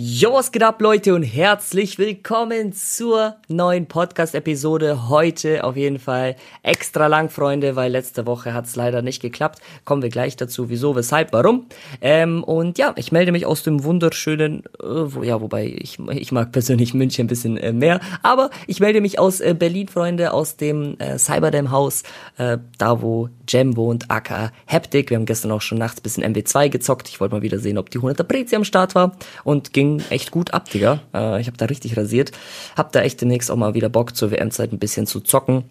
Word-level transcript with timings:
Jo, 0.00 0.34
was 0.34 0.52
geht 0.52 0.62
ab, 0.62 0.80
Leute, 0.80 1.12
und 1.12 1.24
herzlich 1.24 1.98
willkommen 1.98 2.72
zur 2.72 3.34
neuen 3.48 3.86
Podcast-Episode. 3.86 5.08
Heute 5.08 5.64
auf 5.64 5.76
jeden 5.76 5.98
Fall 5.98 6.36
extra 6.62 7.08
lang, 7.08 7.30
Freunde, 7.30 7.74
weil 7.74 7.90
letzte 7.90 8.24
Woche 8.24 8.54
hat 8.54 8.66
es 8.66 8.76
leider 8.76 9.02
nicht 9.02 9.20
geklappt. 9.20 9.58
Kommen 9.84 10.02
wir 10.02 10.08
gleich 10.08 10.36
dazu, 10.36 10.70
wieso, 10.70 10.94
weshalb, 10.94 11.32
warum. 11.32 11.66
Ähm, 12.00 12.44
und 12.44 12.78
ja, 12.78 12.92
ich 12.94 13.10
melde 13.10 13.32
mich 13.32 13.44
aus 13.44 13.64
dem 13.64 13.82
wunderschönen, 13.82 14.62
äh, 14.80 14.84
wo, 14.86 15.24
ja, 15.24 15.40
wobei 15.40 15.66
ich, 15.66 15.98
ich 15.98 16.30
mag 16.30 16.52
persönlich 16.52 16.94
München 16.94 17.24
ein 17.24 17.28
bisschen 17.28 17.56
äh, 17.56 17.72
mehr, 17.72 17.98
aber 18.22 18.50
ich 18.68 18.78
melde 18.78 19.00
mich 19.00 19.18
aus 19.18 19.40
äh, 19.40 19.56
Berlin, 19.58 19.88
Freunde, 19.88 20.32
aus 20.32 20.56
dem 20.56 20.96
äh, 21.00 21.18
Cyberdam-Haus, 21.18 22.04
äh, 22.36 22.58
da 22.78 23.02
wo 23.02 23.30
Jam 23.48 23.76
wohnt, 23.76 24.08
aka 24.12 24.52
Haptic. 24.68 25.10
Wir 25.10 25.16
haben 25.16 25.26
gestern 25.26 25.50
auch 25.50 25.62
schon 25.62 25.78
nachts 25.78 26.00
bisschen 26.00 26.22
MW2 26.22 26.68
gezockt. 26.68 27.08
Ich 27.08 27.18
wollte 27.18 27.34
mal 27.34 27.42
wieder 27.42 27.58
sehen, 27.58 27.78
ob 27.78 27.90
die 27.90 27.98
100er 27.98 28.22
Prezi 28.22 28.54
am 28.54 28.62
Start 28.62 28.94
war 28.94 29.16
und 29.42 29.72
ging 29.72 29.87
ging 29.96 30.02
echt 30.10 30.30
gut 30.30 30.52
ab, 30.52 30.70
Digga. 30.70 31.00
Äh, 31.14 31.40
ich 31.40 31.46
habe 31.46 31.56
da 31.56 31.66
richtig 31.66 31.96
rasiert. 31.96 32.32
Hab 32.76 32.92
da 32.92 33.00
echt 33.00 33.20
demnächst 33.20 33.50
auch 33.50 33.56
mal 33.56 33.74
wieder 33.74 33.88
Bock 33.88 34.16
zur 34.16 34.30
WM-Zeit 34.30 34.72
ein 34.72 34.78
bisschen 34.78 35.06
zu 35.06 35.20
zocken, 35.20 35.64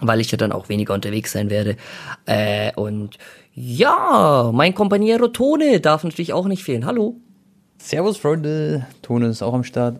weil 0.00 0.20
ich 0.20 0.30
ja 0.30 0.38
dann 0.38 0.52
auch 0.52 0.68
weniger 0.68 0.94
unterwegs 0.94 1.32
sein 1.32 1.50
werde. 1.50 1.76
Äh, 2.26 2.72
und 2.74 3.18
ja, 3.54 4.50
mein 4.54 4.74
Kompaniero 4.74 5.28
Tone 5.28 5.80
darf 5.80 6.04
natürlich 6.04 6.32
auch 6.32 6.46
nicht 6.46 6.62
fehlen. 6.62 6.86
Hallo. 6.86 7.16
Servus, 7.78 8.16
Freunde. 8.16 8.86
Tone 9.02 9.28
ist 9.28 9.42
auch 9.42 9.54
am 9.54 9.64
Start. 9.64 9.98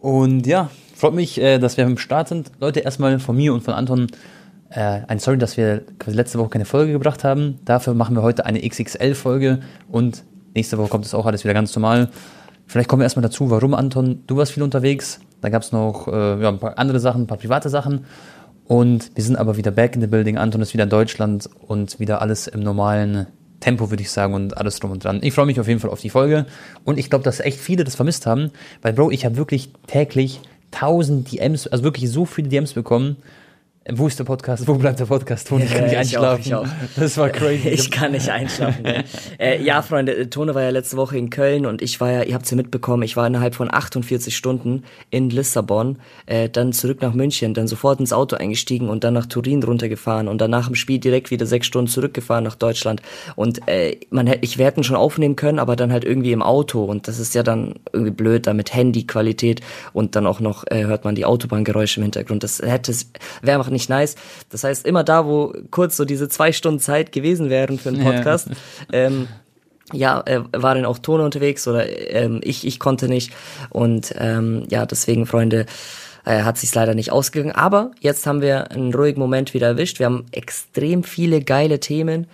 Und 0.00 0.46
ja, 0.46 0.70
freut 0.94 1.14
mich, 1.14 1.40
äh, 1.40 1.58
dass 1.58 1.76
wir 1.76 1.86
am 1.86 1.98
Start 1.98 2.28
sind. 2.28 2.50
Leute, 2.60 2.80
erstmal 2.80 3.18
von 3.18 3.36
mir 3.36 3.54
und 3.54 3.62
von 3.62 3.74
Anton 3.74 4.08
äh, 4.70 5.00
ein 5.06 5.18
Sorry, 5.18 5.38
dass 5.38 5.56
wir 5.56 5.82
letzte 6.06 6.38
Woche 6.38 6.50
keine 6.50 6.64
Folge 6.64 6.92
gebracht 6.92 7.24
haben. 7.24 7.58
Dafür 7.64 7.94
machen 7.94 8.16
wir 8.16 8.22
heute 8.22 8.46
eine 8.46 8.66
XXL-Folge 8.66 9.60
und 9.88 10.24
nächste 10.54 10.78
Woche 10.78 10.88
kommt 10.88 11.04
es 11.04 11.14
auch 11.14 11.26
alles 11.26 11.44
wieder 11.44 11.54
ganz 11.54 11.74
normal. 11.76 12.08
Vielleicht 12.66 12.88
kommen 12.88 13.00
wir 13.00 13.04
erstmal 13.04 13.22
dazu, 13.22 13.50
warum, 13.50 13.74
Anton, 13.74 14.22
du 14.26 14.36
warst 14.36 14.52
viel 14.52 14.62
unterwegs. 14.62 15.20
Da 15.40 15.48
gab 15.48 15.62
es 15.62 15.72
noch 15.72 16.08
äh, 16.08 16.42
ja, 16.42 16.48
ein 16.48 16.58
paar 16.58 16.78
andere 16.78 17.00
Sachen, 17.00 17.22
ein 17.22 17.26
paar 17.26 17.38
private 17.38 17.68
Sachen. 17.68 18.06
Und 18.64 19.10
wir 19.14 19.24
sind 19.24 19.36
aber 19.36 19.56
wieder 19.56 19.70
back 19.70 19.94
in 19.94 20.00
the 20.00 20.06
building. 20.06 20.38
Anton 20.38 20.62
ist 20.62 20.72
wieder 20.72 20.84
in 20.84 20.90
Deutschland 20.90 21.50
und 21.66 21.98
wieder 22.00 22.22
alles 22.22 22.46
im 22.46 22.60
normalen 22.60 23.26
Tempo, 23.60 23.90
würde 23.90 24.02
ich 24.02 24.10
sagen, 24.10 24.34
und 24.34 24.56
alles 24.56 24.78
drum 24.78 24.90
und 24.92 25.04
dran. 25.04 25.20
Ich 25.22 25.34
freue 25.34 25.46
mich 25.46 25.60
auf 25.60 25.68
jeden 25.68 25.80
Fall 25.80 25.90
auf 25.90 26.00
die 26.00 26.10
Folge. 26.10 26.46
Und 26.84 26.98
ich 26.98 27.10
glaube, 27.10 27.24
dass 27.24 27.40
echt 27.40 27.58
viele 27.58 27.84
das 27.84 27.94
vermisst 27.94 28.26
haben, 28.26 28.50
weil, 28.82 28.92
Bro, 28.92 29.10
ich 29.10 29.24
habe 29.24 29.36
wirklich 29.36 29.70
täglich 29.86 30.40
tausend 30.70 31.30
DMs, 31.32 31.66
also 31.66 31.84
wirklich 31.84 32.10
so 32.10 32.24
viele 32.24 32.48
DMs 32.48 32.72
bekommen 32.72 33.16
wo 33.90 34.06
ist 34.06 34.16
der 34.16 34.24
Podcast? 34.24 34.68
Wo 34.68 34.74
bleibt 34.74 35.00
der 35.00 35.06
Podcast? 35.06 35.48
Tone, 35.48 35.64
ich 35.64 35.74
kann 35.74 35.84
nicht 35.84 35.96
einschlafen. 35.96 36.42
Ich 36.44 36.54
auch, 36.54 36.64
ich 36.64 36.70
auch. 36.70 36.74
Das 36.96 37.16
war 37.16 37.30
crazy. 37.30 37.68
Ich 37.72 37.90
kann 37.90 38.12
nicht 38.12 38.28
einschlafen. 38.28 38.84
äh, 39.38 39.60
ja, 39.60 39.82
Freunde, 39.82 40.30
Tone 40.30 40.54
war 40.54 40.62
ja 40.62 40.70
letzte 40.70 40.96
Woche 40.96 41.18
in 41.18 41.30
Köln 41.30 41.66
und 41.66 41.82
ich 41.82 42.00
war 42.00 42.10
ja, 42.12 42.22
ihr 42.22 42.34
habt 42.34 42.44
es 42.44 42.50
ja 42.52 42.56
mitbekommen, 42.56 43.02
ich 43.02 43.16
war 43.16 43.26
innerhalb 43.26 43.56
von 43.56 43.72
48 43.72 44.36
Stunden 44.36 44.84
in 45.10 45.30
Lissabon, 45.30 45.98
äh, 46.26 46.48
dann 46.48 46.72
zurück 46.72 47.02
nach 47.02 47.12
München, 47.12 47.54
dann 47.54 47.66
sofort 47.66 47.98
ins 47.98 48.12
Auto 48.12 48.36
eingestiegen 48.36 48.88
und 48.88 49.02
dann 49.02 49.14
nach 49.14 49.26
Turin 49.26 49.62
runtergefahren 49.62 50.28
und 50.28 50.40
dann 50.40 50.50
nach 50.50 50.66
dem 50.66 50.76
Spiel 50.76 51.00
direkt 51.00 51.32
wieder 51.32 51.46
sechs 51.46 51.66
Stunden 51.66 51.90
zurückgefahren 51.90 52.44
nach 52.44 52.54
Deutschland. 52.54 53.02
Und 53.34 53.66
äh, 53.68 53.96
man 54.10 54.28
hätte, 54.28 54.40
ich 54.42 54.58
hätte 54.58 54.84
schon 54.84 54.96
aufnehmen 54.96 55.34
können, 55.34 55.58
aber 55.58 55.74
dann 55.74 55.92
halt 55.92 56.04
irgendwie 56.04 56.32
im 56.32 56.42
Auto 56.42 56.84
und 56.84 57.08
das 57.08 57.18
ist 57.18 57.34
ja 57.34 57.42
dann 57.42 57.74
irgendwie 57.92 58.12
blöd, 58.12 58.46
da 58.46 58.54
mit 58.54 58.72
Handyqualität 58.72 59.60
und 59.92 60.14
dann 60.14 60.26
auch 60.26 60.38
noch 60.38 60.64
äh, 60.68 60.84
hört 60.84 61.04
man 61.04 61.16
die 61.16 61.24
Autobahngeräusche 61.24 61.98
im 61.98 62.04
Hintergrund. 62.04 62.44
Das 62.44 62.60
hätte, 62.62 62.92
wäre 63.42 63.58
einfach 63.58 63.71
nicht 63.72 63.88
nice. 63.90 64.14
Das 64.50 64.64
heißt, 64.64 64.86
immer 64.86 65.04
da, 65.04 65.26
wo 65.26 65.52
kurz 65.70 65.96
so 65.96 66.04
diese 66.04 66.28
zwei 66.28 66.52
Stunden 66.52 66.80
Zeit 66.80 67.12
gewesen 67.12 67.50
wären 67.50 67.78
für 67.78 67.88
einen 67.88 68.04
Podcast, 68.04 68.48
ja. 68.48 68.54
ähm, 68.92 69.28
ja, 69.92 70.22
äh, 70.26 70.40
war 70.52 70.74
dann 70.74 70.84
auch 70.84 70.98
Tone 70.98 71.24
unterwegs 71.24 71.66
oder 71.68 71.86
ähm, 72.10 72.40
ich, 72.42 72.66
ich 72.66 72.78
konnte 72.78 73.08
nicht. 73.08 73.32
Und 73.70 74.14
ähm, 74.18 74.64
ja, 74.70 74.86
deswegen, 74.86 75.26
Freunde, 75.26 75.66
äh, 76.24 76.42
hat 76.42 76.58
sich 76.58 76.74
leider 76.74 76.94
nicht 76.94 77.12
ausgegangen. 77.12 77.54
Aber 77.54 77.90
jetzt 78.00 78.26
haben 78.26 78.40
wir 78.40 78.70
einen 78.70 78.94
ruhigen 78.94 79.20
Moment 79.20 79.54
wieder 79.54 79.66
erwischt. 79.68 79.98
Wir 79.98 80.06
haben 80.06 80.26
extrem 80.32 81.02
viele 81.02 81.42
geile 81.42 81.80
Themen. 81.80 82.26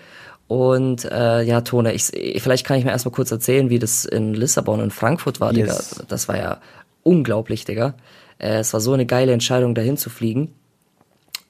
Und 0.47 1.05
äh, 1.05 1.43
ja, 1.43 1.61
Tone, 1.61 1.93
ich, 1.93 2.05
vielleicht 2.41 2.67
kann 2.67 2.79
ich 2.79 2.85
mir 2.85 2.91
erstmal 2.91 3.13
kurz 3.13 3.31
erzählen, 3.31 3.69
wie 3.69 3.79
das 3.79 4.05
in 4.05 4.35
Lissabon 4.35 4.81
und 4.81 4.93
Frankfurt 4.93 5.41
war, 5.41 5.53
yes. 5.53 5.91
Digga. 5.91 6.05
Das 6.09 6.29
war 6.29 6.39
ja 6.39 6.61
unglaublich, 7.03 7.65
Digga. 7.65 7.95
Äh, 8.39 8.59
es 8.59 8.73
war 8.73 8.81
so 8.81 8.93
eine 8.93 9.05
geile 9.05 9.33
Entscheidung, 9.33 9.75
dahin 9.75 9.99
zu 9.99 10.09
fliegen. 10.09 10.55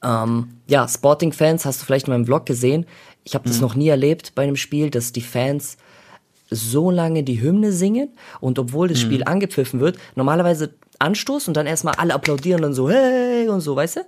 Ähm, 0.03 0.49
ja, 0.67 0.87
Sporting-Fans 0.87 1.65
hast 1.65 1.81
du 1.81 1.85
vielleicht 1.85 2.07
in 2.07 2.13
meinem 2.13 2.25
Vlog 2.25 2.45
gesehen. 2.45 2.85
Ich 3.23 3.35
habe 3.35 3.47
das 3.47 3.57
mhm. 3.57 3.61
noch 3.61 3.75
nie 3.75 3.89
erlebt 3.89 4.33
bei 4.35 4.43
einem 4.43 4.55
Spiel, 4.55 4.89
dass 4.89 5.11
die 5.11 5.21
Fans 5.21 5.77
so 6.49 6.89
lange 6.89 7.23
die 7.23 7.41
Hymne 7.41 7.71
singen 7.71 8.09
und 8.39 8.57
obwohl 8.57 8.87
das 8.87 8.99
mhm. 8.99 9.05
Spiel 9.05 9.23
angepfiffen 9.23 9.79
wird, 9.79 9.97
normalerweise 10.15 10.73
Anstoß 10.99 11.47
und 11.47 11.55
dann 11.55 11.67
erstmal 11.67 11.95
alle 11.95 12.13
applaudieren 12.13 12.63
und 12.63 12.73
so, 12.73 12.89
hey 12.89 13.47
und 13.47 13.61
so, 13.61 13.75
weißt 13.75 13.97
du? 13.97 14.01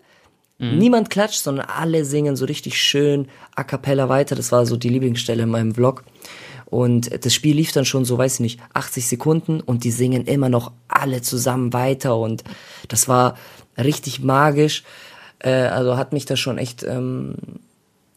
Mhm. 0.57 0.77
Niemand 0.77 1.09
klatscht, 1.09 1.41
sondern 1.41 1.67
alle 1.67 2.05
singen 2.05 2.35
so 2.35 2.45
richtig 2.45 2.79
schön 2.79 3.27
a 3.55 3.63
cappella 3.63 4.09
weiter. 4.09 4.35
Das 4.35 4.51
war 4.51 4.65
so 4.65 4.77
die 4.77 4.89
Lieblingsstelle 4.89 5.43
in 5.43 5.49
meinem 5.49 5.73
Vlog. 5.73 6.03
Und 6.65 7.25
das 7.25 7.33
Spiel 7.33 7.55
lief 7.55 7.73
dann 7.73 7.83
schon 7.83 8.05
so, 8.05 8.17
weiß 8.17 8.35
ich 8.35 8.39
nicht, 8.39 8.59
80 8.73 9.07
Sekunden 9.07 9.59
und 9.59 9.83
die 9.83 9.91
singen 9.91 10.25
immer 10.25 10.47
noch 10.47 10.71
alle 10.87 11.21
zusammen 11.21 11.73
weiter 11.73 12.17
und 12.17 12.45
das 12.87 13.09
war 13.09 13.35
richtig 13.77 14.21
magisch. 14.21 14.83
Äh, 15.43 15.51
also 15.51 15.97
hat 15.97 16.13
mich 16.13 16.25
das 16.25 16.39
schon 16.39 16.57
echt, 16.57 16.83
ähm, 16.83 17.35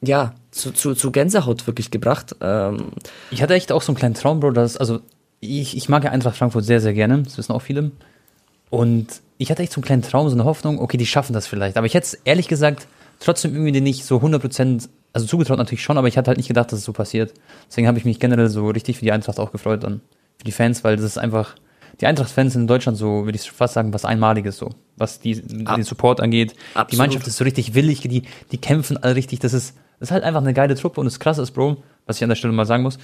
ja, 0.03 0.35
zu, 0.51 0.73
zu, 0.73 0.95
zu 0.95 1.11
Gänsehaut 1.11 1.67
wirklich 1.67 1.91
gebracht. 1.91 2.37
Ähm, 2.41 2.93
ich 3.31 3.43
hatte 3.43 3.55
echt 3.55 3.73
auch 3.73 3.83
so 3.83 3.93
einen 3.93 3.99
kleinen 3.99 4.15
Traum, 4.15 4.41
Bro, 4.41 4.53
dass, 4.53 4.77
also 4.77 5.01
ich, 5.41 5.77
ich 5.77 5.89
mag 5.89 6.05
ja 6.05 6.11
Eintracht 6.11 6.37
Frankfurt 6.37 6.65
sehr, 6.65 6.81
sehr 6.81 6.95
gerne, 6.95 7.23
das 7.23 7.39
wissen 7.39 7.53
auch 7.53 7.63
viele. 7.63 7.91
Und 8.71 9.07
ich 9.39 9.51
hatte 9.51 9.63
echt 9.63 9.73
so 9.73 9.79
einen 9.79 9.85
kleinen 9.85 10.03
Traum, 10.03 10.29
so 10.29 10.35
eine 10.35 10.45
Hoffnung, 10.45 10.81
okay, 10.81 10.97
die 10.97 11.07
schaffen 11.07 11.33
das 11.33 11.47
vielleicht. 11.47 11.77
Aber 11.77 11.87
ich 11.87 11.95
hätte 11.95 12.07
es 12.07 12.15
ehrlich 12.25 12.49
gesagt 12.49 12.87
trotzdem 13.21 13.55
irgendwie 13.55 13.81
nicht 13.81 14.05
so 14.05 14.19
100%, 14.19 14.89
also 15.13 15.27
zugetraut 15.27 15.59
natürlich 15.59 15.83
schon, 15.83 15.97
aber 15.97 16.09
ich 16.09 16.19
hatte 16.19 16.29
halt 16.29 16.39
nicht 16.39 16.49
gedacht, 16.49 16.73
dass 16.73 16.81
es 16.81 16.85
so 16.85 16.93
passiert. 16.93 17.33
Deswegen 17.69 17.87
habe 17.87 17.99
ich 17.99 18.05
mich 18.05 18.21
generell 18.21 18.49
so 18.49 18.69
richtig 18.69 18.99
für 18.99 19.05
die 19.05 19.13
Eintracht 19.13 19.39
auch 19.39 19.53
gefreut 19.53 19.85
dann. 19.85 20.01
Für 20.39 20.45
die 20.45 20.53
Fans, 20.53 20.85
weil 20.85 20.97
das 20.97 21.05
ist 21.05 21.19
einfach, 21.19 21.55
die 22.01 22.07
Eintracht-Fans 22.07 22.53
sind 22.53 22.63
in 22.63 22.67
Deutschland 22.69 22.99
so, 22.99 23.25
würde 23.25 23.37
ich 23.37 23.51
fast 23.51 23.75
sagen, 23.75 23.93
was 23.93 24.05
Einmaliges 24.05 24.57
so, 24.57 24.71
was 24.97 25.21
die, 25.21 25.43
Ab 25.65 25.77
den 25.77 25.85
Support 25.85 26.21
angeht. 26.21 26.55
Absolut. 26.75 26.93
Die 26.93 26.97
Mannschaft 26.97 27.27
ist 27.27 27.37
so 27.37 27.45
richtig 27.45 27.75
willig, 27.75 28.01
die, 28.01 28.23
die 28.53 28.59
kämpfen 28.59 28.97
alle 28.97 29.15
richtig, 29.17 29.41
das 29.41 29.53
ist, 29.53 29.77
das 30.01 30.09
ist 30.09 30.13
halt 30.13 30.25
einfach 30.25 30.41
eine 30.41 30.55
geile 30.55 30.75
Truppe 30.75 31.01
und 31.01 31.07
das 31.07 31.21
krasse 31.21 31.43
ist, 31.43 31.53
Bro, 31.53 31.83
was 32.07 32.17
ich 32.17 32.23
an 32.23 32.29
der 32.29 32.37
Stelle 32.37 32.53
mal 32.53 32.67
sagen 32.67 32.83
muss, 32.83 32.99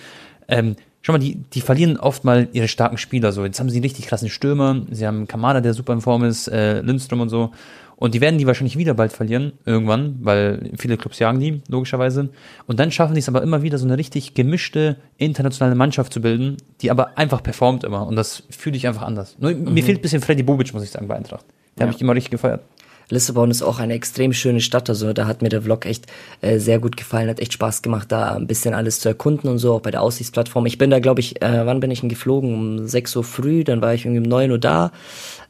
ähm, 0.49 0.77
schau 1.01 1.13
mal, 1.13 1.19
die, 1.19 1.37
die 1.37 1.61
verlieren 1.61 1.97
oft 1.97 2.25
mal 2.25 2.49
ihre 2.53 2.69
starken 2.69 2.99
Spieler 2.99 3.33
so. 3.33 3.45
Jetzt 3.45 3.61
haben 3.61 3.71
sie 3.71 3.77
einen 3.77 3.85
richtig 3.85 4.07
krassen 4.07 4.29
Stürmer, 4.29 4.83
sie 4.91 5.07
haben 5.07 5.29
Kamada, 5.29 5.61
der 5.61 5.75
super 5.75 5.93
in 5.93 6.01
Form 6.01 6.25
ist, 6.25 6.49
äh, 6.49 6.81
Lindström 6.81 7.21
und 7.21 7.29
so. 7.29 7.53
Und 8.01 8.15
die 8.15 8.23
werden 8.23 8.39
die 8.39 8.47
wahrscheinlich 8.47 8.79
wieder 8.79 8.95
bald 8.95 9.13
verlieren, 9.13 9.53
irgendwann, 9.67 10.17
weil 10.23 10.71
viele 10.79 10.97
Clubs 10.97 11.19
jagen 11.19 11.39
die, 11.39 11.61
logischerweise. 11.69 12.31
Und 12.67 12.81
dann 12.81 12.91
schaffen 12.91 13.15
die 13.15 13.21
es 13.21 13.29
aber 13.29 13.43
immer 13.43 13.63
wieder, 13.63 13.77
so 13.77 13.85
eine 13.85 13.99
richtig 13.99 14.33
gemischte 14.33 14.97
internationale 15.19 15.75
Mannschaft 15.75 16.11
zu 16.15 16.23
bilden, 16.23 16.57
die 16.81 16.91
aber 16.91 17.19
einfach 17.19 17.43
performt 17.43 17.85
immer. 17.85 18.07
Und 18.07 18.17
das 18.17 18.43
fühle 18.49 18.79
ich 18.79 18.89
einfach 18.89 19.03
anders. 19.03 19.37
Nur, 19.39 19.53
mhm. 19.53 19.75
Mir 19.75 19.85
fehlt 19.85 19.99
ein 19.99 20.03
bisschen 20.03 20.23
Freddy 20.23 20.43
Bobic, 20.43 20.73
muss 20.73 20.83
ich 20.83 20.91
sagen, 20.91 21.09
bei 21.09 21.15
Eintracht. 21.15 21.45
Der 21.77 21.85
ja. 21.85 21.89
habe 21.89 21.95
ich 21.95 22.01
immer 22.01 22.15
richtig 22.15 22.31
gefeiert. 22.31 22.63
Lissabon 23.11 23.51
ist 23.51 23.63
auch 23.63 23.81
eine 23.81 23.95
extrem 23.95 24.33
schöne 24.33 24.61
Stadt, 24.61 24.89
also 24.89 25.13
da 25.13 25.27
hat 25.27 25.43
mir 25.43 25.49
der 25.49 25.63
Vlog 25.63 25.85
echt 25.85 26.07
äh, 26.41 26.59
sehr 26.59 26.79
gut 26.79 26.97
gefallen, 26.97 27.29
hat 27.29 27.41
echt 27.41 27.53
Spaß 27.53 27.83
gemacht, 27.83 28.11
da 28.11 28.35
ein 28.35 28.47
bisschen 28.47 28.73
alles 28.73 29.01
zu 29.01 29.09
erkunden 29.09 29.51
und 29.51 29.59
so, 29.59 29.75
auch 29.75 29.81
bei 29.81 29.91
der 29.91 30.03
Aussichtsplattform. 30.03 30.67
Ich 30.67 30.79
bin 30.79 30.91
da, 30.91 31.01
glaube 31.01 31.21
ich, 31.21 31.43
äh, 31.43 31.67
wann 31.67 31.81
bin 31.81 31.91
ich 31.91 32.01
denn 32.01 32.09
geflogen? 32.09 32.55
Um 32.55 32.87
6 32.87 33.17
Uhr 33.17 33.25
früh, 33.25 33.65
dann 33.65 33.83
war 33.83 33.95
ich 33.95 34.05
irgendwie 34.05 34.23
um 34.23 34.29
9 34.29 34.51
Uhr 34.53 34.59
da, 34.59 34.93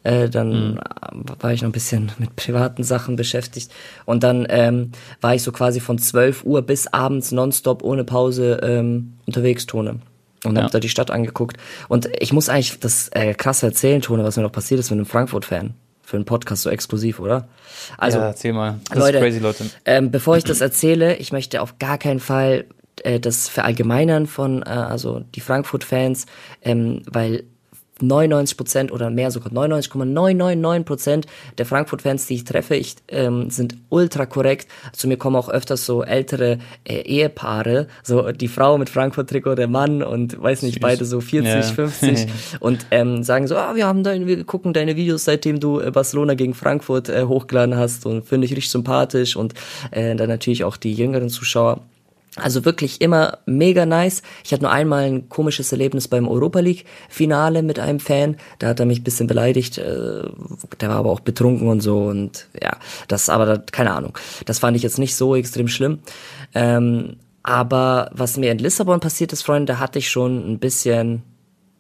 äh, 0.03 0.29
dann 0.29 0.73
mhm. 0.73 0.79
war 1.39 1.53
ich 1.53 1.61
noch 1.61 1.69
ein 1.69 1.73
bisschen 1.73 2.11
mit 2.19 2.35
privaten 2.35 2.83
Sachen 2.83 3.17
beschäftigt 3.17 3.71
und 4.07 4.23
dann 4.23 4.47
ähm, 4.49 4.93
war 5.21 5.35
ich 5.35 5.43
so 5.43 5.53
quasi 5.53 5.81
von 5.81 5.99
12 5.99 6.45
Uhr 6.45 6.63
bis 6.63 6.87
abends 6.87 7.31
nonstop 7.31 7.83
ohne 7.83 8.05
Pause 8.05 8.61
ähm, 8.63 9.15
unterwegs, 9.27 9.67
Tone 9.67 10.01
und 10.45 10.57
ja. 10.57 10.63
habe 10.63 10.73
da 10.73 10.81
die 10.81 10.89
Stadt 10.89 11.11
angeguckt. 11.11 11.59
Und 11.89 12.09
ich 12.19 12.33
muss 12.33 12.49
eigentlich 12.49 12.81
das 12.81 13.11
äh, 13.11 13.35
krasse 13.35 13.67
erzählen, 13.67 14.01
Tone, 14.01 14.25
was 14.25 14.39
mir 14.39 14.43
noch 14.43 14.53
passiert 14.53 14.81
ist 14.81 14.91
mit 14.91 14.99
einem 14.99 15.07
Frankfurt-Fan 15.07 15.75
für 16.11 16.17
einen 16.17 16.25
Podcast 16.25 16.63
so 16.63 16.71
exklusiv, 16.71 17.21
oder? 17.21 17.49
Also, 17.97 18.19
ja, 18.19 18.27
erzähl 18.27 18.53
mal. 18.53 18.81
Das 18.89 18.99
Leute, 18.99 19.19
ist 19.19 19.23
crazy, 19.23 19.39
Leute. 19.39 19.71
Ähm, 19.85 20.11
bevor 20.11 20.37
ich 20.37 20.43
das 20.43 20.61
erzähle, 20.61 21.15
ich 21.17 21.31
möchte 21.31 21.63
auf 21.63 21.79
gar 21.79 21.99
keinen 21.99 22.19
Fall 22.19 22.65
äh, 23.05 23.21
das 23.21 23.49
verallgemeinern 23.49 24.27
von, 24.27 24.63
äh, 24.63 24.71
also 24.71 25.21
die 25.37 25.41
Frankfurt-Fans, 25.41 26.27
ähm, 26.63 27.03
weil 27.07 27.45
99 28.03 28.57
Prozent 28.57 28.93
oder 28.93 29.11
mehr 29.11 29.31
sogar 29.31 29.53
99,999 29.53 30.85
Prozent 30.85 31.27
der 31.59 31.67
Frankfurt-Fans, 31.67 32.27
die 32.27 32.35
ich 32.35 32.45
treffe, 32.45 32.77
ich, 32.77 32.97
ähm, 33.09 33.51
sind 33.51 33.77
ultra 33.89 34.27
korrekt. 34.27 34.69
Zu 34.93 35.09
mir 35.09 35.17
kommen 35.17 35.37
auch 35.37 35.49
öfters 35.49 35.87
so 35.87 36.03
ältere 36.03 36.59
äh, 36.85 37.01
Ehepaare, 37.01 37.89
so 38.03 38.33
die 38.33 38.49
Frau 38.49 38.79
mit 38.79 38.91
Frankfurt-Trikot, 38.91 39.55
der 39.55 39.69
Mann 39.69 40.03
und 40.03 40.41
weiß 40.41 40.63
nicht, 40.63 40.75
Süß. 40.75 40.83
beide 40.83 41.05
so 41.05 41.21
40, 41.21 41.53
ja. 41.53 41.63
50 41.63 42.29
und 42.61 42.87
ähm, 42.91 43.23
sagen 43.23 43.47
so, 43.47 43.57
ah, 43.57 43.75
wir 43.75 43.87
haben 43.87 44.03
deine, 44.03 44.27
wir 44.27 44.45
gucken 44.45 44.73
deine 44.73 44.97
Videos, 44.97 45.25
seitdem 45.25 45.61
du 45.61 45.81
äh, 45.81 45.91
Barcelona 45.91 46.35
gegen 46.35 46.55
Frankfurt 46.55 47.09
äh, 47.09 47.25
hochgeladen 47.25 47.77
hast 47.77 48.07
und 48.07 48.25
finde 48.27 48.47
ich 48.47 48.53
richtig 48.53 48.71
sympathisch 48.71 49.37
und 49.37 49.55
äh, 49.91 50.15
dann 50.17 50.29
natürlich 50.29 50.65
auch 50.65 50.77
die 50.77 50.95
jüngeren 50.95 51.29
Zuschauer 51.29 51.81
Also 52.37 52.65
wirklich 52.65 53.01
immer 53.01 53.39
mega 53.47 53.87
nice. 53.87 54.23
Ich 54.45 54.53
hatte 54.53 54.63
nur 54.63 54.71
einmal 54.71 55.05
ein 55.05 55.29
komisches 55.29 55.73
Erlebnis 55.73 56.07
beim 56.07 56.29
Europa 56.29 56.61
League 56.61 56.85
Finale 57.09 57.63
mit 57.63 57.81
einem 57.81 57.99
Fan. 57.99 58.37
Da 58.61 58.69
hat 58.69 58.79
er 58.81 58.87
mich 58.87 59.03
bisschen 59.03 59.27
beleidigt. 59.27 59.79
äh, 59.79 60.23
Der 60.81 60.89
war 60.89 60.97
aber 60.97 61.11
auch 61.11 61.21
betrunken 61.21 61.69
und 61.69 61.81
so 61.81 62.05
und 62.05 62.47
ja, 62.63 62.77
das 63.09 63.29
aber 63.29 63.59
keine 63.73 63.93
Ahnung. 63.93 64.17
Das 64.47 64.61
fand 64.61 64.77
ich 64.77 64.83
jetzt 64.85 64.99
nicht 64.99 65.17
so 65.17 65.35
extrem 65.35 65.67
schlimm. 65.67 65.99
Ähm, 66.55 67.17
aber 67.43 68.11
was 68.13 68.37
mir 68.37 68.53
in 68.53 68.59
Lissabon 68.59 69.01
passiert 69.01 69.33
ist, 69.33 69.43
Freunde, 69.43 69.73
da 69.73 69.79
hatte 69.81 69.99
ich 69.99 70.11
schon 70.11 70.53
ein 70.53 70.59
bisschen, 70.59 71.23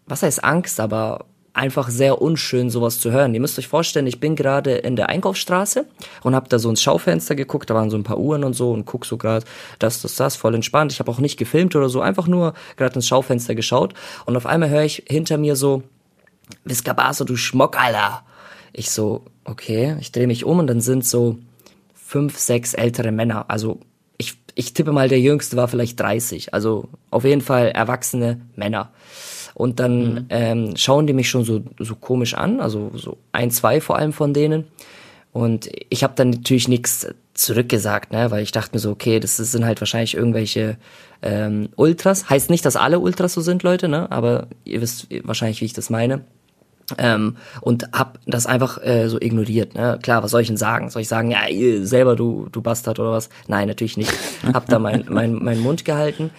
was 0.06 0.23
heißt 0.23 0.43
Angst, 0.43 0.81
aber 0.81 1.26
einfach 1.52 1.88
sehr 1.88 2.23
unschön, 2.23 2.70
sowas 2.70 3.00
zu 3.00 3.11
hören. 3.11 3.35
Ihr 3.35 3.41
müsst 3.41 3.58
euch 3.58 3.69
vorstellen, 3.69 4.06
ich 4.06 4.20
bin 4.20 4.37
gerade 4.37 4.73
in 4.73 4.97
der 4.97 5.08
Einkaufsstraße 5.08 5.87
und 6.23 6.35
habe 6.35 6.49
da 6.49 6.58
so 6.58 6.70
ins 6.70 6.82
Schaufenster 6.82 7.35
geguckt, 7.35 7.70
da 7.70 7.75
waren 7.75 7.91
so 7.91 7.97
ein 7.97 8.05
paar 8.05 8.19
Uhren 8.19 8.44
und 8.44 8.55
so 8.55 8.73
und 8.73 8.87
guck 8.87 9.05
so 9.05 9.17
gerade, 9.17 9.44
das, 9.79 10.02
das, 10.02 10.14
das, 10.14 10.37
voll 10.37 10.55
entspannt. 10.55 10.93
Ich 10.93 11.00
habe 11.00 11.11
auch 11.11 11.19
nicht 11.19 11.38
gefilmt 11.38 11.75
oder 11.75 11.88
so, 11.88 12.00
einfach 12.00 12.26
nur 12.26 12.55
gerade 12.76 12.94
ins 12.94 13.08
Schaufenster 13.08 13.55
geschaut 13.55 13.94
und 14.26 14.37
auf 14.37 14.47
einmal 14.47 14.70
höre 14.70 14.85
ich 14.85 15.05
hinter 15.08 15.38
mir 15.38 15.56
so, 15.56 15.82
Viscabaso, 16.64 17.25
du 17.25 17.37
Schmock, 17.37 17.81
Alter. 17.81 18.23
Ich 18.73 18.91
so, 18.91 19.25
okay, 19.44 19.97
ich 20.00 20.12
drehe 20.12 20.26
mich 20.26 20.44
um 20.44 20.58
und 20.58 20.67
dann 20.67 20.81
sind 20.81 21.05
so 21.05 21.38
fünf, 21.94 22.38
sechs 22.38 22.75
ältere 22.75 23.12
Männer, 23.12 23.47
also 23.49 23.81
ich, 24.19 24.35
ich 24.55 24.75
tippe 24.75 24.93
mal, 24.93 25.08
der 25.08 25.20
jüngste 25.20 25.56
war 25.56 25.67
vielleicht 25.67 25.99
30, 25.99 26.52
also 26.55 26.88
auf 27.11 27.25
jeden 27.25 27.41
Fall 27.41 27.69
erwachsene 27.69 28.41
Männer. 28.55 28.93
Und 29.55 29.81
dann 29.81 30.14
mhm. 30.14 30.26
ähm, 30.31 30.76
schauen 30.76 31.06
die 31.06 31.12
mich 31.12 31.29
schon 31.29 31.44
so, 31.44 31.62
so 31.79 31.94
komisch 31.94 32.35
an, 32.35 32.61
also 32.61 32.91
so 32.94 33.19
ein, 33.32 33.50
zwei 33.50 33.81
vor 33.81 33.97
allem 33.97 34.12
von 34.12 34.35
denen. 34.35 34.64
Und 35.32 35.70
ich 35.91 36.02
habe 36.02 36.14
dann 36.17 36.31
natürlich 36.31 36.69
nichts 36.69 37.06
zurückgesagt, 37.35 38.12
ne, 38.12 38.31
weil 38.31 38.43
ich 38.43 38.52
dachte 38.52 38.75
mir 38.75 38.81
so, 38.81 38.91
okay, 38.91 39.20
das 39.20 39.37
sind 39.37 39.64
halt 39.64 39.81
wahrscheinlich 39.81 40.17
irgendwelche 40.17 40.76
ähm, 41.23 41.69
Ultras. 41.76 42.29
Heißt 42.29 42.50
nicht, 42.50 42.64
dass 42.64 42.76
alle 42.76 42.99
Ultras 42.99 43.35
so 43.35 43.41
sind, 43.41 43.62
Leute, 43.62 43.88
ne? 43.88 44.11
Aber 44.11 44.49
ihr 44.64 44.81
wisst 44.81 45.06
wahrscheinlich, 45.23 45.61
wie 45.61 45.67
ich 45.67 45.73
das 45.73 45.91
meine. 45.91 46.23
Ähm, 46.99 47.37
und 47.61 47.93
hab 47.93 48.19
das 48.26 48.47
einfach 48.47 48.82
äh, 48.82 49.08
so 49.08 49.20
ignoriert. 49.20 49.75
Ne? 49.76 49.99
Klar, 50.02 50.25
was 50.25 50.32
soll 50.32 50.41
ich 50.41 50.49
denn 50.49 50.56
sagen? 50.56 50.91
Soll 50.91 51.02
ich 51.02 51.08
sagen, 51.08 51.31
ja, 51.31 51.47
ihr 51.47 51.87
selber, 51.87 52.17
du, 52.17 52.49
du 52.50 52.62
Bastard 52.62 52.99
oder 52.99 53.12
was? 53.12 53.29
Nein, 53.47 53.69
natürlich 53.69 53.97
nicht. 53.97 54.12
Hab 54.52 54.67
da 54.67 54.81
meinen 54.81 55.06
mein, 55.08 55.35
mein 55.35 55.61
Mund 55.61 55.85
gehalten. 55.85 56.31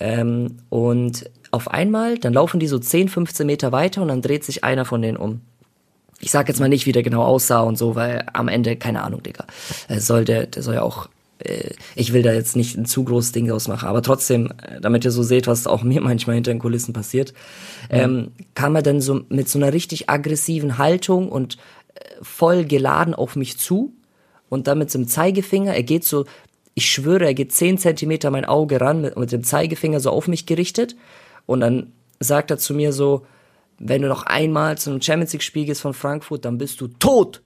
Ähm, 0.00 0.58
und 0.70 1.28
auf 1.50 1.70
einmal, 1.70 2.18
dann 2.18 2.32
laufen 2.32 2.60
die 2.60 2.66
so 2.66 2.78
10, 2.78 3.08
15 3.08 3.46
Meter 3.46 3.72
weiter 3.72 4.02
und 4.02 4.08
dann 4.08 4.22
dreht 4.22 4.44
sich 4.44 4.64
einer 4.64 4.84
von 4.84 5.02
denen 5.02 5.16
um. 5.16 5.40
Ich 6.20 6.30
sag 6.30 6.48
jetzt 6.48 6.60
mal 6.60 6.68
nicht, 6.68 6.86
wie 6.86 6.92
der 6.92 7.02
genau 7.02 7.22
aussah 7.22 7.60
und 7.60 7.78
so, 7.78 7.94
weil 7.94 8.26
am 8.32 8.48
Ende, 8.48 8.76
keine 8.76 9.02
Ahnung, 9.02 9.22
Digga. 9.22 9.44
Äh, 9.88 10.00
soll 10.00 10.24
der, 10.24 10.46
der 10.46 10.62
soll 10.62 10.74
ja 10.74 10.82
auch, 10.82 11.08
äh, 11.38 11.70
ich 11.94 12.12
will 12.12 12.22
da 12.22 12.32
jetzt 12.32 12.56
nicht 12.56 12.76
ein 12.76 12.86
zu 12.86 13.04
großes 13.04 13.32
Ding 13.32 13.50
ausmachen, 13.50 13.88
aber 13.88 14.02
trotzdem, 14.02 14.52
äh, 14.62 14.80
damit 14.80 15.04
ihr 15.04 15.10
so 15.12 15.22
seht, 15.22 15.46
was 15.46 15.66
auch 15.66 15.82
mir 15.84 16.00
manchmal 16.00 16.34
hinter 16.34 16.52
den 16.52 16.58
Kulissen 16.58 16.92
passiert, 16.92 17.34
ähm, 17.88 18.32
kam 18.54 18.74
er 18.74 18.82
dann 18.82 19.00
so 19.00 19.20
mit 19.28 19.48
so 19.48 19.58
einer 19.58 19.72
richtig 19.72 20.10
aggressiven 20.10 20.76
Haltung 20.76 21.28
und 21.30 21.56
äh, 21.94 22.00
voll 22.20 22.64
geladen 22.64 23.14
auf 23.14 23.36
mich 23.36 23.58
zu 23.58 23.92
und 24.48 24.66
dann 24.66 24.78
mit 24.78 24.90
so 24.90 24.98
einem 24.98 25.08
Zeigefinger, 25.08 25.74
er 25.74 25.84
geht 25.84 26.04
so, 26.04 26.24
ich 26.74 26.90
schwöre, 26.90 27.26
er 27.26 27.34
geht 27.34 27.52
10 27.52 27.78
Zentimeter 27.78 28.30
mein 28.30 28.44
Auge 28.44 28.80
ran 28.80 29.00
mit, 29.00 29.16
mit 29.16 29.32
dem 29.32 29.44
Zeigefinger 29.44 30.00
so 30.00 30.10
auf 30.10 30.28
mich 30.28 30.46
gerichtet 30.46 30.96
und 31.48 31.60
dann 31.60 31.94
sagt 32.20 32.50
er 32.50 32.58
zu 32.58 32.74
mir 32.74 32.92
so, 32.92 33.24
wenn 33.78 34.02
du 34.02 34.08
noch 34.08 34.24
einmal 34.24 34.76
zu 34.76 34.90
einem 34.90 35.00
Champions 35.00 35.32
League 35.32 35.42
Spiel 35.42 35.64
gehst 35.64 35.80
von 35.80 35.94
Frankfurt, 35.94 36.44
dann 36.44 36.58
bist 36.58 36.78
du 36.82 36.88
tot. 36.88 37.42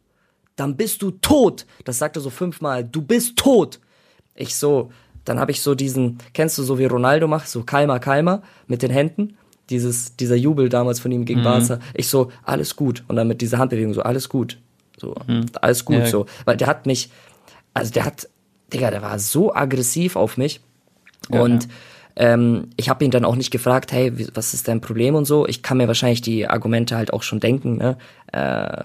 Dann 0.56 0.76
bist 0.76 1.02
du 1.02 1.12
tot. 1.12 1.66
Das 1.84 1.98
sagt 1.98 2.16
er 2.16 2.20
so 2.20 2.28
fünfmal. 2.28 2.82
Du 2.82 3.00
bist 3.00 3.36
tot. 3.36 3.78
Ich 4.34 4.56
so, 4.56 4.90
dann 5.24 5.38
habe 5.38 5.52
ich 5.52 5.60
so 5.60 5.76
diesen, 5.76 6.18
kennst 6.34 6.58
du 6.58 6.64
so 6.64 6.80
wie 6.80 6.86
Ronaldo 6.86 7.28
macht, 7.28 7.48
so 7.48 7.62
Kalmer, 7.62 8.00
Kalmer 8.00 8.42
mit 8.66 8.82
den 8.82 8.90
Händen. 8.90 9.36
Dieses, 9.70 10.16
dieser 10.16 10.36
Jubel 10.36 10.68
damals 10.68 10.98
von 10.98 11.12
ihm 11.12 11.24
gegen 11.24 11.40
mhm. 11.40 11.44
Barca. 11.44 11.78
Ich 11.94 12.08
so, 12.08 12.32
alles 12.42 12.74
gut. 12.74 13.04
Und 13.06 13.14
dann 13.14 13.28
mit 13.28 13.40
dieser 13.40 13.58
Handbewegung 13.58 13.94
so, 13.94 14.02
alles 14.02 14.28
gut. 14.28 14.58
So, 14.98 15.14
mhm. 15.28 15.46
alles 15.60 15.84
gut, 15.84 15.98
ja. 15.98 16.06
so. 16.06 16.26
Weil 16.44 16.56
der 16.56 16.66
hat 16.66 16.86
mich, 16.86 17.08
also 17.72 17.92
der 17.92 18.04
hat, 18.04 18.28
Digga, 18.72 18.90
der 18.90 19.02
war 19.02 19.20
so 19.20 19.54
aggressiv 19.54 20.16
auf 20.16 20.36
mich. 20.36 20.60
Ja, 21.30 21.40
und 21.40 21.64
ja 21.64 21.70
ähm, 22.16 22.68
ich 22.76 22.88
habe 22.88 23.04
ihn 23.04 23.10
dann 23.10 23.24
auch 23.24 23.36
nicht 23.36 23.50
gefragt, 23.50 23.92
hey, 23.92 24.12
was 24.34 24.54
ist 24.54 24.68
dein 24.68 24.80
Problem 24.80 25.14
und 25.14 25.24
so. 25.24 25.46
Ich 25.46 25.62
kann 25.62 25.78
mir 25.78 25.88
wahrscheinlich 25.88 26.20
die 26.20 26.46
Argumente 26.46 26.96
halt 26.96 27.12
auch 27.12 27.22
schon 27.22 27.40
denken. 27.40 27.76
Ne? 27.78 27.96
Äh, 28.32 28.84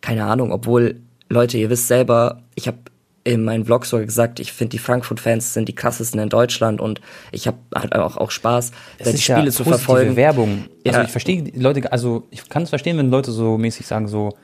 keine 0.00 0.24
Ahnung, 0.24 0.52
obwohl, 0.52 0.96
Leute, 1.28 1.56
ihr 1.56 1.70
wisst 1.70 1.88
selber, 1.88 2.42
ich 2.54 2.66
habe 2.66 2.78
in 3.24 3.42
meinem 3.42 3.64
Vlog 3.64 3.86
sogar 3.86 4.04
gesagt, 4.04 4.38
ich 4.38 4.52
finde 4.52 4.72
die 4.72 4.78
Frankfurt-Fans 4.78 5.54
sind 5.54 5.66
die 5.66 5.74
krassesten 5.74 6.20
in 6.20 6.28
Deutschland 6.28 6.80
und 6.80 7.00
ich 7.32 7.46
habe 7.46 7.56
halt 7.74 7.94
auch, 7.94 8.18
auch 8.18 8.30
Spaß, 8.30 8.72
das 8.98 9.12
die 9.12 9.18
Spiele 9.18 9.46
ja 9.46 9.50
zu 9.50 9.64
verfolgen. 9.64 10.16
Werbung. 10.16 10.66
Also 10.84 10.98
ja. 10.98 11.04
ich 11.04 11.10
verstehe 11.10 11.50
Leute, 11.54 11.90
also 11.90 12.26
ich 12.30 12.46
kann 12.50 12.64
es 12.64 12.68
verstehen, 12.68 12.98
wenn 12.98 13.10
Leute 13.10 13.32
so 13.32 13.56
mäßig 13.56 13.86
sagen, 13.86 14.08
so, 14.08 14.34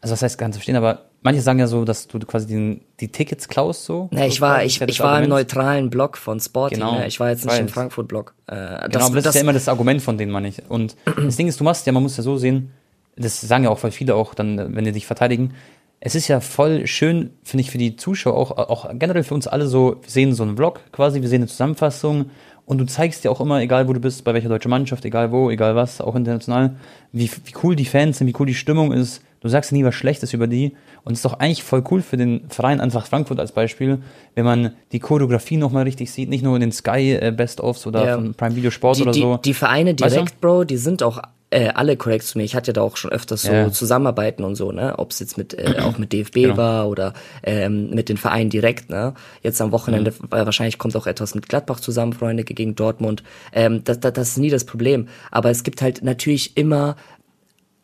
also 0.00 0.12
was 0.12 0.22
heißt 0.22 0.38
ganz 0.38 0.56
verstehen, 0.56 0.76
aber 0.76 1.09
manche 1.22 1.40
sagen 1.40 1.58
ja 1.58 1.66
so, 1.66 1.84
dass 1.84 2.08
du 2.08 2.18
quasi 2.20 2.46
den, 2.46 2.80
die 3.00 3.08
Tickets 3.08 3.48
klaust 3.48 3.84
so. 3.84 4.08
Nee, 4.12 4.28
ich 4.28 4.40
war, 4.40 4.64
ich, 4.64 4.80
ich 4.80 5.00
war 5.00 5.22
im 5.22 5.28
neutralen 5.28 5.90
Block 5.90 6.16
von 6.16 6.40
Sporting, 6.40 6.78
genau, 6.78 6.98
ne? 6.98 7.06
ich 7.06 7.20
war 7.20 7.30
jetzt 7.30 7.44
nicht 7.44 7.58
im 7.58 7.68
Frankfurt-Block. 7.68 8.34
Äh, 8.46 8.54
das, 8.54 8.90
genau, 8.90 9.06
aber 9.06 9.14
das, 9.16 9.24
das, 9.24 9.34
ist 9.34 9.34
ja 9.36 9.40
immer 9.42 9.52
das 9.52 9.68
Argument 9.68 10.02
von 10.02 10.18
denen, 10.18 10.32
man 10.32 10.42
nicht. 10.42 10.62
Und 10.68 10.96
das 11.16 11.36
Ding 11.36 11.48
ist, 11.48 11.60
du 11.60 11.64
machst 11.64 11.86
ja, 11.86 11.92
man 11.92 12.02
muss 12.02 12.16
ja 12.16 12.22
so 12.22 12.36
sehen, 12.36 12.72
das 13.16 13.40
sagen 13.40 13.64
ja 13.64 13.70
auch 13.70 13.78
voll 13.78 13.90
viele 13.90 14.14
auch 14.14 14.34
dann, 14.34 14.74
wenn 14.74 14.84
die 14.84 14.92
dich 14.92 15.06
verteidigen, 15.06 15.54
es 16.00 16.14
ist 16.14 16.28
ja 16.28 16.40
voll 16.40 16.86
schön, 16.86 17.30
finde 17.44 17.60
ich, 17.60 17.70
für 17.70 17.76
die 17.76 17.96
Zuschauer, 17.96 18.34
auch, 18.34 18.50
auch 18.52 18.88
generell 18.94 19.22
für 19.22 19.34
uns 19.34 19.46
alle 19.46 19.66
so, 19.66 19.96
wir 20.00 20.10
sehen 20.10 20.32
so 20.32 20.42
einen 20.42 20.56
Vlog 20.56 20.80
quasi, 20.92 21.20
wir 21.20 21.28
sehen 21.28 21.42
eine 21.42 21.48
Zusammenfassung 21.48 22.30
und 22.64 22.78
du 22.78 22.86
zeigst 22.86 23.24
ja 23.24 23.30
auch 23.30 23.40
immer, 23.40 23.60
egal 23.60 23.86
wo 23.86 23.92
du 23.92 24.00
bist, 24.00 24.24
bei 24.24 24.32
welcher 24.32 24.48
deutschen 24.48 24.70
Mannschaft, 24.70 25.04
egal 25.04 25.30
wo, 25.30 25.50
egal 25.50 25.76
was, 25.76 26.00
auch 26.00 26.16
international, 26.16 26.76
wie, 27.12 27.28
wie 27.28 27.52
cool 27.62 27.76
die 27.76 27.84
Fans 27.84 28.18
sind, 28.18 28.28
wie 28.28 28.34
cool 28.38 28.46
die 28.46 28.54
Stimmung 28.54 28.92
ist. 28.92 29.22
Du 29.40 29.48
sagst 29.48 29.72
ja 29.72 29.76
nie 29.76 29.84
was 29.84 29.94
Schlechtes 29.94 30.32
über 30.32 30.46
die. 30.46 30.76
Und 31.04 31.12
es 31.12 31.18
ist 31.18 31.24
doch 31.24 31.38
eigentlich 31.38 31.62
voll 31.62 31.82
cool 31.90 32.02
für 32.02 32.16
den 32.16 32.42
Verein 32.48 32.80
Eintracht 32.80 33.08
Frankfurt 33.08 33.40
als 33.40 33.52
Beispiel, 33.52 33.98
wenn 34.34 34.44
man 34.44 34.72
die 34.92 34.98
Choreografie 34.98 35.56
nochmal 35.56 35.84
richtig 35.84 36.10
sieht, 36.10 36.28
nicht 36.28 36.42
nur 36.42 36.54
in 36.56 36.60
den 36.60 36.72
Sky 36.72 37.14
äh, 37.20 37.32
Best-ofs 37.34 37.86
oder 37.86 38.06
ja. 38.06 38.14
von 38.16 38.34
Prime 38.34 38.56
Video 38.56 38.70
Sport 38.70 38.98
die, 38.98 39.02
oder 39.02 39.14
so. 39.14 39.36
Die, 39.36 39.42
die 39.42 39.54
Vereine 39.54 39.94
direkt, 39.94 40.16
weißt 40.16 40.34
du? 40.34 40.40
Bro, 40.40 40.64
die 40.64 40.76
sind 40.76 41.02
auch 41.02 41.20
äh, 41.50 41.68
alle 41.74 41.96
korrekt 41.96 42.24
zu 42.24 42.38
mir. 42.38 42.44
Ich 42.44 42.54
hatte 42.54 42.68
ja 42.68 42.72
da 42.74 42.82
auch 42.82 42.96
schon 42.96 43.10
öfters 43.10 43.42
so 43.42 43.52
ja. 43.52 43.70
Zusammenarbeiten 43.70 44.44
und 44.44 44.54
so, 44.54 44.70
ne? 44.72 44.94
Ob 44.98 45.10
es 45.10 45.18
jetzt 45.18 45.36
mit 45.36 45.54
äh, 45.54 45.80
auch 45.80 45.98
mit 45.98 46.12
DFB 46.12 46.34
genau. 46.34 46.56
war 46.56 46.88
oder 46.88 47.12
ähm, 47.42 47.90
mit 47.90 48.08
den 48.08 48.16
Vereinen 48.16 48.50
direkt, 48.50 48.88
ne? 48.88 49.14
Jetzt 49.42 49.60
am 49.60 49.72
Wochenende 49.72 50.12
mhm. 50.12 50.30
wahrscheinlich 50.30 50.78
kommt 50.78 50.96
auch 50.96 51.06
etwas 51.06 51.34
mit 51.34 51.48
Gladbach 51.48 51.80
zusammen, 51.80 52.12
Freunde 52.12 52.44
gegen 52.44 52.76
Dortmund. 52.76 53.24
Ähm, 53.52 53.82
das, 53.84 53.98
das, 53.98 54.12
das 54.12 54.28
ist 54.28 54.38
nie 54.38 54.50
das 54.50 54.64
Problem. 54.64 55.08
Aber 55.30 55.50
es 55.50 55.64
gibt 55.64 55.82
halt 55.82 56.04
natürlich 56.04 56.56
immer 56.56 56.90
äh, 56.90 57.19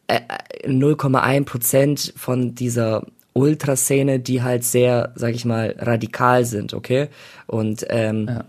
0,1 0.08 1.44
Prozent 1.44 2.12
von 2.16 2.54
dieser 2.54 3.06
Ultraszene, 3.32 4.20
die 4.20 4.42
halt 4.42 4.64
sehr, 4.64 5.12
sag 5.14 5.34
ich 5.34 5.44
mal, 5.44 5.74
radikal 5.78 6.44
sind, 6.44 6.74
okay? 6.74 7.08
Und 7.46 7.84
ähm, 7.90 8.26
ja 8.28 8.44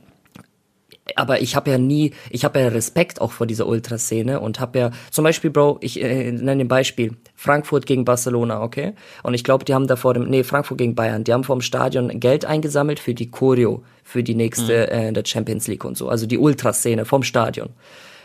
aber 1.16 1.42
ich 1.42 1.56
habe 1.56 1.72
ja 1.72 1.78
nie, 1.78 2.14
ich 2.30 2.44
habe 2.44 2.60
ja 2.60 2.68
Respekt 2.68 3.22
auch 3.22 3.32
vor 3.32 3.48
dieser 3.48 3.68
Ultraszene 3.68 4.40
und 4.40 4.60
habe 4.60 4.80
ja, 4.80 4.92
zum 5.12 5.24
Beispiel, 5.24 5.50
Bro, 5.50 5.78
ich 5.82 6.02
äh, 6.02 6.32
nenne 6.32 6.62
ein 6.62 6.68
Beispiel, 6.68 7.14
Frankfurt 7.36 7.86
gegen 7.86 8.06
Barcelona, 8.06 8.62
okay? 8.62 8.94
Und 9.24 9.34
ich 9.34 9.44
glaube, 9.44 9.66
die 9.66 9.74
haben 9.74 9.88
da 9.88 9.96
vor 9.96 10.14
dem, 10.14 10.30
nee, 10.30 10.44
Frankfurt 10.44 10.78
gegen 10.78 10.96
Bayern, 10.96 11.24
die 11.24 11.34
haben 11.34 11.44
vor 11.44 11.56
dem 11.56 11.62
Stadion 11.62 12.20
Geld 12.20 12.46
eingesammelt 12.46 13.00
für 13.00 13.14
die 13.14 13.32
Choreo, 13.32 13.84
für 14.04 14.24
die 14.24 14.36
nächste 14.36 14.90
mhm. 14.92 15.00
äh, 15.00 15.14
der 15.14 15.24
Champions 15.26 15.68
League 15.68 15.86
und 15.86 15.98
so, 15.98 16.10
also 16.10 16.26
die 16.26 16.38
Ultraszene 16.38 17.06
vom 17.06 17.24
Stadion. 17.24 17.70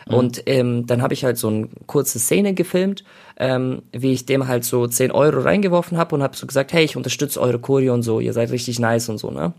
Mhm. 0.08 0.14
Und 0.14 0.42
ähm, 0.46 0.86
dann 0.86 1.02
habe 1.02 1.14
ich 1.14 1.24
halt 1.24 1.38
so 1.38 1.48
eine 1.48 1.68
kurze 1.86 2.18
Szene 2.18 2.54
gefilmt, 2.54 3.04
ähm, 3.38 3.82
wie 3.92 4.12
ich 4.12 4.26
dem 4.26 4.48
halt 4.48 4.64
so 4.64 4.86
10 4.86 5.10
Euro 5.10 5.40
reingeworfen 5.40 5.98
habe 5.98 6.14
und 6.14 6.22
habe 6.22 6.36
so 6.36 6.46
gesagt, 6.46 6.72
hey, 6.72 6.84
ich 6.84 6.96
unterstütze 6.96 7.40
eure 7.40 7.58
Choreo 7.58 7.94
und 7.94 8.02
so, 8.02 8.20
ihr 8.20 8.32
seid 8.32 8.50
richtig 8.50 8.78
nice 8.78 9.08
und 9.08 9.18
so, 9.18 9.30
ne? 9.30 9.52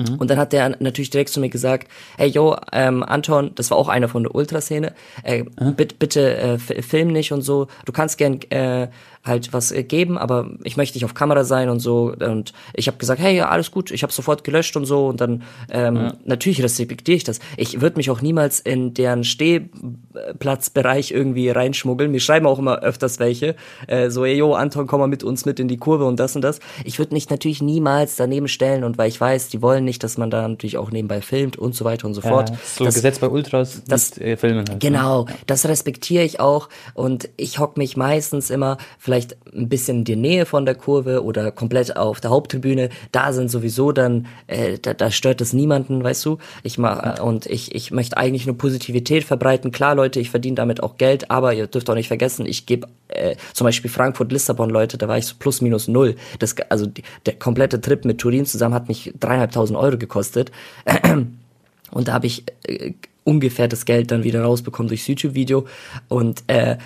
Mhm. 0.00 0.14
Und 0.16 0.30
dann 0.30 0.38
hat 0.38 0.52
der 0.52 0.76
natürlich 0.80 1.10
direkt 1.10 1.30
zu 1.30 1.40
mir 1.40 1.50
gesagt, 1.50 1.88
hey 2.16 2.28
yo, 2.28 2.56
ähm, 2.72 3.02
Anton, 3.02 3.52
das 3.54 3.70
war 3.70 3.78
auch 3.78 3.88
einer 3.88 4.08
von 4.08 4.22
der 4.22 4.34
Ultraszene, 4.34 4.94
äh, 5.22 5.42
mhm. 5.42 5.74
bitte, 5.76 5.94
bitte 5.98 6.36
äh, 6.36 6.58
film 6.58 7.08
nicht 7.08 7.32
und 7.32 7.42
so, 7.42 7.68
du 7.84 7.92
kannst 7.92 8.18
gern 8.18 8.40
äh, 8.50 8.88
halt 9.22 9.52
was 9.52 9.70
äh, 9.70 9.82
geben, 9.82 10.16
aber 10.16 10.50
ich 10.64 10.78
möchte 10.78 10.96
nicht 10.96 11.04
auf 11.04 11.12
Kamera 11.12 11.44
sein 11.44 11.68
und 11.68 11.80
so. 11.80 12.14
Und 12.18 12.54
ich 12.74 12.86
habe 12.86 12.96
gesagt, 12.96 13.20
hey, 13.20 13.36
ja, 13.36 13.50
alles 13.50 13.70
gut, 13.70 13.90
ich 13.90 14.02
habe 14.02 14.12
sofort 14.12 14.44
gelöscht 14.44 14.76
und 14.76 14.86
so. 14.86 15.08
Und 15.08 15.20
dann 15.20 15.42
ähm, 15.70 15.96
ja. 15.96 16.14
natürlich 16.24 16.62
respektiere 16.62 17.16
ich 17.16 17.24
das. 17.24 17.38
Ich 17.58 17.82
würde 17.82 17.96
mich 17.96 18.10
auch 18.10 18.22
niemals 18.22 18.60
in 18.60 18.94
deren 18.94 19.22
Stehplatzbereich 19.24 21.10
irgendwie 21.10 21.50
reinschmuggeln. 21.50 22.10
Mir 22.10 22.20
schreiben 22.20 22.46
auch 22.46 22.58
immer 22.58 22.78
öfters 22.78 23.18
welche, 23.18 23.56
äh, 23.88 24.08
so, 24.08 24.24
hey, 24.24 24.36
yo, 24.36 24.54
Anton, 24.54 24.86
komm 24.86 25.00
mal 25.00 25.06
mit 25.06 25.22
uns 25.22 25.44
mit 25.44 25.60
in 25.60 25.68
die 25.68 25.76
Kurve 25.76 26.06
und 26.06 26.18
das 26.18 26.34
und 26.34 26.40
das. 26.42 26.60
Ich 26.84 26.98
würde 26.98 27.12
mich 27.12 27.28
natürlich 27.28 27.60
niemals 27.60 28.16
daneben 28.16 28.48
stellen 28.48 28.84
und 28.84 28.96
weil 28.96 29.08
ich 29.08 29.20
weiß, 29.20 29.48
die 29.48 29.60
wollen 29.60 29.84
nicht, 29.84 30.02
dass 30.02 30.16
man 30.16 30.30
da 30.30 30.48
natürlich 30.48 30.78
auch 30.78 30.90
nebenbei 30.90 31.20
filmt 31.20 31.58
und 31.58 31.74
so 31.74 31.84
weiter 31.84 32.06
und 32.06 32.14
so 32.14 32.22
fort. 32.22 32.48
Ja, 32.48 32.56
so 32.64 32.84
das, 32.84 32.94
Gesetz 32.94 33.18
bei 33.18 33.28
Ultras, 33.28 33.82
das 33.86 34.16
äh, 34.16 34.38
Filmen 34.38 34.64
halt. 34.66 34.80
Genau, 34.80 35.26
ja. 35.28 35.34
das 35.46 35.66
respektiere 35.66 36.24
ich 36.24 36.40
auch 36.40 36.70
und 36.94 37.28
ich 37.36 37.58
hock 37.58 37.76
mich 37.76 37.98
meistens 37.98 38.48
immer 38.48 38.78
vielleicht 38.98 39.09
ein 39.10 39.68
bisschen 39.68 40.04
die 40.04 40.16
Nähe 40.16 40.46
von 40.46 40.64
der 40.64 40.74
Kurve 40.74 41.22
oder 41.24 41.50
komplett 41.50 41.96
auf 41.96 42.20
der 42.20 42.30
Haupttribüne. 42.30 42.88
Da 43.12 43.32
sind 43.32 43.50
sowieso 43.50 43.92
dann, 43.92 44.26
äh, 44.46 44.78
da, 44.78 44.94
da 44.94 45.10
stört 45.10 45.40
es 45.40 45.52
niemanden, 45.52 46.02
weißt 46.02 46.24
du. 46.24 46.38
Ich 46.62 46.78
mach 46.78 47.02
ja. 47.02 47.22
und 47.22 47.46
ich 47.46 47.74
ich 47.74 47.90
möchte 47.90 48.16
eigentlich 48.16 48.46
nur 48.46 48.56
Positivität 48.56 49.24
verbreiten. 49.24 49.72
Klar, 49.72 49.94
Leute, 49.94 50.20
ich 50.20 50.30
verdiene 50.30 50.54
damit 50.56 50.82
auch 50.82 50.96
Geld, 50.96 51.30
aber 51.30 51.54
ihr 51.54 51.66
dürft 51.66 51.90
auch 51.90 51.94
nicht 51.94 52.08
vergessen, 52.08 52.46
ich 52.46 52.66
gebe 52.66 52.88
äh, 53.08 53.36
zum 53.52 53.66
Beispiel 53.66 53.90
Frankfurt 53.90 54.32
Lissabon 54.32 54.70
Leute, 54.70 54.98
da 54.98 55.08
war 55.08 55.18
ich 55.18 55.26
so 55.26 55.34
plus 55.38 55.60
minus 55.60 55.88
null. 55.88 56.16
Das 56.38 56.54
also 56.68 56.86
die, 56.86 57.02
der 57.26 57.34
komplette 57.34 57.80
Trip 57.80 58.04
mit 58.04 58.18
Turin 58.18 58.46
zusammen 58.46 58.74
hat 58.74 58.88
mich 58.88 59.12
dreieinhalbtausend 59.18 59.78
Euro 59.78 59.98
gekostet. 59.98 60.50
Und 61.92 62.08
da 62.08 62.12
habe 62.12 62.26
ich 62.26 62.44
äh, 62.66 62.92
ungefähr 63.24 63.68
das 63.68 63.84
Geld 63.84 64.10
dann 64.10 64.24
wieder 64.24 64.42
rausbekommen 64.42 64.88
durchs 64.88 65.06
YouTube-Video. 65.06 65.66
Und 66.08 66.44
äh, 66.46 66.78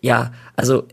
ja, 0.00 0.32
also 0.56 0.84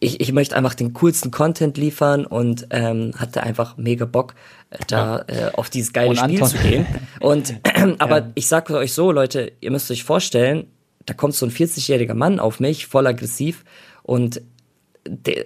ich, 0.00 0.20
ich 0.20 0.32
möchte 0.32 0.56
einfach 0.56 0.74
den 0.74 0.92
coolsten 0.94 1.30
Content 1.30 1.78
liefern 1.78 2.26
und 2.26 2.66
ähm, 2.70 3.12
hatte 3.16 3.42
einfach 3.42 3.76
mega 3.76 4.04
Bock, 4.04 4.34
äh, 4.70 4.78
da 4.86 5.24
äh, 5.26 5.50
auf 5.54 5.70
dieses 5.70 5.92
geile 5.92 6.10
und 6.10 6.18
Spiel 6.18 6.42
Anton. 6.42 6.48
zu 6.48 6.58
gehen. 6.58 6.86
Und 7.20 7.50
äh, 7.64 7.94
aber 7.98 8.18
ja. 8.18 8.30
ich 8.34 8.46
sage 8.46 8.76
euch 8.76 8.92
so, 8.92 9.10
Leute, 9.10 9.52
ihr 9.60 9.70
müsst 9.70 9.90
euch 9.90 10.04
vorstellen, 10.04 10.66
da 11.06 11.14
kommt 11.14 11.34
so 11.34 11.46
ein 11.46 11.52
40-jähriger 11.52 12.14
Mann 12.14 12.38
auf 12.38 12.60
mich, 12.60 12.86
voll 12.86 13.06
aggressiv 13.06 13.64
und 14.02 14.42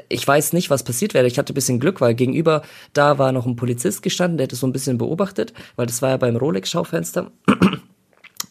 ich 0.08 0.26
weiß 0.26 0.54
nicht, 0.54 0.70
was 0.70 0.82
passiert 0.82 1.14
wäre. 1.14 1.28
Ich 1.28 1.38
hatte 1.38 1.52
ein 1.52 1.54
bisschen 1.54 1.78
Glück, 1.78 2.00
weil 2.00 2.14
gegenüber 2.14 2.62
da 2.94 3.18
war 3.18 3.30
noch 3.30 3.46
ein 3.46 3.54
Polizist 3.54 4.02
gestanden, 4.02 4.36
der 4.36 4.46
hätte 4.46 4.56
so 4.56 4.66
ein 4.66 4.72
bisschen 4.72 4.98
beobachtet, 4.98 5.52
weil 5.76 5.86
das 5.86 6.02
war 6.02 6.10
ja 6.10 6.16
beim 6.16 6.34
Rolex-Schaufenster. 6.34 7.30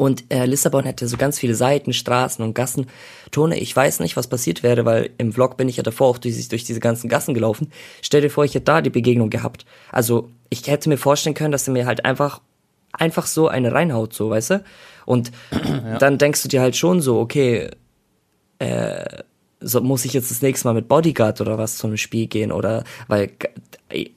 Und 0.01 0.33
äh, 0.33 0.47
Lissabon 0.47 0.85
hätte 0.85 1.07
so 1.07 1.15
ganz 1.15 1.37
viele 1.37 1.53
Seiten, 1.53 1.93
Straßen 1.93 2.43
und 2.43 2.55
Gassen. 2.55 2.87
Tone, 3.29 3.59
ich 3.59 3.75
weiß 3.75 3.99
nicht, 3.99 4.17
was 4.17 4.25
passiert 4.25 4.63
wäre, 4.63 4.83
weil 4.83 5.11
im 5.19 5.31
Vlog 5.31 5.57
bin 5.57 5.69
ich 5.69 5.77
ja 5.77 5.83
davor 5.83 6.07
auch 6.07 6.17
durch, 6.17 6.47
durch 6.47 6.63
diese 6.63 6.79
ganzen 6.79 7.07
Gassen 7.07 7.35
gelaufen. 7.35 7.71
Stell 8.01 8.21
dir 8.21 8.31
vor, 8.31 8.43
ich 8.43 8.55
hätte 8.55 8.65
da 8.65 8.81
die 8.81 8.89
Begegnung 8.89 9.29
gehabt. 9.29 9.63
Also 9.91 10.31
ich 10.49 10.65
hätte 10.65 10.89
mir 10.89 10.97
vorstellen 10.97 11.35
können, 11.35 11.51
dass 11.51 11.67
er 11.67 11.73
mir 11.73 11.85
halt 11.85 12.03
einfach, 12.03 12.41
einfach 12.93 13.27
so 13.27 13.47
eine 13.47 13.73
reinhaut, 13.73 14.15
so, 14.15 14.31
weißt 14.31 14.49
du? 14.49 14.63
Und 15.05 15.31
ja. 15.51 15.99
dann 15.99 16.17
denkst 16.17 16.41
du 16.41 16.49
dir 16.49 16.61
halt 16.61 16.75
schon 16.75 16.99
so, 16.99 17.19
okay, 17.19 17.69
äh, 18.57 19.05
so 19.59 19.81
muss 19.81 20.03
ich 20.05 20.13
jetzt 20.13 20.31
das 20.31 20.41
nächste 20.41 20.67
Mal 20.67 20.73
mit 20.73 20.87
Bodyguard 20.87 21.41
oder 21.41 21.59
was 21.59 21.77
zu 21.77 21.85
einem 21.85 21.97
Spiel 21.97 22.25
gehen 22.25 22.51
oder 22.51 22.85
weil 23.07 23.33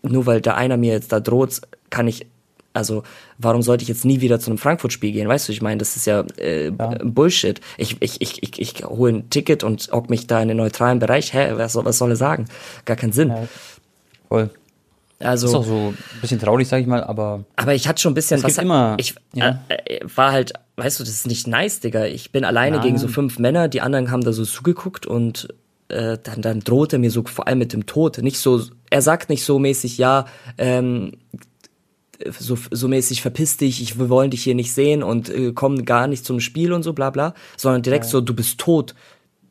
nur 0.01 0.25
weil 0.25 0.41
der 0.41 0.57
einer 0.57 0.79
mir 0.79 0.95
jetzt 0.95 1.13
da 1.13 1.21
droht, 1.21 1.61
kann 1.91 2.09
ich 2.09 2.27
also 2.75 3.05
warum 3.39 3.63
sollte 3.63 3.83
ich 3.83 3.89
jetzt 3.89 4.05
nie 4.05 4.21
wieder 4.21 4.39
zu 4.41 4.51
einem 4.51 4.59
Frankfurt-Spiel 4.59 5.13
gehen? 5.13 5.29
Weißt 5.29 5.49
du, 5.49 5.53
ich 5.53 5.63
meine, 5.63 5.79
das 5.79 5.97
ist 5.97 6.07
ja, 6.07 6.25
äh, 6.39 6.67
ja. 6.67 6.99
Bullshit. 7.03 7.61
Ich, 7.79 7.97
ich, 8.01 8.21
ich, 8.21 8.43
ich, 8.43 8.61
ich 8.61 8.85
hole 8.85 9.13
ein 9.13 9.31
Ticket 9.31 9.65
und 9.65 9.91
hock 9.93 10.11
mich 10.11 10.27
da 10.27 10.43
in 10.43 10.49
den 10.49 10.57
neutralen 10.59 10.99
Bereich. 10.99 11.33
Hä, 11.33 11.53
was, 11.55 11.77
was 11.77 11.99
soll 11.99 12.11
er 12.11 12.17
sagen? 12.17 12.47
Gar 12.85 12.97
keinen 12.97 13.13
Sinn. 13.13 13.29
Ja, 13.29 13.49
voll. 14.29 14.51
Also, 15.21 15.47
ist 15.47 15.55
auch 15.55 15.65
so 15.65 15.95
ein 15.95 16.21
bisschen 16.21 16.41
traurig, 16.41 16.67
sag 16.69 16.81
ich 16.81 16.87
mal, 16.87 17.03
aber. 17.03 17.45
Aber 17.57 17.75
ich 17.75 17.87
hatte 17.89 18.03
schon 18.03 18.13
ein 18.13 18.17
bisschen 18.17 18.43
was. 18.43 18.59
Immer, 18.59 18.97
ich 18.99 19.15
ja. 19.33 19.63
äh, 19.69 20.01
war 20.15 20.33
halt, 20.33 20.53
weißt 20.77 20.99
du, 20.99 21.05
das 21.05 21.13
ist 21.13 21.27
nicht 21.27 21.47
nice, 21.47 21.81
Digga. 21.81 22.07
Ich 22.07 22.33
bin 22.33 22.45
alleine 22.45 22.77
Nein. 22.77 22.87
gegen 22.87 22.99
so 22.99 23.09
fünf 23.09 23.39
Männer, 23.39 23.69
die 23.69 23.81
anderen 23.81 24.11
haben 24.11 24.23
da 24.23 24.33
so 24.33 24.45
zugeguckt 24.45 25.07
und 25.07 25.49
äh, 25.89 26.19
dann, 26.23 26.43
dann 26.43 26.61
droht 26.61 26.93
er 26.93 26.99
mir 26.99 27.11
so 27.11 27.23
vor 27.25 27.47
allem 27.47 27.59
mit 27.59 27.73
dem 27.73 27.87
Tod. 27.87 28.19
Nicht 28.19 28.39
so, 28.39 28.63
er 28.91 29.03
sagt 29.03 29.31
nicht 29.31 29.45
so 29.45 29.59
mäßig, 29.59 29.99
ja, 29.99 30.27
ähm, 30.59 31.13
so, 32.39 32.57
so 32.71 32.89
mäßig 32.89 33.23
verpiss 33.23 33.57
dich, 33.57 33.83
ich, 33.83 33.99
wir 33.99 34.09
wollen 34.09 34.31
dich 34.31 34.43
hier 34.43 34.55
nicht 34.55 34.73
sehen 34.73 35.03
und 35.03 35.29
äh, 35.29 35.53
komm 35.53 35.85
gar 35.85 36.07
nicht 36.07 36.25
zum 36.25 36.41
Spiel 36.41 36.73
und 36.73 36.83
so, 36.83 36.93
bla 36.93 37.11
bla, 37.11 37.35
sondern 37.57 37.83
direkt 37.83 38.05
ja. 38.07 38.11
so, 38.11 38.21
du 38.21 38.35
bist 38.35 38.59
tot, 38.59 38.95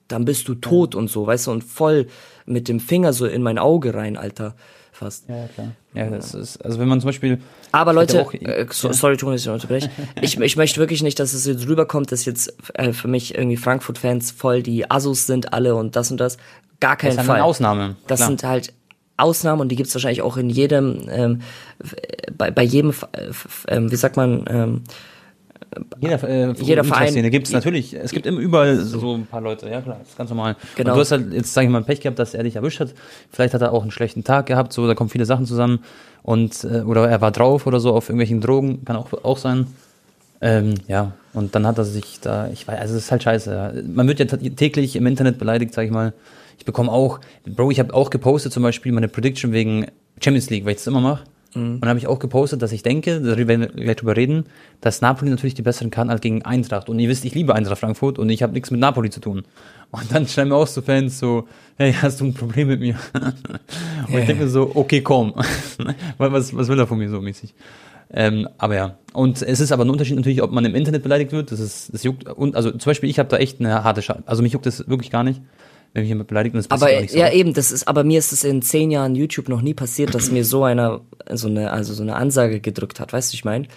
dann 0.07 0.25
bist 0.25 0.47
du 0.47 0.55
tot 0.55 0.93
ja. 0.93 0.99
und 0.99 1.09
so, 1.09 1.25
weißt 1.25 1.47
du, 1.47 1.51
und 1.51 1.63
voll 1.63 2.07
mit 2.45 2.67
dem 2.67 2.79
Finger 2.79 3.13
so 3.13 3.25
in 3.25 3.41
mein 3.43 3.57
Auge 3.57 3.93
rein, 3.93 4.17
Alter 4.17 4.55
fast. 5.03 5.27
Ja, 5.27 5.47
klar. 5.47 5.71
Ja, 5.93 6.09
das 6.09 6.33
ist, 6.33 6.63
also 6.63 6.79
wenn 6.79 6.87
man 6.87 7.01
zum 7.01 7.09
Beispiel. 7.09 7.39
Aber 7.71 7.93
Leute, 7.93 8.21
auch, 8.21 8.33
äh, 8.33 8.65
so, 8.71 8.87
ja. 8.87 8.93
sorry, 8.93 9.17
Thomas, 9.17 9.41
ich 9.41 9.49
unterbreche. 9.49 9.89
ich, 10.21 10.39
ich 10.39 10.55
möchte 10.55 10.79
wirklich 10.79 11.03
nicht, 11.03 11.19
dass 11.19 11.33
es 11.33 11.45
jetzt 11.45 11.67
rüberkommt, 11.67 12.11
dass 12.11 12.25
jetzt 12.25 12.55
äh, 12.73 12.93
für 12.93 13.07
mich 13.07 13.35
irgendwie 13.35 13.57
Frankfurt-Fans 13.57 14.31
voll 14.31 14.63
die 14.63 14.89
Assos 14.89 15.27
sind 15.27 15.53
alle 15.53 15.75
und 15.75 15.95
das 15.95 16.11
und 16.11 16.19
das. 16.19 16.37
Gar 16.79 16.97
keinen 16.97 17.17
das 17.17 17.25
Fall. 17.25 17.37
Das 17.37 17.37
sind 17.37 17.45
Ausnahmen. 17.45 17.95
Das 18.07 18.19
klar. 18.19 18.27
sind 18.29 18.43
halt 18.43 18.73
Ausnahmen 19.17 19.61
und 19.61 19.69
die 19.69 19.75
gibt's 19.75 19.93
wahrscheinlich 19.93 20.21
auch 20.21 20.37
in 20.37 20.49
jedem, 20.49 21.07
ähm, 21.09 21.41
bei, 22.37 22.51
bei 22.51 22.63
jedem, 22.63 22.91
äh, 22.91 23.81
wie 23.81 23.95
sagt 23.95 24.17
man, 24.17 24.45
ähm, 24.47 24.81
jeder, 25.99 26.23
äh, 26.23 26.53
jeder 26.59 26.83
Verein. 26.83 27.31
gibt 27.31 27.47
es 27.47 27.53
natürlich. 27.53 27.93
Es 27.93 28.11
gibt 28.11 28.25
immer 28.25 28.39
überall 28.39 28.77
so 28.77 29.15
ein 29.15 29.25
paar 29.25 29.41
Leute, 29.41 29.69
ja 29.69 29.81
klar, 29.81 29.97
das 29.99 30.09
ist 30.09 30.17
ganz 30.17 30.29
normal. 30.29 30.55
Genau. 30.75 30.91
Und 30.91 30.95
du 30.97 31.01
hast 31.01 31.11
halt 31.11 31.33
jetzt, 31.33 31.53
sag 31.53 31.63
ich 31.63 31.69
mal, 31.69 31.83
Pech 31.83 32.01
gehabt, 32.01 32.19
dass 32.19 32.33
er 32.33 32.43
dich 32.43 32.55
erwischt 32.55 32.79
hat. 32.79 32.93
Vielleicht 33.31 33.53
hat 33.53 33.61
er 33.61 33.71
auch 33.71 33.81
einen 33.81 33.91
schlechten 33.91 34.23
Tag 34.23 34.45
gehabt, 34.45 34.73
so, 34.73 34.85
da 34.87 34.93
kommen 34.93 35.09
viele 35.09 35.25
Sachen 35.25 35.45
zusammen. 35.45 35.79
Und, 36.21 36.63
äh, 36.63 36.81
oder 36.81 37.09
er 37.09 37.21
war 37.21 37.31
drauf 37.31 37.67
oder 37.67 37.79
so 37.79 37.93
auf 37.93 38.09
irgendwelchen 38.09 38.41
Drogen, 38.41 38.85
kann 38.85 38.95
auch, 38.95 39.11
auch 39.23 39.37
sein. 39.37 39.67
Ähm, 40.41 40.75
ja, 40.87 41.13
und 41.33 41.55
dann 41.55 41.65
hat 41.65 41.77
er 41.77 41.85
sich 41.85 42.19
da, 42.21 42.49
ich 42.49 42.67
weiß, 42.67 42.79
also 42.79 42.95
es 42.95 43.05
ist 43.05 43.11
halt 43.11 43.23
scheiße. 43.23 43.83
Man 43.87 44.07
wird 44.07 44.19
ja 44.19 44.25
täglich 44.25 44.95
im 44.95 45.07
Internet 45.07 45.37
beleidigt, 45.37 45.73
sag 45.73 45.85
ich 45.85 45.91
mal. 45.91 46.13
Ich 46.63 46.65
bekomme 46.65 46.93
auch, 46.93 47.19
Bro, 47.45 47.71
ich 47.71 47.79
habe 47.79 47.93
auch 47.93 48.09
gepostet 48.09 48.53
zum 48.53 48.63
Beispiel 48.63 48.93
meine 48.93 49.09
Prediction 49.09 49.51
wegen 49.51 49.87
Champions 50.23 50.49
League, 50.49 50.63
weil 50.63 50.71
ich 50.71 50.77
das 50.77 50.87
immer 50.87 51.01
mache. 51.01 51.25
Mhm. 51.55 51.79
Und 51.81 51.85
habe 51.85 51.99
ich 51.99 52.07
auch 52.07 52.19
gepostet, 52.19 52.61
dass 52.61 52.71
ich 52.71 52.83
denke, 52.83 53.19
darüber 53.19 53.49
werden 53.49 53.61
wir 53.75 53.83
gleich 53.83 53.97
drüber 53.97 54.15
reden, 54.15 54.45
dass 54.79 55.01
Napoli 55.01 55.29
natürlich 55.29 55.55
die 55.55 55.61
besseren 55.61 55.91
kann 55.91 56.09
als 56.09 56.21
gegen 56.21 56.43
Eintracht. 56.43 56.87
Und 56.87 56.99
ihr 56.99 57.09
wisst, 57.09 57.25
ich 57.25 57.35
liebe 57.35 57.53
Eintracht 57.53 57.79
Frankfurt 57.79 58.17
und 58.17 58.29
ich 58.29 58.41
habe 58.41 58.53
nichts 58.53 58.71
mit 58.71 58.79
Napoli 58.79 59.09
zu 59.09 59.19
tun. 59.19 59.43
Und 59.91 60.09
dann 60.13 60.25
schreiben 60.25 60.51
mir 60.51 60.55
auch 60.55 60.67
so 60.67 60.81
Fans 60.81 61.19
so, 61.19 61.49
hey, 61.75 61.91
hast 62.01 62.21
du 62.21 62.27
ein 62.27 62.33
Problem 62.33 62.69
mit 62.69 62.79
mir? 62.79 62.95
und 63.13 64.17
ich 64.17 64.25
denke 64.25 64.45
mir 64.45 64.49
so, 64.49 64.71
okay, 64.73 65.01
komm. 65.01 65.33
was, 66.17 66.55
was 66.55 66.67
will 66.69 66.79
er 66.79 66.87
von 66.87 66.97
mir 66.97 67.09
so 67.09 67.19
mäßig? 67.19 67.53
Ähm, 68.09 68.47
aber 68.57 68.75
ja. 68.75 68.97
Und 69.11 69.41
es 69.41 69.59
ist 69.59 69.73
aber 69.73 69.83
ein 69.83 69.89
Unterschied 69.89 70.15
natürlich, 70.15 70.41
ob 70.41 70.53
man 70.53 70.63
im 70.63 70.75
Internet 70.75 71.03
beleidigt 71.03 71.33
wird. 71.33 71.51
Das 71.51 71.59
ist, 71.59 71.93
das 71.93 72.03
juckt. 72.03 72.25
Und 72.25 72.55
also 72.55 72.71
zum 72.71 72.89
Beispiel, 72.89 73.09
ich 73.09 73.19
habe 73.19 73.27
da 73.27 73.35
echt 73.35 73.59
eine 73.59 73.83
harte 73.83 74.01
Schale. 74.01 74.23
Also 74.27 74.43
mich 74.43 74.53
juckt 74.53 74.65
das 74.65 74.87
wirklich 74.87 75.11
gar 75.11 75.25
nicht 75.25 75.41
wenn 75.93 76.01
mich 76.01 76.09
jemand 76.09 76.27
beleidigt 76.27 76.55
und 76.55 76.65
das 76.65 76.71
aber, 76.71 76.99
nicht 76.99 77.11
so. 77.11 77.17
Ja, 77.17 77.31
eben, 77.31 77.53
das 77.53 77.71
ist, 77.71 77.87
aber 77.87 78.03
mir 78.03 78.19
ist 78.19 78.33
es 78.33 78.43
in 78.43 78.61
zehn 78.61 78.89
Jahren 78.89 79.15
YouTube 79.15 79.47
noch 79.47 79.61
nie 79.61 79.73
passiert, 79.73 80.15
dass 80.15 80.31
mir 80.31 80.43
so 80.43 80.63
einer, 80.63 81.01
so 81.31 81.47
eine, 81.47 81.71
also 81.71 81.93
so 81.93 82.01
eine 82.01 82.15
Ansage 82.15 82.59
gedrückt 82.59 82.99
hat, 82.99 83.13
weißt 83.13 83.31
du, 83.31 83.35
ich 83.35 83.45
meine? 83.45 83.67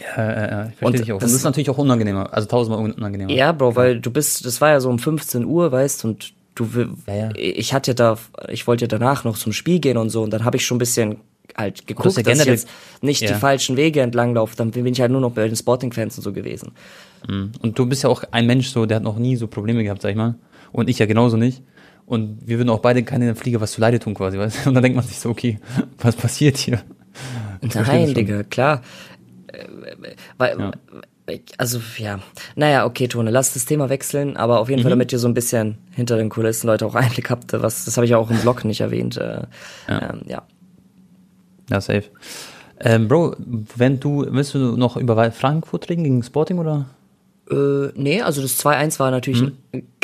Ja, 0.00 0.24
ja, 0.24 0.50
ja, 0.50 0.68
ich 0.68 0.76
verstehe 0.76 1.00
dich 1.00 1.12
auch. 1.12 1.18
Das, 1.18 1.30
das 1.30 1.38
ist 1.38 1.44
natürlich 1.44 1.70
auch 1.70 1.78
unangenehmer, 1.78 2.32
also 2.32 2.48
tausendmal 2.48 2.92
unangenehmer. 2.92 3.32
Ja, 3.32 3.52
Bro, 3.52 3.76
weil 3.76 4.00
du 4.00 4.10
bist, 4.10 4.44
das 4.46 4.60
war 4.60 4.70
ja 4.70 4.80
so 4.80 4.88
um 4.88 4.98
15 4.98 5.44
Uhr, 5.44 5.72
weißt 5.72 6.04
und 6.04 6.32
du, 6.54 6.68
ja, 7.06 7.14
ja. 7.14 7.30
ich 7.34 7.74
hatte 7.74 7.94
da, 7.94 8.18
ich 8.48 8.66
wollte 8.66 8.84
ja 8.84 8.88
danach 8.88 9.24
noch 9.24 9.36
zum 9.36 9.52
Spiel 9.52 9.80
gehen 9.80 9.96
und 9.96 10.10
so 10.10 10.22
und 10.22 10.30
dann 10.30 10.44
habe 10.44 10.56
ich 10.56 10.64
schon 10.64 10.76
ein 10.76 10.78
bisschen 10.78 11.16
halt 11.56 11.86
geguckt, 11.86 12.16
ja 12.16 12.22
dass 12.22 12.40
ich 12.40 12.46
jetzt 12.46 12.68
nicht 13.00 13.22
ja. 13.22 13.32
die 13.32 13.34
falschen 13.34 13.76
Wege 13.76 14.00
entlang 14.00 14.34
laufe, 14.34 14.56
dann 14.56 14.70
bin 14.70 14.86
ich 14.86 15.00
halt 15.00 15.10
nur 15.10 15.20
noch 15.20 15.32
bei 15.32 15.46
den 15.46 15.56
Sporting-Fans 15.56 16.16
und 16.18 16.22
so 16.24 16.32
gewesen. 16.32 16.72
Mhm. 17.28 17.52
Und 17.60 17.78
du 17.78 17.86
bist 17.86 18.04
ja 18.04 18.10
auch 18.10 18.24
ein 18.30 18.46
Mensch 18.46 18.68
so, 18.68 18.86
der 18.86 18.96
hat 18.96 19.04
noch 19.04 19.18
nie 19.18 19.36
so 19.36 19.46
Probleme 19.46 19.82
gehabt, 19.82 20.02
sag 20.02 20.10
ich 20.10 20.16
mal. 20.16 20.36
Und 20.74 20.90
ich 20.90 20.98
ja 20.98 21.06
genauso 21.06 21.36
nicht. 21.36 21.62
Und 22.04 22.48
wir 22.48 22.58
würden 22.58 22.68
auch 22.68 22.80
beide 22.80 23.04
keine 23.04 23.36
Flieger 23.36 23.60
was 23.60 23.72
zu 23.72 23.80
Leide 23.80 24.00
tun 24.00 24.12
quasi, 24.14 24.36
weißt 24.36 24.66
Und 24.66 24.74
dann 24.74 24.82
denkt 24.82 24.96
man 24.96 25.04
sich 25.06 25.20
so, 25.20 25.30
okay, 25.30 25.60
was 25.98 26.16
passiert 26.16 26.56
hier? 26.56 26.82
Nein, 27.74 28.12
Digga, 28.12 28.42
klar. 28.42 28.82
Äh, 29.46 29.68
weil, 30.36 30.58
ja. 30.58 30.72
Also, 31.56 31.80
ja. 31.96 32.18
Naja, 32.56 32.86
okay, 32.86 33.06
Tone, 33.06 33.30
lass 33.30 33.54
das 33.54 33.66
Thema 33.66 33.88
wechseln, 33.88 34.36
aber 34.36 34.58
auf 34.58 34.68
jeden 34.68 34.80
mhm. 34.80 34.82
Fall, 34.82 34.90
damit 34.90 35.12
ihr 35.12 35.20
so 35.20 35.28
ein 35.28 35.32
bisschen 35.32 35.78
hinter 35.92 36.16
den 36.16 36.28
Kulissen 36.28 36.66
Leute 36.66 36.84
auch 36.86 36.94
Einblick 36.96 37.30
habt, 37.30 37.52
was, 37.52 37.84
das 37.84 37.96
habe 37.96 38.04
ich 38.04 38.10
ja 38.10 38.18
auch 38.18 38.30
im 38.30 38.38
Blog 38.38 38.64
nicht 38.64 38.80
erwähnt. 38.80 39.16
Äh, 39.16 39.42
ja. 39.88 40.10
Ähm, 40.10 40.22
ja. 40.26 40.42
Ja, 41.70 41.80
safe. 41.80 42.10
Ähm, 42.80 43.06
Bro, 43.06 43.36
wenn 43.76 44.00
du, 44.00 44.26
willst 44.28 44.54
du 44.54 44.76
noch 44.76 44.96
über 44.96 45.30
Frankfurt 45.30 45.88
reden 45.88 46.02
gegen 46.02 46.22
Sporting 46.24 46.58
oder? 46.58 46.86
Äh, 47.50 47.88
nee, 47.94 48.22
also 48.22 48.40
das 48.40 48.58
2-1 48.64 48.98
war 48.98 49.10
natürlich 49.10 49.40
hm. 49.40 49.52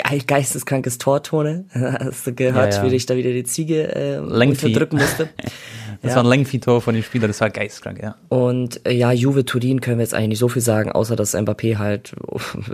ein 0.03 0.27
geisteskrankes 0.27 0.99
Tortone. 0.99 1.65
Hast 1.73 2.27
du 2.27 2.35
gehört, 2.35 2.75
ja, 2.75 2.85
ja. 2.85 2.91
wie 2.91 2.95
ich 2.95 3.07
da 3.07 3.17
wieder 3.17 3.33
die 3.33 3.45
Ziege 3.45 3.95
äh, 3.95 4.19
unterdrücken 4.19 4.99
musste? 4.99 5.29
das 6.03 6.11
ja. 6.11 6.17
war 6.17 6.25
ein 6.25 6.29
Lengthy-Tor 6.29 6.83
von 6.83 6.95
den 6.95 7.03
Spielern, 7.03 7.29
das 7.29 7.41
war 7.41 7.49
geisteskrank, 7.49 8.03
ja. 8.03 8.17
Und 8.29 8.87
äh, 8.87 8.93
ja, 8.93 9.13
Juve 9.13 9.45
Turin 9.45 9.81
können 9.81 9.99
wir 9.99 10.05
jetzt 10.05 10.15
eigentlich 10.15 10.29
nicht 10.29 10.39
so 10.39 10.49
viel 10.49 10.63
sagen, 10.63 10.93
außer 10.93 11.17
dass 11.17 11.35
Mbappé 11.35 11.79
halt 11.79 12.15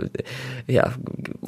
ja 0.67 0.93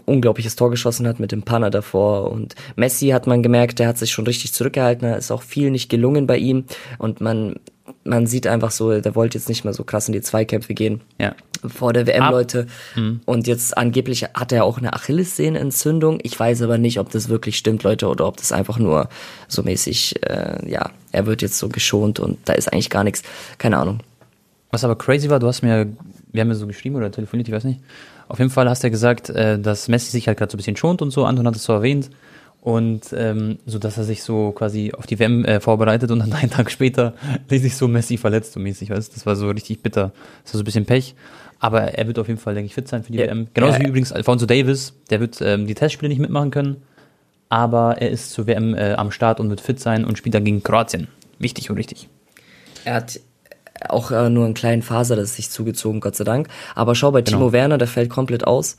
unglaubliches 0.05 0.55
Tor 0.55 0.69
geschossen 0.69 1.07
hat 1.07 1.19
mit 1.19 1.31
dem 1.31 1.43
Panner 1.43 1.69
davor. 1.69 2.31
Und 2.31 2.55
Messi 2.75 3.09
hat 3.09 3.27
man 3.27 3.43
gemerkt, 3.43 3.79
der 3.79 3.87
hat 3.87 3.97
sich 3.97 4.11
schon 4.11 4.25
richtig 4.25 4.53
zurückgehalten, 4.53 5.09
da 5.09 5.15
ist 5.15 5.31
auch 5.31 5.41
viel 5.41 5.71
nicht 5.71 5.89
gelungen 5.89 6.25
bei 6.25 6.37
ihm. 6.37 6.65
Und 6.97 7.19
man 7.19 7.55
man 8.03 8.27
sieht 8.27 8.47
einfach 8.47 8.71
so, 8.71 8.99
der 8.99 9.15
wollte 9.15 9.37
jetzt 9.37 9.49
nicht 9.49 9.63
mehr 9.63 9.73
so 9.73 9.83
krass 9.83 10.07
in 10.07 10.13
die 10.13 10.21
Zweikämpfe 10.21 10.73
gehen. 10.73 11.01
Ja. 11.19 11.35
Vor 11.65 11.91
der 11.93 12.07
WM, 12.07 12.23
Ab 12.23 12.31
Leute. 12.31 12.67
Mhm. 12.95 13.19
Und 13.25 13.47
jetzt 13.47 13.77
angeblich 13.77 14.23
hat 14.33 14.51
er 14.51 14.63
auch 14.63 14.77
eine 14.77 14.93
Achillessehnenentzündung. 14.93 16.19
Ich 16.23 16.39
weiß 16.39 16.61
aber 16.61 16.77
nicht, 16.77 16.99
ob 16.99 17.11
das 17.11 17.29
wirklich 17.29 17.57
stimmt, 17.57 17.83
Leute, 17.83 18.07
oder 18.07 18.25
ob 18.25 18.37
das 18.37 18.51
einfach 18.51 18.79
nur 18.79 19.09
so 19.47 19.63
mäßig, 19.63 20.23
äh, 20.23 20.69
ja, 20.69 20.91
er 21.11 21.25
wird 21.25 21.41
jetzt 21.41 21.57
so 21.57 21.67
geschont 21.67 22.19
und 22.19 22.37
da 22.45 22.53
ist 22.53 22.71
eigentlich 22.71 22.89
gar 22.89 23.03
nichts. 23.03 23.23
Keine 23.57 23.77
Ahnung. 23.77 23.99
Was 24.71 24.83
aber 24.83 24.97
crazy 24.97 25.29
war, 25.29 25.39
du 25.39 25.47
hast 25.47 25.61
mir, 25.61 25.87
wir 26.31 26.41
haben 26.41 26.49
ja 26.49 26.55
so 26.55 26.67
geschrieben 26.67 26.95
oder 26.95 27.11
telefoniert, 27.11 27.47
ich 27.47 27.53
weiß 27.53 27.63
nicht. 27.65 27.81
Auf 28.27 28.37
jeden 28.37 28.51
Fall 28.51 28.69
hast 28.69 28.83
du 28.83 28.87
ja 28.87 28.91
gesagt, 28.91 29.29
äh, 29.29 29.59
dass 29.59 29.87
Messi 29.87 30.11
sich 30.11 30.27
halt 30.27 30.37
gerade 30.37 30.51
so 30.51 30.55
ein 30.55 30.59
bisschen 30.59 30.77
schont 30.77 31.01
und 31.01 31.11
so. 31.11 31.25
Anton 31.25 31.47
hat 31.47 31.55
es 31.55 31.63
so 31.63 31.73
erwähnt. 31.73 32.09
Und 32.61 33.13
ähm, 33.13 33.57
so, 33.65 33.79
dass 33.79 33.97
er 33.97 34.03
sich 34.03 34.21
so 34.21 34.51
quasi 34.51 34.91
auf 34.91 35.07
die 35.07 35.17
WM 35.17 35.45
äh, 35.45 35.59
vorbereitet 35.59 36.11
und 36.11 36.19
dann 36.19 36.33
einen 36.33 36.51
Tag 36.51 36.69
später 36.71 37.13
sich 37.49 37.75
so 37.75 37.87
Messi 37.87 38.17
verletzt 38.17 38.53
so 38.53 38.59
mäßig, 38.59 38.89
weißt 38.89 39.15
Das 39.15 39.25
war 39.25 39.35
so 39.35 39.49
richtig 39.49 39.81
bitter. 39.81 40.11
Das 40.43 40.53
war 40.53 40.57
so 40.57 40.63
ein 40.63 40.65
bisschen 40.65 40.85
Pech. 40.85 41.15
Aber 41.59 41.81
er 41.81 42.07
wird 42.07 42.19
auf 42.19 42.27
jeden 42.27 42.39
Fall, 42.39 42.53
denke 42.53 42.67
ich, 42.67 42.73
fit 42.73 42.87
sein 42.87 43.03
für 43.03 43.11
die 43.11 43.19
ja, 43.19 43.27
WM. 43.27 43.47
Genauso 43.53 43.77
ja, 43.77 43.83
wie 43.83 43.89
übrigens 43.89 44.11
Alfonso 44.11 44.45
Davis, 44.45 44.93
der 45.09 45.19
wird 45.19 45.39
ähm, 45.41 45.67
die 45.67 45.75
Testspiele 45.75 46.09
nicht 46.09 46.19
mitmachen 46.19 46.51
können. 46.51 46.77
Aber 47.49 47.97
er 47.99 48.11
ist 48.11 48.31
zur 48.31 48.47
WM 48.47 48.75
äh, 48.75 48.93
am 48.93 49.11
Start 49.11 49.39
und 49.39 49.49
wird 49.49 49.61
fit 49.61 49.79
sein 49.79 50.05
und 50.05 50.17
spielt 50.17 50.35
dann 50.35 50.45
gegen 50.45 50.63
Kroatien. 50.63 51.07
Wichtig 51.39 51.69
und 51.69 51.77
richtig. 51.77 52.07
Er 52.85 52.95
hat 52.95 53.19
auch 53.87 54.11
äh, 54.11 54.29
nur 54.29 54.45
einen 54.45 54.53
kleinen 54.53 54.81
Faser, 54.81 55.15
das 55.15 55.35
sich 55.35 55.49
zugezogen, 55.49 55.99
Gott 55.99 56.15
sei 56.15 56.23
Dank. 56.23 56.47
Aber 56.75 56.95
schau 56.95 57.11
bei 57.11 57.21
genau. 57.21 57.37
Timo 57.37 57.51
Werner, 57.51 57.77
der 57.77 57.87
fällt 57.87 58.09
komplett 58.09 58.45
aus. 58.45 58.77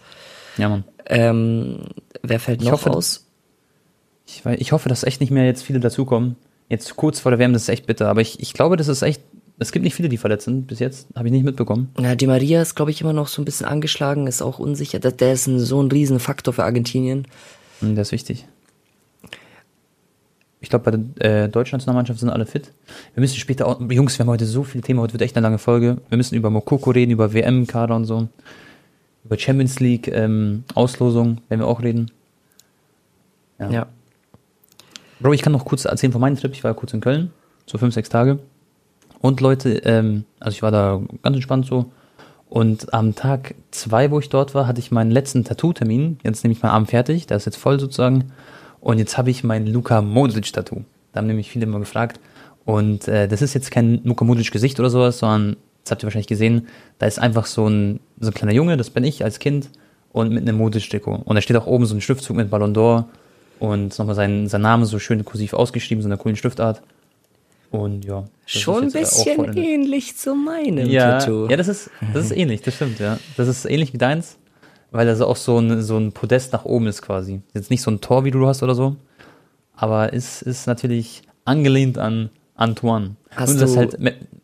Ja, 0.56 0.68
Mann. 0.68 0.84
Ähm, 1.06 1.80
wer 2.22 2.40
fällt 2.40 2.62
noch 2.62 2.72
hoffe, 2.72 2.90
aus? 2.90 3.26
Ich, 4.30 4.46
ich 4.46 4.72
hoffe, 4.72 4.88
dass 4.88 5.04
echt 5.04 5.20
nicht 5.20 5.30
mehr 5.30 5.44
jetzt 5.44 5.62
viele 5.62 5.80
dazukommen. 5.80 6.36
Jetzt 6.68 6.96
kurz 6.96 7.18
vor 7.18 7.30
der 7.32 7.38
WM, 7.38 7.52
das 7.52 7.62
ist 7.62 7.68
echt 7.68 7.86
bitter. 7.86 8.08
Aber 8.08 8.20
ich, 8.20 8.40
ich 8.40 8.52
glaube, 8.52 8.76
das 8.76 8.88
ist 8.88 9.02
echt. 9.02 9.22
Es 9.58 9.72
gibt 9.72 9.84
nicht 9.84 9.94
viele, 9.94 10.08
die 10.08 10.16
verletzt 10.16 10.46
sind. 10.46 10.66
Bis 10.66 10.78
jetzt 10.78 11.08
habe 11.14 11.28
ich 11.28 11.32
nicht 11.32 11.44
mitbekommen. 11.44 11.90
Ja, 11.98 12.14
Di 12.14 12.26
Maria 12.26 12.62
ist, 12.62 12.76
glaube 12.76 12.92
ich, 12.92 13.02
immer 13.02 13.12
noch 13.12 13.28
so 13.28 13.42
ein 13.42 13.44
bisschen 13.44 13.66
angeschlagen, 13.66 14.26
ist 14.26 14.40
auch 14.40 14.58
unsicher. 14.58 15.00
Der, 15.00 15.12
der 15.12 15.34
ist 15.34 15.46
ein, 15.48 15.58
so 15.58 15.82
ein 15.82 15.90
Riesenfaktor 15.90 16.54
für 16.54 16.64
Argentinien. 16.64 17.26
Hm, 17.80 17.94
der 17.94 18.02
ist 18.02 18.12
wichtig. 18.12 18.46
Ich 20.62 20.70
glaube, 20.70 20.90
bei 20.90 20.96
der 20.96 21.44
äh, 21.44 21.48
deutschen 21.48 21.76
Nationalmannschaft 21.76 22.20
sind 22.20 22.30
alle 22.30 22.46
fit. 22.46 22.70
Wir 23.14 23.20
müssen 23.20 23.36
später 23.36 23.66
auch, 23.66 23.80
Jungs, 23.90 24.18
wir 24.18 24.24
haben 24.24 24.30
heute 24.30 24.46
so 24.46 24.62
viele 24.62 24.82
Themen, 24.82 25.00
heute 25.00 25.14
wird 25.14 25.22
echt 25.22 25.36
eine 25.36 25.42
lange 25.42 25.58
Folge. 25.58 25.98
Wir 26.08 26.16
müssen 26.16 26.34
über 26.34 26.50
Mokoko 26.50 26.90
reden, 26.90 27.10
über 27.10 27.32
WM-Kader 27.32 27.96
und 27.96 28.04
so. 28.04 28.28
Über 29.24 29.38
Champions 29.38 29.80
League 29.80 30.08
ähm, 30.08 30.64
Auslosung, 30.74 31.38
werden 31.48 31.60
wir 31.60 31.66
auch 31.66 31.82
reden. 31.82 32.10
Ja. 33.58 33.70
ja. 33.70 33.86
Bro, 35.20 35.34
ich 35.34 35.42
kann 35.42 35.52
noch 35.52 35.66
kurz 35.66 35.84
erzählen 35.84 36.12
von 36.12 36.20
meinem 36.20 36.36
Trip. 36.36 36.52
Ich 36.52 36.64
war 36.64 36.72
kurz 36.72 36.94
in 36.94 37.00
Köln, 37.00 37.30
so 37.66 37.76
fünf, 37.76 37.94
sechs 37.94 38.08
Tage. 38.08 38.38
Und 39.20 39.40
Leute, 39.42 39.82
ähm, 39.84 40.24
also 40.40 40.54
ich 40.54 40.62
war 40.62 40.70
da 40.70 41.00
ganz 41.22 41.36
entspannt 41.36 41.66
so. 41.66 41.92
Und 42.48 42.92
am 42.94 43.14
Tag 43.14 43.54
zwei, 43.70 44.10
wo 44.10 44.18
ich 44.18 44.30
dort 44.30 44.54
war, 44.54 44.66
hatte 44.66 44.80
ich 44.80 44.90
meinen 44.90 45.10
letzten 45.10 45.44
Tattoo-Termin. 45.44 46.18
Jetzt 46.24 46.42
nehme 46.42 46.52
ich 46.52 46.62
meinen 46.62 46.72
Arm 46.72 46.86
fertig, 46.86 47.26
der 47.26 47.36
ist 47.36 47.44
jetzt 47.44 47.58
voll 47.58 47.78
sozusagen. 47.78 48.32
Und 48.80 48.98
jetzt 48.98 49.18
habe 49.18 49.30
ich 49.30 49.44
mein 49.44 49.66
Luka 49.66 50.00
Modric-Tattoo. 50.00 50.84
Da 51.12 51.18
haben 51.18 51.26
nämlich 51.26 51.50
viele 51.50 51.66
immer 51.66 51.78
gefragt. 51.78 52.18
Und 52.64 53.06
äh, 53.06 53.28
das 53.28 53.42
ist 53.42 53.52
jetzt 53.52 53.70
kein 53.70 54.00
Luka 54.04 54.24
Modric-Gesicht 54.24 54.80
oder 54.80 54.88
sowas, 54.88 55.18
sondern, 55.18 55.56
das 55.84 55.92
habt 55.92 56.02
ihr 56.02 56.06
wahrscheinlich 56.06 56.28
gesehen, 56.28 56.66
da 56.98 57.06
ist 57.06 57.18
einfach 57.18 57.46
so 57.46 57.68
ein, 57.68 58.00
so 58.18 58.30
ein 58.30 58.34
kleiner 58.34 58.52
Junge, 58.52 58.76
das 58.78 58.90
bin 58.90 59.04
ich 59.04 59.22
als 59.22 59.38
Kind, 59.38 59.68
und 60.12 60.32
mit 60.32 60.42
einem 60.42 60.58
Modric-Deko. 60.58 61.22
Und 61.24 61.34
da 61.36 61.40
steht 61.40 61.56
auch 61.56 61.66
oben 61.66 61.86
so 61.86 61.94
ein 61.94 62.00
Schriftzug 62.00 62.36
mit 62.36 62.50
Ballon 62.50 62.74
d'Or 62.74 63.04
und 63.60 63.96
nochmal 63.98 64.16
sein, 64.16 64.48
sein 64.48 64.62
Name 64.62 64.86
so 64.86 64.98
schön 64.98 65.24
kursiv 65.24 65.52
ausgeschrieben, 65.52 66.02
so 66.02 66.08
einer 66.08 66.16
coolen 66.16 66.36
Schriftart. 66.36 66.82
Und 67.70 68.04
ja. 68.04 68.24
Schon 68.46 68.84
ein 68.84 68.92
bisschen 68.92 69.56
ähnlich 69.56 70.16
zu 70.16 70.34
meinem 70.34 70.88
ja, 70.88 71.18
Tattoo. 71.20 71.46
Ja, 71.48 71.56
das 71.56 71.68
ist, 71.68 71.90
das 72.12 72.26
ist 72.26 72.36
ähnlich, 72.36 72.62
das 72.62 72.74
stimmt, 72.74 72.98
ja. 72.98 73.18
Das 73.36 73.46
ist 73.46 73.64
ähnlich 73.64 73.92
wie 73.92 73.98
deins, 73.98 74.38
weil 74.90 75.06
das 75.06 75.20
auch 75.20 75.36
so 75.36 75.58
ein, 75.58 75.82
so 75.82 75.96
ein 75.96 76.10
Podest 76.10 76.52
nach 76.52 76.64
oben 76.64 76.88
ist 76.88 77.02
quasi. 77.02 77.42
Jetzt 77.54 77.70
nicht 77.70 77.82
so 77.82 77.90
ein 77.92 78.00
Tor, 78.00 78.24
wie 78.24 78.32
du 78.32 78.44
hast 78.46 78.64
oder 78.64 78.74
so, 78.74 78.96
aber 79.76 80.12
ist, 80.12 80.42
ist 80.42 80.66
natürlich 80.66 81.22
angelehnt 81.44 81.96
an 81.96 82.30
Antoine. 82.56 83.14
Hast 83.30 83.52
Nur, 83.52 83.60
dass 83.60 83.76
halt 83.76 83.98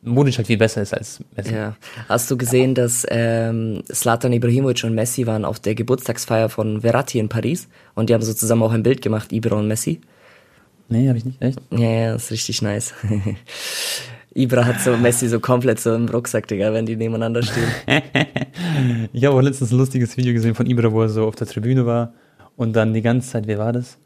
Modic 0.07 0.37
halt 0.39 0.47
viel 0.47 0.57
besser 0.57 0.83
ist 0.83 0.95
als 0.95 1.21
Messi. 1.37 1.53
Ja. 1.53 1.77
Hast 2.09 2.31
du 2.31 2.37
gesehen, 2.37 2.75
dass 2.75 3.05
ähm, 3.11 3.83
Slatan 3.93 4.33
Ibrahimovic 4.33 4.85
und 4.85 4.95
Messi 4.95 5.27
waren 5.27 5.45
auf 5.45 5.59
der 5.59 5.75
Geburtstagsfeier 5.75 6.49
von 6.49 6.81
Verratti 6.83 7.19
in 7.19 7.29
Paris 7.29 7.69
und 7.95 8.09
die 8.09 8.15
haben 8.15 8.23
so 8.23 8.33
zusammen 8.33 8.63
auch 8.63 8.73
ein 8.73 8.85
Bild 8.85 9.03
gemacht, 9.03 9.33
Ibra 9.33 9.57
und 9.57 9.67
Messi? 9.67 10.01
Nee, 10.89 11.09
habe 11.09 11.19
ich 11.19 11.25
nicht, 11.25 11.43
echt? 11.43 11.61
Ja, 11.71 11.91
ja, 11.91 12.15
ist 12.15 12.31
richtig 12.31 12.63
nice. 12.63 12.95
Ibra 14.35 14.65
hat 14.65 14.81
so 14.81 14.97
Messi 14.97 15.29
so 15.29 15.41
komplett 15.41 15.81
so 15.81 15.95
im 15.95 16.09
Rucksack, 16.09 16.47
Digga, 16.47 16.73
wenn 16.73 16.87
die 16.87 16.95
nebeneinander 16.95 17.43
stehen. 17.43 17.69
ich 19.13 19.25
habe 19.25 19.35
auch 19.35 19.41
letztens 19.41 19.73
ein 19.73 19.79
lustiges 19.79 20.17
Video 20.17 20.33
gesehen 20.33 20.55
von 20.55 20.67
Ibra, 20.67 20.93
wo 20.93 21.03
er 21.03 21.09
so 21.09 21.27
auf 21.27 21.35
der 21.35 21.49
Tribüne 21.49 21.85
war 21.85 22.13
und 22.55 22.77
dann 22.77 22.95
die 22.95 23.03
ganze 23.03 23.31
Zeit, 23.31 23.47
wer 23.47 23.59
war 23.59 23.73
das? 23.73 23.99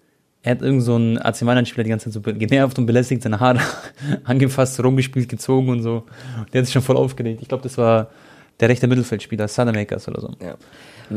Er 0.43 0.53
hat 0.53 0.63
irgend 0.63 0.83
so 0.83 0.95
einen 0.95 1.19
AC 1.19 1.43
Mailand-Spieler 1.43 1.85
die 1.85 1.91
ganze 1.91 2.11
Zeit 2.11 2.15
so 2.15 2.33
genervt 2.33 2.79
und 2.79 2.87
belästigt, 2.87 3.23
seine 3.23 3.41
Haare 3.41 3.61
angefasst, 4.25 4.83
rumgespielt, 4.83 5.29
gezogen 5.29 5.69
und 5.69 5.83
so. 5.83 6.05
Der 6.53 6.61
hat 6.61 6.67
sich 6.67 6.73
schon 6.73 6.83
voll 6.83 6.97
aufgeregt. 6.97 7.43
Ich 7.43 7.49
glaube, 7.49 7.63
das 7.63 7.77
war 7.77 8.11
der 8.59 8.69
rechte 8.69 8.87
Mittelfeldspieler, 8.87 9.49
Sadamakers 9.49 10.09
oder 10.09 10.21
so. 10.21 10.35
Ja. 10.41 10.57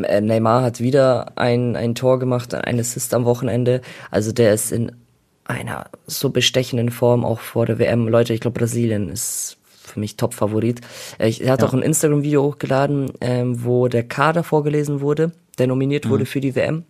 Äh, 0.02 0.22
Neymar 0.22 0.64
hat 0.64 0.80
wieder 0.80 1.38
ein, 1.38 1.76
ein 1.76 1.96
Tor 1.96 2.20
gemacht, 2.20 2.54
ein 2.54 2.80
Assist 2.80 3.14
am 3.14 3.26
Wochenende. 3.26 3.82
Also 4.12 4.32
der 4.32 4.54
ist 4.54 4.72
in 4.72 4.92
einer 5.46 5.86
so 6.06 6.30
bestechenden 6.30 6.90
Form 6.90 7.24
auch 7.24 7.40
vor 7.40 7.66
der 7.66 7.80
WM. 7.80 8.08
Leute, 8.08 8.34
ich 8.34 8.42
glaube, 8.42 8.60
Brasilien 8.60 9.10
ist 9.10 9.58
für 9.68 10.00
mich 10.00 10.18
Top-Favorit. 10.18 10.82
Äh, 11.18 11.32
er 11.40 11.54
hat 11.54 11.62
ja. 11.62 11.68
auch 11.68 11.74
ein 11.74 11.82
Instagram-Video 11.82 12.44
hochgeladen, 12.44 13.12
ähm, 13.22 13.64
wo 13.64 13.88
der 13.88 14.04
Kader 14.04 14.44
vorgelesen 14.44 15.00
wurde, 15.00 15.32
der 15.60 15.68
nominiert 15.68 16.06
mhm. 16.06 16.10
wurde 16.10 16.26
für 16.26 16.42
die 16.42 16.56
WM. 16.56 16.84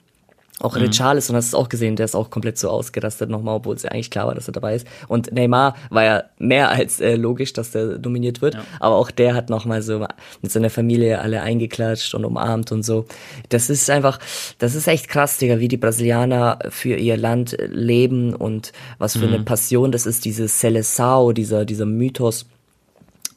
Auch 0.64 0.76
mhm. 0.76 0.84
Richarlison 0.84 1.36
hast 1.36 1.54
du 1.54 1.58
auch 1.58 1.68
gesehen, 1.68 1.98
der 1.98 2.06
ist 2.06 2.16
auch 2.16 2.30
komplett 2.30 2.58
so 2.58 2.70
ausgerastet 2.70 3.30
nochmal, 3.30 3.56
obwohl 3.56 3.76
es 3.76 3.84
ja 3.84 3.92
eigentlich 3.92 4.10
klar 4.10 4.28
war, 4.28 4.36
dass 4.36 4.48
er 4.48 4.54
dabei 4.54 4.76
ist. 4.76 4.88
Und 5.10 5.34
Neymar 5.34 5.76
war 5.90 6.04
ja 6.04 6.24
mehr 6.40 6.70
als 6.70 7.02
äh, 7.02 7.16
logisch, 7.16 7.52
dass 7.52 7.72
der 7.72 7.98
dominiert 7.98 8.42
wird, 8.42 8.56
ja. 8.56 8.64
aber 8.80 8.96
auch 8.96 9.12
der 9.12 9.36
hat 9.36 9.50
nochmal 9.50 9.82
so 9.82 10.08
mit 10.42 10.52
seiner 10.52 10.70
Familie 10.70 11.20
alle 11.20 11.42
eingeklatscht 11.42 12.16
und 12.16 12.24
umarmt 12.24 12.72
und 12.72 12.84
so. 12.84 13.06
Das 13.50 13.70
ist 13.70 13.90
einfach, 13.90 14.20
das 14.58 14.74
ist 14.74 14.88
echt 14.88 15.10
krass, 15.10 15.38
Digga, 15.38 15.60
wie 15.60 15.68
die 15.68 15.78
Brasilianer 15.78 16.60
für 16.70 16.96
ihr 16.96 17.18
Land 17.18 17.58
leben 17.60 18.34
und 18.34 18.72
was 19.00 19.14
für 19.14 19.28
mhm. 19.28 19.34
eine 19.34 19.44
Passion 19.44 19.92
das 19.92 20.06
ist, 20.06 20.24
dieses 20.24 20.64
Seleção, 20.64 21.34
dieser, 21.34 21.66
dieser 21.66 21.86
Mythos. 21.86 22.46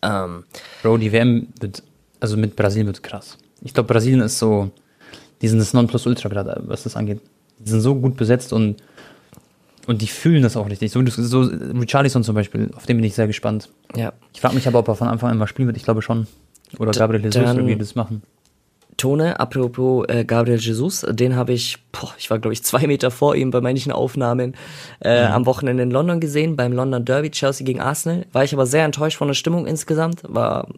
Ähm, 0.03 0.45
Bro, 0.81 0.99
die 0.99 1.11
WM 1.11 1.49
wird, 1.59 1.83
also 2.21 2.37
mit 2.37 2.55
Brasilien 2.55 2.87
wird 2.87 3.03
krass. 3.03 3.37
Ich 3.63 3.75
glaube, 3.75 3.93
Brasilien 3.93 4.21
ist 4.21 4.39
so, 4.39 4.71
die 5.43 5.49
sind 5.49 5.59
das 5.59 5.73
Nonplusultra 5.73 6.29
gerade, 6.29 6.63
was 6.67 6.83
das 6.85 6.97
angeht. 6.97 7.21
Die 7.59 7.71
sind 7.71 7.81
so 7.81 7.95
gut 7.95 8.17
besetzt 8.17 8.53
und, 8.53 8.77
und 9.87 10.03
die 10.03 10.07
fühlen 10.07 10.43
das 10.43 10.57
auch 10.57 10.69
richtig. 10.69 10.91
So, 10.93 11.05
so 11.07 11.41
Richarlison 11.41 12.23
zum 12.25 12.35
Beispiel, 12.35 12.71
auf 12.75 12.87
den 12.87 12.97
bin 12.97 13.05
ich 13.05 13.15
sehr 13.15 13.27
gespannt. 13.27 13.69
Ja. 13.95 14.13
Ich 14.35 14.41
frage 14.41 14.55
mich 14.55 14.67
aber, 14.67 14.79
ob 14.79 14.89
er 14.89 14.95
von 14.95 15.09
Anfang 15.09 15.31
an 15.31 15.39
mal 15.39 15.47
spielen 15.47 15.69
wird. 15.69 15.77
Ich 15.77 15.85
glaube 15.85 16.03
schon. 16.03 16.27
Oder 16.79 16.93
Gabriel 16.93 17.25
Jesus 17.25 17.43
irgendwie 17.43 17.77
das 17.77 17.95
machen. 17.95 18.23
Tone, 18.97 19.39
apropos 19.39 20.07
äh, 20.09 20.25
Gabriel 20.25 20.59
Jesus, 20.59 21.07
den 21.09 21.37
habe 21.37 21.53
ich, 21.53 21.79
boah, 21.93 22.15
ich 22.19 22.31
war 22.31 22.39
glaube 22.39 22.55
ich 22.55 22.63
zwei 22.65 22.87
Meter 22.87 23.11
vor 23.11 23.35
ihm 23.35 23.51
bei 23.51 23.61
manchen 23.61 23.93
Aufnahmen 23.93 24.55
äh, 25.05 25.23
ja. 25.23 25.35
am 25.35 25.47
Wochenende 25.47 25.83
in 25.83 25.91
London 25.91 26.21
gesehen, 26.21 26.57
beim 26.57 26.73
London 26.73 27.05
Derby, 27.05 27.31
Chelsea 27.31 27.65
gegen 27.65 27.81
Arsenal. 27.81 28.27
War 28.33 28.45
ich 28.45 28.55
aber 28.55 28.67
sehr 28.67 28.85
enttäuscht 28.85 29.19
von 29.19 29.29
der 29.29 29.35
Stimmung 29.35 29.67
insgesamt. 29.67 30.23
War, 30.27 30.69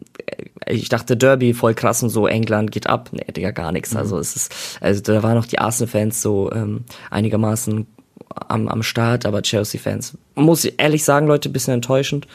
äh, 0.65 0.73
ich 0.73 0.89
dachte 0.89 1.15
Derby 1.15 1.53
voll 1.53 1.73
krass 1.73 2.03
und 2.03 2.09
so, 2.09 2.27
England 2.27 2.71
geht 2.71 2.87
ab. 2.87 3.09
Nee, 3.11 3.31
Digga, 3.31 3.51
gar 3.51 3.71
nichts. 3.71 3.93
Mhm. 3.93 3.99
Also 3.99 4.19
es 4.19 4.35
ist, 4.35 4.77
also 4.81 5.01
da 5.01 5.23
waren 5.23 5.35
noch 5.35 5.45
die 5.45 5.59
Arsenal-Fans 5.59 6.21
so 6.21 6.51
ähm, 6.51 6.83
einigermaßen 7.09 7.87
am, 8.35 8.67
am 8.67 8.83
Start, 8.83 9.25
aber 9.25 9.41
Chelsea-Fans, 9.41 10.17
muss 10.35 10.65
ich 10.65 10.75
ehrlich 10.77 11.03
sagen, 11.03 11.27
Leute, 11.27 11.49
bisschen 11.49 11.73
enttäuschend. 11.73 12.27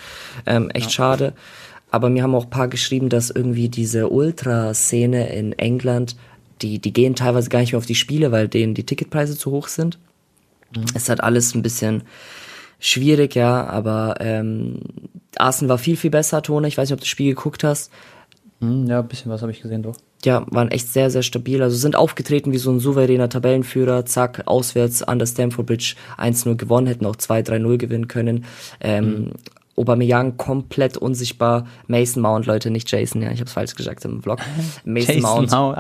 Ähm, 0.47 0.71
echt 0.71 0.87
ja. 0.87 0.91
schade. 0.91 1.33
Aber 1.95 2.11
mir 2.11 2.25
haben 2.25 2.35
auch 2.35 2.47
ein 2.47 2.51
paar 2.51 2.67
geschrieben, 2.67 3.09
dass 3.09 3.31
irgendwie 3.31 3.69
diese 3.69 4.09
Ultra-Szene 4.09 5.33
in 5.33 5.53
England, 5.53 6.17
die, 6.61 6.81
die 6.81 6.93
gehen 6.93 7.15
teilweise 7.15 7.51
gar 7.51 7.61
nicht 7.61 7.71
mehr 7.71 7.79
auf 7.79 7.87
die 7.87 7.95
Spiele, 7.95 8.33
weil 8.33 8.49
denen 8.49 8.75
die 8.75 8.83
Ticketpreise 8.83 9.39
zu 9.39 9.53
hoch 9.53 9.69
sind. 9.69 10.01
Mhm. 10.77 10.87
Es 10.95 11.09
hat 11.09 11.23
alles 11.23 11.55
ein 11.55 11.63
bisschen 11.63 12.03
schwierig, 12.81 13.37
ja, 13.37 13.65
aber 13.67 14.17
ähm, 14.19 14.81
Arsenal 15.37 15.69
war 15.69 15.79
viel, 15.79 15.97
viel 15.97 16.11
besser, 16.11 16.43
Tone. 16.43 16.67
Ich 16.67 16.77
weiß 16.77 16.89
nicht, 16.89 16.95
ob 16.95 16.99
du 16.99 17.05
das 17.05 17.09
Spiel 17.11 17.33
geguckt 17.33 17.63
hast. 17.63 17.93
Mhm, 18.59 18.89
ja, 18.89 18.99
ein 18.99 19.07
bisschen 19.07 19.31
was 19.31 19.43
habe 19.43 19.53
ich 19.53 19.63
gesehen, 19.63 19.85
doch. 19.85 19.95
Ja, 20.25 20.45
waren 20.51 20.73
echt 20.73 20.93
sehr, 20.93 21.11
sehr 21.11 21.23
stabil. 21.23 21.63
Also 21.63 21.77
sind 21.77 21.95
aufgetreten 21.95 22.51
wie 22.51 22.59
so 22.59 22.73
ein 22.73 22.81
souveräner 22.81 23.29
Tabellenführer. 23.29 24.05
Zack, 24.05 24.43
auswärts 24.47 25.05
an 25.05 25.21
der 25.21 25.27
Stamford 25.27 25.67
Bridge 25.67 25.95
1-0 26.19 26.57
gewonnen, 26.57 26.89
hätten 26.89 27.07
auch 27.07 27.15
2-3-0 27.15 27.77
gewinnen 27.79 28.09
können. 28.09 28.47
Ähm, 28.81 29.05
mhm. 29.05 29.31
Aubameyang 29.77 30.37
komplett 30.37 30.97
unsichtbar. 30.97 31.67
Mason 31.89 32.23
Mount, 32.23 32.47
Leute, 32.47 32.71
nicht 32.71 32.91
Jason, 32.91 33.23
ja, 33.23 33.31
ich 33.31 33.41
habe 33.41 33.47
es 33.47 33.53
falsch 33.53 33.75
gesagt 33.75 34.05
im 34.05 34.23
Vlog. 34.23 34.39
Mason 34.85 35.17
Jason 35.17 35.23
Mount, 35.23 35.51
Mount. 35.51 35.77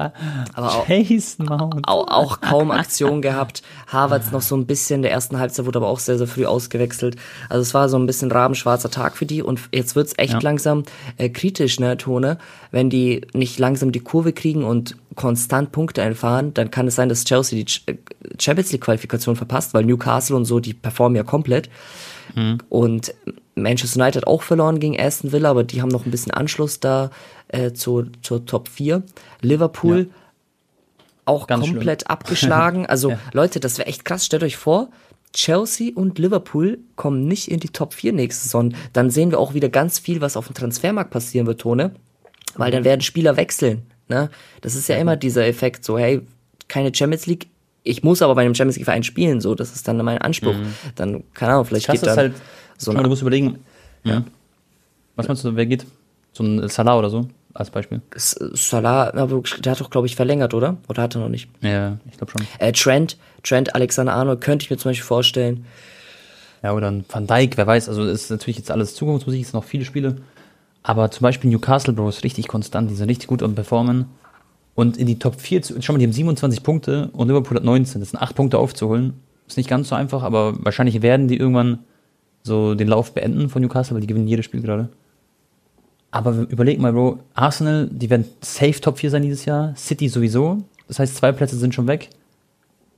aber 0.55 0.75
auch, 0.75 0.89
Jason 0.89 1.47
Mount. 1.47 1.89
Auch, 1.89 2.09
auch 2.09 2.41
kaum 2.41 2.71
Aktion 2.71 3.23
gehabt. 3.23 3.63
Harvards 3.87 4.33
noch 4.33 4.43
so 4.43 4.57
ein 4.57 4.67
bisschen, 4.67 5.03
der 5.03 5.13
ersten 5.13 5.39
Halbzeit 5.39 5.67
wurde 5.67 5.79
aber 5.79 5.89
auch 5.89 6.01
sehr, 6.01 6.19
sehr 6.19 6.27
früh 6.27 6.45
ausgewechselt. 6.45 7.17
Also 7.49 7.63
es 7.63 7.73
war 7.75 7.89
so 7.89 7.97
ein 7.97 8.07
bisschen 8.07 8.33
rabenschwarzer 8.33 8.91
Tag 8.91 9.17
für 9.17 9.27
die 9.27 9.43
und 9.43 9.61
jetzt 9.73 9.95
wird's 9.95 10.15
echt 10.17 10.35
ja. 10.35 10.41
langsam 10.41 10.83
äh, 11.17 11.29
kritisch, 11.29 11.79
ne, 11.79 11.97
Tone, 11.97 12.39
wenn 12.73 12.91
die 12.91 13.23
nicht 13.33 13.59
langsam 13.59 13.93
die 13.93 14.01
Kurve 14.01 14.33
kriegen 14.33 14.65
und 14.65 14.97
konstant 15.15 15.71
Punkte 15.73 16.03
einfahren, 16.03 16.53
dann 16.55 16.71
kann 16.71 16.89
es 16.89 16.97
sein, 16.97 17.09
dass 17.09 17.25
Chelsea 17.25 17.63
die 17.63 17.93
äh, 17.93 17.97
Champions 18.41 18.73
League 18.73 18.83
Qualifikation 18.83 19.37
verpasst, 19.37 19.75
weil 19.75 19.85
Newcastle 19.85 20.37
und 20.37 20.45
so, 20.45 20.59
die 20.59 20.75
performen 20.75 21.17
ja 21.17 21.23
komplett. 21.23 21.71
Mhm. 22.35 22.59
Und 22.69 23.15
Manchester 23.55 24.01
United 24.01 24.23
hat 24.23 24.27
auch 24.27 24.43
verloren 24.43 24.81
gegen 24.81 24.99
Aston 24.99 25.33
Villa, 25.33 25.51
aber 25.51 25.65
die 25.65 25.81
haben 25.81 25.89
noch 25.89 26.05
ein 26.05 26.11
bisschen 26.11 26.33
Anschluss 26.33 26.81
da 26.81 27.11
äh, 27.49 27.73
zur, 27.73 28.07
zur 28.23 28.45
Top 28.47 28.69
4. 28.69 29.03
Liverpool 29.41 30.09
ja. 30.09 30.15
auch 31.25 31.47
Ganz 31.47 31.67
komplett 31.67 32.03
schlimm. 32.03 32.11
abgeschlagen. 32.11 32.87
Also 32.89 33.11
ja. 33.11 33.19
Leute, 33.33 33.61
das 33.61 33.79
wäre 33.79 33.89
echt 33.89 34.05
krass. 34.05 34.27
Stellt 34.27 34.43
euch 34.43 34.57
vor, 34.57 34.89
Chelsea 35.33 35.93
und 35.95 36.19
Liverpool 36.19 36.79
kommen 36.97 37.27
nicht 37.27 37.51
in 37.51 37.61
die 37.61 37.69
Top 37.69 37.95
4 37.95 38.13
nächste 38.13 38.45
Saison. 38.45 38.75
Dann 38.93 39.11
sehen 39.11 39.31
wir 39.31 39.39
auch 39.39 39.55
wieder 39.55 39.69
ganz 39.69 39.99
viel, 39.99 40.21
was 40.21 40.37
auf 40.37 40.47
dem 40.47 40.55
Transfermarkt 40.55 41.11
passieren 41.11 41.47
wird, 41.47 41.61
Tone. 41.61 41.95
Weil 42.57 42.71
dann 42.71 42.85
werden 42.85 43.01
Spieler 43.01 43.37
wechseln. 43.37 43.83
Ne? 44.09 44.31
Das 44.61 44.77
ist 44.77 44.89
ja 44.89 44.97
immer 44.97 45.17
dieser 45.17 45.47
Effekt, 45.47 45.85
so, 45.85 45.99
hey, 45.99 46.21
keine 46.69 46.95
Champions 46.95 47.27
League, 47.27 47.49
ich 47.85 48.03
muss 48.03 48.23
aber 48.23 48.35
bei 48.35 48.43
einem 48.43 48.55
Champions 48.55 48.77
League 48.77 48.87
Verein 48.87 49.03
spielen, 49.03 49.41
so, 49.41 49.55
das 49.55 49.75
ist 49.75 49.87
dann 49.87 49.99
mein 49.99 50.19
Anspruch. 50.19 50.55
Mhm. 50.55 50.75
Dann, 50.97 51.25
keine 51.35 51.53
Ahnung, 51.53 51.67
vielleicht 51.67 51.87
Krass, 51.87 52.01
geht 52.01 52.09
dann 52.09 52.17
halt, 52.17 52.35
so 52.79 52.93
Du 52.93 53.09
musst 53.09 53.23
überlegen, 53.23 53.61
ja. 54.03 54.25
Was 55.17 55.29
meinst 55.29 55.45
du, 55.45 55.55
wer 55.55 55.67
geht? 55.67 55.87
So 56.33 56.43
ein 56.43 56.69
Salah 56.69 56.99
oder 56.99 57.09
so, 57.09 57.29
als 57.53 57.71
Beispiel. 57.71 58.01
Salah, 58.17 59.13
der 59.13 59.73
hat 59.73 59.81
doch, 59.81 59.91
glaube 59.91 60.07
ich, 60.07 60.17
verlängert, 60.17 60.55
oder? 60.55 60.77
Oder 60.89 61.03
hat 61.03 61.15
er 61.15 61.21
noch 61.21 61.29
nicht? 61.29 61.49
Ja, 61.61 61.99
ich 62.11 62.17
glaube 62.17 62.33
schon. 62.33 62.47
Äh, 62.59 62.73
Trent, 62.73 63.17
Trent 63.45 63.75
Alexander 63.75 64.15
Arnold 64.15 64.41
könnte 64.41 64.65
ich 64.65 64.71
mir 64.71 64.77
zum 64.77 64.91
Beispiel 64.91 65.07
vorstellen. 65.07 65.65
Ja, 66.63 66.73
oder 66.73 66.91
ein 66.91 67.05
Van 67.09 67.27
Dijk, 67.27 67.57
wer 67.57 67.67
weiß. 67.67 67.89
Also 67.89 68.05
ist 68.05 68.31
natürlich 68.31 68.57
jetzt 68.57 68.71
alles 68.71 68.95
Zukunftsmusik, 68.95 69.43
es 69.43 69.49
sind 69.49 69.55
noch 69.55 69.65
viele 69.65 69.85
Spiele. 69.85 70.17
Aber 70.83 71.11
zum 71.11 71.23
Beispiel 71.23 71.51
Newcastle, 71.51 71.93
Bro, 71.93 72.09
ist 72.09 72.25
richtig 72.25 72.49
konstant, 72.49 72.91
die 72.91 72.95
sind 72.95 73.09
richtig 73.09 73.29
gut 73.29 73.43
am 73.43 73.55
Performen. 73.55 74.07
Und 74.75 74.97
in 74.97 75.07
die 75.07 75.19
Top 75.19 75.41
4, 75.41 75.63
schau 75.81 75.93
mal, 75.93 75.99
die 75.99 76.07
haben 76.07 76.13
27 76.13 76.63
Punkte 76.63 77.11
und 77.13 77.29
Liverpool 77.29 77.57
hat 77.57 77.65
19. 77.65 78.01
Das 78.01 78.11
sind 78.11 78.21
8 78.21 78.35
Punkte 78.35 78.59
aufzuholen. 78.59 79.15
Ist 79.47 79.57
nicht 79.57 79.69
ganz 79.69 79.89
so 79.89 79.95
einfach, 79.95 80.23
aber 80.23 80.55
wahrscheinlich 80.65 81.03
werden 81.03 81.29
die 81.29 81.37
irgendwann 81.37 81.81
so 82.43 82.75
den 82.75 82.89
Lauf 82.89 83.13
beenden 83.13 83.49
von 83.49 83.63
Newcastle, 83.63 83.95
weil 83.95 84.01
die 84.01 84.07
gewinnen 84.07 84.27
jedes 84.27 84.45
Spiel 84.45 84.63
gerade. 84.63 84.89
Aber 86.11 86.47
überleg 86.49 86.79
mal, 86.79 86.93
Bro, 86.93 87.21
Arsenal, 87.35 87.89
die 87.91 88.11
werden 88.11 88.27
safe 88.41 88.81
Top 88.81 88.99
4 88.99 89.11
sein 89.11 89.23
dieses 89.23 89.45
Jahr, 89.45 89.75
City 89.77 90.09
sowieso. 90.09 90.63
Das 90.89 90.99
heißt, 90.99 91.17
zwei 91.17 91.33
Plätze 91.33 91.57
sind 91.57 91.75
schon 91.75 91.89
weg. 91.89 92.11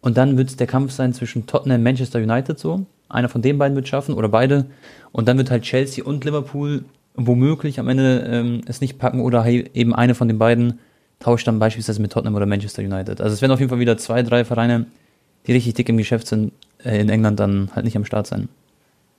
Und 0.00 0.16
dann 0.16 0.36
wird 0.36 0.60
der 0.60 0.66
Kampf 0.66 0.92
sein 0.92 1.14
zwischen 1.14 1.46
Tottenham 1.46 1.78
und 1.78 1.84
Manchester 1.84 2.18
United 2.18 2.58
so. 2.58 2.86
Einer 3.08 3.28
von 3.28 3.42
den 3.42 3.58
beiden 3.58 3.76
wird 3.76 3.88
schaffen 3.88 4.14
oder 4.14 4.28
beide. 4.28 4.66
Und 5.12 5.28
dann 5.28 5.38
wird 5.38 5.50
halt 5.50 5.62
Chelsea 5.62 6.04
und 6.04 6.24
Liverpool 6.24 6.84
womöglich 7.14 7.80
am 7.80 7.88
Ende 7.88 8.26
ähm, 8.28 8.60
es 8.66 8.80
nicht 8.80 8.98
packen 8.98 9.20
oder 9.20 9.46
eben 9.46 9.94
eine 9.94 10.14
von 10.14 10.28
den 10.28 10.38
beiden 10.38 10.78
tauscht 11.18 11.46
dann 11.46 11.58
beispielsweise 11.58 12.00
mit 12.00 12.12
Tottenham 12.12 12.34
oder 12.34 12.46
Manchester 12.46 12.82
United. 12.82 13.20
Also 13.20 13.34
es 13.34 13.42
werden 13.42 13.52
auf 13.52 13.60
jeden 13.60 13.70
Fall 13.70 13.78
wieder 13.78 13.96
zwei, 13.98 14.22
drei 14.22 14.44
Vereine, 14.44 14.86
die 15.46 15.52
richtig 15.52 15.74
dick 15.74 15.88
im 15.88 15.96
Geschäft 15.96 16.26
sind, 16.26 16.52
äh, 16.84 17.00
in 17.00 17.08
England 17.08 17.40
dann 17.40 17.70
halt 17.74 17.84
nicht 17.84 17.96
am 17.96 18.04
Start 18.04 18.26
sein. 18.26 18.48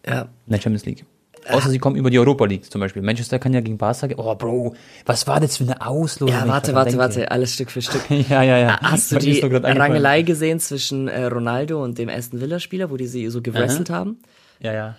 Ja. 0.05 0.21
In 0.21 0.51
der 0.51 0.59
Champions 0.59 0.85
League. 0.85 1.05
Außer 1.49 1.69
sie 1.69 1.79
kommen 1.79 1.95
über 1.95 2.09
die 2.09 2.19
Europa 2.19 2.45
League 2.45 2.69
zum 2.69 2.81
Beispiel. 2.81 3.01
Manchester 3.01 3.39
kann 3.39 3.53
ja 3.53 3.61
gegen 3.61 3.77
Barca. 3.77 4.07
Oh, 4.17 4.35
Bro, 4.35 4.75
was 5.05 5.27
war 5.27 5.39
das 5.39 5.57
für 5.57 5.63
eine 5.63 5.85
Auslosung? 5.85 6.35
Ja, 6.35 6.47
warte, 6.47 6.73
warte, 6.73 6.97
warte, 6.97 7.31
alles 7.31 7.53
Stück 7.53 7.71
für 7.71 7.81
Stück. 7.81 8.01
ja, 8.29 8.43
ja, 8.43 8.57
ja. 8.57 8.79
Hast 8.81 9.11
du 9.11 9.17
die 9.17 9.39
Rangelei 9.39 10.23
gesehen 10.23 10.59
zwischen 10.59 11.07
äh, 11.07 11.25
Ronaldo 11.25 11.83
und 11.83 11.97
dem 11.97 12.09
Aston 12.09 12.41
Villa-Spieler, 12.41 12.89
wo 12.89 12.97
die 12.97 13.07
sie 13.07 13.29
so 13.29 13.41
gewrestelt 13.41 13.89
haben? 13.89 14.17
Ja, 14.59 14.73
ja. 14.73 14.95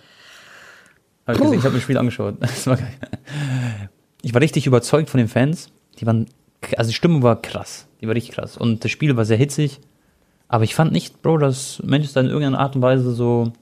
Hab 1.27 1.35
ich, 1.35 1.41
ich 1.41 1.57
habe 1.57 1.69
mir 1.69 1.73
das 1.73 1.83
Spiel 1.83 1.97
angeschaut. 1.97 2.35
Das 2.41 2.65
war 2.65 2.77
geil. 2.77 2.97
Ich 4.21 4.33
war 4.33 4.41
richtig 4.41 4.65
überzeugt 4.65 5.09
von 5.09 5.19
den 5.19 5.27
Fans. 5.27 5.69
Die 5.99 6.05
waren, 6.05 6.27
also 6.77 6.89
die 6.89 6.95
Stimmung 6.95 7.23
war 7.23 7.41
krass. 7.41 7.87
Die 8.01 8.07
war 8.07 8.15
richtig 8.15 8.35
krass. 8.35 8.57
Und 8.57 8.83
das 8.83 8.91
Spiel 8.91 9.15
war 9.15 9.25
sehr 9.25 9.37
hitzig. 9.37 9.79
Aber 10.47 10.63
ich 10.63 10.75
fand 10.75 10.91
nicht, 10.91 11.21
Bro, 11.21 11.37
dass 11.37 11.81
Manchester 11.85 12.21
in 12.21 12.27
irgendeiner 12.27 12.59
Art 12.59 12.75
und 12.75 12.81
Weise 12.81 13.13
so 13.13 13.53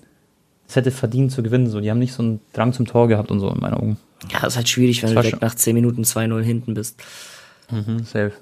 es 0.68 0.76
hätte 0.76 0.92
verdient 0.92 1.32
zu 1.32 1.44
gewinnen. 1.44 1.70
So, 1.70 1.80
die 1.80 1.90
haben 1.90 2.00
nicht 2.00 2.14
so 2.14 2.22
einen 2.22 2.42
Drang 2.54 2.74
zum 2.74 2.86
Tor 2.86 3.08
gehabt 3.08 3.32
und 3.32 3.40
so 3.40 3.50
in 3.50 3.60
meinen 3.60 3.74
Augen. 3.74 3.98
Ja, 4.32 4.42
das 4.42 4.54
ist 4.54 4.58
halt 4.58 4.70
schwierig, 4.70 5.02
wenn 5.02 5.14
das 5.14 5.16
du 5.16 5.22
direkt 5.22 5.42
nach 5.42 5.56
10 5.56 5.74
Minuten 5.74 6.04
2-0 6.04 6.42
hinten 6.42 6.74
bist. 6.74 7.02
Mhm, 7.72 8.00
safe. 8.00 8.34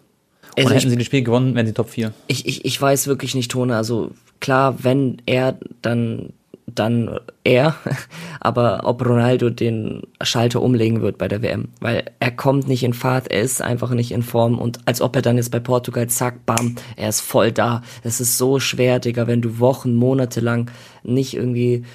Also 0.57 0.69
und 0.69 0.75
hätten 0.75 0.89
sie 0.89 0.97
das 0.97 1.05
Spiel 1.05 1.21
gewonnen, 1.21 1.53
wären 1.53 1.67
sie 1.67 1.73
Top 1.73 1.89
4. 1.89 2.13
Ich, 2.27 2.47
ich, 2.47 2.65
ich 2.65 2.81
weiß 2.81 3.07
wirklich 3.07 3.35
nicht, 3.35 3.51
Tone. 3.51 3.75
Also 3.75 4.11
klar, 4.39 4.83
wenn 4.83 5.21
er 5.25 5.57
dann 5.81 6.33
dann 6.67 7.19
er, 7.43 7.75
aber 8.39 8.81
ob 8.83 9.05
Ronaldo 9.05 9.49
den 9.49 10.03
Schalter 10.21 10.61
umlegen 10.61 11.01
wird 11.01 11.17
bei 11.17 11.27
der 11.27 11.41
WM, 11.41 11.69
weil 11.79 12.05
er 12.19 12.31
kommt 12.31 12.67
nicht 12.67 12.83
in 12.83 12.93
Fahrt, 12.93 13.31
er 13.31 13.41
ist 13.41 13.61
einfach 13.61 13.91
nicht 13.91 14.11
in 14.11 14.23
Form 14.23 14.57
und 14.57 14.79
als 14.85 15.01
ob 15.01 15.15
er 15.15 15.21
dann 15.21 15.37
jetzt 15.37 15.51
bei 15.51 15.59
Portugal, 15.59 16.07
zack, 16.07 16.45
bam, 16.45 16.75
er 16.95 17.09
ist 17.09 17.21
voll 17.21 17.51
da. 17.51 17.81
Es 18.03 18.19
ist 18.19 18.37
so 18.37 18.59
schwer, 18.59 18.99
Digga, 18.99 19.27
wenn 19.27 19.41
du 19.41 19.59
Wochen, 19.59 19.93
Monate 19.95 20.39
lang 20.39 20.71
nicht 21.03 21.35
irgendwie, 21.35 21.85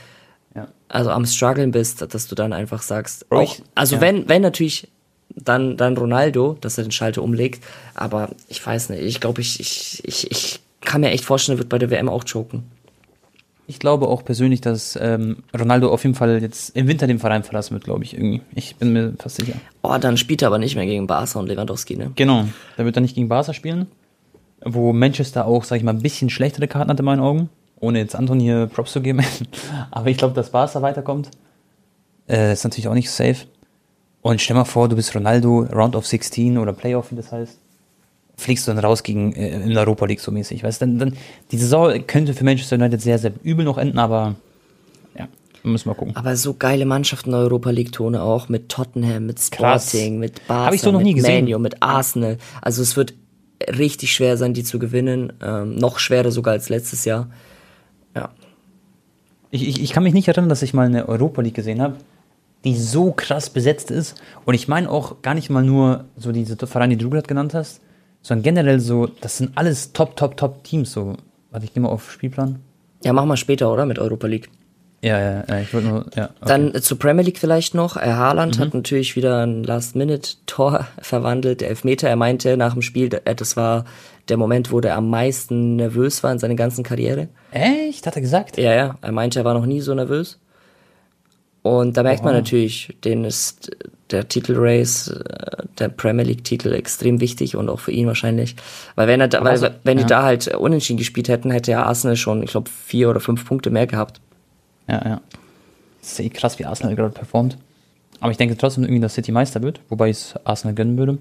ja. 0.54 0.68
also 0.88 1.10
am 1.10 1.26
struggeln 1.26 1.72
bist, 1.72 2.02
dass 2.14 2.28
du 2.28 2.34
dann 2.34 2.52
einfach 2.52 2.82
sagst, 2.82 3.28
Bro, 3.28 3.40
auch, 3.40 3.56
also 3.74 3.96
ja. 3.96 4.00
wenn, 4.00 4.28
wenn 4.28 4.42
natürlich 4.42 4.88
dann, 5.34 5.76
dann 5.76 5.96
Ronaldo, 5.96 6.56
dass 6.60 6.78
er 6.78 6.84
den 6.84 6.90
Schalter 6.90 7.22
umlegt, 7.22 7.64
aber 7.94 8.30
ich 8.48 8.64
weiß 8.64 8.90
nicht, 8.90 9.02
ich 9.02 9.20
glaube, 9.20 9.40
ich, 9.40 9.60
ich, 9.60 10.02
ich, 10.04 10.30
ich 10.30 10.60
kann 10.80 11.00
mir 11.00 11.10
echt 11.10 11.24
vorstellen, 11.24 11.56
er 11.56 11.60
wird 11.60 11.68
bei 11.68 11.78
der 11.78 11.90
WM 11.90 12.08
auch 12.08 12.24
choken. 12.24 12.64
Ich 13.70 13.78
glaube 13.78 14.08
auch 14.08 14.24
persönlich, 14.24 14.60
dass 14.60 14.98
ähm, 15.00 15.44
Ronaldo 15.56 15.92
auf 15.92 16.02
jeden 16.02 16.16
Fall 16.16 16.42
jetzt 16.42 16.74
im 16.76 16.88
Winter 16.88 17.06
den 17.06 17.20
Verein 17.20 17.44
verlassen 17.44 17.74
wird, 17.74 17.84
glaube 17.84 18.02
ich, 18.02 18.14
irgendwie. 18.14 18.42
Ich 18.52 18.74
bin 18.74 18.92
mir 18.92 19.14
fast 19.16 19.36
sicher. 19.36 19.52
Oh, 19.82 19.96
dann 19.96 20.16
spielt 20.16 20.42
er 20.42 20.48
aber 20.48 20.58
nicht 20.58 20.74
mehr 20.74 20.86
gegen 20.86 21.06
Barca 21.06 21.38
und 21.38 21.46
Lewandowski, 21.46 21.94
ne? 21.94 22.10
Genau, 22.16 22.46
da 22.76 22.84
wird 22.84 22.96
er 22.96 23.00
nicht 23.00 23.14
gegen 23.14 23.28
Barca 23.28 23.54
spielen. 23.54 23.86
Wo 24.64 24.92
Manchester 24.92 25.46
auch, 25.46 25.62
sag 25.62 25.76
ich 25.76 25.84
mal, 25.84 25.92
ein 25.92 26.02
bisschen 26.02 26.30
schlechtere 26.30 26.66
Karten 26.66 26.90
hat 26.90 26.98
in 26.98 27.04
meinen 27.04 27.20
Augen. 27.20 27.48
Ohne 27.78 28.00
jetzt 28.00 28.16
Anton 28.16 28.40
hier 28.40 28.66
Props 28.66 28.90
zu 28.90 29.02
geben. 29.02 29.24
aber 29.92 30.08
ich 30.08 30.16
glaube, 30.16 30.34
dass 30.34 30.50
Barca 30.50 30.82
weiterkommt. 30.82 31.30
Äh, 32.28 32.52
ist 32.52 32.64
natürlich 32.64 32.88
auch 32.88 32.94
nicht 32.94 33.08
safe. 33.08 33.46
Und 34.20 34.40
stell 34.40 34.56
mal 34.56 34.64
vor, 34.64 34.88
du 34.88 34.96
bist 34.96 35.14
Ronaldo, 35.14 35.60
Round 35.72 35.94
of 35.94 36.08
16 36.08 36.58
oder 36.58 36.72
Playoff, 36.72 37.12
wie 37.12 37.16
das 37.16 37.30
heißt 37.30 37.56
fliegst 38.40 38.66
du 38.66 38.72
dann 38.72 38.84
raus 38.84 39.02
gegen 39.02 39.32
äh, 39.34 39.62
in 39.62 39.70
der 39.70 39.80
Europa 39.80 40.06
League 40.06 40.20
so 40.20 40.32
mäßig. 40.32 40.64
Weißt 40.64 40.82
dann, 40.82 40.98
dann 40.98 41.16
die 41.50 41.58
Saison 41.58 42.06
könnte 42.06 42.34
für 42.34 42.44
Manchester 42.44 42.76
United 42.76 43.00
sehr, 43.00 43.18
sehr 43.18 43.32
übel 43.42 43.64
noch 43.64 43.78
enden, 43.78 43.98
aber 43.98 44.34
ja, 45.16 45.28
müssen 45.62 45.88
wir 45.88 45.94
gucken. 45.94 46.16
Aber 46.16 46.36
so 46.36 46.54
geile 46.54 46.86
Mannschaften 46.86 47.30
in 47.30 47.32
der 47.32 47.42
Europa 47.42 47.70
League 47.70 47.92
Tone 47.92 48.22
auch 48.22 48.48
mit 48.48 48.68
Tottenham, 48.68 49.26
mit 49.26 49.40
Sporting, 49.40 50.20
Krass. 50.20 50.20
mit 50.20 50.46
Barca, 50.48 50.74
ich 50.74 50.80
so 50.80 50.90
noch 50.90 51.02
nie 51.02 51.14
mit 51.14 51.22
gesehen. 51.22 51.44
Manu, 51.44 51.58
mit 51.58 51.82
Arsenal. 51.82 52.38
Also 52.62 52.82
es 52.82 52.96
wird 52.96 53.14
richtig 53.68 54.12
schwer 54.12 54.36
sein, 54.36 54.54
die 54.54 54.64
zu 54.64 54.78
gewinnen. 54.78 55.32
Ähm, 55.42 55.76
noch 55.76 55.98
schwerer 55.98 56.32
sogar 56.32 56.52
als 56.52 56.68
letztes 56.68 57.04
Jahr. 57.04 57.30
Ja. 58.16 58.30
Ich, 59.50 59.68
ich, 59.68 59.82
ich 59.82 59.92
kann 59.92 60.02
mich 60.02 60.14
nicht 60.14 60.28
erinnern, 60.28 60.48
dass 60.48 60.62
ich 60.62 60.74
mal 60.74 60.86
eine 60.86 61.08
Europa 61.08 61.42
League 61.42 61.54
gesehen 61.54 61.82
habe, 61.82 61.96
die 62.64 62.76
so 62.76 63.12
krass 63.12 63.50
besetzt 63.50 63.90
ist. 63.90 64.20
Und 64.44 64.54
ich 64.54 64.68
meine 64.68 64.90
auch 64.90 65.22
gar 65.22 65.34
nicht 65.34 65.50
mal 65.50 65.62
nur 65.62 66.04
so 66.16 66.32
diese 66.32 66.56
Vereine, 66.56 66.96
die 66.96 67.04
du 67.04 67.10
gerade 67.10 67.26
genannt 67.26 67.54
hast, 67.54 67.80
sondern 68.22 68.42
generell 68.42 68.80
so, 68.80 69.06
das 69.06 69.38
sind 69.38 69.52
alles 69.56 69.92
top, 69.92 70.16
top, 70.16 70.36
top 70.36 70.64
Teams. 70.64 70.92
So, 70.92 71.16
warte, 71.50 71.66
ich 71.66 71.74
gehe 71.74 71.82
mal 71.82 71.88
auf 71.88 72.10
Spielplan. 72.12 72.60
Ja, 73.04 73.12
machen 73.12 73.28
wir 73.28 73.36
später, 73.36 73.72
oder? 73.72 73.86
Mit 73.86 73.98
Europa 73.98 74.26
League. 74.26 74.50
Ja, 75.02 75.18
ja, 75.18 75.44
ja, 75.48 75.60
ich 75.60 75.72
wollte 75.72 75.88
nur, 75.88 76.06
ja. 76.14 76.24
Okay. 76.24 76.34
Dann 76.46 76.74
äh, 76.74 76.80
zur 76.82 76.98
Premier 76.98 77.24
League 77.24 77.38
vielleicht 77.38 77.74
noch. 77.74 77.96
Äh, 77.96 78.00
Haaland 78.12 78.58
mhm. 78.58 78.62
hat 78.62 78.74
natürlich 78.74 79.16
wieder 79.16 79.46
ein 79.46 79.64
Last-Minute-Tor 79.64 80.86
verwandelt, 81.00 81.62
der 81.62 81.70
Elfmeter. 81.70 82.08
Er 82.08 82.16
meinte 82.16 82.56
nach 82.58 82.74
dem 82.74 82.82
Spiel, 82.82 83.08
äh, 83.24 83.34
das 83.34 83.56
war 83.56 83.86
der 84.28 84.36
Moment, 84.36 84.70
wo 84.70 84.80
der 84.80 84.96
am 84.96 85.08
meisten 85.08 85.76
nervös 85.76 86.22
war 86.22 86.32
in 86.32 86.38
seiner 86.38 86.54
ganzen 86.54 86.84
Karriere. 86.84 87.28
Echt? 87.50 88.06
Hat 88.06 88.16
er 88.16 88.20
gesagt? 88.20 88.58
Ja, 88.58 88.74
ja. 88.74 88.96
Er 89.00 89.12
meinte, 89.12 89.38
er 89.38 89.44
war 89.46 89.54
noch 89.54 89.66
nie 89.66 89.80
so 89.80 89.94
nervös. 89.94 90.38
Und 91.62 91.96
da 91.96 92.02
merkt 92.02 92.20
oh. 92.20 92.24
man 92.24 92.34
natürlich, 92.34 92.96
den 93.02 93.24
ist 93.24 93.70
der 94.10 94.28
Titelrace, 94.28 95.08
äh, 95.08 95.64
der 95.78 95.88
Premier 95.88 96.24
League-Titel 96.24 96.72
extrem 96.72 97.20
wichtig 97.20 97.56
und 97.56 97.68
auch 97.68 97.80
für 97.80 97.92
ihn 97.92 98.06
wahrscheinlich. 98.06 98.56
Weil 98.94 99.08
wenn 99.08 99.20
er 99.20 99.28
da, 99.28 99.40
weil, 99.42 99.52
also, 99.52 99.68
wenn 99.84 99.98
ja. 99.98 100.04
die 100.04 100.08
da 100.08 100.22
halt 100.22 100.48
unentschieden 100.54 100.98
gespielt 100.98 101.28
hätten, 101.28 101.50
hätte 101.50 101.70
ja 101.70 101.84
Arsenal 101.84 102.16
schon, 102.16 102.42
ich 102.42 102.50
glaube, 102.50 102.70
vier 102.70 103.10
oder 103.10 103.20
fünf 103.20 103.44
Punkte 103.44 103.70
mehr 103.70 103.86
gehabt. 103.86 104.20
Ja, 104.88 105.02
ja. 105.04 105.20
Das 106.00 106.12
ist 106.12 106.20
eh 106.20 106.28
krass, 106.30 106.58
wie 106.58 106.64
Arsenal 106.64 106.96
gerade 106.96 107.14
performt. 107.14 107.56
Aber 108.20 108.30
ich 108.32 108.36
denke 108.36 108.56
trotzdem 108.56 108.84
irgendwie, 108.84 109.00
dass 109.00 109.14
City 109.14 109.32
Meister 109.32 109.62
wird, 109.62 109.80
wobei 109.88 110.10
ich 110.10 110.16
es 110.16 110.34
Arsenal 110.44 110.74
gönnen 110.74 110.98
würde. 110.98 111.18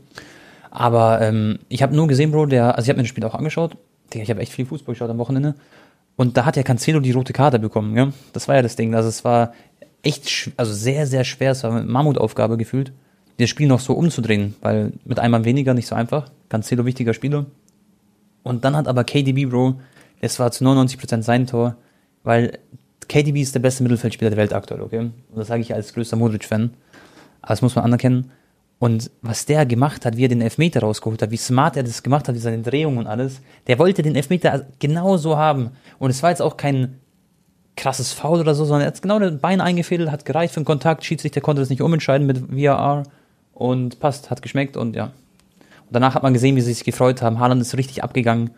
Aber 0.71 1.21
ähm, 1.21 1.59
ich 1.69 1.81
habe 1.81 1.95
nur 1.95 2.07
gesehen, 2.07 2.31
Bro, 2.31 2.47
der, 2.47 2.75
also 2.75 2.85
ich 2.85 2.89
habe 2.89 2.97
mir 2.97 3.03
das 3.03 3.09
Spiel 3.09 3.23
auch 3.25 3.35
angeschaut. 3.35 3.77
Ich 4.13 4.29
habe 4.29 4.41
echt 4.41 4.51
viel 4.51 4.65
Fußball 4.65 4.93
geschaut 4.93 5.09
am 5.09 5.17
Wochenende. 5.17 5.55
Und 6.15 6.35
da 6.35 6.45
hat 6.45 6.57
ja 6.57 6.63
Cancelo 6.63 6.99
die 6.99 7.11
rote 7.11 7.31
Karte 7.31 7.59
bekommen, 7.59 7.95
ja. 7.95 8.11
Das 8.33 8.47
war 8.47 8.55
ja 8.55 8.61
das 8.61 8.75
Ding. 8.75 8.93
Also 8.93 9.07
es 9.07 9.23
war, 9.23 9.53
echt, 10.03 10.51
also 10.57 10.73
sehr, 10.73 11.07
sehr 11.07 11.23
schwer. 11.23 11.51
Es 11.51 11.63
war 11.63 11.71
eine 11.71 11.83
Mammutaufgabe 11.83 12.57
gefühlt, 12.57 12.91
das 13.37 13.49
Spiel 13.49 13.67
noch 13.67 13.79
so 13.79 13.93
umzudrehen, 13.93 14.55
weil 14.61 14.93
mit 15.05 15.19
einem 15.19 15.45
weniger 15.45 15.73
nicht 15.73 15.87
so 15.87 15.95
einfach. 15.95 16.29
Cancelo 16.49 16.85
wichtiger 16.85 17.13
Spieler. 17.13 17.45
Und 18.43 18.65
dann 18.65 18.75
hat 18.75 18.87
aber 18.87 19.03
KDB, 19.03 19.45
Bro, 19.45 19.75
es 20.21 20.39
war 20.39 20.51
zu 20.51 20.65
99% 20.65 21.21
sein 21.21 21.47
Tor, 21.47 21.75
weil 22.23 22.59
KDB 23.07 23.41
ist 23.41 23.55
der 23.55 23.59
beste 23.59 23.83
Mittelfeldspieler 23.83 24.29
der 24.29 24.37
Welt 24.37 24.53
aktuell, 24.53 24.81
okay? 24.81 24.99
Und 24.99 25.13
das 25.35 25.47
sage 25.47 25.61
ich 25.61 25.73
als 25.73 25.93
größter 25.93 26.17
Modric-Fan. 26.17 26.71
Aber 27.41 27.49
das 27.49 27.61
muss 27.61 27.75
man 27.75 27.85
anerkennen. 27.85 28.31
Und 28.77 29.11
was 29.21 29.45
der 29.45 29.65
gemacht 29.65 30.05
hat, 30.05 30.15
wie 30.15 30.25
er 30.25 30.29
den 30.29 30.41
Elfmeter 30.41 30.81
rausgeholt 30.81 31.21
hat, 31.21 31.31
wie 31.31 31.37
smart 31.37 31.75
er 31.75 31.83
das 31.83 32.01
gemacht 32.01 32.27
hat, 32.27 32.35
wie 32.35 32.39
seine 32.39 32.61
Drehung 32.61 32.97
und 32.97 33.07
alles, 33.07 33.41
der 33.67 33.77
wollte 33.77 34.03
den 34.03 34.15
Elfmeter 34.15 34.67
genau 34.79 35.17
so 35.17 35.37
haben. 35.37 35.71
Und 35.97 36.11
es 36.11 36.23
war 36.23 36.29
jetzt 36.29 36.41
auch 36.41 36.55
kein 36.55 36.99
krasses 37.79 38.13
Foul 38.13 38.39
oder 38.39 38.53
so, 38.53 38.65
sondern 38.65 38.81
er 38.81 38.87
hat 38.87 39.01
genau 39.01 39.19
das 39.19 39.37
Bein 39.37 39.61
eingefädelt, 39.61 40.11
hat 40.11 40.25
gereicht 40.25 40.53
für 40.53 40.59
den 40.59 40.65
Kontakt, 40.65 41.03
Schiedsrichter 41.05 41.41
konnte 41.41 41.61
das 41.61 41.69
nicht 41.69 41.81
umentscheiden 41.81 42.27
mit 42.27 42.55
VAR 42.55 43.03
und 43.53 43.99
passt, 43.99 44.29
hat 44.29 44.41
geschmeckt 44.41 44.77
und 44.77 44.95
ja. 44.95 45.05
Und 45.05 45.93
danach 45.93 46.13
hat 46.13 46.23
man 46.23 46.33
gesehen, 46.33 46.55
wie 46.55 46.61
sie 46.61 46.73
sich 46.73 46.83
gefreut 46.83 47.21
haben. 47.21 47.39
Haaland 47.39 47.61
ist 47.61 47.75
richtig 47.75 48.03
abgegangen. 48.03 48.51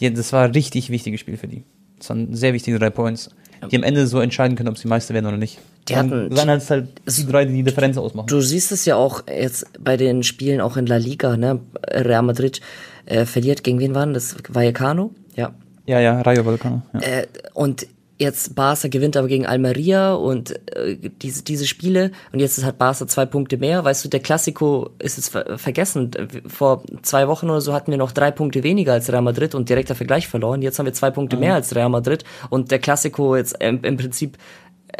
Die, 0.00 0.12
das 0.12 0.32
war 0.32 0.44
ein 0.44 0.50
richtig 0.50 0.90
wichtiges 0.90 1.20
Spiel 1.20 1.36
für 1.36 1.46
die. 1.46 1.62
Das 1.98 2.10
waren 2.10 2.34
sehr 2.34 2.52
wichtige 2.52 2.78
drei 2.78 2.90
Points, 2.90 3.30
die 3.70 3.76
am 3.76 3.84
Ende 3.84 4.06
so 4.08 4.18
entscheiden 4.18 4.56
können, 4.56 4.68
ob 4.68 4.78
sie 4.78 4.88
Meister 4.88 5.14
werden 5.14 5.26
oder 5.26 5.36
nicht. 5.36 5.60
Die 5.88 5.96
hatten, 5.96 6.30
dann 6.30 6.48
halt, 6.48 6.68
halt 6.70 6.88
die 7.06 7.26
drei, 7.26 7.44
die 7.44 7.54
die 7.54 7.62
Differenz 7.62 7.96
ausmachen. 7.96 8.26
Du 8.26 8.40
siehst 8.40 8.72
es 8.72 8.84
ja 8.84 8.96
auch 8.96 9.24
jetzt 9.28 9.66
bei 9.78 9.96
den 9.96 10.22
Spielen 10.22 10.60
auch 10.60 10.76
in 10.76 10.86
La 10.86 10.96
Liga, 10.96 11.36
ne? 11.36 11.60
Real 11.88 12.22
Madrid 12.22 12.60
äh, 13.06 13.26
verliert 13.26 13.62
gegen 13.62 13.78
wen 13.78 13.94
waren 13.94 14.14
das? 14.14 14.36
Vallecano? 14.48 15.12
Ja. 15.36 15.52
Ja, 15.86 16.00
ja, 16.00 16.20
Rayo 16.22 16.44
Vallecano. 16.44 16.82
Ja. 16.94 17.00
Äh, 17.00 17.26
und 17.54 17.86
jetzt 18.18 18.54
Barca 18.54 18.88
gewinnt 18.88 19.16
aber 19.16 19.28
gegen 19.28 19.46
Almeria 19.46 20.14
und 20.14 20.54
äh, 20.76 20.96
diese, 21.22 21.42
diese 21.42 21.66
Spiele 21.66 22.12
und 22.32 22.40
jetzt 22.40 22.62
hat 22.64 22.78
Barca 22.78 23.06
zwei 23.06 23.26
Punkte 23.26 23.56
mehr. 23.56 23.84
Weißt 23.84 24.04
du, 24.04 24.08
der 24.08 24.20
Klassiko 24.20 24.90
ist 24.98 25.16
jetzt 25.16 25.30
ver 25.30 25.58
vergessen. 25.58 26.10
Vor 26.46 26.82
zwei 27.02 27.28
Wochen 27.28 27.50
oder 27.50 27.60
so 27.60 27.72
hatten 27.72 27.90
wir 27.90 27.98
noch 27.98 28.12
drei 28.12 28.30
Punkte 28.30 28.62
weniger 28.62 28.92
als 28.92 29.10
Real 29.10 29.22
Madrid 29.22 29.54
und 29.54 29.68
direkter 29.68 29.94
Vergleich 29.94 30.28
verloren. 30.28 30.62
Jetzt 30.62 30.78
haben 30.78 30.86
wir 30.86 30.92
zwei 30.92 31.10
Punkte 31.10 31.36
mhm. 31.36 31.40
mehr 31.40 31.54
als 31.54 31.74
Real 31.74 31.88
Madrid 31.88 32.24
und 32.50 32.70
der 32.70 32.78
Klassiko 32.78 33.36
jetzt 33.36 33.56
im, 33.60 33.82
im 33.82 33.96
Prinzip 33.96 34.38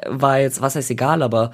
war 0.06 0.40
jetzt, 0.40 0.60
was 0.60 0.74
heißt 0.74 0.90
egal, 0.90 1.22
aber 1.22 1.52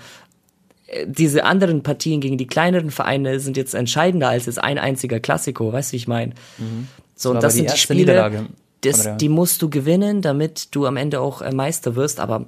äh, 0.86 1.06
diese 1.06 1.44
anderen 1.44 1.82
Partien 1.82 2.20
gegen 2.20 2.38
die 2.38 2.46
kleineren 2.46 2.90
Vereine 2.90 3.40
sind 3.40 3.56
jetzt 3.56 3.74
entscheidender 3.74 4.28
als 4.28 4.46
jetzt 4.46 4.62
ein 4.62 4.78
einziger 4.78 5.20
Klassiko, 5.20 5.72
weißt 5.72 5.90
du, 5.90 5.92
wie 5.94 5.96
ich 5.96 6.08
meine? 6.08 6.34
Mhm. 6.58 6.88
So, 7.14 7.30
und 7.30 7.42
das 7.42 7.54
sind 7.54 7.72
die 7.72 7.76
Spiele, 7.76 8.00
Niederlage. 8.00 8.46
Das, 8.82 9.16
die 9.16 9.28
musst 9.28 9.60
du 9.62 9.70
gewinnen, 9.70 10.22
damit 10.22 10.74
du 10.74 10.86
am 10.86 10.96
Ende 10.96 11.20
auch 11.20 11.42
äh, 11.42 11.52
Meister 11.52 11.96
wirst, 11.96 12.20
aber 12.20 12.46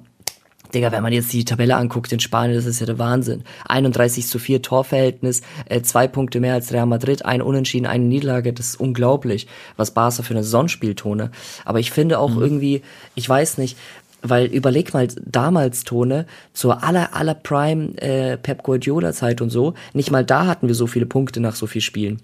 Digga, 0.73 0.91
wenn 0.91 1.03
man 1.03 1.11
jetzt 1.11 1.33
die 1.33 1.43
Tabelle 1.43 1.75
anguckt 1.75 2.11
in 2.13 2.19
Spanien, 2.19 2.55
das 2.55 2.65
ist 2.65 2.79
ja 2.79 2.85
der 2.85 2.97
Wahnsinn. 2.97 3.43
31 3.67 4.25
zu 4.27 4.39
4 4.39 4.61
Torverhältnis, 4.61 5.41
äh, 5.65 5.81
zwei 5.81 6.07
Punkte 6.07 6.39
mehr 6.39 6.53
als 6.53 6.71
Real 6.71 6.85
Madrid, 6.85 7.25
ein 7.25 7.41
Unentschieden, 7.41 7.85
eine 7.85 8.05
Niederlage, 8.05 8.53
das 8.53 8.67
ist 8.67 8.79
unglaublich, 8.79 9.47
was 9.75 9.91
Barca 9.91 10.23
für 10.23 10.33
eine 10.33 10.43
Saison 10.43 10.67
spielt, 10.67 10.99
Tone. 10.99 11.31
Aber 11.65 11.79
ich 11.79 11.91
finde 11.91 12.19
auch 12.19 12.31
mhm. 12.31 12.41
irgendwie, 12.41 12.81
ich 13.15 13.27
weiß 13.27 13.57
nicht, 13.57 13.77
weil 14.21 14.45
überleg 14.45 14.93
mal 14.93 15.07
damals, 15.25 15.83
Tone, 15.83 16.25
zur 16.53 16.83
aller, 16.83 17.15
aller 17.15 17.33
Prime 17.33 17.97
äh, 17.97 18.37
Pep 18.37 18.63
Guardiola 18.63 19.13
Zeit 19.13 19.41
und 19.41 19.49
so, 19.49 19.73
nicht 19.93 20.11
mal 20.11 20.23
da 20.23 20.45
hatten 20.45 20.67
wir 20.67 20.75
so 20.75 20.87
viele 20.87 21.05
Punkte 21.05 21.39
nach 21.39 21.55
so 21.55 21.67
viel 21.67 21.81
Spielen. 21.81 22.21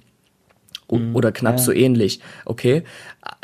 Mhm, 0.90 1.16
oder 1.16 1.32
knapp 1.32 1.58
ja. 1.58 1.64
so 1.64 1.72
ähnlich. 1.72 2.20
Okay. 2.46 2.84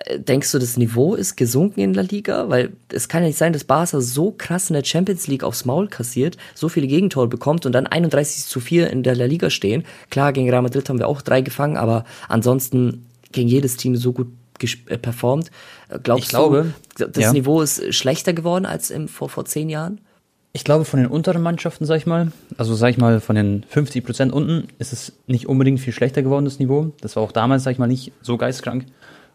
Äh, 0.05 0.19
denkst 0.19 0.51
du, 0.51 0.59
das 0.59 0.77
Niveau 0.77 1.15
ist 1.15 1.35
gesunken 1.35 1.81
in 1.81 1.93
der 1.93 2.03
Liga? 2.03 2.49
Weil 2.49 2.71
es 2.89 3.09
kann 3.09 3.21
ja 3.21 3.27
nicht 3.27 3.37
sein, 3.37 3.53
dass 3.53 3.63
Barca 3.63 3.99
so 3.99 4.31
krass 4.31 4.69
in 4.69 4.75
der 4.75 4.83
Champions 4.83 5.27
League 5.27 5.43
aufs 5.43 5.65
Maul 5.65 5.87
kassiert, 5.87 6.37
so 6.55 6.69
viele 6.69 6.87
Gegentore 6.87 7.27
bekommt 7.27 7.65
und 7.65 7.73
dann 7.73 7.87
31 7.87 8.45
zu 8.45 8.59
4 8.59 8.89
in 8.89 9.03
der 9.03 9.15
La 9.15 9.25
Liga 9.25 9.49
stehen. 9.49 9.83
Klar, 10.09 10.31
gegen 10.33 10.49
Real 10.49 10.61
Madrid 10.61 10.87
haben 10.87 10.99
wir 10.99 11.07
auch 11.07 11.21
drei 11.21 11.41
gefangen, 11.41 11.77
aber 11.77 12.05
ansonsten 12.29 13.05
gegen 13.31 13.49
jedes 13.49 13.77
Team 13.77 13.95
so 13.95 14.13
gut 14.13 14.27
äh, 14.87 14.97
performt. 14.97 15.51
Äh, 15.89 15.99
glaubst 16.01 16.25
ich 16.25 16.29
glaube, 16.29 16.73
du, 16.97 17.07
das 17.07 17.23
ja. 17.23 17.33
Niveau 17.33 17.61
ist 17.61 17.93
schlechter 17.93 18.33
geworden 18.33 18.65
als 18.65 18.89
im, 18.89 19.07
vor, 19.07 19.29
vor 19.29 19.45
zehn 19.45 19.69
Jahren? 19.69 19.99
Ich 20.55 20.63
glaube, 20.63 20.85
von 20.85 20.99
den 20.99 21.09
unteren 21.09 21.41
Mannschaften, 21.41 21.83
sag 21.85 21.97
ich 21.97 22.05
mal, 22.05 22.31
also 22.57 22.75
sag 22.75 22.91
ich 22.91 22.99
mal, 22.99 23.19
von 23.19 23.35
den 23.35 23.65
50 23.67 24.05
Prozent 24.05 24.31
unten 24.31 24.67
ist 24.77 24.93
es 24.93 25.13
nicht 25.25 25.47
unbedingt 25.47 25.79
viel 25.79 25.93
schlechter 25.93 26.21
geworden, 26.21 26.45
das 26.45 26.59
Niveau. 26.59 26.91
Das 27.01 27.15
war 27.15 27.23
auch 27.23 27.31
damals, 27.31 27.63
sag 27.63 27.71
ich 27.71 27.79
mal, 27.79 27.87
nicht 27.87 28.11
so 28.21 28.37
geistkrank. 28.37 28.85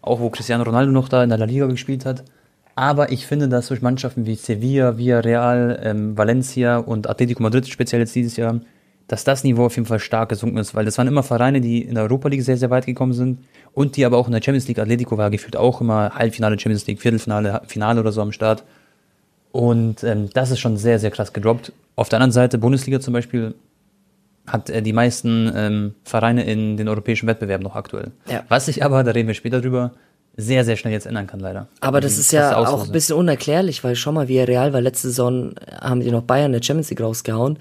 Auch 0.01 0.21
wo 0.21 0.31
Cristiano 0.31 0.63
Ronaldo 0.63 0.93
noch 0.93 1.09
da 1.09 1.25
in 1.25 1.31
der 1.31 1.39
La 1.39 1.47
Liga 1.47 1.67
gespielt 1.67 2.05
hat. 2.05 2.23
Aber 2.77 3.11
ich 3.11 3.27
finde, 3.27 3.49
dass 3.49 3.67
durch 3.67 3.83
Mannschaften 3.83 4.27
wie 4.27 4.37
Sevilla, 4.37 4.97
Villarreal, 4.97 5.81
ähm, 5.83 6.17
Valencia 6.17 6.77
und 6.79 7.11
Atletico 7.11 7.43
Madrid, 7.43 7.67
speziell 7.67 8.01
jetzt 8.01 8.15
dieses 8.15 8.37
Jahr, 8.37 8.61
dass 9.09 9.25
das 9.25 9.43
Niveau 9.43 9.67
auf 9.67 9.75
jeden 9.75 9.89
Fall 9.89 9.99
stark 9.99 10.29
gesunken 10.29 10.59
ist, 10.59 10.77
weil 10.77 10.85
das 10.85 10.99
waren 10.99 11.09
immer 11.09 11.25
Vereine, 11.25 11.61
die 11.61 11.83
in 11.83 11.97
der 11.97 12.05
Europa 12.05 12.29
League 12.29 12.45
sehr, 12.45 12.57
sehr 12.57 12.71
weit 12.71 12.87
gekommen 12.87 13.13
sind 13.13 13.41
und 13.73 13.97
die 13.97 14.05
aber 14.05 14.19
auch 14.19 14.29
in 14.29 14.33
der 14.35 14.43
Champions 14.43 14.69
League, 14.69 14.79
Atletico 14.79 15.19
war 15.19 15.31
gefühlt 15.31 15.57
auch 15.57 15.81
immer 15.81 16.15
Halbfinale 16.15 16.57
Champions 16.61 16.87
League, 16.87 17.03
Viertelfinale, 17.03 17.63
Finale 17.67 17.99
oder 17.99 18.13
so 18.13 18.23
am 18.23 18.31
Start. 18.31 18.63
Und 19.59 20.05
ähm, 20.05 20.31
das 20.35 20.53
ist 20.53 20.61
schon 20.61 20.77
sehr, 20.77 21.01
sehr 21.01 21.11
krass 21.11 21.33
gedroppt. 21.33 21.73
Auf 21.97 22.09
der 22.09 22.19
anderen 22.19 22.31
Seite, 22.31 22.59
Bundesliga 22.59 23.01
zum 23.01 23.13
Beispiel, 23.13 23.57
hat 24.47 24.71
äh, 24.71 24.83
die 24.83 24.93
meisten 24.93 25.51
ähm, 25.53 25.95
Vereine 26.05 26.45
in 26.45 26.77
den 26.77 26.87
europäischen 26.87 27.27
Wettbewerben 27.27 27.65
noch 27.65 27.75
aktuell. 27.75 28.13
Ja. 28.31 28.45
Was 28.49 28.67
sich 28.67 28.85
aber, 28.85 29.03
da 29.03 29.11
reden 29.11 29.27
wir 29.27 29.35
später 29.35 29.61
drüber, 29.61 29.95
sehr, 30.37 30.65
sehr 30.65 30.77
schnell 30.77 30.93
jetzt 30.93 31.07
ändern 31.07 31.27
kann, 31.27 31.41
leider. 31.41 31.67
Aber 31.81 32.01
das 32.01 32.19
ist 32.19 32.31
ja 32.31 32.57
auch 32.57 32.85
ein 32.85 32.93
bisschen 32.93 33.17
unerklärlich, 33.17 33.83
weil 33.83 33.97
schon 33.97 34.15
mal, 34.15 34.29
wie 34.29 34.39
Real 34.39 34.73
war 34.73 34.81
letzte 34.81 35.09
Saison, 35.09 35.57
haben 35.81 36.03
die 36.03 36.13
noch 36.13 36.23
Bayern 36.23 36.47
in 36.47 36.53
der 36.53 36.63
Champions 36.63 36.91
League 36.91 37.01
rausgehauen. 37.01 37.59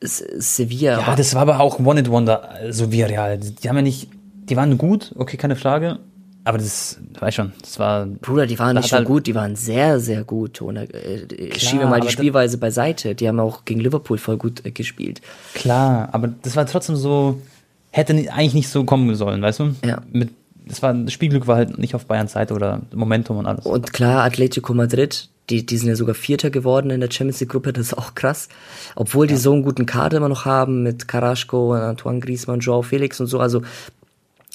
Sevilla. 0.00 1.00
Ja, 1.00 1.16
das 1.16 1.34
war 1.34 1.42
aber 1.42 1.58
auch 1.58 1.80
One 1.80 1.98
and 1.98 2.10
Wonder, 2.10 2.48
so 2.70 2.92
wie 2.92 3.02
Real. 3.02 3.38
Die 3.38 3.68
haben 3.68 3.74
ja 3.74 3.82
nicht, 3.82 4.08
die 4.48 4.56
waren 4.56 4.78
gut, 4.78 5.12
okay, 5.18 5.36
keine 5.36 5.56
Frage. 5.56 5.98
Aber 6.46 6.58
das, 6.58 7.00
weiß 7.18 7.34
schon, 7.34 7.52
das 7.60 7.80
war. 7.80 8.06
Bruder, 8.06 8.46
die 8.46 8.56
waren 8.60 8.76
nicht 8.76 8.88
schon 8.88 8.98
halt 8.98 9.08
gut, 9.08 9.26
die 9.26 9.34
waren 9.34 9.56
sehr, 9.56 9.98
sehr 9.98 10.22
gut. 10.22 10.62
Und, 10.62 10.76
äh, 10.76 11.58
schiebe 11.58 11.86
mal 11.86 12.00
die 12.00 12.08
Spielweise 12.08 12.56
beiseite. 12.56 13.16
Die 13.16 13.26
haben 13.26 13.40
auch 13.40 13.64
gegen 13.64 13.80
Liverpool 13.80 14.16
voll 14.16 14.36
gut 14.36 14.64
äh, 14.64 14.70
gespielt. 14.70 15.20
Klar, 15.54 16.08
aber 16.12 16.28
das 16.28 16.54
war 16.54 16.64
trotzdem 16.64 16.94
so, 16.94 17.42
hätte 17.90 18.12
eigentlich 18.12 18.54
nicht 18.54 18.68
so 18.68 18.84
kommen 18.84 19.12
sollen, 19.16 19.42
weißt 19.42 19.58
du? 19.58 19.74
Ja. 19.84 20.02
Mit, 20.12 20.30
das 20.64 20.82
war, 20.82 20.94
das 20.94 21.12
Spielglück 21.12 21.48
war 21.48 21.56
halt 21.56 21.78
nicht 21.78 21.96
auf 21.96 22.06
Bayern 22.06 22.28
Seite 22.28 22.54
oder 22.54 22.82
Momentum 22.94 23.38
und 23.38 23.46
alles. 23.46 23.66
Und 23.66 23.92
klar, 23.92 24.22
Atletico 24.22 24.72
Madrid, 24.72 25.28
die, 25.50 25.66
die 25.66 25.76
sind 25.76 25.88
ja 25.88 25.96
sogar 25.96 26.14
Vierter 26.14 26.50
geworden 26.50 26.90
in 26.90 27.00
der 27.00 27.10
Champions 27.10 27.40
League 27.40 27.50
Gruppe, 27.50 27.72
das 27.72 27.88
ist 27.88 27.98
auch 27.98 28.14
krass. 28.14 28.48
Obwohl 28.94 29.26
die 29.26 29.36
so 29.36 29.52
einen 29.52 29.64
guten 29.64 29.84
Kader 29.84 30.18
immer 30.18 30.28
noch 30.28 30.44
haben 30.44 30.84
mit 30.84 31.08
Carrasco, 31.08 31.72
Antoine 31.72 32.20
Griezmann, 32.20 32.60
Joao 32.60 32.82
Felix 32.82 33.20
und 33.20 33.26
so. 33.26 33.40
Also, 33.40 33.62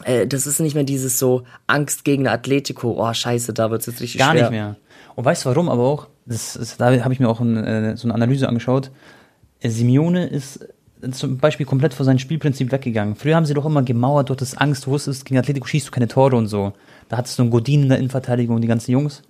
äh, 0.03 0.27
das 0.27 0.47
ist 0.47 0.59
nicht 0.59 0.75
mehr 0.75 0.83
dieses 0.83 1.19
so 1.19 1.43
Angst 1.67 2.03
gegen 2.03 2.27
Atletico. 2.27 2.95
Oh, 2.97 3.13
scheiße, 3.13 3.53
da 3.53 3.71
wird's 3.71 3.85
jetzt 3.85 4.01
richtig 4.01 4.19
Gar 4.19 4.31
schwer. 4.31 4.41
Gar 4.41 4.49
nicht 4.49 4.57
mehr. 4.57 4.75
Und 5.15 5.25
weißt 5.25 5.45
du 5.45 5.49
warum 5.49 5.69
aber 5.69 5.83
auch? 5.83 6.07
Das, 6.25 6.53
das, 6.53 6.77
da 6.77 6.85
habe 7.03 7.13
ich 7.13 7.19
mir 7.19 7.29
auch 7.29 7.39
ein, 7.39 7.57
äh, 7.57 7.97
so 7.97 8.07
eine 8.07 8.15
Analyse 8.15 8.47
angeschaut. 8.47 8.91
Simeone 9.63 10.27
ist 10.27 10.67
zum 11.11 11.37
Beispiel 11.37 11.65
komplett 11.65 11.93
vor 11.93 12.05
seinem 12.05 12.19
Spielprinzip 12.19 12.71
weggegangen. 12.71 13.15
Früher 13.15 13.35
haben 13.35 13.45
sie 13.45 13.53
doch 13.53 13.65
immer 13.65 13.81
gemauert, 13.81 14.29
du 14.29 14.33
hattest 14.33 14.59
Angst, 14.61 14.85
du 14.85 14.91
wusstest, 14.91 15.25
gegen 15.25 15.39
Atletico 15.39 15.65
schießt 15.65 15.87
du 15.87 15.91
keine 15.91 16.07
Tore 16.07 16.35
und 16.35 16.47
so. 16.47 16.73
Da 17.09 17.17
hattest 17.17 17.39
du 17.39 17.43
einen 17.43 17.51
Godin 17.51 17.83
in 17.83 17.89
der 17.89 17.97
Innenverteidigung, 17.97 18.61
die 18.61 18.67
ganzen 18.67 18.91
Jungs. 18.91 19.23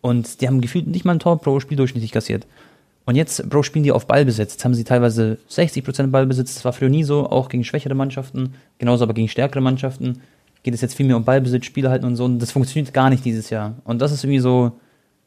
Und 0.00 0.40
die 0.40 0.46
haben 0.46 0.60
gefühlt 0.60 0.86
nicht 0.86 1.04
mal 1.04 1.12
ein 1.12 1.18
Tor 1.18 1.40
pro 1.40 1.58
Spiel 1.58 1.76
durchschnittlich 1.76 2.12
kassiert. 2.12 2.46
Und 3.08 3.14
jetzt, 3.14 3.48
Bro, 3.48 3.62
spielen 3.62 3.84
die 3.84 3.92
auf 3.92 4.06
Ballbesitz. 4.06 4.52
Jetzt 4.52 4.64
haben 4.66 4.74
sie 4.74 4.84
teilweise 4.84 5.38
60% 5.50 6.08
Ballbesitz. 6.08 6.56
Das 6.56 6.64
war 6.66 6.74
früher 6.74 6.90
nie 6.90 7.04
so, 7.04 7.26
auch 7.30 7.48
gegen 7.48 7.64
schwächere 7.64 7.94
Mannschaften. 7.94 8.52
Genauso 8.76 9.04
aber 9.04 9.14
gegen 9.14 9.28
stärkere 9.28 9.62
Mannschaften. 9.62 10.20
Geht 10.62 10.74
es 10.74 10.82
jetzt 10.82 10.94
viel 10.94 11.06
mehr 11.06 11.16
um 11.16 11.24
Ballbesitz, 11.24 11.64
Spiele 11.64 11.88
halten 11.88 12.04
und 12.04 12.16
so. 12.16 12.26
Und 12.26 12.38
das 12.38 12.52
funktioniert 12.52 12.92
gar 12.92 13.08
nicht 13.08 13.24
dieses 13.24 13.48
Jahr. 13.48 13.76
Und 13.84 14.02
das 14.02 14.12
ist 14.12 14.24
irgendwie 14.24 14.40
so 14.40 14.72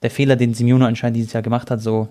der 0.04 0.12
Fehler, 0.12 0.36
den 0.36 0.54
Simeone 0.54 0.86
anscheinend 0.86 1.18
dieses 1.18 1.34
Jahr 1.34 1.42
gemacht 1.42 1.72
hat, 1.72 1.82
so 1.82 2.10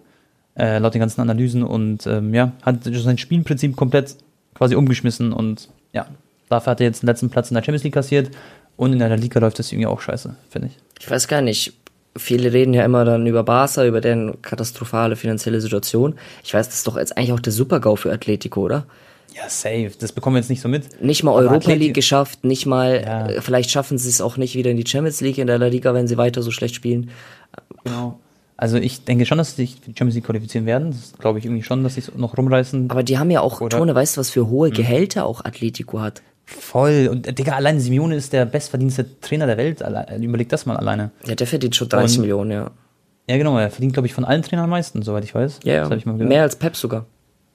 äh, 0.56 0.78
laut 0.78 0.94
den 0.94 0.98
ganzen 0.98 1.20
Analysen. 1.20 1.62
Und 1.62 2.04
ähm, 2.08 2.34
ja, 2.34 2.50
hat 2.62 2.78
sein 2.82 3.18
Spielprinzip 3.18 3.76
komplett 3.76 4.16
quasi 4.54 4.74
umgeschmissen. 4.74 5.32
Und 5.32 5.68
ja, 5.92 6.08
dafür 6.48 6.72
hat 6.72 6.80
er 6.80 6.86
jetzt 6.86 7.04
den 7.04 7.06
letzten 7.06 7.30
Platz 7.30 7.48
in 7.48 7.54
der 7.54 7.62
Champions 7.62 7.84
League 7.84 7.94
kassiert. 7.94 8.32
Und 8.76 8.92
in 8.92 8.98
der 8.98 9.16
Liga 9.16 9.38
läuft 9.38 9.60
das 9.60 9.70
irgendwie 9.70 9.86
auch 9.86 10.00
scheiße, 10.00 10.34
finde 10.48 10.66
ich. 10.66 10.78
Ich 10.98 11.08
weiß 11.08 11.28
gar 11.28 11.42
nicht 11.42 11.74
viele 12.16 12.52
reden 12.52 12.74
ja 12.74 12.84
immer 12.84 13.04
dann 13.04 13.26
über 13.26 13.42
Barca, 13.42 13.86
über 13.86 14.00
deren 14.00 14.42
katastrophale 14.42 15.16
finanzielle 15.16 15.60
Situation. 15.60 16.14
Ich 16.42 16.52
weiß, 16.54 16.66
das 16.68 16.76
ist 16.76 16.86
doch 16.86 16.96
jetzt 16.96 17.16
eigentlich 17.16 17.32
auch 17.32 17.40
der 17.40 17.52
Supergau 17.52 17.96
für 17.96 18.12
Atletico, 18.12 18.62
oder? 18.62 18.86
Ja, 19.34 19.48
safe. 19.48 19.92
Das 19.98 20.12
bekommen 20.12 20.36
wir 20.36 20.40
jetzt 20.40 20.50
nicht 20.50 20.60
so 20.60 20.68
mit. 20.68 21.02
Nicht 21.02 21.22
mal 21.22 21.32
Europa 21.32 21.56
Atleti 21.56 21.78
League 21.78 21.94
geschafft, 21.94 22.44
nicht 22.44 22.66
mal, 22.66 23.02
ja. 23.02 23.28
äh, 23.28 23.40
vielleicht 23.40 23.70
schaffen 23.70 23.96
sie 23.96 24.08
es 24.08 24.20
auch 24.20 24.36
nicht 24.36 24.54
wieder 24.56 24.70
in 24.70 24.76
die 24.76 24.86
Champions 24.86 25.20
League 25.20 25.38
in 25.38 25.46
der 25.46 25.58
La 25.58 25.68
Liga, 25.68 25.94
wenn 25.94 26.08
sie 26.08 26.16
weiter 26.16 26.42
so 26.42 26.50
schlecht 26.50 26.74
spielen. 26.74 27.10
Genau. 27.84 28.18
Also 28.56 28.76
ich 28.76 29.04
denke 29.04 29.24
schon, 29.24 29.38
dass 29.38 29.56
sie 29.56 29.62
sich 29.62 29.76
für 29.76 29.90
die 29.90 29.98
Champions 29.98 30.16
League 30.16 30.26
qualifizieren 30.26 30.66
werden. 30.66 30.90
Das 30.90 31.14
glaube 31.18 31.38
ich 31.38 31.46
irgendwie 31.46 31.62
schon, 31.62 31.82
dass 31.82 31.94
sie 31.94 32.00
es 32.00 32.14
noch 32.14 32.36
rumreißen. 32.36 32.90
Aber 32.90 33.02
die 33.02 33.18
haben 33.18 33.30
ja 33.30 33.40
auch? 33.40 33.66
Tone, 33.68 33.94
weißt 33.94 34.16
du, 34.16 34.20
was 34.20 34.30
für 34.30 34.48
hohe 34.48 34.68
mhm. 34.68 34.74
Gehälter 34.74 35.24
auch 35.24 35.44
Atletico 35.44 36.00
hat? 36.00 36.22
Voll. 36.58 37.08
Und 37.10 37.26
äh, 37.26 37.32
Digga, 37.32 37.52
allein 37.52 37.80
Simeone 37.80 38.16
ist 38.16 38.32
der 38.32 38.44
bestverdienste 38.44 39.20
Trainer 39.20 39.46
der 39.46 39.56
Welt. 39.56 39.82
Überleg 40.20 40.48
das 40.48 40.66
mal 40.66 40.76
alleine. 40.76 41.10
Ja, 41.26 41.34
der 41.34 41.46
verdient 41.46 41.76
schon 41.76 41.88
30 41.88 42.18
und, 42.18 42.22
Millionen, 42.22 42.50
ja. 42.50 42.70
Ja, 43.28 43.36
genau. 43.36 43.56
Er 43.58 43.70
verdient, 43.70 43.92
glaube 43.92 44.06
ich, 44.06 44.14
von 44.14 44.24
allen 44.24 44.42
Trainern 44.42 44.64
am 44.64 44.70
meisten, 44.70 45.02
soweit 45.02 45.24
ich 45.24 45.34
weiß. 45.34 45.60
Ja, 45.64 45.88
ja. 45.88 46.12
mehr 46.12 46.42
als 46.42 46.56
Pep 46.56 46.76
sogar. 46.76 47.06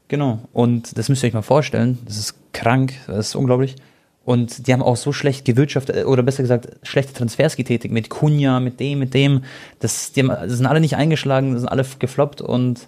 Genau. 0.08 0.40
Und 0.54 0.98
das 0.98 1.10
müsst 1.10 1.24
ihr 1.24 1.28
euch 1.28 1.34
mal 1.34 1.42
vorstellen. 1.42 2.00
Das 2.06 2.18
ist 2.18 2.36
krank. 2.54 2.94
Das 3.08 3.30
ist 3.30 3.36
unglaublich. 3.36 3.76
Und 4.24 4.68
die 4.68 4.74
haben 4.74 4.82
auch 4.82 4.96
so 4.96 5.12
schlecht 5.12 5.46
gewirtschaftet, 5.46 5.98
äh, 5.98 6.04
oder 6.04 6.24
besser 6.24 6.44
gesagt, 6.44 6.70
schlechte 6.84 7.14
Transfers 7.14 7.56
getätigt. 7.56 7.94
Mit 7.94 8.10
Kunja, 8.10 8.60
mit 8.60 8.80
dem, 8.80 9.00
mit 9.00 9.14
dem. 9.14 9.44
Das, 9.80 10.14
die 10.14 10.22
haben, 10.22 10.30
das 10.30 10.58
sind 10.58 10.66
alle 10.66 10.80
nicht 10.80 10.96
eingeschlagen, 10.96 11.54
das 11.54 11.62
sind 11.62 11.70
alle 11.70 11.86
gefloppt 12.00 12.42
und 12.42 12.88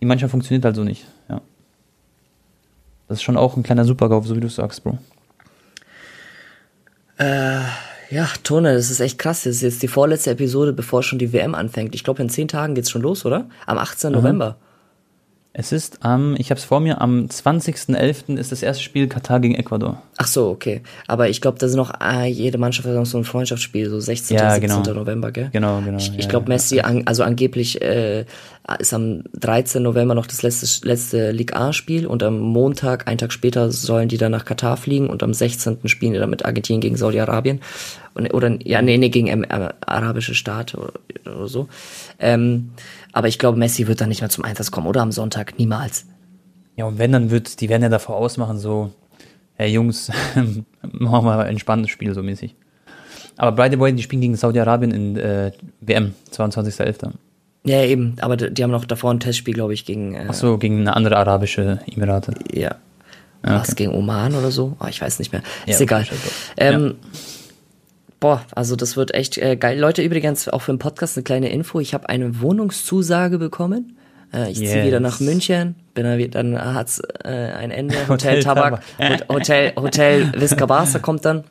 die 0.00 0.06
Mannschaft 0.06 0.30
funktioniert 0.30 0.64
halt 0.64 0.76
so 0.76 0.84
nicht. 0.84 1.06
Ja. 1.28 1.40
Das 3.08 3.18
ist 3.18 3.22
schon 3.22 3.36
auch 3.36 3.56
ein 3.56 3.62
kleiner 3.62 3.84
Supergau, 3.84 4.20
so 4.22 4.36
wie 4.36 4.40
du 4.40 4.48
sagst, 4.48 4.84
Bro. 4.84 4.98
Äh, 7.20 7.60
Ja, 8.10 8.28
Tone, 8.42 8.74
das 8.74 8.90
ist 8.90 8.98
echt 8.98 9.18
krass. 9.18 9.44
Das 9.44 9.56
ist 9.56 9.62
jetzt 9.62 9.82
die 9.82 9.88
vorletzte 9.88 10.30
Episode, 10.32 10.72
bevor 10.72 11.04
schon 11.04 11.20
die 11.20 11.32
WM 11.32 11.54
anfängt. 11.54 11.94
Ich 11.94 12.02
glaube, 12.02 12.20
in 12.22 12.28
zehn 12.28 12.48
Tagen 12.48 12.74
geht's 12.74 12.90
schon 12.90 13.02
los, 13.02 13.24
oder? 13.24 13.48
Am 13.66 13.78
18. 13.78 14.10
November. 14.10 14.56
Es 15.52 15.72
ist 15.72 16.04
am, 16.04 16.36
ich 16.38 16.50
habe 16.50 16.58
es 16.58 16.64
vor 16.64 16.78
mir, 16.78 17.00
am 17.00 17.26
20.11. 17.26 18.36
ist 18.36 18.52
das 18.52 18.62
erste 18.62 18.84
Spiel 18.84 19.08
Katar 19.08 19.40
gegen 19.40 19.56
Ecuador. 19.56 20.00
Ach 20.16 20.28
so, 20.28 20.48
okay. 20.48 20.82
Aber 21.08 21.28
ich 21.28 21.40
glaube, 21.40 21.58
da 21.58 21.66
sind 21.66 21.76
noch 21.76 21.92
äh, 22.00 22.26
jede 22.26 22.56
Mannschaft 22.56 22.86
hat 22.86 22.94
noch 22.94 23.04
so 23.04 23.18
ein 23.18 23.24
Freundschaftsspiel, 23.24 23.90
so 23.90 23.98
16. 23.98 24.36
Ja, 24.36 24.54
17. 24.54 24.82
genau. 24.82 24.94
November, 24.94 25.32
gell? 25.32 25.50
Genau, 25.52 25.80
genau. 25.80 25.98
Ich, 25.98 26.12
ich 26.16 26.24
ja, 26.24 26.30
glaube, 26.30 26.46
ja. 26.46 26.54
Messi, 26.54 26.80
an, 26.80 27.02
also 27.06 27.24
angeblich 27.24 27.82
äh, 27.82 28.26
ist 28.78 28.94
am 28.94 29.22
13. 29.34 29.82
November 29.82 30.14
noch 30.14 30.26
das 30.26 30.42
letzte, 30.42 30.86
letzte 30.86 31.30
Ligue 31.32 31.56
A-Spiel 31.56 32.06
und 32.06 32.22
am 32.22 32.38
Montag, 32.38 33.08
einen 33.08 33.18
Tag 33.18 33.32
später, 33.32 33.70
sollen 33.70 34.08
die 34.08 34.18
dann 34.18 34.32
nach 34.32 34.44
Katar 34.44 34.76
fliegen 34.76 35.08
und 35.08 35.22
am 35.22 35.34
16. 35.34 35.78
spielen 35.86 36.12
die 36.12 36.18
dann 36.18 36.30
mit 36.30 36.44
Argentinien 36.44 36.80
gegen 36.80 36.96
Saudi-Arabien. 36.96 37.60
Oder, 38.14 38.58
ja, 38.62 38.82
nee, 38.82 38.98
nee, 38.98 39.08
gegen 39.08 39.28
ähm, 39.28 39.44
äh, 39.44 39.70
arabische 39.86 40.34
Staat 40.34 40.74
oder, 40.74 40.92
oder 41.24 41.48
so. 41.48 41.68
Ähm, 42.18 42.70
aber 43.12 43.28
ich 43.28 43.38
glaube, 43.38 43.58
Messi 43.58 43.86
wird 43.86 44.00
dann 44.00 44.08
nicht 44.08 44.20
mehr 44.20 44.30
zum 44.30 44.44
Einsatz 44.44 44.70
kommen, 44.70 44.86
oder 44.86 45.02
am 45.02 45.12
Sonntag? 45.12 45.58
Niemals. 45.58 46.06
Ja, 46.76 46.86
und 46.86 46.98
wenn, 46.98 47.12
dann 47.12 47.30
wird, 47.30 47.60
die 47.60 47.68
werden 47.68 47.82
ja 47.82 47.88
davor 47.88 48.16
ausmachen, 48.16 48.58
so, 48.58 48.92
hey 49.54 49.70
Jungs, 49.72 50.10
machen 50.82 51.26
wir 51.26 51.38
ein 51.38 51.50
entspanntes 51.50 51.90
Spiel, 51.90 52.14
so 52.14 52.22
mäßig. 52.22 52.56
Aber 53.36 53.70
the 53.70 53.80
way, 53.80 53.92
die 53.92 54.02
spielen 54.02 54.20
gegen 54.20 54.36
Saudi-Arabien 54.36 54.90
in 54.90 55.16
äh, 55.16 55.52
WM, 55.80 56.14
22.11. 56.30 57.12
Ja, 57.64 57.82
eben, 57.84 58.16
aber 58.20 58.36
die, 58.36 58.62
haben 58.62 58.70
noch 58.70 58.84
davor 58.86 59.12
ein 59.12 59.20
Testspiel, 59.20 59.54
glaube 59.54 59.74
ich, 59.74 59.84
gegen 59.84 60.14
äh, 60.14 60.26
Ach 60.28 60.34
so, 60.34 60.56
gegen 60.56 60.80
eine 60.80 60.96
andere 60.96 61.16
arabische 61.18 61.80
Emirate. 61.94 62.32
Ja. 62.52 62.76
Ah, 63.42 63.60
Was 63.60 63.74
gegen 63.76 63.92
Oman 63.94 64.34
oder 64.34 64.50
so? 64.50 64.76
Ah, 64.78 64.88
ich 64.88 65.00
weiß 65.00 65.18
nicht 65.18 65.32
mehr. 65.32 65.42
Ja, 65.66 65.74
Ist 65.74 65.80
egal. 65.80 66.06
Ähm, 66.56 66.94
Boah, 68.18 68.42
also 68.54 68.76
das 68.76 68.96
wird 68.98 69.14
echt 69.14 69.38
äh, 69.38 69.56
geil. 69.56 69.78
Leute, 69.78 70.02
übrigens 70.02 70.46
auch 70.48 70.60
für 70.60 70.72
den 70.72 70.78
Podcast 70.78 71.16
eine 71.16 71.24
kleine 71.24 71.48
Info. 71.50 71.80
Ich 71.80 71.94
habe 71.94 72.08
eine 72.10 72.40
Wohnungszusage 72.42 73.38
bekommen. 73.38 73.96
Äh, 74.32 74.50
ich 74.50 74.58
ziehe 74.58 74.76
Yes. 74.76 74.86
wieder 74.86 75.00
nach 75.00 75.20
München. 75.20 75.74
Bin 75.94 76.04
dann, 76.04 76.30
dann 76.54 76.74
hat's 76.74 77.00
äh, 77.24 77.28
ein 77.28 77.70
Ende. 77.70 77.94
Hotel 78.08 78.36
Hotel 78.38 78.42
Tabak. 78.42 78.82
Hot- 78.98 79.28
Hotel 79.30 79.72
Hotel 79.76 80.32
Visca 80.36 80.66
Barca 80.66 80.98
kommt 80.98 81.24
dann. 81.24 81.44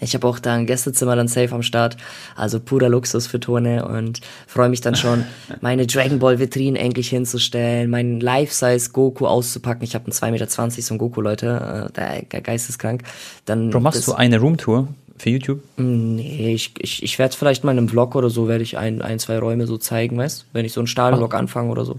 Ich 0.00 0.14
habe 0.14 0.26
auch 0.26 0.38
da 0.38 0.54
ein 0.54 0.66
Gästezimmer 0.66 1.16
dann 1.16 1.28
safe 1.28 1.54
am 1.54 1.62
Start. 1.62 1.98
Also 2.34 2.58
purer 2.60 2.88
Luxus 2.88 3.26
für 3.26 3.38
Tone 3.40 3.84
und 3.86 4.20
freue 4.46 4.68
mich 4.70 4.80
dann 4.80 4.94
schon, 4.96 5.24
meine 5.60 5.86
Dragon 5.86 6.18
Ball 6.18 6.38
Vitrinen 6.38 6.76
endlich 6.76 7.10
hinzustellen, 7.10 7.90
meinen 7.90 8.20
Life-Size 8.20 8.90
Goku 8.90 9.26
auszupacken. 9.26 9.84
Ich 9.84 9.94
habe 9.94 10.06
einen 10.06 10.12
2,20 10.14 10.30
Meter 10.30 10.48
so 10.48 10.94
ein 10.94 10.98
Goku, 10.98 11.20
Leute. 11.20 11.88
Äh, 11.90 11.92
der 11.92 12.22
ge- 12.22 12.40
geisteskrank. 12.40 13.02
Dann 13.44 13.70
Bro, 13.70 13.80
machst 13.80 14.06
du 14.08 14.12
eine 14.14 14.38
Roomtour 14.40 14.88
für 15.18 15.28
YouTube? 15.30 15.60
Nee, 15.76 16.54
ich, 16.54 16.72
ich, 16.78 17.02
ich 17.02 17.18
werde 17.18 17.36
vielleicht 17.36 17.62
mal 17.64 17.72
in 17.72 17.78
einem 17.78 17.88
Vlog 17.90 18.14
oder 18.14 18.30
so, 18.30 18.48
werde 18.48 18.64
ich 18.64 18.78
ein, 18.78 19.02
ein, 19.02 19.18
zwei 19.18 19.38
Räume 19.38 19.66
so 19.66 19.76
zeigen, 19.76 20.16
weißt 20.16 20.46
Wenn 20.54 20.64
ich 20.64 20.72
so 20.72 20.80
einen 20.80 20.86
Stahlvlog 20.86 21.34
anfange 21.34 21.70
oder 21.70 21.84
so. 21.84 21.98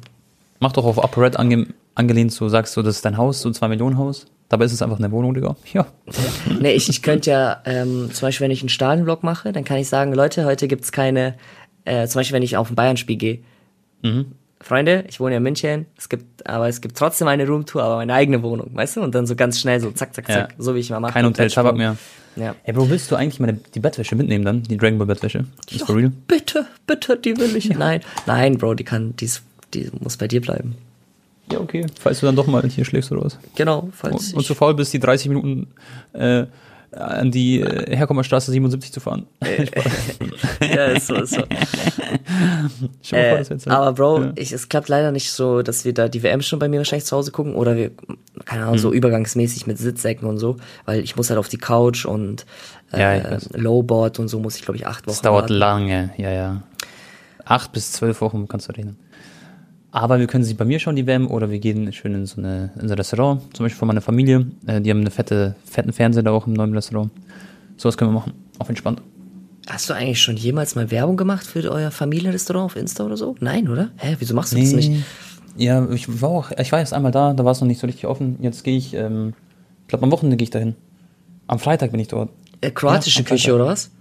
Mach 0.60 0.72
doch 0.72 0.86
auf 0.86 1.04
ApoRed 1.04 1.38
ange 1.38 1.68
angelehnt, 1.96 2.32
so 2.34 2.50
sagst 2.50 2.76
du, 2.76 2.82
das 2.82 2.96
ist 2.96 3.06
dein 3.06 3.18
Haus, 3.18 3.42
so 3.42 3.50
ein 3.50 3.54
2 3.54 3.68
Millionen 3.68 3.98
Haus. 4.00 4.26
Dabei 4.54 4.66
ist 4.66 4.72
es 4.74 4.84
einfach 4.84 5.00
eine 5.00 5.10
Wohnung, 5.10 5.34
Digga. 5.34 5.56
Ja. 5.74 5.88
Nee, 6.60 6.74
ich, 6.74 6.88
ich 6.88 7.02
könnte 7.02 7.32
ja, 7.32 7.64
ähm, 7.66 8.12
zum 8.14 8.28
Beispiel, 8.28 8.46
wenn 8.46 8.52
ich 8.52 8.62
einen 8.62 8.70
Stahlenvlog 8.70 9.24
mache, 9.24 9.52
dann 9.52 9.64
kann 9.64 9.78
ich 9.78 9.90
sagen, 9.90 10.14
Leute, 10.14 10.46
heute 10.46 10.68
gibt's 10.68 10.92
keine, 10.92 11.34
äh, 11.86 12.06
zum 12.06 12.20
Beispiel, 12.20 12.36
wenn 12.36 12.44
ich 12.44 12.56
auf 12.56 12.70
ein 12.70 12.76
Bayern-Spiel 12.76 13.16
gehe. 13.18 13.40
Freunde, 14.62 15.06
ich 15.10 15.20
wohne 15.20 15.32
ja 15.32 15.38
in 15.38 15.44
München, 15.44 15.88
es 15.98 16.08
gibt, 16.08 16.46
aber 16.48 16.68
es 16.70 16.82
gibt 16.82 16.96
trotzdem 16.98 17.28
eine 17.30 17.48
Roomtour, 17.48 17.82
aber 17.82 17.96
meine 17.96 18.14
eigene 18.14 18.44
Wohnung, 18.44 18.70
weißt 18.76 18.98
du? 18.98 19.02
Und 19.02 19.16
dann 19.16 19.26
so 19.26 19.36
ganz 19.36 19.60
schnell 19.60 19.80
so 19.80 19.90
zack, 19.90 20.14
zack, 20.14 20.30
Ja. 20.30 20.36
zack, 20.36 20.54
so 20.60 20.76
wie 20.76 20.80
ich 20.82 20.92
mal 20.92 21.00
mache. 21.00 21.14
Kein 21.14 21.26
Hotel 21.26 21.50
Tabak 21.50 21.76
mehr. 21.76 21.98
Ja. 22.36 22.54
Ey, 22.64 22.74
Bro, 22.74 22.92
willst 22.92 23.10
du 23.10 23.16
eigentlich 23.16 23.40
meine, 23.40 23.54
die 23.74 23.80
Bettwäsche 23.80 24.16
mitnehmen 24.16 24.46
dann? 24.46 24.62
Die 24.62 24.78
Dragon 24.78 25.00
Ball 25.00 25.08
Bettwäsche? 25.08 25.46
Ist 25.72 25.84
for 25.88 25.96
real? 25.96 26.12
Bitte, 26.28 26.68
bitte, 26.86 27.18
die 27.18 27.36
will 27.38 27.56
ich. 27.56 27.70
Nein, 27.76 28.02
nein, 28.28 28.60
Bro, 28.60 28.76
die 28.76 28.84
kann, 28.84 29.16
die, 29.16 29.26
ist, 29.26 29.42
die 29.74 29.90
muss 30.00 30.18
bei 30.18 30.28
dir 30.28 30.42
bleiben. 30.42 30.76
Ja, 31.52 31.60
okay. 31.60 31.86
Falls 32.00 32.20
du 32.20 32.26
dann 32.26 32.36
doch 32.36 32.48
mal 32.48 32.64
hier 32.68 32.86
schläfst 32.86 33.12
oder 33.12 33.26
was. 33.26 33.38
Genau, 33.56 33.90
falls 33.92 34.30
Und, 34.32 34.38
und 34.38 34.46
zu 34.46 34.56
faul 34.56 34.74
bist, 34.74 34.94
die 34.94 35.00
30 35.00 35.28
Minuten 35.30 35.68
äh, 36.14 36.46
an 36.92 37.32
die 37.32 37.60
äh, 37.60 37.96
Herkommerstraße 37.96 38.52
77 38.52 38.92
zu 38.94 39.00
fahren. 39.00 39.26
Spaß. 39.44 40.20
ja, 40.76 40.86
ist 40.86 41.08
so, 41.08 41.16
ist 41.16 41.34
so. 41.34 41.42
Dir 41.44 41.48
mal 41.50 42.90
vor, 43.02 43.18
Äh, 43.20 43.38
das 43.40 43.50
jetzt, 43.50 43.68
aber 43.68 43.94
Bro, 43.94 44.22
Ja. 44.24 44.32
ich, 44.36 44.52
es 44.52 44.70
klappt 44.70 44.90
leider 44.90 45.12
nicht 45.12 45.32
so, 45.32 45.62
dass 45.64 45.86
wir 45.86 45.94
da 45.94 46.08
die 46.08 46.24
WM 46.24 46.42
schon 46.42 46.60
bei 46.60 46.68
mir 46.70 46.78
wahrscheinlich 46.78 47.06
zu 47.06 47.16
Hause 47.18 47.32
gucken 47.32 47.56
oder 47.56 47.76
wir, 47.76 47.92
keine 48.46 48.64
Ahnung, 48.64 48.78
so 48.78 48.90
Mhm. 48.90 48.94
übergangsmäßig 48.96 49.68
mit 49.68 49.78
Sitzsäcken 49.78 50.28
und 50.28 50.38
so, 50.38 50.58
weil 50.86 51.02
ich 51.04 51.16
muss 51.16 51.30
halt 51.30 51.40
auf 51.40 51.50
die 51.50 51.58
Couch 51.58 52.06
und 52.06 52.46
äh, 52.94 53.00
Ja. 53.20 53.38
Lowboard 53.54 54.20
und 54.20 54.28
so 54.28 54.40
muss 54.40 54.56
ich 54.56 54.62
glaube 54.64 54.78
ich 54.78 54.86
acht 54.88 55.06
Wochen 55.08 55.14
Das 55.16 55.22
dauert 55.22 55.44
warten. 55.44 55.54
lange, 55.56 56.10
ja, 56.18 56.32
ja. 56.32 56.64
Acht 57.46 57.72
bis 57.74 57.92
zwölf 57.92 58.22
Wochen 58.22 58.48
kannst 58.48 58.70
du 58.70 58.74
reden. 58.74 58.98
Aber 59.96 60.18
wir 60.18 60.26
können 60.26 60.44
sie 60.44 60.56
bei 60.56 60.66
mir 60.66 60.80
schauen, 60.80 60.96
die 60.96 61.06
WM, 61.06 61.30
oder 61.30 61.52
wir 61.52 61.60
gehen 61.60 61.94
schön 61.94 62.16
in 62.16 62.26
so, 62.26 62.42
eine, 62.42 62.72
in 62.82 62.88
so 62.88 62.96
ein 62.96 62.98
Restaurant, 62.98 63.42
zum 63.56 63.64
Beispiel 63.64 63.78
von 63.78 63.88
meiner 63.88 64.02
Familie. 64.02 64.48
Äh, 64.66 64.82
die 64.82 64.90
haben 64.90 65.02
eine 65.02 65.12
fette, 65.12 65.56
fetten 65.66 65.94
Fernseher 65.94 66.24
da 66.24 66.32
auch 66.32 66.48
im 66.48 66.54
neuen 66.54 66.74
Restaurant. 66.74 67.12
Sowas 67.78 67.96
können 67.96 68.10
wir 68.10 68.16
machen. 68.16 68.34
Auf 68.58 68.70
entspannt. 68.70 69.04
Hast 69.68 69.92
du 69.92 69.94
eigentlich 69.94 70.20
schon 70.20 70.36
jemals 70.36 70.74
mal 70.74 70.90
Werbung 70.90 71.16
gemacht 71.16 71.46
für 71.46 71.72
euer 71.72 71.92
Familienrestaurant 71.92 72.66
auf 72.66 72.76
Insta 72.76 73.06
oder 73.06 73.18
so? 73.18 73.36
Nein, 73.40 73.70
oder? 73.70 73.92
Hä, 73.98 74.16
wieso 74.18 74.34
machst 74.34 74.54
du 74.54 74.58
das 74.58 74.74
nicht? 74.74 74.92
Ja, 75.58 75.88
ich 75.92 76.22
war 76.22 76.30
auch, 76.30 76.52
ich 76.58 76.72
war 76.72 76.80
erst 76.80 76.94
einmal 76.94 77.12
da, 77.12 77.34
da 77.34 77.46
war 77.46 77.52
es 77.52 77.62
noch 77.62 77.68
nicht 77.68 77.80
so 77.80 77.86
richtig 77.86 78.08
offen. 78.08 78.38
Jetzt 78.42 78.64
gehe 78.64 78.76
ich, 78.76 78.96
ähm, 78.96 79.36
ich 79.84 79.90
glaube 79.90 80.06
am 80.06 80.12
Wochenende 80.12 80.38
gehe 80.38 80.46
ich 80.46 80.50
dahin. 80.50 80.74
Am 81.46 81.60
Freitag 81.60 81.92
bin 81.92 82.00
ich 82.00 82.08
dort. 82.08 82.32
Äh, 82.62 82.72
kroatische 82.72 83.20
Ja, 83.20 83.26
Küche 83.26 83.54
oder 83.54 83.68
was? 83.68 83.92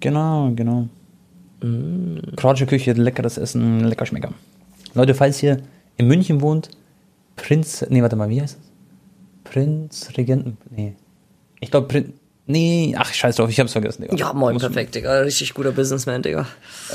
Genau, 0.00 0.52
genau. 0.54 0.88
Mm. 1.62 2.36
Kroatische 2.36 2.66
Küche, 2.66 2.92
leckeres 2.92 3.38
Essen, 3.38 3.80
lecker 3.84 4.04
Schmecker. 4.04 4.34
Leute, 4.94 5.14
falls 5.14 5.42
ihr 5.42 5.58
in 5.96 6.06
München 6.06 6.40
wohnt, 6.40 6.70
Prinz, 7.36 7.84
nee, 7.88 8.02
warte 8.02 8.16
mal, 8.16 8.28
wie 8.28 8.40
heißt 8.42 8.56
das? 8.58 9.50
Prinz 9.52 10.08
Regenten, 10.16 10.56
nee. 10.70 10.94
Ich 11.60 11.70
glaube, 11.70 11.88
Prinz, 11.88 12.08
nee, 12.46 12.94
ach, 12.98 13.12
scheiß 13.12 13.36
drauf, 13.36 13.48
ich 13.50 13.58
hab's 13.60 13.72
vergessen, 13.72 14.02
Digga. 14.02 14.16
Ja, 14.16 14.32
moin, 14.32 14.54
Muss- 14.54 14.62
perfekt, 14.62 14.94
Digga. 14.94 15.20
Richtig 15.20 15.54
guter 15.54 15.72
Businessman, 15.72 16.22
Digga. 16.22 16.46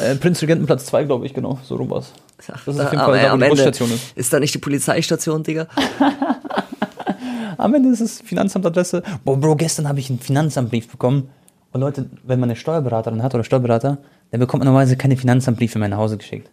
Äh, 0.01 0.15
Prinz 0.15 0.41
Regentenplatz 0.41 0.85
2, 0.85 1.05
glaube 1.05 1.25
ich, 1.25 1.33
genau, 1.33 1.59
so 1.63 1.75
rum 1.75 1.89
war's. 1.89 2.13
Das 2.37 2.59
ist 2.67 2.79
auf 2.79 2.91
jeden 2.91 3.03
Fall, 3.03 3.19
da 3.19 3.29
wo 3.29 3.33
am 3.33 3.39
die 3.39 3.45
Ende 3.47 3.63
ist. 3.63 4.13
ist 4.15 4.31
da 4.33 4.39
nicht 4.39 4.53
die 4.53 4.59
Polizeistation, 4.59 5.43
Digga? 5.43 5.67
Am 7.57 7.73
Ende 7.73 7.89
ist 7.89 8.01
es 8.01 8.21
Finanzamtadresse. 8.21 9.01
Boah, 9.25 9.37
Bro, 9.37 9.55
gestern 9.55 9.87
habe 9.87 9.99
ich 9.99 10.09
einen 10.11 10.19
Finanzamtbrief 10.19 10.87
bekommen. 10.89 11.29
Und 11.71 11.81
Leute, 11.81 12.07
wenn 12.23 12.39
man 12.39 12.49
eine 12.49 12.55
Steuerberaterin 12.55 13.23
hat 13.23 13.33
oder 13.33 13.43
Steuerberater, 13.43 13.97
dann 14.29 14.39
bekommt 14.39 14.59
man 14.61 14.67
normalerweise 14.67 14.95
keine 14.97 15.17
Finanzamtbriefe 15.17 15.79
mehr 15.79 15.89
nach 15.89 15.97
Hause 15.97 16.17
geschickt. 16.17 16.49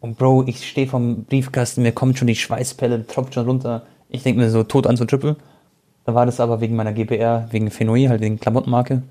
Und 0.00 0.18
Bro, 0.18 0.44
ich 0.46 0.66
stehe 0.68 0.86
vom 0.86 1.24
Briefkasten, 1.24 1.82
mir 1.82 1.92
kommt 1.92 2.18
schon 2.18 2.28
die 2.28 2.36
Schweißpelle, 2.36 3.06
tropft 3.06 3.34
schon 3.34 3.46
runter. 3.46 3.82
Ich 4.08 4.22
denke 4.22 4.40
mir 4.40 4.50
so, 4.50 4.62
tot 4.62 4.86
an 4.86 4.96
so 4.96 5.04
Triple. 5.04 5.36
Da 6.04 6.14
war 6.14 6.26
das 6.26 6.38
aber 6.38 6.60
wegen 6.60 6.76
meiner 6.76 6.92
GPR, 6.92 7.48
wegen 7.50 7.70
Fenoi, 7.70 8.06
halt 8.06 8.20
wegen 8.20 8.38
Klamottenmarke. 8.38 9.02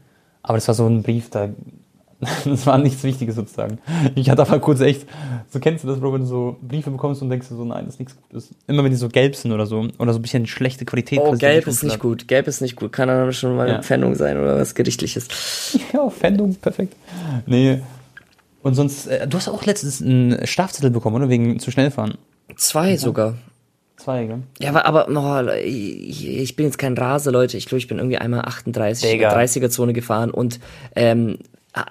Aber 0.43 0.57
das 0.57 0.67
war 0.67 0.75
so 0.75 0.87
ein 0.87 1.03
Brief, 1.03 1.29
da, 1.29 1.49
das 2.45 2.65
war 2.65 2.77
nichts 2.77 3.03
Wichtiges 3.03 3.35
sozusagen. 3.35 3.79
Ich 4.13 4.29
hatte 4.29 4.43
aber 4.43 4.59
kurz 4.59 4.79
echt, 4.79 5.05
so 5.49 5.59
kennst 5.59 5.83
du 5.83 5.87
das, 5.89 5.99
Bro, 5.99 6.13
wenn 6.13 6.21
du 6.21 6.27
so 6.27 6.55
Briefe 6.61 6.91
bekommst 6.91 7.21
und 7.21 7.29
denkst 7.29 7.49
du 7.49 7.55
so, 7.57 7.65
nein, 7.65 7.83
das 7.85 7.95
ist 7.95 7.99
nichts 7.99 8.15
Gutes. 8.15 8.51
Immer 8.67 8.83
wenn 8.85 8.91
die 8.91 8.95
so 8.97 9.09
gelb 9.09 9.35
sind 9.35 9.51
oder 9.51 9.65
so, 9.65 9.87
oder 9.99 10.13
so 10.13 10.19
ein 10.19 10.21
bisschen 10.21 10.45
schlechte 10.47 10.85
Qualität. 10.85 11.19
Oh, 11.21 11.31
gelb 11.33 11.67
ist 11.67 11.83
nicht 11.83 11.99
gut. 11.99 12.27
Gelb 12.29 12.47
ist 12.47 12.61
nicht 12.61 12.77
gut. 12.77 12.93
Kann 12.93 13.09
dann 13.09 13.33
schon 13.33 13.57
mal 13.57 13.67
Ja. 13.67 13.73
eine 13.75 13.83
Pfändung 13.83 14.15
sein 14.15 14.37
oder 14.37 14.57
was 14.59 14.75
Gerichtliches. 14.75 15.27
Ja, 15.93 16.09
Fendung, 16.09 16.55
perfekt. 16.55 16.95
Nee. 17.45 17.79
Und 18.65 18.73
sonst, 18.73 19.05
äh, 19.05 19.27
du 19.27 19.37
hast 19.37 19.47
auch 19.47 19.63
letztens 19.63 20.01
einen 20.01 20.47
Strafzettel 20.47 20.89
bekommen, 20.89 21.17
oder? 21.17 21.29
Wegen 21.29 21.59
zu 21.59 21.69
schnell 21.69 21.91
fahren. 21.91 22.17
Zwei 22.55 22.97
sogar. 22.97 23.35
Zwei, 23.95 24.25
gell? 24.25 24.39
Ja, 24.57 24.69
aber, 24.69 24.85
aber 24.85 25.07
no, 25.07 25.51
ich, 25.53 26.27
ich 26.27 26.55
bin 26.55 26.65
jetzt 26.65 26.79
kein 26.79 26.97
Rase, 26.97 27.29
Leute. 27.29 27.57
Ich 27.57 27.67
glaube, 27.67 27.77
ich 27.77 27.87
bin 27.87 27.99
irgendwie 27.99 28.17
einmal 28.17 28.41
38 28.41 29.07
Digga. 29.07 29.37
30er-Zone 29.37 29.93
gefahren 29.93 30.31
und 30.31 30.59
ähm, 30.95 31.37
äh, 31.75 31.81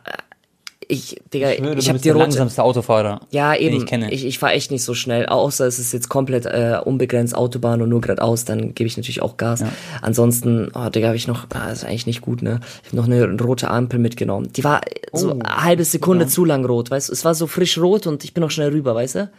ich, 0.88 1.16
Digga, 1.33 1.51
ich, 1.51 1.59
schwöre, 1.59 1.75
ich 1.79 1.88
habe 1.88 1.99
die 1.99 2.05
der 2.05 2.12
rote. 2.14 2.25
langsamste 2.25 2.62
Autofahrer. 2.62 3.20
Ja, 3.31 3.53
den 3.55 3.62
eben. 3.62 3.77
ich 3.77 3.87
kenne. 3.87 4.12
Ich, 4.12 4.25
ich 4.25 4.38
fahre 4.38 4.53
echt 4.53 4.70
nicht 4.70 4.83
so 4.85 4.94
schnell, 4.94 5.27
außer 5.27 5.66
es 5.66 5.79
ist 5.79 5.92
jetzt 5.92 6.09
komplett 6.09 6.47
äh, 6.47 6.79
unbegrenzt 6.85 7.35
Autobahn 7.35 7.83
und 7.83 7.88
nur 7.88 8.01
geradeaus, 8.01 8.44
dann 8.44 8.75
gebe 8.75 8.87
ich 8.87 8.97
natürlich 8.97 9.23
auch 9.23 9.37
Gas. 9.37 9.64
Ansonsten, 10.03 10.70
oh, 10.75 10.88
Digga, 10.88 11.07
habe 11.09 11.16
ich 11.16 11.27
noch, 11.29 11.47
ah, 11.55 11.70
ist 11.70 11.85
eigentlich 11.85 12.07
nicht 12.07 12.20
gut, 12.20 12.42
ne? 12.42 12.61
Ich 12.83 12.88
habe 12.88 12.97
noch 12.97 13.07
eine 13.07 13.40
rote 13.40 13.70
Ampel 13.70 13.99
mitgenommen. 13.99 14.51
Die 14.53 14.64
war 14.64 14.81
so 15.12 15.31
Oh, 15.33 15.38
eine 15.40 15.64
halbe 15.64 15.85
Sekunde 15.85 16.27
zu 16.27 16.44
lang 16.44 16.64
rot, 16.64 16.90
weißt 16.90 17.09
du? 17.09 17.12
Es 17.12 17.25
war 17.25 17.35
so 17.35 17.47
frisch 17.47 17.79
rot 17.79 18.07
und 18.07 18.25
ich 18.25 18.35
bin 18.35 18.42
noch 18.42 18.51
schnell 18.51 18.70
rüber, 18.70 18.94
weißt 18.94 19.14
du? 19.16 19.31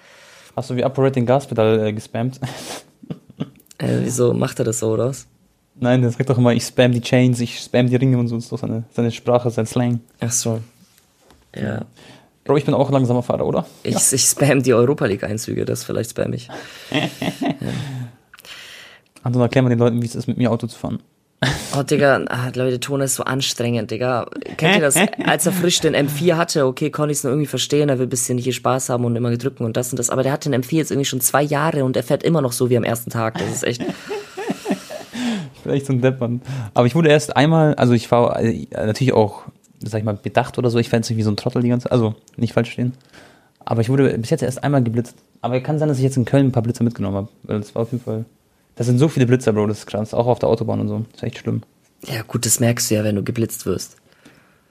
Hast 0.55 0.69
du 0.69 0.75
wie 0.75 0.83
ApoRed 0.83 1.15
den 1.15 1.25
Gaspedal 1.25 1.87
äh, 1.87 1.93
gespammt? 1.93 2.39
Äh, 3.77 4.03
wieso 4.03 4.33
macht 4.33 4.57
er 4.59 4.63
das 4.63 4.79
so, 4.79 4.91
oder 4.91 5.09
was? 5.09 5.27
Nein, 5.77 6.01
der 6.01 6.09
sagt 6.09 6.29
doch 6.29 6.37
immer, 6.37 6.53
ich 6.53 6.63
spam 6.63 6.93
die 6.93 7.01
Chains, 7.01 7.41
ich 7.41 7.59
spam 7.59 7.89
die 7.89 7.97
Ringe 7.97 8.17
und 8.17 8.29
so. 8.29 8.35
Das 8.35 8.45
ist 8.45 8.51
doch 8.53 8.59
seine, 8.59 8.85
seine 8.93 9.11
Sprache, 9.11 9.49
sein 9.51 9.65
Slang. 9.65 9.99
Ach 10.21 10.31
so. 10.31 10.61
Ja. 11.55 11.85
Bro, 12.43 12.57
ich 12.57 12.65
bin 12.65 12.73
auch 12.73 12.87
ein 12.87 12.93
langsamer 12.93 13.23
Fahrer, 13.23 13.45
oder? 13.45 13.65
Ich, 13.83 14.13
ich 14.13 14.21
spam 14.21 14.61
die 14.61 14.73
Europa 14.73 15.05
League-Einzüge, 15.05 15.65
das 15.65 15.83
vielleicht 15.83 16.11
spam 16.11 16.33
ich. 16.33 16.47
Anton, 19.23 19.41
erklär 19.41 19.63
mal 19.63 19.69
den 19.69 19.79
Leuten, 19.79 20.01
wie 20.01 20.05
es 20.05 20.13
ist, 20.13 20.27
mit 20.27 20.37
mir 20.37 20.51
Auto 20.51 20.67
zu 20.67 20.77
fahren. 20.77 20.99
Oh, 21.77 21.83
Digga, 21.83 22.23
ah, 22.27 22.45
Leute, 22.55 22.71
der 22.71 22.79
Ton 22.79 23.01
ist 23.01 23.15
so 23.15 23.23
anstrengend, 23.23 23.91
Digga. 23.91 24.27
Kennt 24.57 24.75
ihr 24.75 24.81
das? 24.81 24.95
Als 25.25 25.45
er 25.45 25.51
frisch 25.51 25.79
den 25.79 25.95
M4 25.95 26.35
hatte, 26.35 26.65
okay, 26.65 26.89
konnte 26.89 27.11
ich 27.11 27.17
es 27.19 27.23
nur 27.23 27.33
irgendwie 27.33 27.47
verstehen, 27.47 27.89
er 27.89 27.99
will 27.99 28.05
ein 28.07 28.09
bisschen 28.09 28.37
hier 28.37 28.53
Spaß 28.53 28.89
haben 28.89 29.05
und 29.05 29.15
immer 29.15 29.35
drücken 29.35 29.65
und 29.65 29.75
das 29.75 29.91
und 29.91 29.99
das, 29.99 30.09
aber 30.09 30.23
der 30.23 30.31
hat 30.31 30.45
den 30.45 30.55
M4 30.55 30.75
jetzt 30.75 30.91
irgendwie 30.91 31.05
schon 31.05 31.21
zwei 31.21 31.43
Jahre 31.43 31.83
und 31.83 31.97
er 31.97 32.03
fährt 32.03 32.23
immer 32.23 32.41
noch 32.41 32.51
so 32.51 32.69
wie 32.69 32.77
am 32.77 32.83
ersten 32.83 33.09
Tag. 33.09 33.37
Das 33.37 33.49
ist 33.49 33.63
echt. 33.63 33.81
ich 33.81 35.61
bin 35.63 35.73
echt 35.73 35.85
so 35.85 35.93
ein 35.93 36.01
Depp, 36.01 36.19
Mann. 36.19 36.41
Aber 36.73 36.87
ich 36.87 36.95
wurde 36.95 37.09
erst 37.09 37.35
einmal, 37.35 37.75
also 37.75 37.93
ich 37.93 38.09
war 38.11 38.39
äh, 38.39 38.67
natürlich 38.71 39.13
auch, 39.13 39.43
sag 39.79 39.99
ich 39.99 40.05
mal, 40.05 40.15
bedacht 40.15 40.57
oder 40.57 40.69
so, 40.69 40.79
ich 40.79 40.89
fände 40.89 41.03
es 41.03 41.09
nicht 41.09 41.17
wie 41.17 41.23
so 41.23 41.31
ein 41.31 41.37
Trottel 41.37 41.61
die 41.61 41.69
ganze 41.69 41.91
also 41.91 42.15
nicht 42.37 42.53
falsch 42.53 42.71
stehen. 42.71 42.93
Aber 43.65 43.81
ich 43.81 43.89
wurde 43.89 44.17
bis 44.17 44.29
jetzt 44.29 44.43
erst 44.43 44.63
einmal 44.63 44.83
geblitzt. 44.83 45.15
Aber 45.41 45.59
kann 45.59 45.79
sein, 45.79 45.87
dass 45.89 45.97
ich 45.97 46.03
jetzt 46.03 46.17
in 46.17 46.25
Köln 46.25 46.47
ein 46.47 46.51
paar 46.51 46.63
Blitzer 46.63 46.83
mitgenommen 46.83 47.17
habe. 47.17 47.29
Das 47.43 47.73
war 47.75 47.81
auf 47.83 47.91
jeden 47.91 48.03
Fall. 48.03 48.25
Das 48.75 48.87
sind 48.87 48.99
so 48.99 49.07
viele 49.07 49.25
Blitzer, 49.25 49.53
Bro, 49.53 49.67
das 49.67 49.79
ist 49.79 49.85
krass. 49.87 50.13
Auch 50.13 50.27
auf 50.27 50.39
der 50.39 50.49
Autobahn 50.49 50.79
und 50.81 50.87
so. 50.87 50.99
Das 51.11 51.21
ist 51.21 51.23
echt 51.23 51.37
schlimm. 51.39 51.61
Ja, 52.05 52.21
gut, 52.27 52.45
das 52.45 52.59
merkst 52.59 52.91
du 52.91 52.95
ja, 52.95 53.03
wenn 53.03 53.15
du 53.15 53.23
geblitzt 53.23 53.65
wirst. 53.65 53.97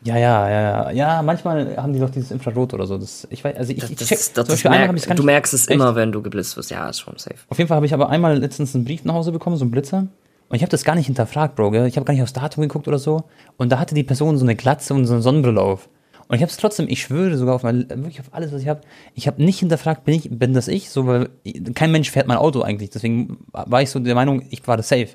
Ja, 0.04 0.18
ja, 0.18 0.48
ja, 0.48 0.60
ja. 0.60 0.90
Ja, 0.90 1.22
manchmal 1.22 1.78
haben 1.78 1.94
die 1.94 1.98
doch 1.98 2.10
dieses 2.10 2.30
Infrarot 2.30 2.74
oder 2.74 2.86
so. 2.86 2.98
Das, 2.98 3.26
ich 3.30 3.42
weiß, 3.42 3.56
also 3.56 3.72
ich, 3.72 3.80
Das, 3.80 3.90
ich 3.90 3.96
das, 3.96 4.08
check, 4.08 4.18
das, 4.34 4.64
hab 4.64 4.94
ich's 4.94 5.06
gar 5.06 5.16
du 5.16 5.22
merkst 5.22 5.54
es 5.54 5.62
Echt? 5.62 5.74
immer, 5.74 5.94
wenn 5.94 6.12
du 6.12 6.20
geblitzt 6.20 6.56
wirst. 6.58 6.70
Ja, 6.70 6.88
ist 6.90 7.00
schon 7.00 7.16
safe. 7.16 7.36
Auf 7.48 7.56
jeden 7.56 7.68
Fall 7.68 7.76
habe 7.76 7.86
ich 7.86 7.94
aber 7.94 8.10
einmal 8.10 8.38
letztens 8.38 8.74
einen 8.74 8.84
Brief 8.84 9.04
nach 9.04 9.14
Hause 9.14 9.32
bekommen, 9.32 9.56
so 9.56 9.64
einen 9.64 9.70
Blitzer. 9.70 10.06
Und 10.48 10.56
ich 10.56 10.62
habe 10.62 10.70
das 10.70 10.84
gar 10.84 10.94
nicht 10.94 11.06
hinterfragt, 11.06 11.56
Bro. 11.56 11.70
Gell? 11.70 11.86
Ich 11.86 11.96
habe 11.96 12.04
gar 12.04 12.14
nicht 12.14 12.22
aufs 12.22 12.32
Datum 12.32 12.62
geguckt 12.62 12.86
oder 12.88 12.98
so. 12.98 13.24
Und 13.56 13.70
da 13.70 13.78
hatte 13.78 13.94
die 13.94 14.04
Person 14.04 14.36
so 14.36 14.44
eine 14.44 14.56
Glatze 14.56 14.94
und 14.94 15.06
so 15.06 15.14
eine 15.14 15.22
Sonnenbrille 15.22 15.60
auf. 15.60 15.88
Und 16.28 16.36
ich 16.36 16.42
habe 16.42 16.50
es 16.50 16.56
trotzdem, 16.56 16.86
ich 16.88 17.02
schwöre 17.02 17.36
sogar 17.36 17.54
auf 17.54 17.62
mein, 17.62 17.88
wirklich 17.88 18.20
auf 18.20 18.32
alles, 18.32 18.52
was 18.52 18.62
ich 18.62 18.68
habe. 18.68 18.80
Ich 19.14 19.26
habe 19.26 19.42
nicht 19.42 19.58
hinterfragt, 19.58 20.04
bin 20.04 20.14
ich, 20.14 20.28
bin 20.30 20.54
das 20.54 20.68
ich? 20.68 20.90
So, 20.90 21.06
weil 21.06 21.28
kein 21.74 21.92
Mensch 21.92 22.10
fährt 22.10 22.26
mein 22.26 22.38
Auto 22.38 22.62
eigentlich. 22.62 22.90
Deswegen 22.90 23.38
war 23.52 23.82
ich 23.82 23.90
so 23.90 23.98
der 23.98 24.14
Meinung, 24.14 24.42
ich 24.50 24.66
war 24.66 24.76
das 24.76 24.88
safe. 24.88 25.08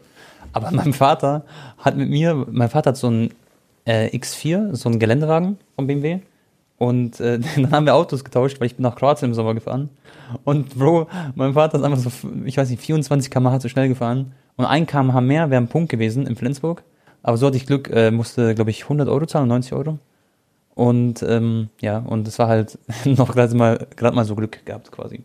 Aber 0.53 0.71
mein 0.71 0.93
Vater 0.93 1.45
hat 1.77 1.97
mit 1.97 2.09
mir, 2.09 2.45
mein 2.49 2.69
Vater 2.69 2.89
hat 2.89 2.97
so 2.97 3.07
einen 3.07 3.30
äh, 3.86 4.15
X4, 4.15 4.75
so 4.75 4.89
einen 4.89 4.99
Geländewagen 4.99 5.57
von 5.75 5.88
BMW. 5.88 6.19
Und 6.80 7.19
äh, 7.19 7.39
dann 7.55 7.71
haben 7.71 7.86
wir 7.86 7.93
Autos 7.93 8.23
getauscht, 8.23 8.59
weil 8.59 8.67
ich 8.67 8.75
bin 8.75 8.84
nach 8.84 8.95
Kroatien 8.95 9.30
im 9.30 9.36
Sommer 9.36 9.53
gefahren. 9.53 9.89
Und 10.43 10.77
Bro, 10.77 11.07
mein 11.36 11.53
Vater 11.53 11.77
ist 11.77 11.84
einfach 11.84 11.99
so, 11.99 12.09
ich 12.45 12.57
weiß 12.57 12.69
nicht, 12.69 12.82
24 12.82 13.30
km/h 13.30 13.59
zu 13.59 13.69
schnell 13.69 13.88
gefahren. 13.88 14.32
Und 14.55 14.65
ein 14.65 14.88
km/h 14.88 15.21
mehr 15.21 15.51
wäre 15.51 15.61
ein 15.61 15.67
Punkt 15.67 15.89
gewesen 15.89 16.25
in 16.25 16.36
Flensburg. 16.36 16.84
Aber 17.21 17.38
so 17.38 17.47
hatte 17.47 17.57
ich 17.57 17.65
Glück, 17.65 17.89
äh, 17.89 18.11
musste, 18.11 18.55
glaube 18.55 18.71
ich, 18.71 18.84
100 18.84 19.09
Euro 19.09 19.25
zahlen, 19.25 19.49
90 19.49 19.73
Euro. 19.73 19.99
Und 20.73 21.21
ähm, 21.23 21.67
ja, 21.82 21.97
und 21.99 22.25
das 22.25 22.39
war 22.39 22.47
halt 22.47 22.80
noch 23.05 23.34
gerade 23.34 23.55
mal, 23.55 23.88
gerade 23.97 24.15
mal 24.15 24.25
so 24.25 24.36
Glück 24.36 24.65
gehabt 24.65 24.91
quasi. 24.91 25.21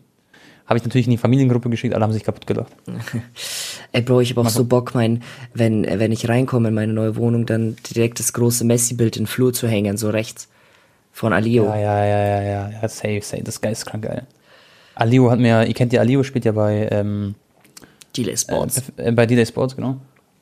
Habe 0.65 0.79
ich 0.79 0.83
natürlich 0.83 1.05
in 1.05 1.11
die 1.11 1.17
Familiengruppe 1.17 1.69
geschickt, 1.69 1.93
alle 1.93 2.03
haben 2.03 2.11
sich 2.11 2.23
kaputt 2.23 2.47
gelacht. 2.47 2.73
Ey, 3.93 4.01
Bro, 4.01 4.21
ich 4.21 4.31
habe 4.31 4.41
auch 4.41 4.49
so 4.49 4.65
Bock, 4.65 4.95
mein, 4.95 5.21
wenn, 5.53 5.83
wenn 5.85 6.11
ich 6.11 6.27
reinkomme 6.27 6.69
in 6.69 6.73
meine 6.73 6.91
neue 6.91 7.15
Wohnung, 7.15 7.45
dann 7.45 7.77
direkt 7.95 8.19
das 8.19 8.33
große 8.33 8.65
Messi-Bild 8.65 9.15
in 9.15 9.23
den 9.23 9.27
Flur 9.27 9.53
zu 9.53 9.69
hängen, 9.69 9.95
so 9.95 10.09
rechts. 10.09 10.49
Von 11.15 11.31
Alio. 11.31 11.63
Ja, 11.63 11.77
ja, 11.77 12.05
ja, 12.05 12.25
ja, 12.25 12.41
ja, 12.41 12.69
ja, 12.81 12.89
safe, 12.89 13.21
safe, 13.21 13.41
das 13.41 13.55
ist 13.55 13.61
geisteskrank 13.61 14.03
geil. 14.03 14.23
Alio 14.95 15.31
hat 15.31 15.39
mir, 15.39 15.65
ihr 15.65 15.73
kennt 15.73 15.93
ja, 15.93 16.01
Alio 16.01 16.23
spielt 16.23 16.43
ja 16.43 16.51
bei, 16.51 16.89
ähm, 16.91 17.35
Delay 18.17 18.35
Sports. 18.35 18.81
Äh, 18.97 19.13
bei 19.13 19.25
D-Day 19.25 19.45
Sports, 19.45 19.77
genau. 19.77 19.95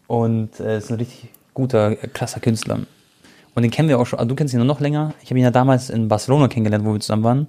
Und 0.08 0.60
äh, 0.60 0.80
ist 0.80 0.90
ein 0.90 0.98
richtig 0.98 1.30
guter, 1.54 1.92
äh, 1.92 2.08
krasser 2.08 2.40
Künstler. 2.40 2.80
Und 3.54 3.62
den 3.62 3.70
kennen 3.70 3.88
wir 3.88 4.00
auch 4.00 4.08
schon, 4.08 4.18
also 4.18 4.30
du 4.30 4.34
kennst 4.34 4.56
ihn 4.56 4.58
nur 4.58 4.66
noch 4.66 4.80
länger. 4.80 5.14
Ich 5.22 5.30
habe 5.30 5.38
ihn 5.38 5.44
ja 5.44 5.52
damals 5.52 5.92
in 5.92 6.08
Barcelona 6.08 6.48
kennengelernt, 6.48 6.86
wo 6.86 6.94
wir 6.94 7.00
zusammen 7.00 7.24
waren. 7.24 7.48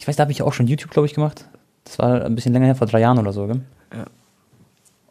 Ich 0.00 0.08
weiß, 0.08 0.16
da 0.16 0.22
habe 0.22 0.32
ich 0.32 0.42
auch 0.42 0.52
schon 0.52 0.66
YouTube, 0.66 0.90
glaube 0.90 1.06
ich, 1.06 1.14
gemacht. 1.14 1.44
Das 1.84 2.00
war 2.00 2.24
ein 2.24 2.34
bisschen 2.34 2.52
länger 2.52 2.66
her, 2.66 2.74
vor 2.74 2.88
drei 2.88 2.98
Jahren 2.98 3.18
oder 3.18 3.32
so, 3.32 3.46
gell? 3.46 3.60
Ja. 3.94 4.06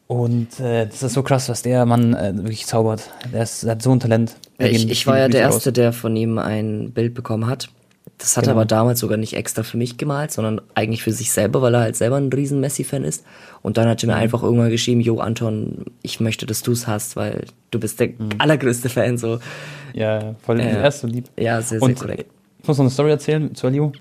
Und 0.08 0.60
äh, 0.60 0.88
das 0.88 1.04
ist 1.04 1.14
so 1.14 1.24
krass, 1.24 1.48
was 1.48 1.62
der 1.62 1.86
Mann 1.86 2.14
äh, 2.16 2.36
wirklich 2.36 2.66
zaubert. 2.66 3.10
Der, 3.32 3.44
ist, 3.44 3.64
der 3.64 3.72
hat 3.72 3.82
so 3.82 3.94
ein 3.94 4.02
Talent. 4.02 4.36
Ich, 4.60 4.90
ich 4.90 5.08
war 5.08 5.18
ja 5.18 5.28
der 5.30 5.42
Erste, 5.42 5.70
raus. 5.70 5.74
der 5.74 5.94
von 5.94 6.16
ihm 6.16 6.38
ein 6.38 6.92
Bild 6.92 7.14
bekommen 7.14 7.48
hat. 7.48 7.70
Das 8.18 8.36
hat 8.36 8.44
er 8.44 8.48
Genau. 8.48 8.58
aber 8.60 8.66
damals 8.66 9.00
sogar 9.00 9.18
nicht 9.18 9.34
extra 9.34 9.64
für 9.64 9.78
mich 9.78 9.98
gemalt, 9.98 10.32
sondern 10.32 10.60
eigentlich 10.76 11.04
für 11.04 11.14
sich 11.14 11.32
selber, 11.32 11.62
weil 11.62 11.74
er 11.74 11.80
halt 11.82 11.96
selber 11.96 12.18
ein 12.18 12.28
riesen 12.34 12.60
Messi-Fan 12.60 13.06
ist. 13.06 13.24
Und 13.62 13.78
dann 13.78 13.88
hat 13.88 14.04
er 14.04 14.08
mir 14.08 14.16
Mhm. 14.16 14.22
einfach 14.22 14.44
irgendwann 14.44 14.70
geschrieben, 14.70 15.00
Jo 15.00 15.20
Anton, 15.20 15.86
ich 16.02 16.20
möchte, 16.20 16.46
dass 16.46 16.62
du 16.62 16.74
es 16.74 16.86
hast, 16.88 17.16
weil 17.16 17.46
du 17.72 17.80
bist 17.80 18.00
der 18.02 18.10
Mhm. 18.10 18.30
allergrößte 18.38 18.90
Fan. 18.90 19.18
So, 19.18 19.40
Ja, 19.94 20.36
voll 20.42 20.60
Ja. 20.60 20.66
der 20.66 20.82
erste 20.82 21.08
lieb. 21.08 21.30
ja, 21.38 21.62
sehr, 21.62 21.80
sehr 21.80 21.82
Und 21.82 21.98
korrekt. 22.00 22.26
ich 22.62 22.68
muss 22.68 22.78
noch 22.78 22.84
eine 22.84 22.92
Story 22.92 23.10
erzählen 23.12 23.56
zu 23.56 23.66
Aliu. 23.68 23.92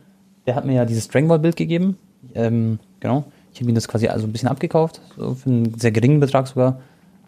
Der 0.46 0.54
hat 0.56 0.64
mir 0.66 0.74
ja 0.74 0.84
dieses 0.84 1.08
Dragon 1.08 1.28
Ball 1.28 1.38
Bild 1.38 1.56
gegeben. 1.56 1.96
Ähm, 2.34 2.78
genau. 3.00 3.24
Ich 3.54 3.60
habe 3.60 3.70
ihm 3.70 3.74
das 3.74 3.86
quasi 3.88 4.08
also 4.08 4.26
ein 4.26 4.32
bisschen 4.32 4.48
abgekauft, 4.48 5.00
so 5.16 5.34
für 5.34 5.48
einen 5.48 5.78
sehr 5.78 5.90
geringen 5.92 6.20
Betrag 6.20 6.46
sogar. 6.48 6.80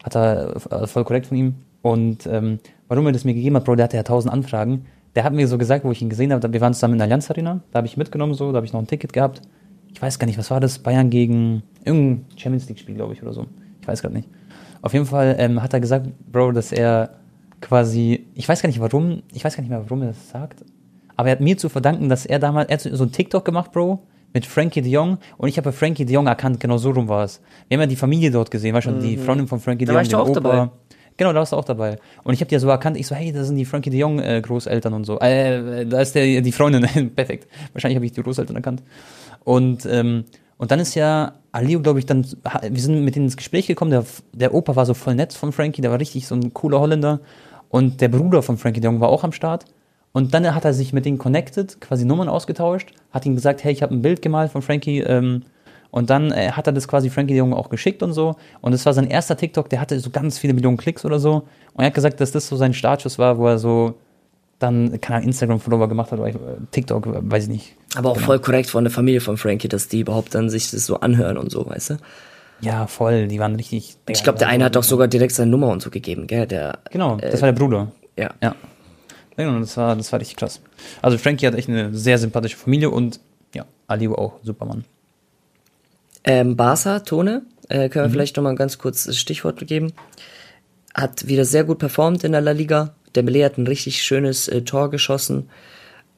Hat 0.03 0.15
er 0.15 0.55
äh, 0.71 0.87
voll 0.87 1.03
korrekt 1.05 1.27
von 1.27 1.37
ihm. 1.37 1.55
Und 1.81 2.27
ähm, 2.27 2.59
warum 2.91 3.05
er 3.05 3.13
das 3.13 3.23
mir 3.23 3.33
gegeben 3.33 3.55
hat, 3.55 3.63
Bro, 3.63 3.75
der 3.77 3.85
hatte 3.85 3.95
ja 3.95 4.03
tausend 4.03 4.33
Anfragen. 4.33 4.85
Der 5.15 5.23
hat 5.23 5.31
mir 5.31 5.47
so 5.47 5.57
gesagt, 5.57 5.85
wo 5.85 5.91
ich 5.91 6.01
ihn 6.01 6.09
gesehen 6.09 6.33
habe, 6.33 6.51
wir 6.51 6.59
waren 6.59 6.73
zusammen 6.73 6.95
in 6.95 6.97
der 6.97 7.05
Allianz 7.05 7.31
Arena, 7.31 7.61
da 7.71 7.77
habe 7.77 7.87
ich 7.87 7.95
mitgenommen 7.95 8.33
so, 8.33 8.51
da 8.51 8.57
habe 8.57 8.65
ich 8.65 8.73
noch 8.73 8.81
ein 8.81 8.87
Ticket 8.87 9.13
gehabt. 9.13 9.41
Ich 9.93 10.01
weiß 10.01 10.19
gar 10.19 10.27
nicht, 10.27 10.37
was 10.37 10.51
war 10.51 10.59
das? 10.59 10.77
Bayern 10.79 11.09
gegen 11.09 11.63
irgendein 11.85 12.25
Champions 12.35 12.67
League 12.67 12.79
Spiel, 12.79 12.95
glaube 12.95 13.13
ich, 13.13 13.23
oder 13.23 13.31
so. 13.31 13.45
Ich 13.81 13.87
weiß 13.87 14.01
gerade 14.01 14.15
nicht. 14.15 14.27
Auf 14.81 14.91
jeden 14.91 15.05
Fall 15.05 15.37
ähm, 15.39 15.63
hat 15.63 15.73
er 15.73 15.79
gesagt, 15.79 16.07
Bro, 16.29 16.51
dass 16.51 16.73
er 16.73 17.11
quasi, 17.61 18.25
ich 18.35 18.49
weiß 18.49 18.61
gar 18.61 18.67
nicht 18.67 18.81
warum, 18.81 19.23
ich 19.31 19.45
weiß 19.45 19.55
gar 19.55 19.61
nicht 19.61 19.69
mehr, 19.69 19.81
warum 19.85 20.01
er 20.01 20.09
das 20.09 20.29
sagt, 20.29 20.65
aber 21.15 21.29
er 21.29 21.33
hat 21.33 21.41
mir 21.41 21.57
zu 21.57 21.69
verdanken, 21.69 22.09
dass 22.09 22.25
er 22.25 22.39
damals, 22.39 22.69
er 22.69 22.73
hat 22.73 22.81
so 22.81 23.05
ein 23.05 23.11
TikTok 23.13 23.45
gemacht, 23.45 23.71
Bro, 23.71 23.99
mit 24.33 24.45
Frankie 24.45 24.81
de 24.81 24.91
Jong 24.91 25.17
und 25.37 25.47
ich 25.47 25.57
habe 25.57 25.71
Frankie 25.71 26.03
de 26.03 26.13
Jong 26.13 26.27
erkannt, 26.27 26.59
genau 26.59 26.77
so 26.77 26.91
rum 26.91 27.07
war 27.07 27.23
es. 27.23 27.39
Wir 27.69 27.77
haben 27.77 27.83
ja 27.83 27.87
die 27.87 27.95
Familie 27.95 28.31
dort 28.31 28.51
gesehen, 28.51 28.75
weißt 28.75 28.87
du, 28.87 28.99
die 28.99 29.15
Freundin 29.15 29.47
von 29.47 29.61
Frankie 29.61 29.85
Da 29.85 29.93
de 29.93 29.95
war 29.95 30.03
Jong, 30.03 30.27
ich 30.27 30.33
doch 30.33 30.41
den 30.41 30.45
auch 30.45 30.51
dabei. 30.51 30.71
Genau, 31.17 31.33
da 31.33 31.39
warst 31.39 31.51
du 31.51 31.57
auch 31.57 31.65
dabei. 31.65 31.97
Und 32.23 32.33
ich 32.33 32.41
habe 32.41 32.49
die 32.49 32.53
ja 32.55 32.59
so 32.59 32.69
erkannt, 32.69 32.97
ich 32.97 33.07
so, 33.07 33.15
hey, 33.15 33.31
das 33.31 33.47
sind 33.47 33.55
die 33.55 33.65
Frankie 33.65 33.89
de 33.89 33.99
Jong 33.99 34.19
äh, 34.19 34.41
Großeltern 34.41 34.93
und 34.93 35.05
so. 35.05 35.19
Äh, 35.19 35.85
da 35.85 36.01
ist 36.01 36.15
der, 36.15 36.41
die 36.41 36.51
Freundin, 36.51 37.11
perfekt. 37.15 37.47
Wahrscheinlich 37.73 37.95
habe 37.95 38.05
ich 38.05 38.11
die 38.11 38.23
Großeltern 38.23 38.55
erkannt. 38.55 38.81
Und, 39.43 39.85
ähm, 39.85 40.25
und 40.57 40.71
dann 40.71 40.79
ist 40.79 40.95
ja 40.95 41.33
Aliu, 41.51 41.81
glaube 41.81 41.99
ich, 41.99 42.05
dann, 42.05 42.25
wir 42.69 42.81
sind 42.81 43.03
mit 43.03 43.15
denen 43.15 43.25
ins 43.25 43.37
Gespräch 43.37 43.67
gekommen, 43.67 43.91
der, 43.91 44.05
der 44.33 44.53
Opa 44.53 44.75
war 44.75 44.85
so 44.85 44.93
voll 44.93 45.15
nett 45.15 45.33
von 45.33 45.51
Frankie, 45.51 45.81
der 45.81 45.91
war 45.91 45.99
richtig 45.99 46.27
so 46.27 46.35
ein 46.35 46.53
cooler 46.53 46.79
Holländer. 46.79 47.19
Und 47.69 48.01
der 48.01 48.09
Bruder 48.09 48.41
von 48.41 48.57
Frankie 48.57 48.81
de 48.81 48.89
Jong 48.89 48.99
war 48.99 49.09
auch 49.09 49.23
am 49.23 49.31
Start. 49.31 49.65
Und 50.13 50.33
dann 50.33 50.53
hat 50.53 50.65
er 50.65 50.73
sich 50.73 50.91
mit 50.91 51.05
denen 51.05 51.17
connected, 51.17 51.79
quasi 51.79 52.05
Nummern 52.05 52.27
ausgetauscht, 52.27 52.91
hat 53.11 53.25
ihm 53.25 53.35
gesagt, 53.35 53.63
hey, 53.63 53.71
ich 53.71 53.81
habe 53.81 53.95
ein 53.95 54.01
Bild 54.01 54.21
gemalt 54.21 54.51
von 54.51 54.61
Frankie, 54.61 54.99
ähm, 54.99 55.43
und 55.91 56.09
dann 56.09 56.31
äh, 56.31 56.51
hat 56.51 56.67
er 56.67 56.73
das 56.73 56.87
quasi 56.87 57.09
Frankie 57.09 57.33
de 57.33 57.39
Jong 57.39 57.53
auch 57.53 57.69
geschickt 57.69 58.01
und 58.01 58.13
so. 58.13 58.35
Und 58.61 58.71
das 58.71 58.85
war 58.85 58.93
sein 58.93 59.07
erster 59.07 59.37
TikTok, 59.37 59.69
der 59.69 59.79
hatte 59.81 59.99
so 59.99 60.09
ganz 60.09 60.37
viele 60.39 60.53
Millionen 60.53 60.77
Klicks 60.77 61.05
oder 61.05 61.19
so. 61.19 61.43
Und 61.73 61.83
er 61.83 61.87
hat 61.87 61.93
gesagt, 61.93 62.19
dass 62.21 62.31
das 62.31 62.47
so 62.47 62.55
sein 62.55 62.73
Startschuss 62.73 63.19
war, 63.19 63.37
wo 63.37 63.47
er 63.47 63.57
so 63.59 63.95
dann, 64.59 65.01
keine 65.01 65.25
Instagram-Follower 65.25 65.89
gemacht 65.89 66.11
hat 66.11 66.19
oder 66.19 66.29
äh, 66.29 66.35
TikTok, 66.71 67.05
äh, 67.07 67.09
weiß 67.21 67.43
ich 67.45 67.49
nicht. 67.49 67.75
Aber 67.95 68.11
auch 68.11 68.15
Genau. 68.15 68.25
voll 68.27 68.39
korrekt 68.39 68.69
von 68.69 68.83
der 68.83 68.91
Familie 68.91 69.19
von 69.21 69.37
Frankie, 69.37 69.67
dass 69.67 69.87
die 69.87 70.01
überhaupt 70.01 70.33
dann 70.35 70.49
sich 70.49 70.69
das 70.71 70.85
so 70.85 70.99
anhören 70.99 71.37
und 71.37 71.51
so, 71.51 71.67
weißt 71.67 71.91
du? 71.91 71.97
Ja, 72.61 72.85
voll, 72.85 73.27
die 73.27 73.39
waren 73.39 73.55
richtig. 73.55 73.95
Ich 74.07 74.23
glaube, 74.23 74.37
der 74.37 74.47
eine 74.49 74.65
hat 74.65 74.75
doch 74.75 74.83
sogar 74.83 75.07
direkt 75.07 75.33
seine 75.33 75.49
Nummer 75.49 75.69
und 75.69 75.81
so 75.81 75.89
gegeben, 75.89 76.27
gell? 76.27 76.45
Der, 76.45 76.77
Genau, 76.91 77.15
das 77.15 77.41
war 77.41 77.51
der 77.51 77.59
Bruder. 77.59 77.91
ja. 78.17 78.29
Ja. 78.41 78.55
Genau, 79.35 79.59
das 79.59 79.75
war, 79.77 79.95
das 79.95 80.11
war 80.11 80.19
richtig 80.19 80.35
krass. 80.37 80.61
Also 81.01 81.17
Frankie 81.17 81.47
hat 81.47 81.55
echt 81.55 81.69
eine 81.69 81.95
sehr 81.95 82.17
sympathische 82.19 82.57
Familie 82.57 82.91
und 82.91 83.19
ja, 83.55 83.65
Aliu 83.87 84.13
auch, 84.13 84.33
Supermann. 84.43 84.85
Ähm, 86.23 86.55
Barca, 86.55 86.99
Tone, 86.99 87.43
äh, 87.69 87.89
können 87.89 88.05
wir 88.05 88.11
vielleicht 88.11 88.37
nochmal 88.37 88.55
ganz 88.55 88.77
kurz 88.77 89.05
das 89.05 89.17
Stichwort 89.17 89.65
geben. 89.67 89.93
Hat 90.93 91.27
wieder 91.27 91.45
sehr 91.45 91.63
gut 91.63 91.79
performt 91.79 92.23
in 92.23 92.33
der 92.33 92.41
La 92.41 92.51
Liga. 92.51 92.93
Dembele 93.15 93.45
hat 93.45 93.57
ein 93.57 93.67
richtig 93.67 94.03
schönes 94.03 94.47
äh, 94.47 94.61
Tor 94.61 94.89
geschossen 94.89 95.49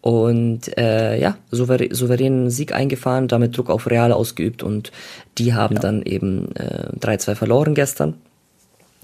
und 0.01 0.78
äh, 0.78 1.18
ja, 1.18 1.38
souverä 1.49 1.89
souveränen 1.93 2.49
Sieg 2.49 2.74
eingefahren, 2.74 3.30
damit 3.30 3.58
Druck 3.58 3.70
auf 3.70 3.89
Real 3.89 4.12
ausgeübt 4.12 4.62
und 4.62 4.91
die 5.38 5.54
haben 5.54 5.80
dann 5.80 6.04
eben 6.04 6.54
äh, 6.56 6.89
3-2 6.99 7.36
verloren 7.36 7.74
gestern. 7.74 8.16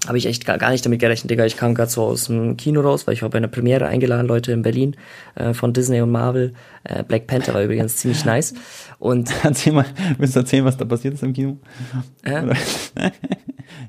Habe 0.06 0.18
ich 0.18 0.26
echt 0.26 0.44
gar, 0.46 0.58
gar 0.58 0.70
nicht 0.70 0.84
damit 0.84 1.00
gerechnet, 1.00 1.30
Digga. 1.30 1.44
Ich 1.44 1.56
kam 1.56 1.74
gerade 1.74 1.90
so 1.90 2.02
aus 2.02 2.26
dem 2.26 2.56
Kino 2.56 2.80
raus, 2.80 3.06
weil 3.06 3.14
ich 3.14 3.22
war 3.22 3.28
bei 3.28 3.38
einer 3.38 3.48
Premiere 3.48 3.86
eingeladen, 3.86 4.26
Leute 4.26 4.52
in 4.52 4.62
Berlin, 4.62 4.96
äh, 5.34 5.54
von 5.54 5.72
Disney 5.72 6.00
und 6.00 6.10
Marvel. 6.10 6.52
Äh, 6.84 7.02
Black 7.04 7.26
Panther 7.26 7.52
war 7.54 7.62
übrigens 7.62 7.96
ziemlich 7.98 8.24
nice. 8.24 8.54
Und 8.98 9.30
Erzähl 9.44 9.72
mal, 9.72 9.84
willst 10.18 10.34
du 10.36 10.40
erzählen, 10.40 10.64
was 10.64 10.76
da 10.76 10.84
passiert 10.84 11.14
ist 11.14 11.22
im 11.22 11.32
Kino? 11.32 11.58
Äh? 12.22 12.54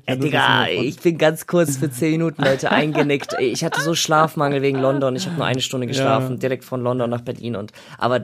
Ey, 0.06 0.18
Digga, 0.18 0.68
ich 0.68 1.00
bin 1.00 1.18
ganz 1.18 1.46
kurz 1.46 1.76
für 1.76 1.90
10 1.90 2.12
Minuten, 2.12 2.42
Leute, 2.42 2.70
eingenickt. 2.70 3.36
Ich 3.40 3.64
hatte 3.64 3.80
so 3.80 3.94
Schlafmangel 3.94 4.62
wegen 4.62 4.78
London. 4.80 5.14
Ich 5.16 5.26
habe 5.26 5.36
nur 5.36 5.44
eine 5.44 5.60
Stunde 5.60 5.86
geschlafen, 5.86 6.32
Ja. 6.32 6.36
direkt 6.38 6.64
von 6.64 6.82
London 6.82 7.10
nach 7.10 7.20
Berlin. 7.20 7.56
Und 7.56 7.72
aber 7.98 8.20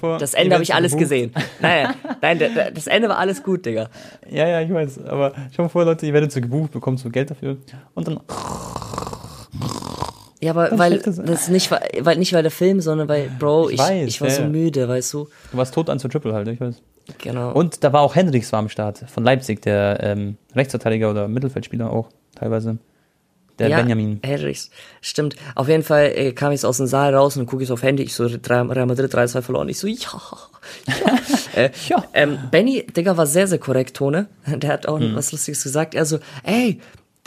vor, 0.00 0.18
das 0.18 0.34
Ende 0.34 0.54
habe 0.54 0.62
ich 0.62 0.74
alles 0.74 0.92
gebucht. 0.92 1.02
gesehen. 1.10 1.32
Nein, 1.60 1.88
nein, 2.20 2.40
das 2.74 2.86
Ende 2.86 3.08
war 3.08 3.18
alles 3.18 3.42
gut, 3.42 3.64
Digga. 3.66 3.88
Ja, 4.30 4.48
ja, 4.48 4.60
ich 4.62 4.72
weiß. 4.72 5.04
Aber 5.04 5.32
schau 5.54 5.64
mal 5.64 5.68
vor, 5.68 5.84
Leute, 5.84 6.06
ihr 6.06 6.12
werdet 6.14 6.32
so 6.32 6.40
gebucht, 6.40 6.72
bekommt 6.72 6.98
so 6.98 7.08
Geld 7.10 7.30
dafür. 7.30 7.56
Und 7.94 8.08
dann. 8.08 8.20
Ja, 10.42 10.50
aber 10.50 10.68
Das 10.70 10.78
weil 10.78 10.92
ist 10.94 11.06
das- 11.06 11.16
das 11.24 11.48
nicht, 11.48 11.70
weil 11.70 12.16
nicht 12.16 12.32
weil 12.32 12.42
der 12.42 12.50
Film, 12.50 12.80
sondern 12.80 13.08
weil, 13.08 13.30
Bro, 13.38 13.68
Ich 13.68 13.74
ich, 13.74 13.78
weiß, 13.80 14.08
ich 14.08 14.20
war 14.20 14.28
ja, 14.28 14.34
so 14.34 14.44
müde, 14.44 14.88
weißt 14.88 15.12
du? 15.14 15.28
Du 15.52 15.56
warst 15.56 15.72
tot 15.72 15.88
an 15.88 15.98
zu 15.98 16.08
Triple 16.08 16.32
halt, 16.34 16.48
ich 16.48 16.60
weiß. 16.60 16.82
Genau. 17.18 17.52
Und 17.52 17.82
da 17.84 17.92
war 17.92 18.00
auch 18.02 18.14
Hendricks 18.14 18.52
war 18.52 18.58
am 18.58 18.68
Start 18.68 19.04
von 19.12 19.22
Leipzig, 19.24 19.62
der 19.62 19.98
ähm, 20.02 20.36
Rechtsverteidiger 20.54 21.10
oder 21.10 21.28
Mittelfeldspieler 21.28 21.90
auch 21.90 22.08
teilweise. 22.34 22.78
Der 23.58 23.68
ja, 23.68 23.76
Benjamin. 23.76 24.18
Henrichs. 24.24 24.70
Stimmt. 25.02 25.36
Auf 25.54 25.68
jeden 25.68 25.82
Fall 25.82 26.12
äh, 26.16 26.32
kam 26.32 26.52
ich 26.52 26.64
aus 26.64 26.78
dem 26.78 26.86
Saal 26.86 27.14
raus 27.14 27.36
und 27.36 27.46
gucke 27.46 27.62
ich 27.62 27.70
auf 27.70 27.82
Handy. 27.82 28.02
Ich 28.02 28.14
so, 28.14 28.24
Real 28.26 28.64
Madrid 28.86 29.14
3-2 29.14 29.42
verloren. 29.42 29.68
Ich 29.68 29.78
so, 29.78 29.86
ja. 29.86 29.96
ja. 31.56 31.62
äh, 31.62 31.70
Ja. 31.88 32.04
Ähm, 32.14 32.38
Benny, 32.50 32.86
Digga, 32.86 33.16
war 33.16 33.26
sehr, 33.26 33.46
sehr 33.46 33.58
korrekt, 33.58 33.96
Tone. 33.96 34.26
Der 34.46 34.70
hat 34.72 34.86
auch 34.88 34.98
Mhm. 34.98 35.14
was 35.14 35.32
Lustiges 35.32 35.62
gesagt. 35.62 35.94
Er 35.94 36.06
so, 36.06 36.18
ey, 36.44 36.80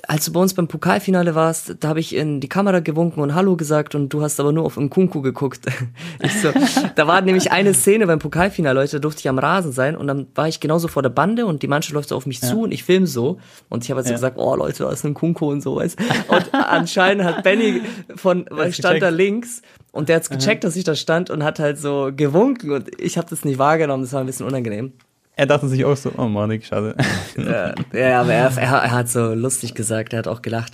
als 0.07 0.25
du 0.25 0.31
bei 0.33 0.39
uns 0.39 0.53
beim 0.53 0.67
Pokalfinale 0.67 1.35
warst, 1.35 1.75
da 1.79 1.87
habe 1.89 1.99
ich 1.99 2.15
in 2.15 2.39
die 2.39 2.49
Kamera 2.49 2.79
gewunken 2.79 3.21
und 3.21 3.35
Hallo 3.35 3.55
gesagt 3.55 3.95
und 3.95 4.09
du 4.09 4.21
hast 4.21 4.39
aber 4.39 4.51
nur 4.51 4.65
auf 4.65 4.77
Nkunku 4.77 5.21
geguckt. 5.21 5.65
Ich 6.21 6.41
so, 6.41 6.49
da 6.95 7.07
war 7.07 7.21
nämlich 7.21 7.51
eine 7.51 7.73
Szene 7.73 8.07
beim 8.07 8.19
Pokalfinale, 8.19 8.79
Leute, 8.79 8.93
da 8.93 8.99
durfte 8.99 9.19
ich 9.19 9.29
am 9.29 9.37
Rasen 9.37 9.71
sein 9.71 9.95
und 9.95 10.07
dann 10.07 10.27
war 10.33 10.47
ich 10.47 10.59
genauso 10.59 10.87
vor 10.87 11.01
der 11.03 11.09
Bande 11.09 11.45
und 11.45 11.61
die 11.61 11.67
Mannschaft 11.67 11.93
läuft 11.93 12.09
so 12.09 12.15
auf 12.15 12.25
mich 12.25 12.41
zu 12.41 12.61
und 12.61 12.71
ich 12.71 12.83
film 12.83 13.05
so 13.05 13.39
und 13.69 13.83
ich 13.83 13.91
habe 13.91 13.97
halt 13.99 14.07
so 14.07 14.11
Ja. 14.11 14.17
gesagt, 14.17 14.37
oh 14.37 14.55
Leute, 14.55 14.83
da 14.83 14.91
ist 14.91 15.03
ein 15.03 15.11
Nkunku 15.11 15.49
und 15.49 15.61
so, 15.61 15.75
weißt 15.75 15.97
Und 16.27 16.53
anscheinend 16.53 17.23
hat 17.25 17.43
Benny 17.43 17.81
von, 18.15 18.45
weil 18.49 18.69
ich 18.69 18.75
stand 18.75 18.95
gecheckt. 18.95 19.03
da 19.03 19.09
links 19.09 19.61
und 19.91 20.09
der 20.09 20.17
hat's 20.17 20.29
gecheckt, 20.29 20.63
dass 20.63 20.75
ich 20.75 20.83
da 20.83 20.95
stand 20.95 21.29
und 21.29 21.43
hat 21.43 21.59
halt 21.59 21.77
so 21.77 22.11
gewunken 22.15 22.71
und 22.71 22.89
ich 23.01 23.17
habe 23.17 23.27
das 23.29 23.45
nicht 23.45 23.59
wahrgenommen, 23.59 24.03
das 24.03 24.13
war 24.13 24.21
ein 24.21 24.25
bisschen 24.25 24.45
unangenehm. 24.45 24.93
Er 25.37 25.45
dachte 25.45 25.67
sich 25.67 25.83
auch 25.83 25.97
so, 25.97 26.11
oh 26.17 26.27
Mann, 26.27 26.51
ich 26.51 26.67
schade. 26.67 26.95
Ja, 27.37 27.73
ja, 27.93 28.21
aber 28.21 28.33
er, 28.33 28.51
er, 28.57 28.71
er 28.71 28.91
hat 28.91 29.09
so 29.09 29.33
lustig 29.33 29.75
gesagt, 29.75 30.13
er 30.13 30.19
hat 30.19 30.27
auch 30.27 30.41
gelacht. 30.41 30.73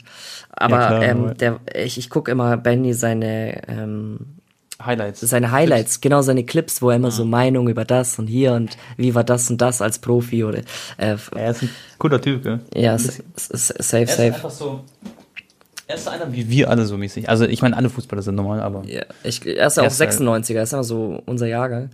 Aber 0.51 0.79
Ja, 0.79 0.87
klar, 0.87 1.03
ähm, 1.03 1.37
der, 1.37 1.59
ich, 1.73 1.97
ich 1.97 2.09
gucke 2.11 2.29
immer 2.31 2.57
Benny 2.57 2.93
seine, 2.93 3.67
ähm, 3.67 4.19
Highlights. 4.83 5.21
seine 5.21 5.51
Highlights, 5.51 6.01
genau 6.01 6.21
seine 6.21 6.43
Clips, 6.43 6.81
wo 6.81 6.89
er 6.91 6.95
immer 6.97 7.07
Ah. 7.07 7.11
so 7.11 7.25
Meinung 7.25 7.69
über 7.69 7.85
das 7.85 8.17
und 8.19 8.27
hier 8.27 8.53
und 8.53 8.77
wie 8.97 9.13
war 9.15 9.23
das 9.23 9.49
und 9.49 9.59
das 9.61 9.81
als 9.81 9.97
Profi 9.99 10.43
oder 10.43 10.59
äh, 10.97 11.17
Er 11.35 11.51
ist 11.51 11.63
ein 11.63 11.69
cooler 11.97 12.21
Typ, 12.21 12.43
gell? 12.43 12.59
ja, 12.75 12.93
s- 12.95 13.21
s- 13.35 13.49
s- 13.51 13.67
safe, 13.79 13.97
Er 13.97 14.03
ist 14.03 14.11
safe. 14.17 14.23
einfach 14.35 14.49
so. 14.51 14.83
Er 15.87 15.95
ist 15.95 16.07
einer 16.07 16.31
wie 16.31 16.49
wir 16.49 16.69
alle 16.69 16.85
so 16.85 16.97
mäßig. 16.97 17.27
Also 17.29 17.45
ich 17.45 17.61
meine, 17.61 17.75
alle 17.77 17.89
Fußballer 17.89 18.21
sind 18.21 18.35
normal, 18.35 18.59
aber 18.61 18.83
Ja, 18.85 19.01
ich, 19.23 19.45
er 19.45 19.67
ist 19.67 19.77
ja 19.77 19.83
Er 19.83 19.87
auch 19.87 19.91
ist 19.91 19.99
halt- 19.99 20.11
96er, 20.13 20.53
er 20.55 20.63
ist 20.63 20.73
immer 20.73 20.83
so 20.83 21.21
unser 21.25 21.47
Jahrgang. 21.47 21.89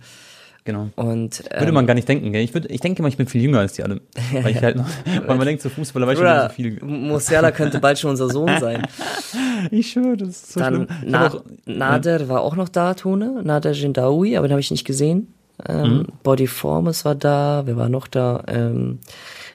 Genau. 0.68 0.90
Und 0.96 1.42
ähm, 1.50 1.60
Würde 1.60 1.72
man 1.72 1.86
gar 1.86 1.94
nicht 1.94 2.08
denken, 2.08 2.30
gell? 2.32 2.42
Ich, 2.44 2.52
würd, 2.54 2.70
ich 2.70 2.80
denke 2.80 2.98
immer, 3.00 3.08
ich 3.08 3.16
bin 3.16 3.26
viel 3.26 3.42
jünger 3.42 3.60
als 3.60 3.72
die 3.72 3.82
alle. 3.82 4.00
Weil 4.32 4.50
ich 4.50 4.62
halt 4.62 4.76
noch, 4.76 4.86
weil 5.26 5.36
man 5.36 5.46
denkt, 5.46 5.62
so 5.62 5.68
Fußballer 5.70 6.06
weiß 6.06 6.18
schon 6.18 6.26
nicht 6.26 6.42
so 6.42 6.48
viel. 6.50 6.84
Musiala 6.84 7.50
könnte 7.50 7.78
bald 7.80 7.98
schon 7.98 8.10
unser 8.10 8.28
Sohn 8.30 8.50
sein. 8.60 8.86
Ich 9.72 9.90
schwöre, 9.90 10.16
das 10.16 10.28
ist 10.28 10.52
so 10.52 10.60
Dann 10.60 10.74
schlimm. 10.74 10.86
Ich 11.04 11.10
Na 11.10 11.26
auch- 11.26 11.42
Nader 11.66 12.28
war 12.28 12.42
auch 12.42 12.54
noch 12.54 12.68
da, 12.68 12.94
Tone. 12.94 13.42
Nader 13.42 13.72
Jindawi, 13.72 14.36
aber 14.36 14.46
den 14.46 14.52
habe 14.52 14.60
ich 14.60 14.70
nicht 14.70 14.84
gesehen. 14.84 15.34
Ähm, 15.68 15.82
Mhm. 15.98 16.06
Body 16.22 16.46
Formus 16.46 17.04
war 17.04 17.16
da, 17.16 17.62
wer 17.64 17.76
war 17.76 17.88
noch 17.88 18.06
da? 18.06 18.44
Ähm, 18.46 19.00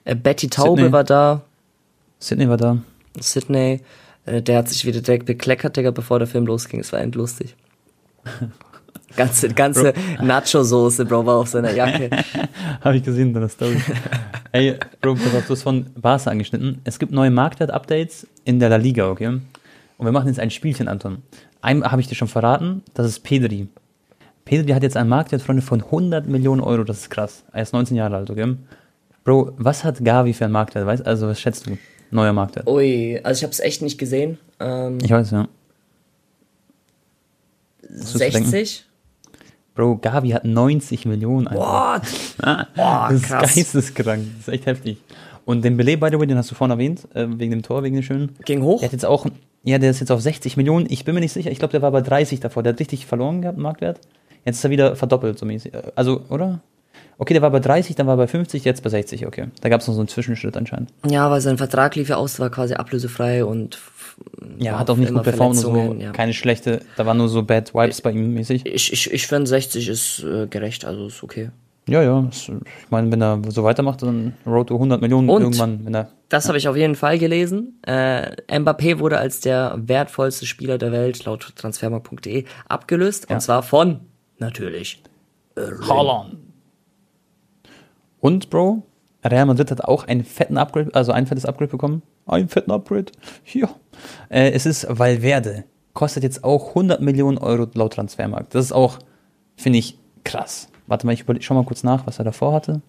äh, 0.04 0.14
Betty 0.16 0.50
Taube 0.50 0.82
Sydney. 0.82 0.92
war 0.92 1.04
da, 1.06 1.42
Sydney 2.20 2.50
war 2.50 2.58
da. 2.58 2.78
Sydney. 3.18 3.80
Äh, 4.26 4.42
der 4.42 4.58
hat 4.58 4.68
sich 4.70 4.84
wieder 4.86 5.00
direkt 5.00 5.26
bekleckert, 5.26 5.78
Digga, 5.78 5.92
bevor 5.92 6.20
der 6.20 6.28
Film 6.28 6.46
losging. 6.48 6.82
Es 6.82 6.92
war 6.92 7.00
endlustig. 7.00 7.56
Ganze, 9.16 9.50
ganze 9.50 9.94
Nacho-Soße, 10.22 11.06
Bro, 11.06 11.26
war 11.26 11.36
auf 11.38 11.48
seiner 11.48 11.72
Jacke. 11.76 12.10
Habe 12.82 12.98
ich 12.98 13.04
gesehen 13.04 13.28
in 13.28 13.34
deiner 13.34 13.50
Story. 13.50 13.78
Ey, 14.52 14.76
Bro, 15.02 15.16
pass 15.16 15.36
auf, 15.36 15.46
du 15.46 15.54
hast 15.54 15.64
von 15.64 15.86
Barca 15.96 16.32
angeschnitten. 16.32 16.82
Es 16.84 16.98
gibt 17.00 17.12
neue 17.12 17.30
Marktwert-Updates 17.32 18.28
in 18.46 18.60
der 18.60 18.70
La 18.70 18.78
Liga, 18.78 19.10
okay? 19.10 19.28
Und 19.28 20.06
wir 20.06 20.12
machen 20.12 20.28
jetzt 20.28 20.40
ein 20.40 20.50
Spielchen, 20.50 20.88
Anton. 20.88 21.20
Einem 21.62 21.84
habe 21.84 22.02
ich 22.02 22.08
dir 22.08 22.16
schon 22.16 22.28
verraten, 22.28 22.82
das 22.94 23.06
ist 23.08 23.20
Pedri. 23.20 23.68
Pedri 24.46 24.72
hat 24.74 24.84
jetzt 24.84 24.98
einen 24.98 25.10
Marktwert, 25.10 25.42
Freunde, 25.42 25.62
von 25.62 25.82
100 25.82 26.28
Millionen 26.28 26.62
Euro, 26.62 26.84
das 26.84 27.00
ist 27.00 27.10
krass. 27.10 27.44
Er 27.54 27.62
ist 27.64 27.72
19 27.72 27.96
Jahre 27.96 28.18
alt, 28.18 28.30
okay? 28.30 28.56
Bro, 29.24 29.54
was 29.58 29.84
hat 29.86 30.04
Gavi 30.04 30.34
für 30.34 30.44
einen 30.46 30.54
Marktwert, 30.54 30.86
weißt 30.86 31.06
Also, 31.06 31.28
was 31.28 31.40
schätzt 31.40 31.68
du? 31.68 31.78
Neuer 32.12 32.34
Marktwert. 32.34 32.68
Ui, 32.68 33.20
also 33.24 33.40
ich 33.40 33.44
habe 33.44 33.52
es 33.54 33.60
echt 33.60 33.82
nicht 33.82 33.98
gesehen. 33.98 34.38
Ähm, 34.60 34.98
Ich 35.02 35.10
weiß, 35.12 35.32
ja. 35.32 35.48
Du's 37.94 38.14
bedenken? 38.14 38.50
60? 38.50 38.86
Bro, 39.76 39.98
Gavi 39.98 40.30
hat 40.30 40.46
90 40.46 41.06
Millionen. 41.06 41.48
Alter. 41.48 41.62
What? 41.62 42.68
Boah, 42.76 43.08
das 43.10 43.22
ist 43.22 43.28
krass. 43.28 43.56
geisteskrank. 43.56 44.26
Das 44.38 44.48
ist 44.48 44.54
echt 44.54 44.66
heftig. 44.68 44.98
Und 45.46 45.64
den 45.66 45.76
Belay, 45.78 45.96
by 45.96 46.10
the 46.12 46.20
way, 46.20 46.28
den 46.28 46.38
hast 46.38 46.52
du 46.52 46.56
vorhin 46.56 46.72
erwähnt, 46.72 47.08
äh, 47.16 47.26
wegen 47.28 47.52
dem 47.52 47.64
Tor, 47.64 47.84
wegen 47.84 47.96
dem 47.96 48.04
schönen. 48.04 48.36
Ging 48.46 48.62
hoch? 48.62 48.80
Der 48.80 48.88
hat 48.88 48.94
jetzt 48.94 49.06
auch, 49.06 49.26
ja, 49.64 49.78
der 49.80 49.90
ist 49.90 50.00
jetzt 50.00 50.12
auf 50.12 50.22
60 50.22 50.58
Millionen. 50.58 50.86
Ich 50.90 51.06
bin 51.06 51.16
mir 51.16 51.22
nicht 51.22 51.34
sicher. 51.34 51.52
Ich 51.52 51.60
glaube, 51.60 51.72
der 51.72 51.82
war 51.82 51.92
bei 51.92 52.02
30 52.02 52.40
davor. 52.40 52.64
Der 52.64 52.74
hat 52.74 52.80
richtig 52.80 53.06
verloren 53.08 53.42
gehabt, 53.42 53.58
Marktwert. 53.58 54.00
Jetzt 54.46 54.58
ist 54.58 54.64
er 54.64 54.70
wieder 54.70 54.96
verdoppelt, 54.96 55.40
so 55.40 55.46
mäßig. 55.46 55.74
Äh, 55.74 55.82
Also, 55.96 56.22
oder? 56.30 56.62
Okay, 57.18 57.34
der 57.34 57.42
war 57.44 57.52
bei 57.52 57.60
30, 57.60 57.96
dann 57.96 58.08
war 58.08 58.16
er 58.16 58.18
bei 58.18 58.28
50, 58.28 58.66
jetzt 58.66 58.82
bei 58.84 58.90
60, 58.90 59.28
okay. 59.28 59.48
Da 59.62 59.70
gab 59.70 59.82
es 59.82 59.88
noch 59.88 59.94
so 59.94 60.02
einen 60.02 60.08
Zwischenschritt 60.08 60.58
anscheinend. 60.58 60.90
Ja, 61.08 61.30
weil 61.30 61.42
sein 61.42 61.58
Vertrag 61.58 61.96
lief 61.96 62.10
ja 62.10 62.18
aus, 62.18 62.40
war 62.40 62.50
quasi 62.50 62.74
ablösefrei 62.74 63.46
und 63.46 63.76
Ja, 64.58 64.80
hat 64.80 64.90
auch 64.90 64.98
nicht 64.98 65.14
gut 65.14 65.24
performt 65.24 65.56
und 65.56 65.62
so. 65.62 65.96
Ja. 66.00 66.12
Keine 66.12 66.34
schlechte, 66.34 66.82
da 66.98 67.06
waren 67.06 67.18
nur 67.18 67.30
so 67.30 67.44
Bad 67.44 67.74
Vibes 67.74 68.02
bei 68.02 68.12
ihm 68.12 68.34
mäßig. 68.34 68.66
Ich, 68.66 68.94
ich, 68.94 69.12
ich 69.12 69.28
finde 69.28 69.48
60 69.48 69.88
ist 69.90 70.24
äh, 70.24 70.48
gerecht, 70.48 70.86
also 70.86 71.08
ist 71.08 71.24
okay. 71.24 71.50
Ja, 71.88 72.02
ja. 72.02 72.26
Ich 72.32 72.50
meine, 72.90 73.12
wenn 73.12 73.22
er 73.22 73.42
so 73.50 73.64
weitermacht, 73.66 74.02
dann 74.04 74.34
Road 74.46 74.68
to 74.68 74.76
100 74.76 75.02
Millionen 75.02 75.30
Und? 75.30 75.42
irgendwann, 75.42 75.86
wenn 75.86 75.94
er. 75.94 76.10
Das 76.30 76.48
habe 76.48 76.58
ich 76.58 76.68
auf 76.70 76.78
jeden 76.78 76.96
Fall 76.96 77.20
gelesen. 77.20 77.80
Äh, 77.86 78.32
Mbappé 78.48 79.00
wurde 79.00 79.18
als 79.18 79.42
der 79.42 79.76
wertvollste 79.78 80.46
Spieler 80.46 80.78
der 80.78 80.92
Welt 80.94 81.26
laut 81.26 81.54
transfermarkt.de 81.56 82.46
abgelöst 82.70 83.28
Ja. 83.30 83.36
und 83.36 83.42
zwar 83.42 83.64
von 83.64 84.00
natürlich 84.40 85.04
Holland. 85.58 86.38
Und, 88.20 88.50
Bro, 88.50 88.84
Real 89.24 89.46
Madrid 89.46 89.72
hat 89.72 89.84
auch 89.84 90.08
einen 90.08 90.24
fetten 90.24 90.58
Upgrade, 90.58 90.92
also 90.94 91.12
ein 91.12 91.28
fettes 91.28 91.46
Upgrade 91.46 91.72
bekommen. 91.72 92.02
Einen 92.26 92.50
fetten 92.50 92.72
Upgrade. 92.72 93.12
Ja. 93.52 93.70
Äh, 94.30 94.52
es 94.52 94.66
ist 94.66 94.86
Valverde. 94.90 95.64
Kostet 95.94 96.24
jetzt 96.24 96.44
auch 96.44 96.70
100 96.70 97.02
Millionen 97.02 97.38
Euro 97.38 97.68
laut 97.74 97.94
Transfermarkt. 97.94 98.56
Das 98.56 98.66
ist 98.66 98.72
auch, 98.72 99.00
finde 99.56 99.80
ich, 99.80 99.98
krass. 100.24 100.70
Warte 100.88 101.06
mal, 101.06 101.14
ich 101.14 101.26
schau 101.40 101.54
mal 101.54 101.64
kurz 101.64 101.84
nach, 101.84 102.06
was 102.08 102.20
er 102.20 102.26
davor 102.26 102.54
hatte. 102.54 102.82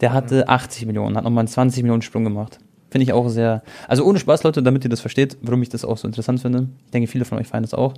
Der 0.00 0.12
hatte 0.12 0.48
80 0.48 0.86
Millionen, 0.86 1.16
hat 1.16 1.24
nochmal 1.24 1.42
einen 1.42 1.48
20 1.48 1.82
Millionen 1.82 2.02
Sprung 2.02 2.24
gemacht. 2.24 2.58
Finde 2.90 3.04
ich 3.04 3.12
auch 3.12 3.28
sehr. 3.28 3.62
Also 3.88 4.04
ohne 4.04 4.18
Spaß, 4.18 4.44
Leute, 4.44 4.62
damit 4.62 4.84
ihr 4.84 4.90
das 4.90 5.00
versteht, 5.00 5.36
warum 5.42 5.62
ich 5.62 5.68
das 5.68 5.84
auch 5.84 5.98
so 5.98 6.06
interessant 6.06 6.40
finde. 6.40 6.68
Ich 6.86 6.90
denke, 6.92 7.08
viele 7.08 7.24
von 7.24 7.38
euch 7.38 7.48
feiern 7.48 7.64
das 7.64 7.74
auch. 7.74 7.94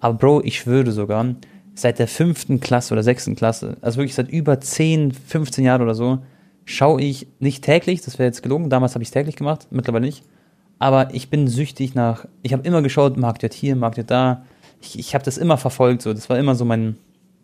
Aber 0.00 0.14
Bro, 0.14 0.42
ich 0.42 0.58
schwöre 0.58 0.90
sogar, 0.90 1.24
seit 1.74 1.98
der 1.98 2.08
fünften 2.08 2.60
Klasse 2.60 2.92
oder 2.92 3.02
sechsten 3.02 3.36
Klasse, 3.36 3.76
also 3.80 3.98
wirklich 3.98 4.14
seit 4.14 4.28
über 4.28 4.60
10, 4.60 5.12
15 5.12 5.64
Jahren 5.64 5.82
oder 5.82 5.94
so, 5.94 6.18
schaue 6.64 7.02
ich 7.02 7.26
nicht 7.38 7.64
täglich, 7.64 8.02
das 8.02 8.18
wäre 8.18 8.26
jetzt 8.28 8.42
gelogen, 8.42 8.70
damals 8.70 8.94
habe 8.94 9.02
ich 9.02 9.08
es 9.08 9.12
täglich 9.12 9.36
gemacht, 9.36 9.68
mittlerweile 9.70 10.06
nicht. 10.06 10.22
Aber 10.78 11.14
ich 11.14 11.30
bin 11.30 11.46
süchtig 11.46 11.94
nach, 11.94 12.26
ich 12.42 12.52
habe 12.52 12.66
immer 12.66 12.82
geschaut, 12.82 13.16
Marktwert 13.16 13.54
hier, 13.54 13.76
Marktwert 13.76 14.10
da. 14.10 14.44
Ich, 14.80 14.98
ich 14.98 15.14
habe 15.14 15.24
das 15.24 15.38
immer 15.38 15.56
verfolgt, 15.56 16.02
so. 16.02 16.12
Das 16.12 16.28
war 16.28 16.38
immer 16.38 16.56
so 16.56 16.64
mein, 16.64 16.96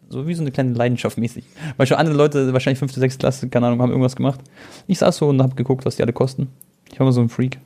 so 0.09 0.27
wie 0.27 0.35
so 0.35 0.43
eine 0.43 0.51
kleine 0.51 0.73
Leidenschaft 0.73 1.19
mäßig. 1.19 1.45
Weil 1.77 1.87
schon 1.87 1.99
andere 1.99 2.17
Leute, 2.17 2.53
wahrscheinlich 2.53 2.81
fünfte, 2.81 2.99
sechste 2.99 3.21
Klasse, 3.21 3.49
keine 3.49 3.67
Ahnung, 3.69 3.81
haben 3.81 3.91
irgendwas 3.91 4.17
gemacht. 4.17 4.41
Ich 4.89 4.99
saß 4.99 5.19
so 5.19 5.29
und 5.29 5.41
habe 5.41 5.55
geguckt, 5.55 5.87
was 5.87 5.97
die 5.97 6.03
alle 6.03 6.13
kosten. 6.13 6.49
Ich 6.91 6.99
war 6.99 7.07
immer 7.07 7.13
so 7.13 7.21
ein 7.21 7.29
Freak. 7.29 7.59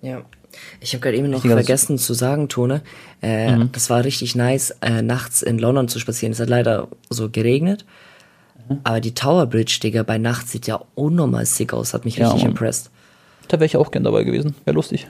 Ja. 0.00 0.22
Ich 0.80 0.94
habe 0.94 1.02
gerade 1.02 1.18
eben 1.18 1.28
noch 1.28 1.42
vergessen 1.42 1.98
zu 1.98 2.14
sagen, 2.14 2.48
Tone. 2.48 2.80
Äh, 3.20 3.56
Mhm. 3.56 3.70
Das 3.72 3.90
war 3.90 4.02
richtig 4.04 4.34
nice, 4.34 4.70
äh, 4.80 5.02
nachts 5.02 5.42
in 5.42 5.58
London 5.58 5.88
zu 5.88 5.98
spazieren. 5.98 6.32
Es 6.32 6.40
hat 6.40 6.48
leider 6.48 6.88
so 7.10 7.28
geregnet. 7.28 7.84
Mhm. 8.68 8.80
Aber 8.84 9.00
die 9.00 9.14
Tower 9.14 9.46
Bridge, 9.46 9.78
Digga, 9.82 10.02
bei 10.02 10.18
Nacht 10.18 10.48
sieht 10.48 10.66
ja 10.66 10.80
unnormal 10.94 11.46
sick 11.46 11.72
aus. 11.72 11.94
Hat 11.94 12.04
mich 12.04 12.16
Ja, 12.16 12.26
richtig 12.26 12.42
Mann. 12.44 12.52
impressed. 12.52 12.90
Da 13.48 13.58
wäre 13.58 13.66
ich 13.66 13.76
auch 13.76 13.90
gern 13.90 14.04
dabei 14.04 14.24
gewesen. 14.24 14.54
Wäre 14.64 14.74
lustig. 14.74 15.06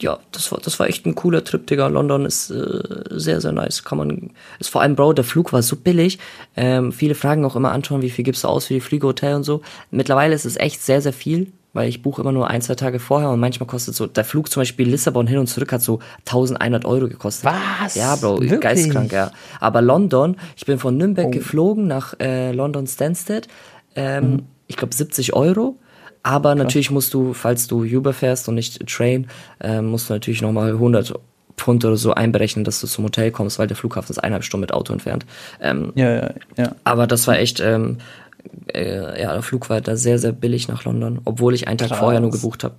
Ja, 0.00 0.18
das 0.32 0.50
war, 0.50 0.58
das 0.60 0.80
war 0.80 0.88
echt 0.88 1.06
ein 1.06 1.14
cooler 1.14 1.44
Trip, 1.44 1.64
Digga. 1.66 1.86
London 1.86 2.26
ist 2.26 2.50
äh, 2.50 2.80
sehr, 3.10 3.40
sehr 3.40 3.52
nice. 3.52 3.84
Kann 3.84 3.98
man. 3.98 4.30
Ist 4.58 4.70
vor 4.70 4.80
allem, 4.82 4.96
Bro, 4.96 5.12
der 5.12 5.24
Flug 5.24 5.52
war 5.52 5.62
so 5.62 5.76
billig. 5.76 6.18
Ähm, 6.56 6.90
viele 6.92 7.14
fragen 7.14 7.44
auch 7.44 7.54
immer 7.54 7.70
Anton, 7.72 8.02
wie 8.02 8.10
viel 8.10 8.24
gibst 8.24 8.42
du 8.44 8.48
aus 8.48 8.66
für 8.66 8.74
die 8.74 8.80
Flüge, 8.80 9.06
Hotel 9.06 9.36
und 9.36 9.44
so. 9.44 9.60
Mittlerweile 9.92 10.34
ist 10.34 10.44
es 10.44 10.56
echt 10.56 10.82
sehr, 10.82 11.00
sehr 11.00 11.12
viel, 11.12 11.52
weil 11.72 11.88
ich 11.88 12.02
buche 12.02 12.20
immer 12.22 12.32
nur 12.32 12.48
ein, 12.48 12.60
zwei 12.62 12.74
Tage 12.74 12.98
vorher 12.98 13.30
und 13.30 13.40
manchmal 13.40 13.66
kostet 13.66 13.94
so, 13.94 14.06
der 14.06 14.24
Flug 14.24 14.50
zum 14.50 14.60
Beispiel 14.60 14.88
Lissabon 14.88 15.26
hin 15.26 15.38
und 15.38 15.46
zurück 15.46 15.72
hat 15.72 15.82
so 15.82 16.00
1100 16.20 16.84
Euro 16.84 17.08
gekostet. 17.08 17.50
Was? 17.80 17.94
Ja, 17.94 18.16
Bro, 18.16 18.40
Wirklich? 18.40 18.60
geistkrank, 18.60 19.12
ja. 19.12 19.30
Aber 19.60 19.80
London, 19.82 20.36
ich 20.56 20.66
bin 20.66 20.78
von 20.78 20.96
Nürnberg 20.96 21.32
geflogen 21.32 21.86
nach 21.86 22.14
äh, 22.20 22.52
London 22.52 22.86
Stansted, 22.86 23.48
ähm, 23.96 24.44
ich 24.66 24.76
glaube 24.76 24.94
70 24.94 25.34
Euro. 25.34 25.76
Aber 26.24 26.54
natürlich 26.54 26.90
musst 26.92 27.14
du, 27.14 27.32
falls 27.32 27.66
du 27.66 27.82
Uber 27.82 28.12
fährst 28.12 28.48
und 28.48 28.54
nicht 28.54 28.86
Train, 28.86 29.26
ähm, 29.60 29.86
musst 29.86 30.08
du 30.08 30.14
natürlich 30.14 30.40
nochmal 30.40 30.70
100 30.70 31.14
Pfund 31.56 31.84
oder 31.84 31.96
so 31.96 32.14
einberechnen, 32.14 32.64
dass 32.64 32.80
du 32.80 32.86
zum 32.86 33.04
Hotel 33.04 33.30
kommst, 33.30 33.58
weil 33.58 33.66
der 33.66 33.76
Flughafen 33.76 34.10
ist 34.10 34.18
eineinhalb 34.18 34.44
Stunden 34.44 34.62
mit 34.62 34.72
Auto 34.72 34.92
entfernt. 34.92 35.26
Ähm, 35.60 35.92
Ja, 35.94 36.14
ja, 36.14 36.30
ja. 36.56 36.72
aber 36.84 37.06
das 37.06 37.26
war 37.26 37.38
echt, 37.38 37.60
ähm, 37.60 37.98
äh, 38.72 39.20
ja, 39.20 39.32
der 39.32 39.42
Flug 39.42 39.70
war 39.70 39.80
da 39.80 39.96
sehr, 39.96 40.18
sehr 40.18 40.32
billig 40.32 40.68
nach 40.68 40.84
London, 40.84 41.20
obwohl 41.24 41.54
ich 41.54 41.68
einen 41.68 41.78
Tag 41.78 41.88
Krass. 41.88 41.98
vorher 41.98 42.20
nur 42.20 42.30
gebucht 42.30 42.64
habe. 42.64 42.74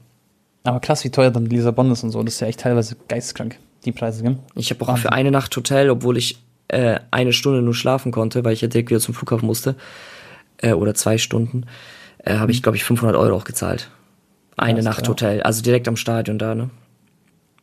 Aber 0.64 0.80
krass, 0.80 1.04
wie 1.04 1.10
teuer 1.10 1.32
dann 1.32 1.46
Lissabon 1.46 1.92
ist 1.92 2.04
und 2.04 2.12
so. 2.12 2.24
Das 2.24 2.36
ist 2.36 2.40
ja 2.40 2.48
echt 2.48 2.62
teilweise 2.62 2.96
geisteskrank, 3.08 3.58
die 3.86 3.92
Preise, 3.92 4.24
gell? 4.24 4.38
Ich 4.56 4.70
habe 4.72 4.88
auch 4.88 4.98
für 4.98 5.12
eine 5.12 5.30
Nacht 5.32 5.56
Hotel, 5.56 5.90
obwohl 5.90 6.18
ich 6.18 6.40
äh, 6.70 7.00
eine 7.12 7.34
Stunde 7.34 7.62
nur 7.62 7.76
schlafen 7.76 8.12
konnte, 8.12 8.46
weil 8.46 8.54
ich 8.54 8.62
ja 8.62 8.68
direkt 8.68 8.90
wieder 8.90 9.02
zum 9.02 9.14
Flughafen 9.14 9.46
musste, 9.46 9.76
äh, 10.58 10.74
oder 10.74 10.94
zwei 10.94 11.18
Stunden, 11.18 11.66
äh, 12.20 12.36
habe 12.36 12.52
ich, 12.52 12.64
glaube 12.64 12.78
ich, 12.78 12.84
500 12.84 13.18
Euro 13.18 13.36
auch 13.36 13.44
gezahlt. 13.44 13.90
Eine 14.56 14.76
Krass, 14.76 14.86
Nacht 14.86 15.02
ja. 15.02 15.10
Hotel, 15.10 15.42
also 15.44 15.62
direkt 15.62 15.88
am 15.88 15.98
Stadion 15.98 16.40
da, 16.40 16.56
ne? 16.56 16.70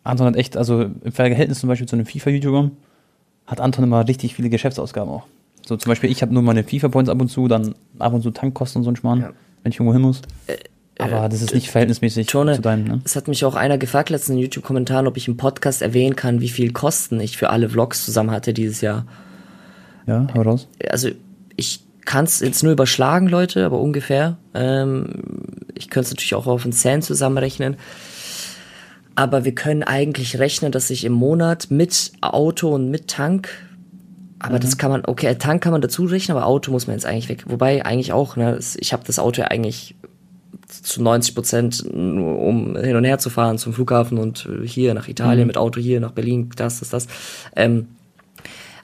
Anton 0.03 0.27
hat 0.27 0.37
echt, 0.37 0.57
also 0.57 0.83
im 0.83 1.13
Verhältnis 1.13 1.61
zum 1.61 1.69
Beispiel 1.69 1.87
zu 1.87 1.97
einem 1.97 2.07
FIFA-YouTuber, 2.07 2.71
hat 3.47 3.61
Anton 3.61 3.85
immer 3.85 4.07
richtig 4.07 4.35
viele 4.35 4.49
Geschäftsausgaben 4.49 5.13
auch. 5.13 5.27
So 5.67 5.77
zum 5.77 5.91
Beispiel, 5.91 6.11
ich 6.11 6.23
habe 6.23 6.33
nur 6.33 6.43
meine 6.43 6.65
FIFA-Points 6.65 7.11
ab 7.11 7.21
und 7.21 7.29
zu, 7.29 7.49
dann 7.49 7.75
ab 7.99 8.13
und 8.13 8.23
zu 8.23 8.31
Tankkosten 8.31 8.81
und 8.81 8.85
so 8.85 8.91
ein 8.91 8.97
Schmarrn, 8.97 9.21
ja. 9.21 9.31
wenn 9.63 9.73
ich 9.73 9.77
irgendwo 9.79 9.93
hin 9.93 10.03
muss. 10.03 10.23
Äh, 10.47 10.57
aber 10.99 11.29
das 11.29 11.41
ist 11.41 11.55
nicht 11.55 11.71
verhältnismäßig 11.71 12.27
Tone, 12.27 12.57
zu 12.57 12.61
deinem, 12.61 12.85
ne? 12.85 13.01
Es 13.05 13.17
hat 13.17 13.29
mich 13.29 13.45
auch 13.45 13.55
einer 13.55 13.79
gefragt 13.79 14.11
letztens 14.11 14.37
in 14.37 14.43
YouTube-Kommentaren, 14.43 15.07
ob 15.07 15.17
ich 15.17 15.29
im 15.29 15.37
Podcast 15.37 15.83
erwähnen 15.83 16.17
kann, 16.17 16.41
wie 16.41 16.49
viel 16.49 16.73
Kosten 16.73 17.21
ich 17.21 17.37
für 17.39 17.51
alle 17.51 17.71
Vlogs 17.71 18.05
zusammen 18.05 18.31
hatte 18.31 18.53
dieses 18.53 18.81
Jahr. 18.81 19.07
Ja, 20.07 20.27
hau 20.35 20.43
raus. 20.43 20.69
Also 20.91 21.09
ich 21.57 21.85
kann 22.05 22.25
es 22.25 22.41
jetzt 22.41 22.63
nur 22.63 22.73
überschlagen, 22.73 23.29
Leute, 23.29 23.65
aber 23.65 23.81
ungefähr. 23.81 24.37
Ähm, 24.55 25.07
ich 25.75 25.91
könnte 25.91 26.07
es 26.07 26.11
natürlich 26.11 26.35
auch 26.35 26.47
auf 26.47 26.65
einen 26.65 26.73
Cent 26.73 27.05
zusammenrechnen. 27.05 27.77
Aber 29.15 29.45
wir 29.45 29.55
können 29.55 29.83
eigentlich 29.83 30.39
rechnen, 30.39 30.73
dass 30.73 30.91
ich 30.91 31.05
im 31.05 31.13
Monat 31.13 31.71
mit 31.71 32.13
Auto 32.21 32.75
und 32.75 32.91
mit 32.91 33.09
Tank, 33.09 33.51
aber 34.41 34.57
mhm. 34.57 34.61
das 34.61 34.79
kann 34.79 34.91
man, 34.91 35.05
okay, 35.05 35.35
Tank 35.37 35.63
kann 35.63 35.73
man 35.73 35.83
dazu 35.83 36.07
rechnen, 36.07 36.37
aber 36.37 36.47
Auto 36.47 36.73
muss 36.73 36.87
man 36.87 36.97
jetzt 36.97 37.07
eigentlich 37.07 37.29
weg. 37.29 37.45
Wobei 37.47 37.85
eigentlich 37.85 38.13
auch, 38.13 38.37
ne, 38.37 38.59
ich 38.79 38.93
habe 38.93 39.05
das 39.07 39.19
Auto 39.19 39.43
ja 39.43 39.49
eigentlich 39.49 39.95
zu 40.67 41.03
90 41.03 41.35
Prozent, 41.35 41.85
um 41.85 42.77
hin 42.77 42.97
und 42.97 43.05
her 43.05 43.19
zu 43.19 43.29
fahren 43.29 43.59
zum 43.59 43.75
Flughafen 43.75 44.19
und 44.19 44.49
hier 44.65 44.95
nach 44.95 45.09
Italien 45.09 45.43
mhm. 45.43 45.49
mit 45.49 45.59
Auto, 45.59 45.81
hier 45.81 46.01
nach 46.01 46.13
Berlin, 46.13 46.51
das, 46.57 46.81
das, 46.81 46.89
das. 46.89 47.07
Ähm, 47.55 47.89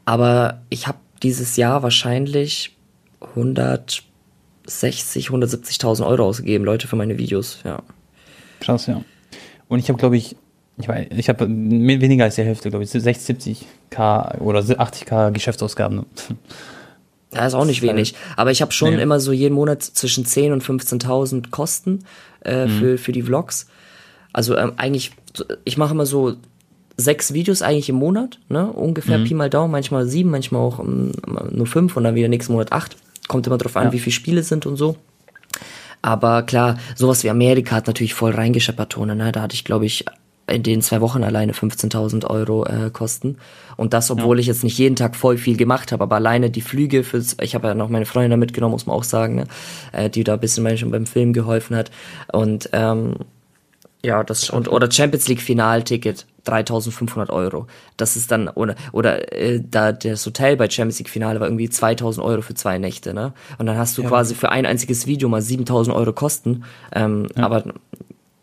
aber 0.05 0.61
ich 0.69 0.87
habe 0.87 0.99
dieses 1.23 1.57
Jahr 1.57 1.83
wahrscheinlich 1.83 2.77
160, 3.21 5.29
170.000 5.29 6.07
Euro 6.07 6.27
ausgegeben, 6.27 6.65
Leute, 6.65 6.87
für 6.87 6.97
meine 6.97 7.19
Videos, 7.19 7.61
ja. 7.65 7.83
Krass, 8.61 8.87
ja. 8.87 9.03
Und 9.69 9.79
ich 9.79 9.89
habe, 9.89 9.99
glaube 9.99 10.17
ich, 10.17 10.37
ich, 10.79 10.89
weiß, 10.89 11.07
ich 11.17 11.29
habe 11.29 11.47
weniger 11.49 12.25
als 12.25 12.35
die 12.35 12.43
Hälfte, 12.43 12.71
glaube 12.71 12.85
ich, 12.85 12.91
60, 12.91 13.65
70k 13.93 14.39
oder 14.41 14.61
80k 14.61 15.31
Geschäftsausgaben. 15.31 16.05
Ja, 17.33 17.47
ist 17.47 17.55
auch 17.55 17.65
nicht 17.65 17.83
wenig. 17.83 18.15
Aber 18.37 18.51
ich 18.51 18.63
habe 18.63 18.73
schon 18.73 18.95
nee. 18.97 19.03
immer 19.03 19.21
so 19.21 19.33
jeden 19.33 19.55
Monat 19.55 19.83
zwischen 19.83 20.25
10 20.25 20.53
und 20.53 20.63
15.000 20.63 21.51
Kosten 21.51 22.05
äh, 22.45 22.67
mhm. 22.67 22.71
für, 22.71 22.99
für 22.99 23.13
die 23.13 23.23
Vlogs. 23.23 23.67
Also 24.33 24.57
ähm, 24.57 24.73
eigentlich, 24.77 25.13
ich 25.65 25.77
mache 25.77 25.93
immer 25.93 26.07
so 26.07 26.37
sechs 26.97 27.33
Videos 27.33 27.63
eigentlich 27.63 27.89
im 27.89 27.97
Monat, 27.97 28.39
ne? 28.49 28.71
Ungefähr 28.73 29.19
mhm. 29.19 29.25
Pi 29.25 29.35
mal 29.35 29.51
Daumen, 29.51 29.71
manchmal 29.71 30.07
sieben, 30.07 30.31
manchmal 30.31 30.63
auch 30.63 30.79
um, 30.79 31.13
nur 31.51 31.67
fünf 31.67 31.97
und 31.97 32.05
dann 32.05 32.15
wieder 32.15 32.29
nächsten 32.29 32.53
Monat 32.53 32.73
acht. 32.73 32.97
Kommt 33.29 33.47
immer 33.47 33.59
drauf 33.59 33.77
an, 33.77 33.87
ja. 33.89 33.93
wie 33.93 33.99
viele 33.99 34.15
Spiele 34.15 34.43
sind 34.43 34.67
und 34.67 34.77
so. 34.77 34.97
Aber 36.01 36.43
klar, 36.43 36.79
sowas 36.95 37.25
wie 37.25 37.31
Amerika 37.31 37.77
hat 37.77 37.87
natürlich 37.87 38.15
voll 38.15 38.33
reingescheppert, 38.33 38.97
ne? 38.99 39.33
Da 39.33 39.43
hatte 39.43 39.55
ich, 39.55 39.65
glaube 39.65 39.87
ich, 39.87 40.05
in 40.49 40.63
den 40.63 40.81
zwei 40.83 41.01
Wochen 41.01 41.25
alleine 41.25 41.53
15.000 41.53 42.27
Euro 42.27 42.65
äh, 42.67 42.91
kosten. 42.91 43.39
Und 43.77 43.93
das, 43.93 44.11
obwohl 44.11 44.37
ja. 44.37 44.41
ich 44.41 44.47
jetzt 44.47 44.65
nicht 44.65 44.79
jeden 44.79 44.97
Tag 44.97 45.17
voll 45.17 45.39
viel 45.39 45.57
gemacht 45.57 45.93
habe, 45.93 46.05
aber 46.05 46.17
alleine 46.17 46.51
die 46.51 46.61
Flüge 46.61 47.05
fürs, 47.05 47.37
ich 47.41 47.55
habe 47.55 47.69
ja 47.69 47.75
noch 47.75 47.89
meine 47.89 48.07
Freundin 48.07 48.31
da 48.31 48.37
mitgenommen, 48.37 48.73
muss 48.73 48.87
man 48.87 48.97
auch 48.97 49.05
sagen, 49.05 49.35
ne? 49.35 49.45
äh, 49.93 50.09
die 50.09 50.25
da 50.25 50.35
ein 50.35 50.41
bisschen 50.41 50.63
manchmal 50.63 50.93
beim 50.93 51.07
Film 51.07 51.33
geholfen 51.33 51.77
hat. 51.77 51.91
Und 52.33 52.71
ähm, 52.73 53.17
ja, 54.05 54.23
das 54.23 54.51
und 54.51 54.69
oder 54.69 54.91
Champions 54.91 55.27
League 55.27 55.41
Finalticket 55.41 56.27
3.500 56.47 57.31
Euro. 57.31 57.67
Das 57.97 58.15
ist 58.15 58.31
dann 58.31 58.49
oder 58.49 58.77
oder 58.93 59.33
äh, 59.33 59.61
da 59.69 59.91
das 59.91 60.25
Hotel 60.25 60.57
bei 60.57 60.71
Champions 60.71 61.01
League 61.01 61.09
Finale 61.09 61.41
war 61.41 61.49
irgendwie 61.49 61.67
2.000 61.67 62.23
Euro 62.23 62.41
für 62.41 62.55
zwei 62.55 62.79
Nächte, 62.79 63.15
ne? 63.15 63.33
Und 63.59 63.67
dann 63.67 63.77
hast 63.77 63.99
du 63.99 64.03
ja. 64.03 64.09
quasi 64.09 64.37
für 64.37 64.51
ein 64.51 64.65
einziges 64.65 65.09
Video 65.09 65.29
mal 65.29 65.41
7.000 65.41 65.93
Euro 65.93 66.13
Kosten. 66.13 66.65
Ähm, 66.95 67.27
ja. 67.37 67.45
Aber 67.45 67.65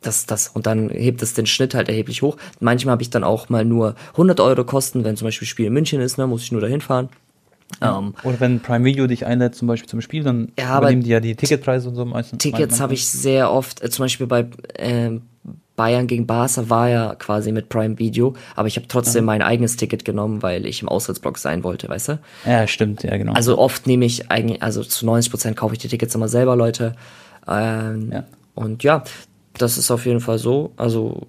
das, 0.06 0.26
das, 0.26 0.49
und 0.49 0.66
dann 0.66 0.89
hebt 0.89 1.22
es 1.22 1.34
den 1.34 1.45
Schnitt 1.45 1.74
halt 1.74 1.89
erheblich 1.89 2.22
hoch. 2.22 2.38
Manchmal 2.60 2.93
habe 2.93 3.01
ich 3.01 3.10
dann 3.10 3.24
auch 3.24 3.49
mal 3.49 3.66
nur 3.66 3.95
100 4.12 4.39
Euro 4.39 4.64
Kosten, 4.64 5.04
wenn 5.04 5.18
zum 5.18 5.28
Beispiel 5.28 5.47
Spiel 5.47 5.68
in 5.68 5.74
München 5.74 6.01
ist, 6.01 6.18
ne, 6.18 6.28
muss 6.28 6.43
ich 6.43 6.51
nur 6.51 6.62
dahin 6.62 6.82
fahren. 6.82 7.10
Ja. 7.82 7.97
Ähm, 7.97 8.14
Oder 8.24 8.39
wenn 8.39 8.60
Prime 8.60 8.86
Video 8.86 9.08
dich 9.08 9.26
einlädt, 9.26 9.56
zum 9.56 9.68
Beispiel 9.68 9.89
zum 9.89 10.01
Spiel, 10.01 10.24
dann 10.24 10.51
ja, 10.58 10.78
übernehmen 10.78 11.04
die 11.04 11.10
ja 11.10 11.20
die 11.20 11.36
Ticketpreise 11.36 11.89
und 11.89 11.95
so 11.95 12.06
meistens. 12.06 12.41
Tickets 12.41 12.80
habe 12.80 12.93
ich 12.93 13.10
sehr 13.10 13.51
oft, 13.51 13.82
äh, 13.82 13.89
zum 13.89 14.06
Beispiel 14.06 14.28
bei 14.28 14.47
äh, 14.76 15.20
Bayern 15.76 16.06
gegen 16.06 16.28
Barca 16.28 16.70
war 16.70 16.89
ja 16.89 17.16
quasi 17.16 17.51
mit 17.51 17.70
Prime 17.70 17.97
Video, 17.97 18.36
aber 18.56 18.68
ich 18.68 18.76
habe 18.76 18.88
trotzdem 18.88 19.24
ja. 19.24 19.26
mein 19.26 19.41
eigenes 19.41 19.76
Ticket 19.76 20.06
genommen, 20.06 20.43
weil 20.43 20.68
ich 20.68 20.84
im 20.84 20.89
Auswärtsblock 20.89 21.39
sein 21.39 21.64
wollte, 21.64 21.89
weißt 21.89 22.10
du? 22.10 22.20
Ja, 22.45 22.68
stimmt, 22.68 23.04
ja, 23.04 23.18
genau. 23.18 23.34
Also 23.34 23.58
oft 23.58 23.88
nehme 23.88 24.06
ich 24.06 24.30
eigentlich, 24.30 24.62
also 24.62 24.84
zu 24.84 25.06
90 25.06 25.32
Prozent 25.32 25.58
kaufe 25.58 25.74
ich 25.74 25.80
die 25.80 25.88
Tickets 25.88 26.14
immer 26.14 26.28
selber, 26.28 26.56
Leute. 26.56 26.95
Ähm, 27.47 28.12
ja. 28.12 28.24
Und 28.54 28.84
ja, 28.84 29.04
das 29.58 29.78
ist 29.78 29.91
auf 29.91 30.06
jeden 30.06 30.20
Fall 30.20 30.38
so. 30.38 30.72
Also 30.78 31.28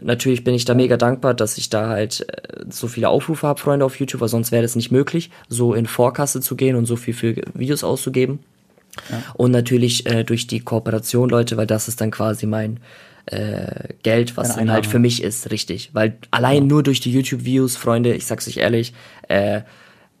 natürlich 0.00 0.44
bin 0.44 0.54
ich 0.54 0.64
da 0.64 0.74
mega 0.74 0.96
dankbar, 0.96 1.34
dass 1.34 1.58
ich 1.58 1.70
da 1.70 1.88
halt 1.88 2.26
äh, 2.28 2.64
so 2.70 2.88
viele 2.88 3.08
Aufrufe 3.08 3.46
habe, 3.46 3.60
Freunde 3.60 3.84
auf 3.84 3.98
YouTube, 3.98 4.20
weil 4.20 4.28
sonst 4.28 4.52
wäre 4.52 4.62
das 4.62 4.76
nicht 4.76 4.90
möglich, 4.90 5.30
so 5.48 5.74
in 5.74 5.86
Vorkasse 5.86 6.40
zu 6.40 6.56
gehen 6.56 6.76
und 6.76 6.86
so 6.86 6.96
viel 6.96 7.14
für 7.14 7.36
Videos 7.54 7.84
auszugeben. 7.84 8.40
Ja. 9.10 9.22
Und 9.34 9.50
natürlich 9.50 10.06
äh, 10.06 10.24
durch 10.24 10.46
die 10.46 10.60
Kooperation, 10.60 11.30
Leute, 11.30 11.56
weil 11.56 11.66
das 11.66 11.88
ist 11.88 12.00
dann 12.00 12.10
quasi 12.10 12.46
mein 12.46 12.80
äh, 13.26 13.94
Geld, 14.02 14.36
was 14.36 14.56
dann 14.56 14.70
halt 14.70 14.86
für 14.86 14.98
mich 14.98 15.22
ist, 15.22 15.50
richtig. 15.50 15.90
Weil 15.92 16.18
allein 16.30 16.64
ja. 16.64 16.68
nur 16.68 16.82
durch 16.82 17.00
die 17.00 17.12
YouTube-Views, 17.12 17.76
Freunde, 17.76 18.14
ich 18.14 18.26
sag's 18.26 18.48
euch 18.48 18.58
ehrlich, 18.58 18.92
äh, 19.28 19.62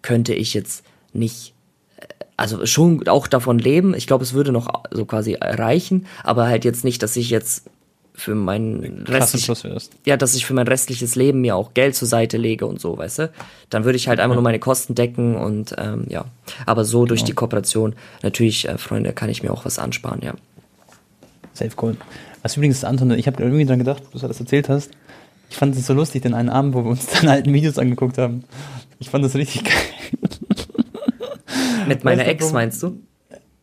könnte 0.00 0.34
ich 0.34 0.54
jetzt 0.54 0.84
nicht 1.12 1.52
also 2.42 2.66
schon 2.66 3.06
auch 3.06 3.28
davon 3.28 3.60
leben. 3.60 3.94
Ich 3.94 4.08
glaube, 4.08 4.24
es 4.24 4.32
würde 4.32 4.50
noch 4.50 4.82
so 4.90 5.04
quasi 5.04 5.38
reichen, 5.40 6.06
aber 6.24 6.48
halt 6.48 6.64
jetzt 6.64 6.82
nicht, 6.82 7.00
dass 7.02 7.14
ich 7.14 7.30
jetzt 7.30 7.70
für 8.14 8.34
mein 8.34 9.04
restliches, 9.06 9.64
ja, 10.04 10.16
dass 10.16 10.34
ich 10.34 10.44
für 10.44 10.52
mein 10.52 10.66
restliches 10.66 11.14
Leben 11.14 11.40
mir 11.40 11.54
auch 11.54 11.72
Geld 11.72 11.94
zur 11.94 12.08
Seite 12.08 12.36
lege 12.36 12.66
und 12.66 12.80
so, 12.80 12.98
weißt 12.98 13.20
du? 13.20 13.32
Dann 13.70 13.84
würde 13.84 13.96
ich 13.96 14.08
halt 14.08 14.18
einfach 14.18 14.32
ja. 14.32 14.34
nur 14.34 14.42
meine 14.42 14.58
Kosten 14.58 14.96
decken 14.96 15.36
und 15.36 15.76
ähm, 15.78 16.06
ja. 16.08 16.24
Aber 16.66 16.84
so 16.84 17.06
durch 17.06 17.20
genau. 17.20 17.28
die 17.28 17.34
Kooperation, 17.34 17.94
natürlich, 18.22 18.68
äh, 18.68 18.76
Freunde, 18.76 19.12
kann 19.12 19.30
ich 19.30 19.44
mir 19.44 19.52
auch 19.52 19.64
was 19.64 19.78
ansparen, 19.78 20.20
ja. 20.20 20.34
Safe 21.54 21.70
cool. 21.80 21.96
Was 22.42 22.56
übrigens, 22.56 22.82
Anton, 22.82 23.12
ich 23.12 23.28
habe 23.28 23.40
irgendwie 23.40 23.64
dran 23.64 23.78
gedacht, 23.78 24.02
du 24.12 24.18
das 24.18 24.40
erzählt 24.40 24.68
hast. 24.68 24.90
Ich 25.48 25.56
fand 25.56 25.76
es 25.76 25.86
so 25.86 25.94
lustig, 25.94 26.22
den 26.22 26.34
einen 26.34 26.48
Abend, 26.48 26.74
wo 26.74 26.82
wir 26.82 26.90
uns 26.90 27.06
dann 27.06 27.28
alten 27.28 27.52
Videos 27.52 27.78
angeguckt 27.78 28.18
haben. 28.18 28.42
Ich 28.98 29.10
fand 29.10 29.24
das 29.24 29.36
richtig 29.36 29.62
geil. 29.64 29.72
Mit 31.88 32.04
meiner 32.04 32.26
Ex 32.26 32.52
meinst 32.52 32.82
du? 32.82 33.00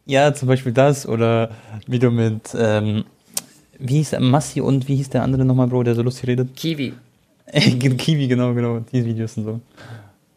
Ja, 0.05 0.33
zum 0.33 0.47
Beispiel 0.47 0.71
das 0.71 1.07
oder 1.07 1.51
wie 1.85 1.99
du 1.99 2.09
mit, 2.09 2.55
ähm, 2.57 3.03
wie 3.77 3.97
hieß 3.97 4.09
der, 4.11 4.21
Massi 4.21 4.59
und 4.59 4.87
wie 4.87 4.95
hieß 4.95 5.09
der 5.09 5.21
andere 5.21 5.45
nochmal, 5.45 5.67
Bro, 5.67 5.83
der 5.83 5.93
so 5.93 6.01
lustig 6.01 6.29
redet? 6.29 6.55
Kiwi. 6.55 6.93
Kiwi, 7.53 8.27
genau, 8.27 8.53
genau, 8.55 8.79
die 8.79 9.05
Videos 9.05 9.37
und 9.37 9.43
so. 9.43 9.61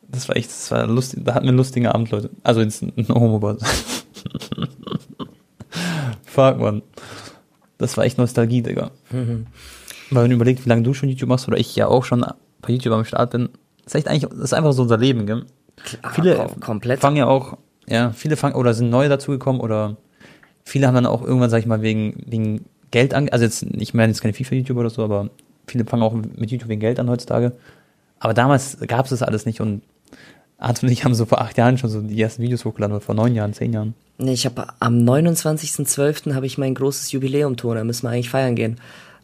Das 0.09 0.28
war 0.28 0.36
echt, 0.36 0.50
das 0.50 0.70
war 0.70 0.86
lustig, 0.86 1.24
da 1.24 1.34
hatten 1.34 1.46
wir 1.46 1.50
einen 1.50 1.57
lustigen 1.57 1.86
Abend, 1.86 2.11
Leute. 2.11 2.28
Also 2.42 2.61
jetzt 2.61 2.82
ein 2.82 3.09
homo 3.09 3.40
Fuck, 6.24 6.59
man. 6.59 6.82
Das 7.78 7.96
war 7.96 8.05
echt 8.05 8.18
Nostalgie, 8.18 8.61
Digga. 8.62 8.90
Mhm. 9.11 9.46
Weil 10.11 10.24
wenn 10.24 10.30
du 10.30 10.36
überlegst, 10.36 10.66
wie 10.66 10.68
lange 10.68 10.82
du 10.82 10.92
schon 10.92 11.09
YouTube 11.09 11.30
machst 11.30 11.48
oder 11.48 11.57
ich 11.57 11.74
ja 11.74 11.88
auch 11.88 12.05
schon 12.05 12.26
bei 12.61 12.72
YouTube 12.72 12.92
am 12.92 13.07
Start 13.07 13.30
bin, 13.30 13.48
das 13.84 13.94
ist 13.94 14.00
echt 14.00 14.09
eigentlich, 14.09 14.28
das 14.30 14.38
ist 14.38 14.53
einfach 14.53 14.72
so 14.72 14.82
unser 14.82 14.98
Leben, 14.98 15.26
gell? 15.26 15.46
Klar, 15.77 16.14
Viele 16.14 16.47
komplett. 16.61 17.01
fangen 17.01 17.16
ja 17.16 17.27
auch 17.27 17.57
ja, 17.87 18.11
viele 18.12 18.37
fangen 18.37 18.55
oder 18.55 18.75
sind 18.75 18.91
neu 18.91 19.09
dazugekommen 19.09 19.61
oder 19.61 19.97
viele 20.64 20.87
haben 20.87 20.95
dann 20.95 21.07
auch 21.07 21.23
irgendwann, 21.23 21.51
sag 21.51 21.59
ich 21.59 21.66
mal, 21.66 21.83
wegen, 21.83 22.23
wegen 22.27 22.64
Geld 22.91 23.14
an, 23.14 23.29
also 23.31 23.45
jetzt, 23.45 23.62
ich 23.62 23.95
meine 23.95 24.12
jetzt 24.12 24.20
keine 24.20 24.35
FIFA-YouTuber 24.35 24.81
oder 24.81 24.91
so, 24.91 25.05
aber 25.05 25.31
viele 25.66 25.85
fangen 25.85 26.03
auch 26.03 26.14
mit 26.14 26.51
YouTube 26.51 26.68
wegen 26.68 26.81
Geld 26.81 26.99
an 27.01 27.11
heutzutage. 27.11 27.53
Aber 28.20 28.35
damals 28.35 28.79
gab 28.87 29.07
es 29.07 29.11
das 29.11 29.23
alles 29.23 29.47
nicht 29.47 29.61
und 29.61 29.83
Arthur 30.59 30.89
und 30.89 30.93
ich 30.93 31.05
haben 31.05 31.14
so 31.14 31.27
vor 31.27 31.41
acht 31.41 31.59
Jahren 31.59 31.77
schon 31.77 31.91
so 31.91 32.01
die 32.01 32.23
ersten 32.23 32.41
Videos 32.43 32.64
hochgeladen 32.64 32.95
oder 32.95 33.05
vor 33.05 33.16
neun 33.16 33.35
Jahren, 33.35 33.53
zehn 33.53 33.73
Jahren. 33.73 33.95
Nee, 34.18 34.35
ich 34.35 34.47
habe 34.47 34.68
am 34.79 34.99
29.12. 34.99 36.35
habe 36.35 36.47
ich 36.47 36.57
mein 36.57 36.75
großes 36.75 37.11
Jubiläum, 37.11 37.57
Ton, 37.57 37.75
da 37.75 37.83
müssen 37.83 38.07
wir 38.07 38.11
eigentlich 38.11 38.31
feiern 38.31 38.55
gehen. 38.55 38.77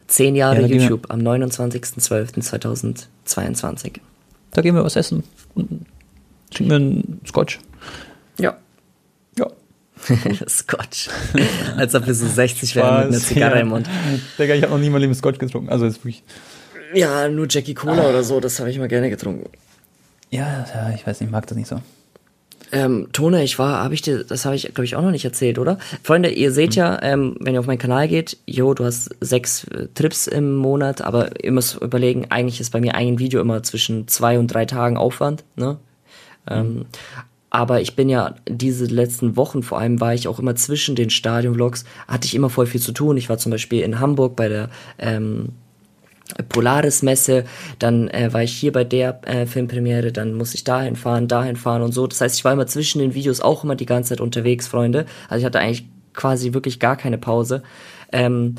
Zehn 0.09 0.35
Jahre 0.35 0.63
ja, 0.63 0.67
YouTube 0.67 1.07
am 1.11 1.21
29.12.2022. 1.21 4.01
Da 4.51 4.63
gehen 4.63 4.75
wir 4.75 4.83
was 4.83 4.97
essen 4.97 5.23
und 5.55 5.87
trinken 6.51 6.71
wir 6.71 6.77
einen 6.77 7.21
Scotch. 7.27 7.59
Ja. 8.39 8.57
Ja. 9.37 9.47
Scotch. 10.49 11.09
Als 11.77 11.95
ob 11.95 12.07
wir 12.07 12.15
so 12.15 12.27
60 12.27 12.77
wären 12.77 13.07
mit 13.07 13.09
einer 13.09 13.19
Zigarre 13.19 13.57
ja. 13.57 13.61
im 13.61 13.69
Mund. 13.69 13.89
Digga, 14.39 14.55
ich 14.55 14.63
habe 14.63 14.73
noch 14.73 14.81
nie 14.81 14.91
mal 14.91 15.03
im 15.03 15.15
Scotch 15.15 15.39
getrunken. 15.39 15.71
Also 15.71 15.87
jetzt 15.87 15.99
wirklich. 15.99 16.23
Ja, 16.95 17.29
nur 17.29 17.47
Jackie 17.49 17.75
Cola 17.75 18.03
ah. 18.03 18.09
oder 18.09 18.23
so, 18.23 18.41
das 18.41 18.59
habe 18.61 18.71
ich 18.71 18.79
mal 18.79 18.89
gerne 18.89 19.11
getrunken. 19.11 19.51
Ja, 20.31 20.67
ja, 20.75 20.93
ich 20.95 21.07
weiß 21.07 21.21
nicht, 21.21 21.29
ich 21.29 21.33
mag 21.33 21.47
das 21.47 21.57
nicht 21.57 21.69
so. 21.69 21.81
Ähm, 22.71 23.09
Tone, 23.13 23.43
ich 23.43 23.59
war, 23.59 23.83
habe 23.83 23.95
ich 23.95 24.03
dir, 24.03 24.25
das 24.25 24.45
habe 24.45 24.55
ich, 24.55 24.63
glaube 24.63 24.85
ich, 24.85 24.95
auch 24.95 25.03
noch 25.03 25.11
nicht 25.11 25.25
erzählt, 25.25 25.59
oder? 25.59 25.79
Freunde, 26.03 26.31
ihr 26.31 26.53
seht 26.53 26.71
mhm. 26.71 26.77
ja, 26.77 27.03
ähm, 27.03 27.37
wenn 27.41 27.55
ihr 27.55 27.61
auf 27.61 27.67
meinen 27.67 27.79
Kanal 27.79 28.09
geht, 28.09 28.37
jo, 28.47 28.75
du 28.75 28.85
hast 28.85 29.11
sechs 29.21 29.65
äh, 29.65 29.89
Trips 29.95 30.27
im 30.27 30.57
Monat, 30.57 31.01
aber 31.01 31.43
ihr 31.43 31.53
müsst 31.53 31.77
überlegen, 31.81 32.27
eigentlich 32.31 32.61
ist 32.61 32.71
bei 32.71 32.81
mir 32.81 32.95
ein 32.95 33.19
Video 33.19 33.41
immer 33.41 33.63
zwischen 33.63 34.07
zwei 34.09 34.39
und 34.39 34.49
drei 34.49 34.67
Tagen 34.67 34.97
Aufwand, 34.97 35.45
ne? 35.57 35.79
Mhm. 36.49 36.57
Ähm, 36.57 36.87
aber 37.51 37.81
ich 37.81 37.97
bin 37.97 38.11
ja 38.11 38.35
diese 38.47 38.85
letzten 38.85 39.37
Wochen, 39.37 39.63
vor 39.63 39.79
allem 39.79 40.01
war 40.01 40.13
ich 40.13 40.29
auch 40.29 40.39
immer 40.39 40.55
zwischen 40.55 40.97
den 40.97 41.09
Stadion-Vlogs, 41.09 41.85
hatte 42.07 42.27
ich 42.27 42.35
immer 42.35 42.51
voll 42.51 42.67
viel 42.67 42.81
zu 42.81 42.93
tun. 42.93 43.17
Ich 43.17 43.31
war 43.31 43.39
zum 43.39 43.51
Beispiel 43.51 43.83
in 43.83 44.01
Hamburg 44.01 44.37
bei 44.37 44.49
der, 44.49 44.69
ähm, 44.99 45.51
Polaris-Messe, 46.49 47.45
dann 47.79 48.09
äh, 48.09 48.33
war 48.33 48.43
ich 48.43 48.53
hier 48.53 48.73
bei 48.73 48.85
der 48.85 49.21
äh, 49.27 49.47
Filmpremiere, 49.47 50.13
dann 50.13 50.35
muss 50.35 50.55
ich 50.55 50.65
dahin 50.65 50.97
fahren, 50.97 51.27
dahin 51.27 51.57
fahren 51.57 51.83
und 51.83 51.93
so. 51.93 52.07
Das 52.07 52.21
heißt, 52.21 52.37
ich 52.37 52.45
war 52.45 52.53
immer 52.53 52.67
zwischen 52.67 52.99
den 52.99 53.15
Videos 53.15 53.41
auch 53.41 53.65
immer 53.65 53.77
die 53.77 53.87
ganze 53.87 54.11
Zeit 54.11 54.21
unterwegs, 54.21 54.69
Freunde. 54.69 55.07
Also 55.29 55.41
ich 55.41 55.47
hatte 55.47 55.59
eigentlich 55.59 55.87
quasi 56.15 56.53
wirklich 56.53 56.81
gar 56.81 56.97
keine 56.97 57.19
Pause. 57.19 57.63
Ähm, 58.13 58.57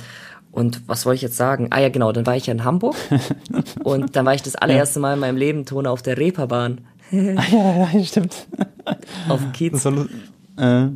und 0.52 0.82
was 0.88 1.06
wollte 1.06 1.18
ich 1.18 1.22
jetzt 1.22 1.38
sagen? 1.38 1.68
Ah 1.70 1.80
ja, 1.80 1.90
genau, 1.90 2.12
dann 2.12 2.26
war 2.26 2.36
ich 2.36 2.48
ja 2.48 2.54
in 2.54 2.64
Hamburg 2.64 2.96
und 3.84 4.16
dann 4.16 4.26
war 4.26 4.34
ich 4.34 4.42
das 4.42 4.56
allererste 4.56 5.00
Mal 5.00 5.14
in 5.14 5.20
meinem 5.20 5.38
Leben 5.38 5.66
Tone 5.66 5.90
auf 5.90 6.02
der 6.02 6.18
Reeperbahn. 6.18 6.82
ah, 7.38 7.44
ja, 7.52 7.90
ja, 7.92 8.04
stimmt. 8.04 8.48
auf 9.28 9.40
dem 9.42 9.52
Kiez. 9.52 9.86
War, 9.86 10.06
äh, 10.58 10.90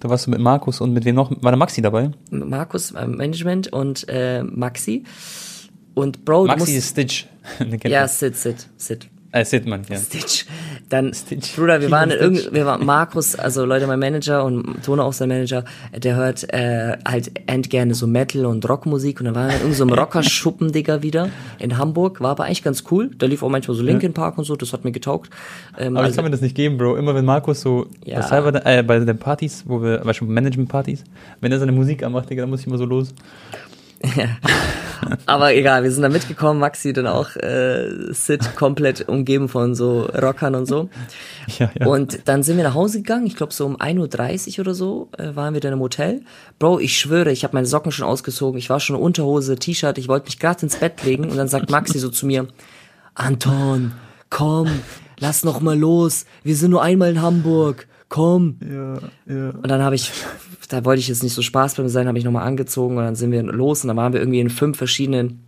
da 0.00 0.08
warst 0.08 0.26
du 0.26 0.30
mit 0.30 0.40
Markus 0.40 0.80
und 0.80 0.92
mit 0.92 1.04
wem 1.04 1.14
noch? 1.14 1.30
War 1.42 1.52
da 1.52 1.56
Maxi 1.56 1.82
dabei? 1.82 2.10
Markus, 2.30 2.92
äh, 2.92 3.06
Management 3.06 3.72
und 3.72 4.06
äh, 4.08 4.42
Maxi. 4.42 5.04
Und 5.94 6.24
Bro, 6.24 6.46
Maxi 6.46 6.60
musst, 6.60 6.72
ist 6.72 6.90
Stitch. 6.90 7.26
ja, 7.84 8.06
Sid, 8.08 8.36
Sid, 8.36 8.68
Sid. 8.76 9.08
Äh, 9.32 9.44
Sid, 9.44 9.66
man, 9.66 9.82
ja. 9.88 9.96
Stitch. 9.96 10.44
Dann, 10.88 11.14
Stitch. 11.14 11.54
Bruder, 11.54 11.80
wir 11.80 11.90
waren 11.90 12.10
in 12.10 12.16
Stitch. 12.16 12.22
irgend, 12.46 12.54
wir 12.54 12.66
waren 12.66 12.84
Markus, 12.84 13.36
also 13.36 13.64
Leute, 13.64 13.86
mein 13.86 14.00
Manager 14.00 14.44
und 14.44 14.82
Tone 14.84 15.04
auch 15.04 15.12
sein 15.12 15.28
Manager, 15.28 15.64
der 15.96 16.16
hört 16.16 16.52
äh, 16.52 16.96
halt 17.06 17.30
end 17.46 17.70
gerne 17.70 17.94
so 17.94 18.08
Metal 18.08 18.44
und 18.44 18.68
Rockmusik 18.68 19.20
und 19.20 19.26
dann 19.26 19.34
waren 19.36 19.48
wir 19.48 19.54
in 19.56 19.60
irgendeinem 19.62 19.88
so 19.90 19.94
Rockerschuppen, 20.02 20.72
Digga, 20.72 21.02
wieder 21.02 21.28
in 21.60 21.78
Hamburg, 21.78 22.20
war 22.20 22.30
aber 22.30 22.44
eigentlich 22.44 22.64
ganz 22.64 22.84
cool. 22.90 23.10
Da 23.18 23.26
lief 23.26 23.42
auch 23.44 23.48
manchmal 23.50 23.76
so 23.76 23.82
Linkin 23.84 24.12
Park 24.14 24.36
und 24.36 24.44
so, 24.44 24.56
das 24.56 24.72
hat 24.72 24.84
mir 24.84 24.92
getaugt. 24.92 25.30
Ähm, 25.78 25.96
Aber 25.96 26.04
ich 26.04 26.06
also, 26.06 26.16
kann 26.16 26.24
mir 26.24 26.30
das 26.32 26.40
nicht 26.40 26.56
geben, 26.56 26.76
Bro. 26.76 26.96
Immer 26.96 27.14
wenn 27.14 27.24
Markus 27.24 27.60
so 27.60 27.86
Ja. 28.04 28.20
bei, 28.20 28.26
Cyber, 28.26 28.66
äh, 28.66 28.82
bei 28.82 28.98
den 28.98 29.18
Partys, 29.18 29.62
wo 29.66 29.80
wir, 29.80 30.04
war 30.04 30.12
schon 30.12 30.28
Management-Partys, 30.28 31.04
wenn 31.40 31.52
er 31.52 31.60
seine 31.60 31.72
Musik 31.72 32.02
anmacht, 32.02 32.30
Digga, 32.30 32.42
dann 32.42 32.50
muss 32.50 32.60
ich 32.60 32.66
immer 32.66 32.78
so 32.78 32.84
los. 32.84 33.14
Aber 35.26 35.54
egal, 35.54 35.82
wir 35.82 35.90
sind 35.90 36.02
da 36.02 36.08
mitgekommen, 36.08 36.60
Maxi 36.60 36.92
dann 36.92 37.06
auch, 37.06 37.36
äh, 37.36 38.12
Sid 38.12 38.56
komplett 38.56 39.08
umgeben 39.08 39.48
von 39.48 39.74
so 39.74 40.02
Rockern 40.02 40.54
und 40.54 40.66
so. 40.66 40.88
Ja, 41.58 41.70
ja. 41.78 41.86
Und 41.86 42.20
dann 42.26 42.42
sind 42.42 42.56
wir 42.56 42.64
nach 42.64 42.74
Hause 42.74 42.98
gegangen, 42.98 43.26
ich 43.26 43.36
glaube 43.36 43.52
so 43.52 43.66
um 43.66 43.76
1.30 43.76 44.52
Uhr 44.52 44.60
oder 44.60 44.74
so 44.74 45.08
äh, 45.18 45.34
waren 45.34 45.54
wir 45.54 45.60
dann 45.60 45.72
im 45.72 45.80
Hotel. 45.80 46.22
Bro, 46.58 46.80
ich 46.80 46.98
schwöre, 46.98 47.30
ich 47.32 47.44
habe 47.44 47.56
meine 47.56 47.66
Socken 47.66 47.92
schon 47.92 48.06
ausgezogen, 48.06 48.58
ich 48.58 48.70
war 48.70 48.80
schon 48.80 48.96
Unterhose, 48.96 49.56
T-Shirt, 49.56 49.98
ich 49.98 50.08
wollte 50.08 50.26
mich 50.26 50.38
gerade 50.38 50.62
ins 50.62 50.76
Bett 50.76 51.02
legen 51.04 51.30
und 51.30 51.36
dann 51.36 51.48
sagt 51.48 51.70
Maxi 51.70 51.98
so 51.98 52.08
zu 52.08 52.26
mir, 52.26 52.46
Anton, 53.14 53.92
komm, 54.28 54.68
lass 55.18 55.44
noch 55.44 55.60
mal 55.60 55.78
los, 55.78 56.24
wir 56.42 56.56
sind 56.56 56.70
nur 56.70 56.82
einmal 56.82 57.10
in 57.10 57.22
Hamburg, 57.22 57.86
komm. 58.08 58.56
ja, 58.60 58.94
ja. 59.26 59.50
Und 59.50 59.68
dann 59.68 59.82
habe 59.82 59.94
ich, 59.94 60.12
da 60.70 60.84
wollte 60.84 61.00
ich 61.00 61.08
jetzt 61.08 61.22
nicht 61.22 61.34
so 61.34 61.42
Spaß 61.42 61.74
bei 61.74 61.82
mir 61.82 61.88
sein, 61.88 62.06
habe 62.06 62.18
ich 62.18 62.24
nochmal 62.24 62.46
angezogen 62.46 62.96
und 62.96 63.04
dann 63.04 63.16
sind 63.16 63.32
wir 63.32 63.42
los 63.42 63.82
und 63.82 63.88
dann 63.88 63.96
waren 63.96 64.12
wir 64.12 64.20
irgendwie 64.20 64.40
in 64.40 64.50
fünf 64.50 64.78
verschiedenen 64.78 65.44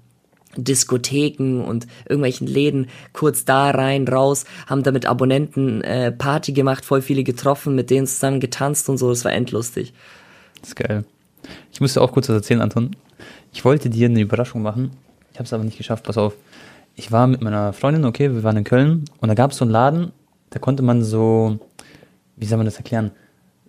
Diskotheken 0.57 1.63
und 1.63 1.87
irgendwelchen 2.07 2.47
Läden 2.47 2.89
kurz 3.13 3.45
da 3.45 3.71
rein, 3.71 4.07
raus, 4.07 4.45
haben 4.67 4.83
da 4.83 4.91
mit 4.91 5.07
Abonnenten 5.07 5.81
äh, 5.83 6.13
Party 6.13 6.53
gemacht, 6.53 6.85
voll 6.85 7.03
viele 7.03 7.25
getroffen, 7.25 7.75
mit 7.75 7.89
denen 7.89 8.07
zusammen 8.07 8.41
getanzt 8.41 8.89
und 8.89 8.99
so, 8.99 9.09
das 9.11 9.25
war 9.25 9.33
endlustig. 9.33 9.95
Das 10.61 10.71
ist 10.71 10.77
geil. 10.77 11.05
Ich 11.73 11.81
musste 11.81 12.03
auch 12.03 12.13
kurz 12.13 12.29
was 12.29 12.37
erzählen, 12.37 12.61
Anton. 12.61 12.97
Ich 13.53 13.65
wollte 13.65 13.91
dir 13.91 14.09
eine 14.09 14.21
Überraschung 14.21 14.61
machen. 14.63 14.91
Ich 15.33 15.39
habe 15.39 15.45
es 15.45 15.53
aber 15.53 15.65
nicht 15.65 15.79
geschafft. 15.79 16.05
Pass 16.05 16.19
auf. 16.19 16.35
Ich 16.95 17.13
war 17.13 17.27
mit 17.27 17.41
meiner 17.41 17.73
Freundin, 17.73 18.05
okay, 18.05 18.33
wir 18.33 18.43
waren 18.43 18.57
in 18.57 18.65
Köln 18.65 19.05
und 19.21 19.29
da 19.29 19.35
gab 19.35 19.53
es 19.53 19.59
so 19.59 19.65
einen 19.65 19.73
Laden, 19.73 20.13
da 20.51 20.59
konnte 20.59 20.83
man 20.83 21.03
so, 21.03 21.59
wie 22.37 22.45
soll 22.45 22.59
man 22.59 22.67
das 22.67 22.77
erklären? 22.77 23.13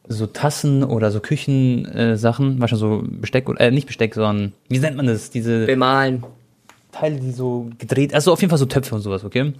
So 0.07 0.25
Tassen 0.27 0.83
oder 0.83 1.11
so 1.11 1.19
Küchensachen, 1.21 2.57
äh, 2.57 2.61
wahrscheinlich 2.61 2.79
so 2.81 3.03
Besteck, 3.05 3.47
oder- 3.49 3.61
äh, 3.61 3.71
nicht 3.71 3.87
Besteck, 3.87 4.13
sondern, 4.15 4.53
wie 4.69 4.79
nennt 4.79 4.97
man 4.97 5.07
das? 5.07 5.29
Diese 5.29 5.65
Bemalen. 5.65 6.23
Teile, 6.91 7.15
die 7.19 7.31
so 7.31 7.69
gedreht, 7.79 8.13
also 8.13 8.31
auf 8.31 8.41
jeden 8.41 8.49
Fall 8.49 8.59
so 8.59 8.65
Töpfe 8.65 8.93
und 8.93 9.01
sowas, 9.01 9.23
okay? 9.23 9.53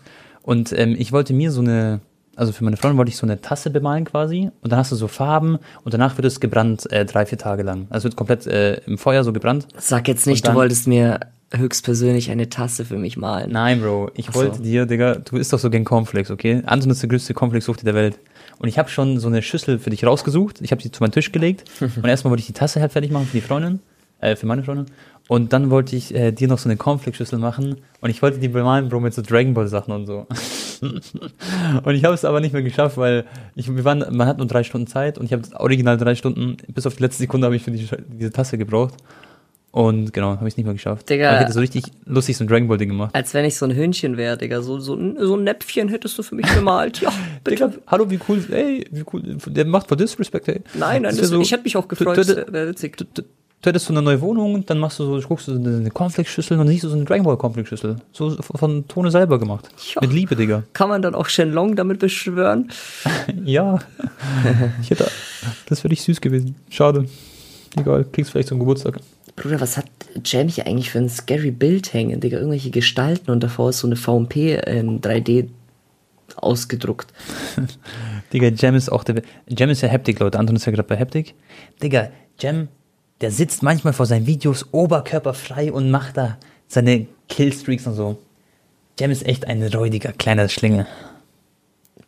Und 0.44 0.72
ähm, 0.78 0.96
ich 0.98 1.12
wollte 1.12 1.34
mir 1.34 1.52
so 1.52 1.62
eine, 1.62 2.00
also 2.36 2.52
für 2.52 2.64
meine 2.64 2.78
Freundin 2.78 2.98
wollte 2.98 3.10
ich 3.10 3.18
so 3.18 3.26
eine 3.26 3.42
Tasse 3.42 3.70
bemalen 3.72 4.06
quasi 4.06 4.52
und 4.62 4.72
dann 4.72 4.78
hast 4.78 4.92
du 4.92 4.96
so 4.96 5.08
Farben 5.08 5.58
und 5.84 5.94
danach 5.96 6.16
wird 6.18 6.26
es 6.26 6.40
gebrannt 6.40 6.92
äh, 6.92 7.06
drei, 7.06 7.26
vier 7.26 7.38
Tage 7.40 7.64
lang. 7.64 7.88
Also 7.90 8.04
wird 8.04 8.16
komplett 8.18 8.46
äh, 8.46 8.76
im 8.86 8.98
Feuer 9.00 9.24
so 9.24 9.34
gebrannt. 9.34 9.68
Sag 9.78 10.08
jetzt 10.10 10.28
nicht, 10.28 10.46
dann- 10.46 10.54
du 10.54 10.60
wolltest 10.60 10.88
mir 10.88 11.22
höchstpersönlich 11.56 12.32
eine 12.32 12.50
Tasse 12.50 12.84
für 12.84 12.98
mich 12.98 13.16
malen. 13.18 13.52
Nein, 13.52 13.80
Bro, 13.82 14.10
ich 14.16 14.26
so. 14.28 14.34
wollte 14.36 14.62
dir, 14.62 14.86
Digga, 14.88 15.16
du 15.16 15.38
isst 15.38 15.54
doch 15.54 15.60
so 15.60 15.70
gern 15.70 15.86
Cornflakes, 15.86 16.32
okay? 16.32 16.62
Anton 16.66 16.90
ist 16.92 17.02
der 17.04 17.10
größte 17.10 17.34
Cornflakes-Sucht 17.36 17.86
der 17.86 17.94
Welt. 17.94 18.18
Und 18.60 18.68
ich 18.68 18.78
habe 18.78 18.90
schon 18.90 19.20
so 19.20 19.28
eine 19.28 19.42
Schüssel 19.42 19.80
für 19.80 19.90
dich 19.90 20.06
rausgesucht. 20.06 20.62
Ich 20.62 20.72
habe 20.72 20.82
sie 20.82 20.92
zu 20.92 21.04
meinem 21.04 21.12
Tisch 21.12 21.32
gelegt. 21.32 21.66
und 21.82 22.06
erstmal 22.06 22.32
wollte 22.32 22.42
ich 22.42 22.48
die 22.48 22.54
Tasse 22.54 22.82
halt 22.82 22.92
fertig 22.92 23.12
machen 23.12 23.26
für 23.28 23.38
die 23.38 23.42
Freundin, 23.42 23.80
äh, 24.20 24.36
für 24.36 24.46
meine 24.46 24.64
Freundin. 24.64 24.86
Und 25.30 25.54
dann 25.54 25.70
wollte 25.70 25.96
ich 25.96 26.14
äh, 26.14 26.32
dir 26.32 26.48
noch 26.48 26.58
so 26.58 26.68
eine 26.68 26.78
Cornflakes-Schüssel 26.78 27.40
machen. 27.40 27.78
Und 28.02 28.10
ich 28.10 28.22
wollte 28.22 28.40
die 28.40 28.50
bemalen, 28.50 28.90
Bro, 28.90 29.00
mit 29.00 29.14
so 29.14 29.22
Dragon 29.22 29.54
Ball-Sachen 29.54 29.94
und 29.94 30.06
so. 30.06 30.28
und 30.82 31.96
ich 31.96 32.04
habe 32.04 32.14
es 32.14 32.26
aber 32.26 32.42
nicht 32.42 32.52
mehr 32.52 32.62
geschafft, 32.62 32.98
weil 32.98 33.26
ich, 33.56 33.74
wir 33.74 33.86
waren, 33.86 34.06
man 34.16 34.28
hat 34.28 34.38
nur 34.38 34.48
drei 34.48 34.64
Stunden 34.64 34.88
Zeit 34.88 35.18
und 35.18 35.26
ich 35.26 35.34
habe 35.34 35.44
original 35.56 35.98
drei 35.98 36.16
Stunden, 36.16 36.58
bis 36.68 36.86
auf 36.86 36.98
die 36.98 37.04
letzte 37.04 37.20
Sekunde 37.20 37.46
habe 37.46 37.56
ich 37.56 37.64
für 37.64 37.72
die, 37.72 37.88
diese 38.08 38.32
Tasse 38.32 38.58
gebraucht. 38.58 38.96
Und 39.76 40.14
genau, 40.14 40.30
habe 40.38 40.48
ich 40.48 40.56
nicht 40.56 40.66
mehr 40.66 40.76
geschafft. 40.76 41.10
Digga. 41.10 41.30
Aber 41.30 41.38
ich 41.38 41.44
hätte 41.46 41.54
so 41.54 41.60
richtig 41.60 41.86
lustig 42.06 42.38
so 42.38 42.44
ein 42.44 42.48
Dragon 42.48 42.68
Ball-Ding 42.68 42.90
gemacht. 42.90 43.10
Als 43.16 43.34
wenn 43.34 43.44
ich 43.44 43.58
so 43.58 43.66
ein 43.66 43.76
Hündchen 43.76 44.18
wäre, 44.18 44.38
Digga. 44.38 44.62
So, 44.62 44.80
so, 44.80 44.94
ein- 44.94 45.18
so 45.20 45.36
ein 45.36 45.44
Näpfchen 45.44 45.90
hättest 45.90 46.16
du 46.16 46.22
für 46.22 46.36
mich 46.36 46.46
gemalt. 46.54 47.02
Ja, 47.02 47.12
bitte. 47.44 47.70
Digga, 47.70 47.82
hallo, 47.88 48.08
wie 48.12 48.20
cool, 48.30 48.44
ey, 48.52 48.86
wie 48.92 49.04
cool, 49.12 49.24
der 49.48 49.66
macht 49.66 49.88
voll 49.88 49.98
Disrespect, 49.98 50.48
ey. 50.48 50.62
Nein, 50.76 51.02
nein, 51.02 51.18
Das 51.18 51.28
so- 51.30 51.42
ich 51.42 51.52
hätte 51.52 51.64
mich 51.64 51.76
auch 51.76 51.88
gefreut. 51.88 52.18
wäre 52.18 52.68
witzig. 52.70 52.98
Du, 52.98 53.24
hättest 53.66 53.86
so 53.88 53.94
eine 53.94 54.04
neue 54.04 54.22
Wohnung, 54.22 54.64
dann 54.66 54.78
machst 54.78 55.00
du 55.00 55.06
so, 55.20 55.28
guckst 55.28 55.48
du 55.48 55.54
so 55.56 55.58
eine 55.58 55.90
Cornflakes-Schüssel 55.90 56.54
und 56.54 56.60
dann 56.60 56.68
siehst 56.68 56.84
du 56.84 56.90
so 56.90 56.96
eine 56.96 57.06
Dragon 57.06 57.24
Ball 57.26 57.38
Cornflakes-Schüssel. 57.38 57.96
So 58.12 58.30
von 58.42 58.88
Tone 58.88 59.10
selber 59.10 59.40
gemacht. 59.40 59.70
Ja. 59.96 60.02
Mit 60.02 60.14
Liebe, 60.14 60.36
Digga. 60.36 60.62
Kann 60.74 60.90
man 60.90 61.02
dann 61.02 61.16
auch 61.16 61.26
Shenlong 61.28 61.76
damit 61.76 61.98
beschwören? 62.00 62.70
Ja. 63.44 63.80
ich 64.84 64.92
hätte, 64.92 65.08
das 65.68 65.84
wäre 65.84 65.92
richtig 65.92 66.06
süß 66.06 66.22
gewesen. 66.22 66.56
Schade. 66.70 67.06
Egal, 67.76 68.06
kriegst 68.12 68.32
vielleicht 68.32 68.50
zum 68.50 68.60
Geburtstag. 68.60 69.00
Bruder, 69.36 69.60
was 69.60 69.78
hat 69.78 69.86
Jamie 70.24 70.52
hier 70.52 70.68
eigentlich 70.68 70.92
für 70.92 71.00
ein 71.00 71.10
scary 71.10 71.52
Bild 71.52 71.94
hängen, 71.94 72.20
Digga? 72.20 72.38
Irgendwelche 72.38 72.70
Gestalten 72.70 73.32
und 73.32 73.42
davor 73.42 73.70
ist 73.70 73.80
so 73.80 73.88
eine 73.88 73.96
VMP 73.96 74.62
in 74.68 75.02
3D 75.02 75.50
ausgedruckt. 76.36 77.12
Digga, 78.34 78.50
Jam 78.50 78.76
ist 78.76 78.92
auch 78.92 79.04
der. 79.04 79.22
Jam 79.48 79.70
ist 79.70 79.82
ja 79.82 79.90
Haptik, 79.90 80.20
Leute. 80.20 80.40
Anton 80.40 80.56
ist 80.56 80.66
ja 80.66 80.72
gerade 80.72 80.88
bei 80.88 80.98
Haptik. 80.98 81.34
Digga, 81.82 82.10
Jam, 82.40 82.68
der 83.22 83.32
sitzt 83.32 83.64
manchmal 83.64 83.94
vor 83.94 84.06
seinen 84.06 84.28
Videos 84.28 84.68
oberkörperfrei 84.72 85.72
und 85.72 85.90
macht 85.90 86.18
da 86.18 86.38
seine 86.68 87.08
Killstreaks 87.30 87.88
und 87.88 87.94
so. 87.96 88.18
Jam 89.00 89.12
ist 89.12 89.26
echt 89.26 89.48
ein 89.48 89.64
räudiger 89.64 90.12
kleiner 90.12 90.50
Schlinge. 90.50 90.86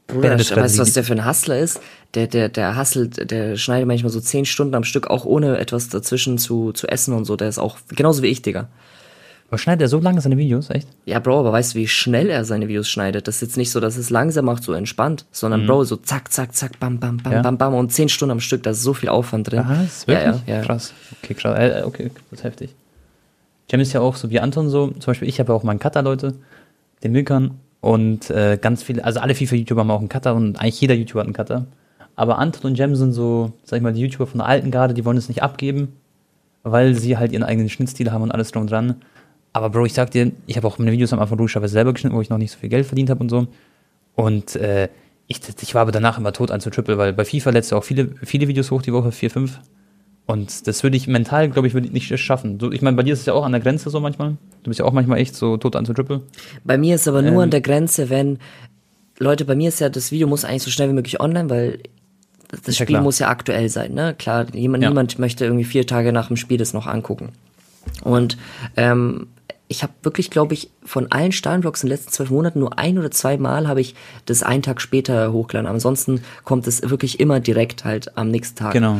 Bruder, 0.07 0.31
er 0.33 0.39
weißt 0.39 0.77
du, 0.77 0.81
was 0.81 0.93
der 0.93 1.03
für 1.03 1.13
ein 1.13 1.25
Hustler 1.27 1.57
ist? 1.59 1.81
Der, 2.13 2.27
der, 2.27 2.49
der 2.49 2.77
hustelt, 2.79 3.29
der 3.31 3.57
schneidet 3.57 3.87
manchmal 3.87 4.11
so 4.11 4.19
zehn 4.19 4.45
Stunden 4.45 4.75
am 4.75 4.83
Stück, 4.83 5.07
auch 5.09 5.25
ohne 5.25 5.57
etwas 5.57 5.89
dazwischen 5.89 6.37
zu, 6.37 6.71
zu 6.71 6.87
essen 6.87 7.13
und 7.13 7.25
so. 7.25 7.35
Der 7.35 7.49
ist 7.49 7.57
auch 7.57 7.77
genauso 7.89 8.21
wie 8.21 8.27
ich, 8.27 8.41
Digga. 8.41 8.67
Aber 9.49 9.57
schneidet 9.59 9.83
er 9.83 9.87
so 9.89 9.99
lange 9.99 10.21
seine 10.21 10.37
Videos, 10.37 10.69
echt? 10.71 10.87
Ja, 11.05 11.19
Bro, 11.19 11.39
aber 11.39 11.51
weißt 11.51 11.73
du, 11.75 11.79
wie 11.79 11.87
schnell 11.87 12.29
er 12.29 12.45
seine 12.45 12.67
Videos 12.67 12.89
schneidet? 12.89 13.27
Das 13.27 13.35
ist 13.35 13.41
jetzt 13.41 13.57
nicht 13.57 13.69
so, 13.71 13.79
dass 13.79 13.95
es 13.95 14.09
langsam 14.09 14.45
macht, 14.45 14.63
so 14.63 14.73
entspannt, 14.73 15.25
sondern 15.31 15.67
Bro, 15.67 15.83
so 15.83 15.97
zack, 15.97 16.31
zack, 16.31 16.55
zack, 16.55 16.79
bam, 16.79 16.99
bam, 16.99 17.17
bam, 17.17 17.31
Mhm. 17.31 17.35
Ja. 17.37 17.41
bam, 17.43 17.57
bam 17.57 17.73
und 17.75 17.91
zehn 17.91 18.09
Stunden 18.09 18.31
am 18.31 18.39
Stück, 18.39 18.63
da 18.63 18.71
ist 18.71 18.81
so 18.81 18.93
viel 18.93 19.09
Aufwand 19.09 19.51
drin. 19.51 19.63
Was? 19.67 20.05
Ja, 20.07 20.13
Wirklich? 20.25 20.47
ja, 20.47 20.55
ja. 20.55 20.61
Krass. 20.63 20.93
Okay, 21.23 21.33
krass. 21.35 21.57
Äh, 21.59 21.83
okay, 21.85 22.11
das 22.31 22.39
ist 22.39 22.43
heftig. 22.43 22.75
Jam 23.69 23.81
ist 23.81 23.93
ja 23.93 24.01
auch 24.01 24.15
so 24.15 24.29
wie 24.29 24.39
Anton 24.39 24.69
so. 24.69 24.87
Zum 24.87 25.05
Beispiel, 25.07 25.27
ich 25.27 25.39
habe 25.39 25.51
ja 25.51 25.55
auch 25.57 25.63
meinen 25.63 25.79
Cutter, 25.79 26.01
Leute. 26.01 26.33
Den 27.03 27.11
Milkan. 27.11 27.51
Und 27.85 28.31
äh, 28.31 28.57
ganz 28.59 28.81
viele, 28.81 29.03
also 29.03 29.19
alle 29.19 29.35
FIFA-YouTuber 29.35 29.81
haben 29.81 29.91
auch 29.91 29.99
einen 29.99 30.09
Cutter 30.09 30.33
und 30.33 30.59
eigentlich 30.59 30.81
jeder 30.81 30.95
YouTuber 30.95 31.19
hat 31.19 31.27
einen 31.27 31.35
Cutter. 31.35 31.67
Aber 32.15 32.39
Anton 32.39 32.71
und 32.71 32.79
Jam 32.79 32.95
sind 32.95 33.13
so, 33.13 33.51
sag 33.63 33.77
ich 33.77 33.83
mal, 33.83 33.93
die 33.93 34.01
YouTuber 34.01 34.25
von 34.25 34.39
der 34.39 34.47
alten 34.47 34.71
Garde, 34.71 34.95
die 34.95 35.05
wollen 35.05 35.17
es 35.17 35.29
nicht 35.29 35.43
abgeben, 35.43 35.89
weil 36.63 36.95
sie 36.95 37.15
halt 37.15 37.31
ihren 37.31 37.43
eigenen 37.43 37.69
Schnittstil 37.69 38.11
haben 38.11 38.23
und 38.23 38.31
alles 38.31 38.51
drum 38.51 38.63
und 38.63 38.71
dran. 38.71 38.95
Aber 39.53 39.69
Bro, 39.69 39.85
ich 39.85 39.93
sag 39.93 40.09
dir, 40.09 40.31
ich 40.47 40.57
habe 40.57 40.65
auch 40.65 40.79
meine 40.79 40.91
Videos 40.91 41.13
am 41.13 41.19
Anfang 41.19 41.37
logischerweise 41.37 41.73
selber 41.73 41.93
geschnitten, 41.93 42.15
wo 42.15 42.21
ich 42.21 42.31
noch 42.31 42.39
nicht 42.39 42.53
so 42.53 42.57
viel 42.57 42.69
Geld 42.69 42.87
verdient 42.87 43.11
habe 43.11 43.19
und 43.19 43.29
so. 43.29 43.45
Und 44.15 44.55
äh, 44.55 44.89
ich, 45.27 45.41
ich 45.61 45.75
war 45.75 45.83
aber 45.83 45.91
danach 45.91 46.17
immer 46.17 46.33
tot 46.33 46.49
an 46.49 46.61
zu 46.61 46.71
Triple, 46.71 46.97
weil 46.97 47.13
bei 47.13 47.23
FIFA 47.23 47.51
lädst 47.51 47.71
auch 47.71 47.83
viele, 47.83 48.15
viele 48.23 48.47
Videos 48.47 48.71
hoch 48.71 48.81
die 48.81 48.93
Woche, 48.93 49.11
vier, 49.11 49.29
fünf. 49.29 49.59
Und 50.27 50.67
das 50.67 50.81
würde 50.81 50.97
ich 50.97 51.07
mental, 51.07 51.49
glaube 51.49 51.67
ich, 51.67 51.73
würde 51.75 51.87
ich 51.87 51.93
nicht 51.93 52.19
schaffen. 52.19 52.59
So, 52.59 52.71
ich 52.71 52.81
meine, 52.81 52.97
bei 52.97 53.03
dir 53.03 53.13
ist 53.13 53.19
es 53.19 53.25
ja 53.27 53.33
auch 53.33 53.45
an 53.45 53.51
der 53.51 53.61
Grenze 53.61 53.89
so 53.91 53.99
manchmal. 53.99 54.37
Du 54.63 54.69
bist 54.69 54.79
ja 54.79 54.85
auch 54.85 54.93
manchmal 54.93 55.19
echt 55.19 55.35
so 55.35 55.57
tot 55.57 55.75
an 55.75 55.85
zu 55.85 55.93
Triple. 55.93 56.21
Bei 56.63 56.77
mir 56.79 56.95
ist 56.95 57.07
aber 57.07 57.21
nur 57.21 57.33
Ähm. 57.33 57.39
an 57.39 57.49
der 57.51 57.61
Grenze, 57.61 58.09
wenn, 58.09 58.39
Leute, 59.19 59.45
bei 59.45 59.55
mir 59.55 59.69
ist 59.69 59.79
ja, 59.79 59.89
das 59.89 60.11
Video 60.11 60.27
muss 60.27 60.43
eigentlich 60.43 60.63
so 60.63 60.71
schnell 60.71 60.89
wie 60.89 60.93
möglich 60.93 61.19
online, 61.21 61.49
weil 61.51 61.79
das 62.49 62.65
ja 62.79 62.85
Spiel 62.85 62.95
klar. 62.95 63.03
muss 63.03 63.19
ja 63.19 63.27
aktuell 63.29 63.69
sein, 63.69 63.93
ne? 63.93 64.15
Klar, 64.17 64.47
jemand, 64.53 64.83
Ja. 64.83 64.89
niemand 64.89 65.19
möchte 65.19 65.45
irgendwie 65.45 65.63
vier 65.63 65.85
Tage 65.85 66.11
nach 66.11 66.27
dem 66.27 66.37
Spiel 66.37 66.57
das 66.57 66.73
noch 66.73 66.87
angucken. 66.87 67.29
Und 68.03 68.37
ähm, 68.77 69.27
ich 69.67 69.83
habe 69.83 69.93
wirklich, 70.03 70.29
glaube 70.31 70.53
ich, 70.53 70.69
von 70.83 71.11
allen 71.11 71.31
Steinblocks 71.31 71.83
in 71.83 71.89
den 71.89 71.95
letzten 71.97 72.11
zwölf 72.11 72.29
Monaten 72.29 72.59
nur 72.59 72.77
ein 72.79 72.97
oder 72.99 73.11
zwei 73.11 73.37
Mal 73.37 73.67
habe 73.67 73.81
ich 73.81 73.95
das 74.25 74.43
einen 74.43 74.61
Tag 74.63 74.79
später 74.81 75.31
hochgeladen. 75.31 75.69
Ansonsten 75.69 76.21
kommt 76.43 76.67
es 76.67 76.87
wirklich 76.89 77.19
immer 77.19 77.39
direkt 77.39 77.83
halt 77.83 78.15
am 78.17 78.29
nächsten 78.29 78.57
Tag. 78.57 78.73
Genau. 78.73 78.99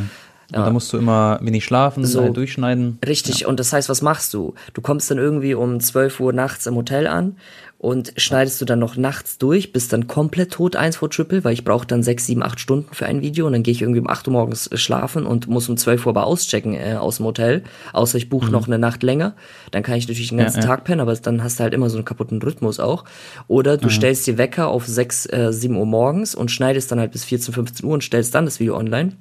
Und 0.54 0.58
da 0.66 0.70
musst 0.70 0.91
du 0.93 0.98
immer 0.98 1.39
wenig 1.41 1.66
schlafen, 1.66 2.06
So. 2.06 2.22
halt 2.22 2.38
durchschneiden. 2.38 3.00
Richtig, 3.06 3.46
und 3.46 3.60
das 3.60 3.74
heißt, 3.74 3.89
was 3.89 4.02
machst 4.02 4.34
du? 4.34 4.54
Du 4.74 4.82
kommst 4.82 5.10
dann 5.10 5.18
irgendwie 5.18 5.56
um 5.56 5.80
12 5.80 6.20
Uhr 6.20 6.34
nachts 6.34 6.66
im 6.68 6.76
Hotel 6.76 7.08
an 7.08 7.36
und 7.78 8.14
schneidest 8.16 8.62
du 8.62 8.66
dann 8.66 8.80
noch 8.80 8.96
nachts 8.96 9.38
durch, 9.38 9.74
bist 9.74 9.91
dann 9.91 10.08
komplett 10.08 10.52
tot, 10.54 10.76
eins 10.76 10.96
vor 10.98 11.10
Triple, 11.10 11.43
weil 11.43 11.54
ich 11.54 11.64
brauche 11.66 11.86
dann 11.86 12.04
6, 12.04 12.26
7, 12.28 12.41
8 12.43 12.60
Stunden 12.60 12.93
für 12.93 13.06
ein 13.06 13.22
Video 13.22 13.46
und 13.48 13.54
dann 13.54 13.64
gehe 13.64 13.74
ich 13.74 13.82
irgendwie 13.82 14.00
um 14.00 14.08
8 14.10 14.28
Uhr 14.28 14.34
morgens 14.34 14.68
äh, 14.68 14.78
schlafen 14.78 15.26
und 15.26 15.48
muss 15.48 15.68
um 15.68 15.78
12 15.78 16.06
Uhr 16.06 16.12
aber 16.12 16.26
auschecken 16.26 16.74
äh, 16.76 16.96
aus 17.00 17.18
dem 17.18 17.26
Hotel, 17.26 17.64
außer 17.93 18.18
ich 18.18 18.30
buche 18.30 18.52
noch 18.52 18.68
eine 18.68 18.80
Nacht 18.80 19.04
länger, 19.04 19.34
dann 19.72 19.84
kann 19.84 19.96
ich 19.96 20.08
natürlich 20.08 20.30
den 20.30 20.38
ganzen 20.38 20.58
Mhm. 20.60 20.64
ja. 20.64 20.68
Tag 20.70 20.84
pennen, 20.86 21.02
aber 21.02 21.14
dann 21.16 21.43
hast 21.43 21.60
du 21.60 21.64
halt 21.64 21.74
immer 21.74 21.89
so 21.89 21.98
einen 21.98 22.06
kaputten 22.06 22.41
Rhythmus 22.41 22.80
auch. 22.80 23.04
Oder 23.48 23.76
Mhm. 23.78 23.82
du 23.82 23.89
stellst 23.89 24.26
dir 24.28 24.38
Wecker 24.38 24.68
auf 24.70 24.86
6, 24.88 25.26
äh, 25.28 25.52
7 25.52 25.76
Uhr 25.76 25.86
morgens 25.86 26.34
und 26.36 26.52
schneidest 26.52 26.91
dann 26.91 27.00
halt 27.00 27.12
bis 27.12 27.24
14, 27.26 27.54
15 27.54 27.86
Uhr 27.86 27.93
und 27.93 28.04
stellst 28.04 28.34
dann 28.36 28.46
das 28.46 28.60
Video 28.60 28.78
online. 28.78 29.14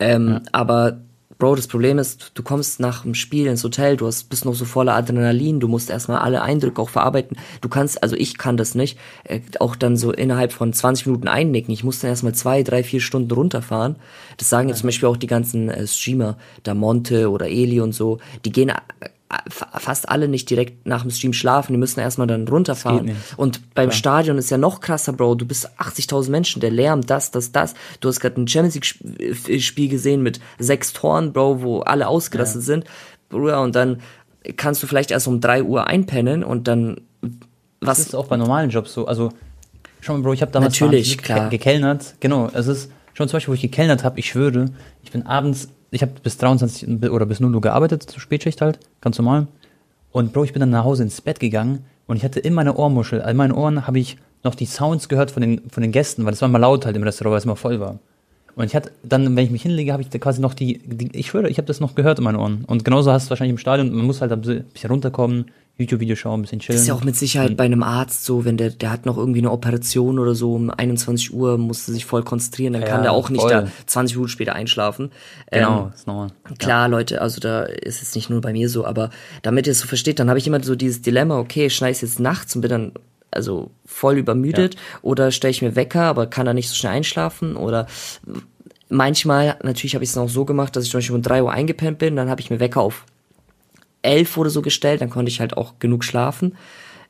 Ähm, 0.00 0.40
Aber 0.52 1.00
Bro, 1.38 1.54
das 1.54 1.68
Problem 1.68 1.98
ist, 1.98 2.32
du 2.34 2.42
kommst 2.42 2.80
nach 2.80 3.02
dem 3.02 3.14
Spiel 3.14 3.46
ins 3.46 3.62
Hotel, 3.62 3.96
du 3.96 4.08
hast, 4.08 4.28
bist 4.28 4.44
noch 4.44 4.54
so 4.54 4.64
voller 4.64 4.96
Adrenalin, 4.96 5.60
du 5.60 5.68
musst 5.68 5.88
erstmal 5.88 6.18
alle 6.18 6.42
Eindrücke 6.42 6.82
auch 6.82 6.88
verarbeiten. 6.88 7.36
Du 7.60 7.68
kannst, 7.68 8.02
also 8.02 8.16
ich 8.16 8.38
kann 8.38 8.56
das 8.56 8.74
nicht, 8.74 8.98
äh, 9.22 9.40
auch 9.60 9.76
dann 9.76 9.96
so 9.96 10.12
innerhalb 10.12 10.52
von 10.52 10.72
20 10.72 11.06
Minuten 11.06 11.28
einnicken. 11.28 11.72
Ich 11.72 11.84
muss 11.84 12.00
dann 12.00 12.10
erstmal 12.10 12.34
zwei, 12.34 12.64
drei, 12.64 12.82
vier 12.82 13.00
Stunden 13.00 13.30
runterfahren. 13.30 13.94
Das 14.36 14.48
sagen 14.48 14.68
jetzt 14.68 14.78
zum 14.78 14.88
Beispiel 14.88 15.08
auch 15.08 15.16
die 15.16 15.28
ganzen 15.28 15.68
äh, 15.68 15.86
Streamer, 15.86 16.38
da 16.64 16.74
Monte 16.74 17.30
oder 17.30 17.46
Eli 17.46 17.80
und 17.80 17.92
so, 17.92 18.18
die 18.44 18.50
gehen 18.50 18.70
äh, 18.70 18.74
fast 19.50 20.08
alle 20.08 20.26
nicht 20.26 20.48
direkt 20.48 20.86
nach 20.86 21.02
dem 21.02 21.10
Stream 21.10 21.34
schlafen, 21.34 21.72
die 21.72 21.78
müssen 21.78 22.00
erstmal 22.00 22.26
dann 22.26 22.48
runterfahren. 22.48 23.16
Und 23.36 23.74
beim 23.74 23.90
Stadion 23.92 24.38
ist 24.38 24.50
ja 24.50 24.56
noch 24.56 24.80
krasser, 24.80 25.12
Bro. 25.12 25.34
Du 25.34 25.46
bist 25.46 25.68
80.000 25.78 26.30
Menschen, 26.30 26.60
der 26.60 26.70
Lärm, 26.70 27.02
das, 27.02 27.30
das, 27.30 27.52
das. 27.52 27.74
Du 28.00 28.08
hast 28.08 28.20
gerade 28.20 28.40
ein 28.40 28.48
Champions 28.48 28.74
League 28.74 29.62
Spiel 29.62 29.88
gesehen 29.88 30.22
mit 30.22 30.40
sechs 30.58 30.94
Toren, 30.94 31.32
Bro, 31.32 31.62
wo 31.62 31.80
alle 31.80 32.08
ausgerastet 32.08 32.62
sind. 32.62 32.84
Bruder, 33.28 33.60
und 33.60 33.76
dann 33.76 34.00
kannst 34.56 34.82
du 34.82 34.86
vielleicht 34.86 35.10
erst 35.10 35.28
um 35.28 35.40
drei 35.40 35.62
Uhr 35.62 35.86
einpennen 35.86 36.42
und 36.42 36.66
dann 36.68 36.96
Das 37.20 37.30
was 37.80 37.98
ist 37.98 38.14
auch 38.14 38.28
bei 38.28 38.38
normalen 38.38 38.70
Jobs 38.70 38.94
so. 38.94 39.06
Also, 39.06 39.30
schau 40.00 40.14
mal, 40.14 40.22
Bro, 40.22 40.32
ich 40.32 40.42
habe 40.42 40.52
damals 40.52 40.80
Natürlich, 40.80 41.18
klar. 41.18 41.50
gekellnert. 41.50 42.14
Genau, 42.20 42.48
es 42.54 42.66
ist 42.66 42.90
schon 43.12 43.28
zum 43.28 43.36
Beispiel, 43.36 43.52
wo 43.52 43.56
ich 43.56 43.62
gekellnert 43.62 44.04
habe, 44.04 44.18
ich 44.18 44.28
schwöre, 44.30 44.70
ich 45.02 45.10
bin 45.10 45.26
abends, 45.26 45.68
ich 45.90 46.02
habe 46.02 46.12
bis 46.22 46.38
23 46.38 47.10
oder 47.10 47.26
bis 47.26 47.40
0 47.40 47.54
Uhr 47.54 47.60
gearbeitet, 47.60 48.02
zur 48.02 48.20
Spätschicht 48.20 48.60
halt, 48.60 48.78
ganz 49.00 49.18
normal. 49.18 49.46
Und 50.12 50.32
Bro, 50.32 50.44
ich 50.44 50.52
bin 50.52 50.60
dann 50.60 50.70
nach 50.70 50.84
Hause 50.84 51.02
ins 51.02 51.20
Bett 51.20 51.40
gegangen 51.40 51.84
und 52.06 52.16
ich 52.16 52.24
hatte 52.24 52.40
in 52.40 52.54
meiner 52.54 52.78
Ohrmuschel, 52.78 53.20
in 53.20 53.36
meinen 53.36 53.52
Ohren 53.52 53.86
habe 53.86 53.98
ich 53.98 54.16
noch 54.44 54.54
die 54.54 54.66
Sounds 54.66 55.08
gehört 55.08 55.30
von 55.30 55.42
den, 55.42 55.62
von 55.70 55.82
den 55.82 55.92
Gästen, 55.92 56.24
weil 56.24 56.32
es 56.32 56.40
war 56.40 56.48
immer 56.48 56.58
laut 56.58 56.86
halt 56.86 56.96
im 56.96 57.02
Restaurant, 57.02 57.32
weil 57.32 57.38
es 57.38 57.44
immer 57.44 57.56
voll 57.56 57.80
war. 57.80 57.98
Und 58.54 58.64
ich 58.64 58.74
hatte 58.74 58.90
dann, 59.04 59.36
wenn 59.36 59.44
ich 59.44 59.50
mich 59.50 59.62
hinlege, 59.62 59.92
habe 59.92 60.02
ich 60.02 60.10
quasi 60.10 60.40
noch 60.40 60.54
die, 60.54 60.78
die 60.78 61.16
ich 61.16 61.28
schwöre, 61.28 61.48
ich 61.48 61.58
habe 61.58 61.66
das 61.66 61.80
noch 61.80 61.94
gehört 61.94 62.18
in 62.18 62.24
meinen 62.24 62.36
Ohren. 62.36 62.64
Und 62.66 62.84
genauso 62.84 63.12
hast 63.12 63.24
du 63.24 63.26
es 63.26 63.30
wahrscheinlich 63.30 63.52
im 63.52 63.58
Stadion, 63.58 63.94
man 63.94 64.04
muss 64.04 64.20
halt 64.20 64.32
ein 64.32 64.40
bisschen 64.40 64.90
runterkommen, 64.90 65.46
YouTube-Video 65.78 66.16
schauen, 66.16 66.40
ein 66.40 66.42
bisschen 66.42 66.58
chillen. 66.58 66.74
Das 66.76 66.82
ist 66.82 66.88
ja 66.88 66.94
auch 66.94 67.04
mit 67.04 67.16
Sicherheit 67.16 67.56
bei 67.56 67.64
einem 67.64 67.82
Arzt 67.82 68.24
so, 68.24 68.44
wenn 68.44 68.56
der, 68.56 68.70
der 68.70 68.90
hat 68.90 69.06
noch 69.06 69.16
irgendwie 69.16 69.38
eine 69.38 69.50
Operation 69.52 70.18
oder 70.18 70.34
so 70.34 70.54
um 70.54 70.70
21 70.70 71.32
Uhr, 71.32 71.56
musste 71.56 71.92
sich 71.92 72.04
voll 72.04 72.24
konzentrieren, 72.24 72.72
dann 72.72 72.82
Ja, 72.82 72.88
kann 72.88 73.02
der 73.02 73.12
auch 73.12 73.30
nicht 73.30 73.40
voll. 73.42 73.50
da 73.50 73.66
20 73.86 74.16
Minuten 74.16 74.30
später 74.30 74.54
einschlafen. 74.54 75.10
Genau, 75.50 75.84
Ähm, 75.86 75.92
ist 75.94 76.06
normal. 76.06 76.28
Klar, 76.58 76.88
Leute, 76.88 77.20
also 77.20 77.40
da 77.40 77.62
ist 77.62 78.02
es 78.02 78.14
nicht 78.14 78.28
nur 78.28 78.40
bei 78.40 78.52
mir 78.52 78.68
so, 78.68 78.84
aber 78.84 79.10
damit 79.42 79.66
ihr 79.66 79.70
es 79.72 79.80
so 79.80 79.86
versteht, 79.86 80.18
dann 80.18 80.28
habe 80.28 80.38
ich 80.38 80.46
immer 80.46 80.62
so 80.62 80.74
dieses 80.74 81.00
Dilemma, 81.02 81.38
okay, 81.38 81.70
schneide 81.70 81.92
ich 81.92 82.02
jetzt 82.02 82.18
nachts 82.20 82.54
und 82.56 82.62
bin 82.62 82.70
dann 82.70 82.92
also 83.30 83.70
voll 83.84 84.16
übermüdet 84.16 84.76
oder 85.02 85.30
stelle 85.30 85.50
ich 85.50 85.62
mir 85.62 85.76
Wecker, 85.76 86.02
aber 86.02 86.26
kann 86.26 86.46
da 86.46 86.54
nicht 86.54 86.68
so 86.70 86.74
schnell 86.74 86.92
einschlafen 86.94 87.56
oder 87.56 87.86
manchmal, 88.88 89.56
natürlich 89.62 89.94
habe 89.94 90.04
ich 90.04 90.10
es 90.10 90.16
auch 90.16 90.28
so 90.28 90.44
gemacht, 90.44 90.74
dass 90.76 90.84
ich 90.84 90.90
zum 90.90 90.98
Beispiel 90.98 91.16
um 91.16 91.22
3 91.22 91.42
Uhr 91.42 91.52
eingepennt 91.52 91.98
bin, 91.98 92.16
dann 92.16 92.28
habe 92.30 92.40
ich 92.40 92.50
mir 92.50 92.60
Wecker 92.60 92.80
auf 92.80 93.04
11 94.02 94.36
oder 94.36 94.50
so 94.50 94.62
gestellt, 94.62 95.00
dann 95.00 95.10
konnte 95.10 95.30
ich 95.30 95.40
halt 95.40 95.56
auch 95.56 95.78
genug 95.78 96.04
schlafen. 96.04 96.56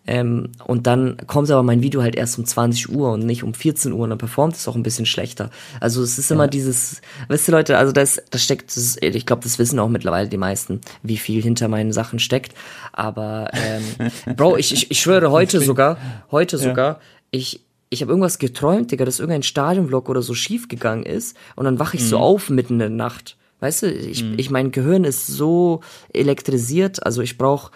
Ähm, 0.09 0.53
und 0.65 0.87
dann 0.87 1.19
kommt 1.27 1.51
aber 1.51 1.63
mein 1.63 1.83
Video 1.83 2.01
halt 2.01 2.17
erst 2.17 2.39
um 2.39 2.47
20 2.47 2.89
Uhr 2.89 3.13
und 3.13 3.27
nicht 3.27 3.45
um 3.45 3.53
14 3.53 3.93
Uhr 3.93 4.01
und 4.01 4.09
dann 4.09 4.19
performt 4.19 4.57
es 4.57 4.67
auch 4.67 4.75
ein 4.75 4.83
bisschen 4.83 5.05
schlechter. 5.05 5.51
Also 5.81 6.03
es 6.03 6.19
ist 6.19 6.31
immer 6.31 6.49
dieses, 6.49 7.03
wisst 7.29 7.47
ihr 7.47 7.53
Leute, 7.53 7.77
also 7.77 7.93
das, 7.93 8.23
das 8.31 8.43
steckt, 8.43 8.75
das, 8.75 8.97
ich 9.03 9.27
glaube, 9.27 9.43
das 9.43 9.59
wissen 9.59 9.79
auch 9.79 9.91
mittlerweile 9.91 10.27
die 10.29 10.39
meisten, 10.39 10.81
wie 11.03 11.19
viel 11.19 11.43
hinter 11.43 11.69
meinen 11.69 11.93
Sachen 11.93 12.21
steckt. 12.21 12.55
Aber 12.93 13.51
ähm, 13.53 14.11
Bro, 14.37 14.57
ich, 14.57 14.73
ich, 14.73 14.91
ich 14.91 14.99
schwöre 14.99 15.31
heute 15.31 15.61
sogar, 15.61 15.99
heute 16.31 16.57
sogar, 16.57 17.01
ich, 17.31 17.61
ich 17.91 18.01
habe 18.01 18.11
irgendwas 18.11 18.39
geträumt, 18.39 18.91
Digga, 18.91 19.05
dass 19.05 19.21
irgendein 19.21 19.43
Stadionvlog 19.43 20.09
oder 20.09 20.23
so 20.23 20.33
schief 20.33 20.69
gegangen 20.69 21.03
ist 21.03 21.37
und 21.55 21.67
dann 21.67 21.79
wache 21.79 21.99
ich 21.99 22.05
so 22.05 22.17
auf 22.17 22.49
mitten 22.49 22.75
in 22.75 22.79
der 22.79 22.89
Nacht. 22.89 23.37
Weißt 23.61 23.83
du, 23.83 23.91
ich, 23.91 24.25
ich 24.37 24.51
mein 24.51 24.71
Gehirn 24.71 25.05
ist 25.05 25.27
so 25.27 25.81
elektrisiert, 26.13 27.05
also 27.05 27.23
ich 27.23 27.39
brauche 27.39 27.73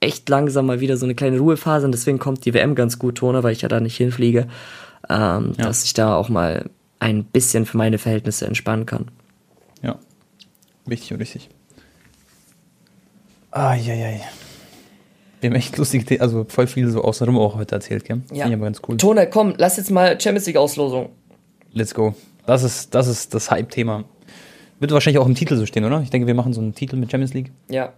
echt 0.00 0.28
langsam 0.28 0.66
mal 0.66 0.80
wieder 0.80 0.96
so 0.96 1.06
eine 1.06 1.14
kleine 1.14 1.38
Ruhephase 1.38 1.86
und 1.86 1.92
deswegen 1.92 2.18
kommt 2.18 2.44
die 2.44 2.54
WM 2.54 2.74
ganz 2.74 2.98
gut, 2.98 3.16
Tone, 3.16 3.42
weil 3.42 3.52
ich 3.52 3.62
ja 3.62 3.68
da 3.68 3.80
nicht 3.80 3.96
hinfliege, 3.96 4.46
ähm, 5.08 5.52
dass 5.56 5.84
ich 5.84 5.92
da 5.92 6.16
auch 6.16 6.28
mal 6.28 6.70
ein 7.00 7.24
bisschen 7.24 7.66
für 7.66 7.76
meine 7.76 7.98
Verhältnisse 7.98 8.46
entspannen 8.46 8.86
kann. 8.86 9.10
Ja. 9.82 9.98
Wichtig 10.86 11.12
und 11.12 11.20
richtig. 11.20 11.48
Eieiei. 13.50 14.22
Wir 15.40 15.50
haben 15.50 15.56
echt 15.56 15.76
lustige, 15.78 16.20
also 16.20 16.44
voll 16.48 16.66
viel 16.66 16.88
so 16.90 17.02
außenrum 17.02 17.38
auch 17.38 17.56
heute 17.56 17.74
erzählt, 17.74 18.04
gell? 18.04 18.20
Ja. 18.30 18.44
Finde 18.44 18.48
ich 18.48 18.54
aber 18.54 18.64
ganz 18.64 18.82
cool. 18.86 18.96
Tone, 18.98 19.28
komm, 19.28 19.54
lass 19.56 19.78
jetzt 19.78 19.90
mal 19.90 20.20
Champions 20.20 20.46
League 20.46 20.58
Auslosung. 20.58 21.10
Let's 21.72 21.94
go. 21.94 22.14
Das 22.46 22.62
ist 22.62 22.94
das, 22.94 23.06
ist 23.08 23.34
das 23.34 23.50
Hype-Thema. 23.50 24.04
Wird 24.80 24.92
wahrscheinlich 24.92 25.18
auch 25.18 25.26
im 25.26 25.34
Titel 25.34 25.56
so 25.56 25.66
stehen, 25.66 25.84
oder? 25.84 26.00
Ich 26.00 26.10
denke, 26.10 26.26
wir 26.26 26.34
machen 26.34 26.52
so 26.54 26.60
einen 26.60 26.74
Titel 26.74 26.96
mit 26.96 27.10
Champions 27.10 27.34
League. 27.34 27.52
Ja. 27.68 27.92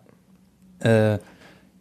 Äh, 0.81 1.19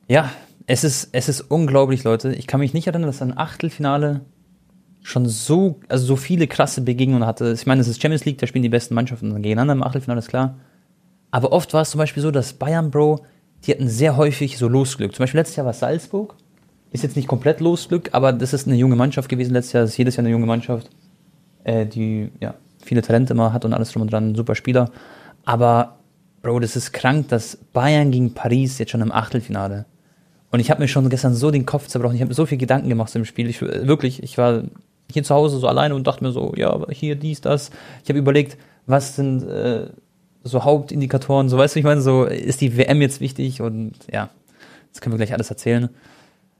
ja, 0.08 0.32
es 0.68 0.84
ist, 0.84 1.10
es 1.12 1.28
ist 1.28 1.41
unglaublich, 1.41 2.04
Leute. 2.04 2.34
Ich 2.34 2.47
kann 2.47 2.60
mich 2.60 2.74
nicht 2.74 2.88
erinnern, 2.88 3.08
dass 3.08 3.22
ein 3.22 3.36
Achtelfinale 3.36 4.22
schon 5.02 5.28
so, 5.28 5.80
also 5.89 6.06
so 6.06 6.16
viele 6.16 6.47
krasse 6.47 6.82
Begegnungen 6.82 7.26
hatte. 7.26 7.52
Ich 7.52 7.66
meine, 7.66 7.82
es 7.82 7.88
ist 7.88 7.99
Champions 7.99 8.26
League, 8.26 8.38
da 8.38 8.45
spielen 8.45 8.62
die 8.62 8.70
besten 8.70 8.93
Mannschaften 8.93 9.34
gegeneinander 9.41 9.74
im 9.74 9.84
Achtelfinale, 9.84 10.20
ist 10.20 10.28
klar. 10.28 10.60
Aber 11.32 11.52
oft 11.52 11.74
war 11.74 11.82
es 11.82 11.89
zum 11.89 11.97
Beispiel 11.97 12.22
so, 12.22 12.30
dass 12.30 12.54
Bayern, 12.54 12.91
Bro, 12.91 13.26
die 13.66 13.72
hatten 13.72 13.88
sehr 13.88 14.18
häufig 14.18 14.58
so 14.60 14.68
Losglück. 14.68 15.16
Zum 15.16 15.24
Beispiel 15.24 15.39
letztes 15.39 15.56
Jahr 15.56 15.66
war 15.66 15.72
es 15.72 15.80
Salzburg. 15.80 16.36
Ist 16.91 17.04
jetzt 17.04 17.16
nicht 17.16 17.28
komplett 17.28 17.60
Losglück, 17.60 18.10
aber 18.12 18.34
das 18.34 18.54
ist 18.54 18.68
eine 18.68 18.76
junge 18.76 18.95
Mannschaft 18.95 19.30
gewesen 19.30 19.54
letztes 19.54 19.74
Jahr. 19.74 19.84
Das 19.84 19.91
ist 19.91 19.97
jedes 19.97 20.18
Jahr 20.18 20.26
eine 20.26 20.32
junge 20.32 20.45
Mannschaft, 20.45 20.89
äh, 21.64 21.86
die 21.86 22.30
ja 22.39 22.54
viele 22.84 23.02
Talente 23.02 23.34
immer 23.34 23.54
hat 23.54 23.66
und 23.66 23.74
alles 23.74 23.92
drum 23.92 24.04
und 24.04 24.12
dran. 24.12 24.32
Ein 24.32 24.36
super 24.36 24.56
Spieler. 24.56 24.92
Aber, 25.46 25.98
Bro, 26.42 26.60
das 26.60 26.76
ist 26.76 26.92
krank, 26.92 27.30
dass 27.30 27.58
Bayern 27.58 28.12
gegen 28.12 28.34
Paris 28.34 28.78
jetzt 28.78 28.92
schon 28.92 29.02
im 29.02 29.12
Achtelfinale. 29.12 29.86
Und 30.52 30.60
ich 30.60 30.70
habe 30.70 30.82
mir 30.82 30.88
schon 30.88 31.10
gestern 31.10 31.34
so 31.34 31.50
den 31.50 31.66
Kopf 31.66 31.88
zerbrochen. 31.88 32.16
Ich 32.16 32.22
habe 32.22 32.30
mir 32.30 32.36
so 32.36 32.46
viel 32.46 32.58
Gedanken 32.58 32.90
gemacht 32.90 33.16
im 33.16 33.26
Spiel. 33.26 33.50
Ich, 33.50 33.62
wirklich, 33.62 34.22
ich 34.22 34.38
war 34.38 34.64
hier 35.12 35.24
zu 35.24 35.34
Hause 35.34 35.58
so 35.58 35.68
alleine 35.68 35.96
und 35.96 36.06
dachte 36.08 36.24
mir 36.24 36.32
so, 36.32 36.54
ja, 36.56 36.86
hier, 36.90 37.16
dies, 37.16 37.42
das. 37.42 37.72
Ich 38.04 38.10
habe 38.10 38.20
überlegt, 38.20 38.58
was 38.86 39.16
sind 39.16 39.44
äh, 39.44 39.88
so 40.44 40.64
Hauptindikatoren, 40.64 41.50
so 41.50 41.58
weißt 41.58 41.76
du, 41.76 41.80
ich 41.80 41.86
meine, 41.86 42.02
so 42.02 42.26
ist 42.26 42.62
die 42.62 42.78
WM 42.78 43.02
jetzt 43.02 43.22
wichtig 43.22 43.62
und 43.62 43.94
ja, 44.12 44.30
das 44.92 45.02
können 45.02 45.14
wir 45.14 45.18
gleich 45.18 45.34
alles 45.34 45.50
erzählen. 45.50 45.90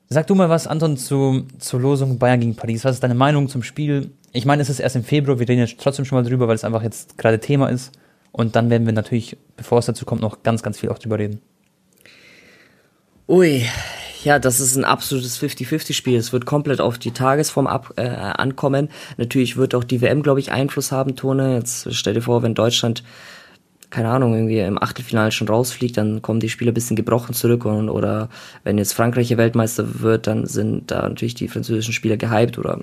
Sag 0.10 0.28
du 0.28 0.36
mal 0.36 0.50
was, 0.50 0.68
Anton, 0.68 0.98
zu, 0.98 1.48
zur 1.58 1.80
Losung 1.80 2.20
Bayern 2.20 2.42
gegen 2.42 2.56
Paris. 2.56 2.84
Was 2.84 2.96
ist 2.96 3.04
deine 3.04 3.16
Meinung 3.16 3.48
zum 3.48 3.64
Spiel? 3.64 4.12
Ich 4.34 4.46
meine, 4.46 4.62
es 4.62 4.70
ist 4.70 4.80
erst 4.80 4.96
im 4.96 5.04
Februar, 5.04 5.40
wir 5.40 5.48
reden 5.48 5.60
jetzt 5.60 5.80
trotzdem 5.80 6.06
schon 6.06 6.18
mal 6.18 6.28
drüber, 6.28 6.48
weil 6.48 6.56
es 6.56 6.64
einfach 6.64 6.84
jetzt 6.84 7.18
gerade 7.18 7.40
Thema 7.40 7.68
ist. 7.68 7.92
Und 8.32 8.56
dann 8.56 8.70
werden 8.70 8.86
wir 8.86 8.94
natürlich, 8.94 9.38
bevor 9.58 9.80
es 9.80 9.86
dazu 9.86 10.06
kommt, 10.06 10.22
noch 10.22 10.42
ganz, 10.44 10.64
ganz 10.64 10.80
viel 10.80 10.90
auch 10.90 11.00
drüber 11.00 11.20
reden. 11.20 11.42
Ui, 13.28 13.66
ja, 14.24 14.40
das 14.40 14.60
ist 14.60 14.76
ein 14.76 14.86
absolutes 14.86 15.42
50-50-Spiel. 15.42 16.18
Es 16.18 16.32
wird 16.32 16.46
komplett 16.46 16.80
auf 16.80 16.98
die 16.98 17.12
Tagesform 17.12 17.68
ab, 17.68 17.94
äh, 17.98 18.08
ankommen. 18.08 18.90
Natürlich 19.18 19.58
wird 19.58 19.76
auch 19.76 19.84
die 19.84 20.02
WM, 20.02 20.24
glaube 20.24 20.40
ich, 20.40 20.52
Einfluss 20.52 20.92
haben, 20.92 21.16
Tone. 21.16 21.56
Jetzt 21.56 21.94
stell 21.94 22.14
dir 22.14 22.22
vor, 22.22 22.42
wenn 22.42 22.54
Deutschland, 22.54 23.04
keine 23.90 24.10
Ahnung, 24.10 24.34
irgendwie 24.34 24.60
im 24.60 24.82
Achtelfinale 24.82 25.32
schon 25.32 25.50
rausfliegt, 25.50 25.98
dann 25.98 26.22
kommen 26.22 26.40
die 26.40 26.50
Spieler 26.50 26.72
ein 26.72 26.76
bisschen 26.76 26.96
gebrochen 26.96 27.34
zurück. 27.34 27.66
Und, 27.66 27.90
oder 27.90 28.30
wenn 28.64 28.78
jetzt 28.78 28.94
Frankreich 28.94 29.36
Weltmeister 29.36 30.02
wird, 30.02 30.28
dann 30.28 30.46
sind 30.46 30.92
da 30.92 31.08
natürlich 31.10 31.36
die 31.36 31.50
französischen 31.50 31.94
Spieler 31.94 32.18
gehypt. 32.18 32.58
Oder 32.58 32.80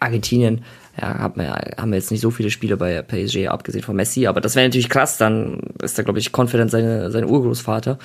Argentinien, 0.00 0.64
ja, 1.00 1.18
haben 1.18 1.40
wir, 1.40 1.52
haben 1.76 1.90
wir 1.90 1.98
jetzt 1.98 2.10
nicht 2.10 2.20
so 2.20 2.30
viele 2.30 2.50
Spiele 2.50 2.76
bei 2.76 3.02
PSG, 3.02 3.48
abgesehen 3.48 3.84
von 3.84 3.96
Messi. 3.96 4.26
Aber 4.26 4.40
das 4.40 4.56
wäre 4.56 4.66
natürlich 4.66 4.88
krass. 4.88 5.18
Dann 5.18 5.60
ist 5.82 5.98
da, 5.98 6.02
glaube 6.02 6.18
ich, 6.18 6.32
confident 6.36 6.70
seine, 6.70 7.10
sein 7.10 7.24
Urgroßvater. 7.24 7.98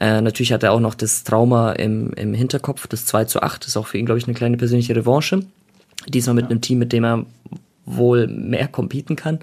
Äh, 0.00 0.20
natürlich 0.20 0.52
hat 0.52 0.62
er 0.62 0.72
auch 0.72 0.80
noch 0.80 0.94
das 0.94 1.24
Trauma 1.24 1.72
im, 1.72 2.12
im 2.14 2.34
Hinterkopf, 2.34 2.86
das 2.86 3.06
2 3.06 3.26
zu 3.26 3.42
8, 3.42 3.66
ist 3.66 3.76
auch 3.76 3.86
für 3.86 3.98
ihn, 3.98 4.06
glaube 4.06 4.18
ich, 4.18 4.26
eine 4.26 4.34
kleine 4.34 4.56
persönliche 4.56 4.96
Revanche. 4.96 5.40
Diesmal 6.08 6.34
mit 6.34 6.46
einem 6.46 6.60
Team, 6.60 6.78
mit 6.78 6.92
dem 6.92 7.04
er 7.04 7.26
wohl 7.86 8.26
mehr 8.26 8.68
competen 8.68 9.16
kann. 9.16 9.38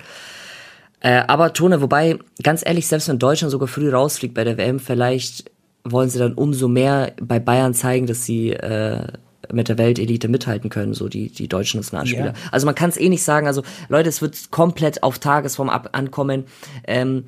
Äh, 0.99 1.23
aber 1.27 1.53
Tone, 1.53 1.81
wobei, 1.81 2.19
ganz 2.43 2.65
ehrlich, 2.65 2.87
selbst 2.87 3.07
wenn 3.07 3.17
Deutschland 3.17 3.51
sogar 3.51 3.67
früh 3.67 3.89
rausfliegt 3.89 4.33
bei 4.33 4.43
der 4.43 4.57
WM, 4.57 4.79
vielleicht 4.79 5.49
wollen 5.83 6.09
sie 6.09 6.19
dann 6.19 6.33
umso 6.33 6.67
mehr 6.67 7.13
bei 7.19 7.39
Bayern 7.39 7.73
zeigen, 7.73 8.05
dass 8.05 8.25
sie 8.25 8.51
äh, 8.51 9.07
mit 9.51 9.69
der 9.69 9.77
Weltelite 9.77 10.27
mithalten 10.27 10.69
können, 10.69 10.93
so 10.93 11.07
die, 11.07 11.29
die 11.29 11.47
deutschen 11.47 11.79
Nationalspieler. 11.79 12.27
Ja. 12.27 12.33
Also 12.51 12.65
man 12.65 12.75
kann 12.75 12.89
es 12.89 12.97
eh 12.97 13.09
nicht 13.09 13.23
sagen, 13.23 13.47
also 13.47 13.63
Leute, 13.89 14.09
es 14.09 14.21
wird 14.21 14.51
komplett 14.51 15.03
auf 15.03 15.19
Tagesform 15.19 15.69
ab 15.69 15.89
ankommen. 15.93 16.45
Ähm, 16.85 17.25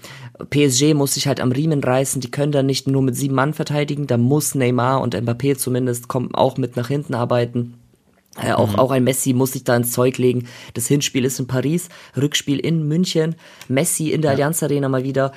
PSG 0.50 0.94
muss 0.94 1.16
sich 1.16 1.28
halt 1.28 1.40
am 1.40 1.52
Riemen 1.52 1.84
reißen, 1.84 2.22
die 2.22 2.32
können 2.32 2.52
da 2.52 2.64
nicht 2.64 2.88
nur 2.88 3.02
mit 3.02 3.16
sieben 3.16 3.36
Mann 3.36 3.54
verteidigen, 3.54 4.08
da 4.08 4.18
muss 4.18 4.56
Neymar 4.56 5.02
und 5.02 5.16
Mbappé 5.16 5.58
zumindest 5.58 6.08
kommen, 6.08 6.34
auch 6.34 6.58
mit 6.58 6.76
nach 6.76 6.88
hinten 6.88 7.16
arbeiten. 7.16 7.76
Äh, 8.42 8.54
auch, 8.54 8.72
mhm. 8.72 8.80
auch 8.80 8.90
ein 8.90 9.04
Messi 9.04 9.34
muss 9.34 9.52
sich 9.52 9.64
da 9.64 9.76
ins 9.76 9.92
Zeug 9.92 10.18
legen. 10.18 10.48
Das 10.74 10.88
Hinspiel 10.88 11.24
ist 11.24 11.40
in 11.40 11.46
Paris, 11.46 11.90
Rückspiel 12.18 12.60
in 12.60 12.88
München, 12.88 13.36
Messi 13.68 14.10
in 14.10 14.22
der 14.24 14.32
ja. 14.32 14.36
Allianz 14.36 14.64
Arena 14.64 14.90
mal 14.90 15.04
wieder 15.04 15.34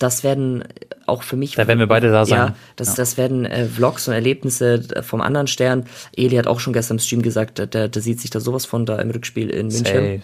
das 0.00 0.24
werden 0.24 0.64
auch 1.06 1.22
für 1.22 1.36
mich. 1.36 1.54
Da 1.54 1.68
werden 1.68 1.78
wir 1.78 1.86
beide 1.86 2.10
da 2.10 2.24
sein. 2.24 2.38
Ja, 2.38 2.54
das, 2.76 2.88
ja. 2.88 2.94
das 2.94 3.16
werden 3.16 3.44
äh, 3.44 3.66
Vlogs 3.66 4.08
und 4.08 4.14
Erlebnisse 4.14 4.82
vom 5.02 5.20
anderen 5.20 5.46
Stern. 5.46 5.84
Eli 6.16 6.36
hat 6.36 6.46
auch 6.46 6.58
schon 6.58 6.72
gestern 6.72 6.96
im 6.96 7.00
Stream 7.00 7.22
gesagt, 7.22 7.58
der, 7.58 7.88
der 7.88 8.02
sieht 8.02 8.20
sich 8.20 8.30
da 8.30 8.40
sowas 8.40 8.64
von 8.64 8.86
da 8.86 8.98
im 8.98 9.10
Rückspiel 9.10 9.50
in 9.50 9.68
München. 9.68 10.22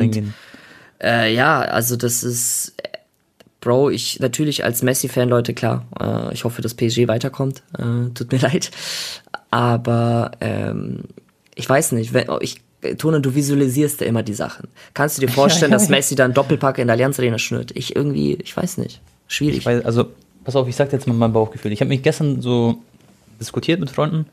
Hingehen. 0.00 0.34
Äh, 1.02 1.34
ja, 1.34 1.60
also 1.60 1.96
das 1.96 2.22
ist, 2.22 2.74
Bro, 3.60 3.90
ich 3.90 4.18
natürlich 4.20 4.64
als 4.64 4.82
Messi-Fan, 4.82 5.28
Leute, 5.28 5.52
klar, 5.52 5.86
äh, 6.00 6.32
ich 6.32 6.44
hoffe, 6.44 6.62
dass 6.62 6.74
PSG 6.74 7.06
weiterkommt. 7.06 7.62
Äh, 7.78 8.10
tut 8.14 8.32
mir 8.32 8.38
leid. 8.40 8.70
Aber 9.50 10.32
ähm, 10.40 11.04
ich 11.54 11.68
weiß 11.68 11.92
nicht, 11.92 12.14
wenn, 12.14 12.28
ich 12.40 12.62
Tone, 12.98 13.20
du 13.20 13.34
visualisierst 13.34 14.00
ja 14.00 14.06
immer 14.06 14.22
die 14.22 14.34
Sachen. 14.34 14.68
Kannst 14.94 15.18
du 15.18 15.26
dir 15.26 15.28
vorstellen, 15.32 15.72
ja, 15.72 15.76
ja, 15.76 15.80
dass 15.80 15.88
Messi 15.88 16.14
dann 16.14 16.34
Doppelpack 16.34 16.78
in 16.78 16.86
der 16.86 16.94
Allianz 16.94 17.18
Arena 17.18 17.38
schnürt? 17.38 17.72
Ich 17.76 17.94
irgendwie, 17.94 18.34
ich 18.34 18.56
weiß 18.56 18.78
nicht. 18.78 19.00
Schwierig. 19.28 19.58
Ich 19.58 19.66
weiß, 19.66 19.84
also, 19.84 20.06
pass 20.44 20.56
auf, 20.56 20.68
ich 20.68 20.76
sag 20.76 20.92
jetzt 20.92 21.06
mal 21.06 21.14
mein 21.14 21.32
Bauchgefühl. 21.32 21.72
Ich 21.72 21.80
habe 21.80 21.88
mich 21.88 22.02
gestern 22.02 22.40
so 22.40 22.78
diskutiert 23.38 23.80
mit 23.80 23.90
Freunden, 23.90 24.26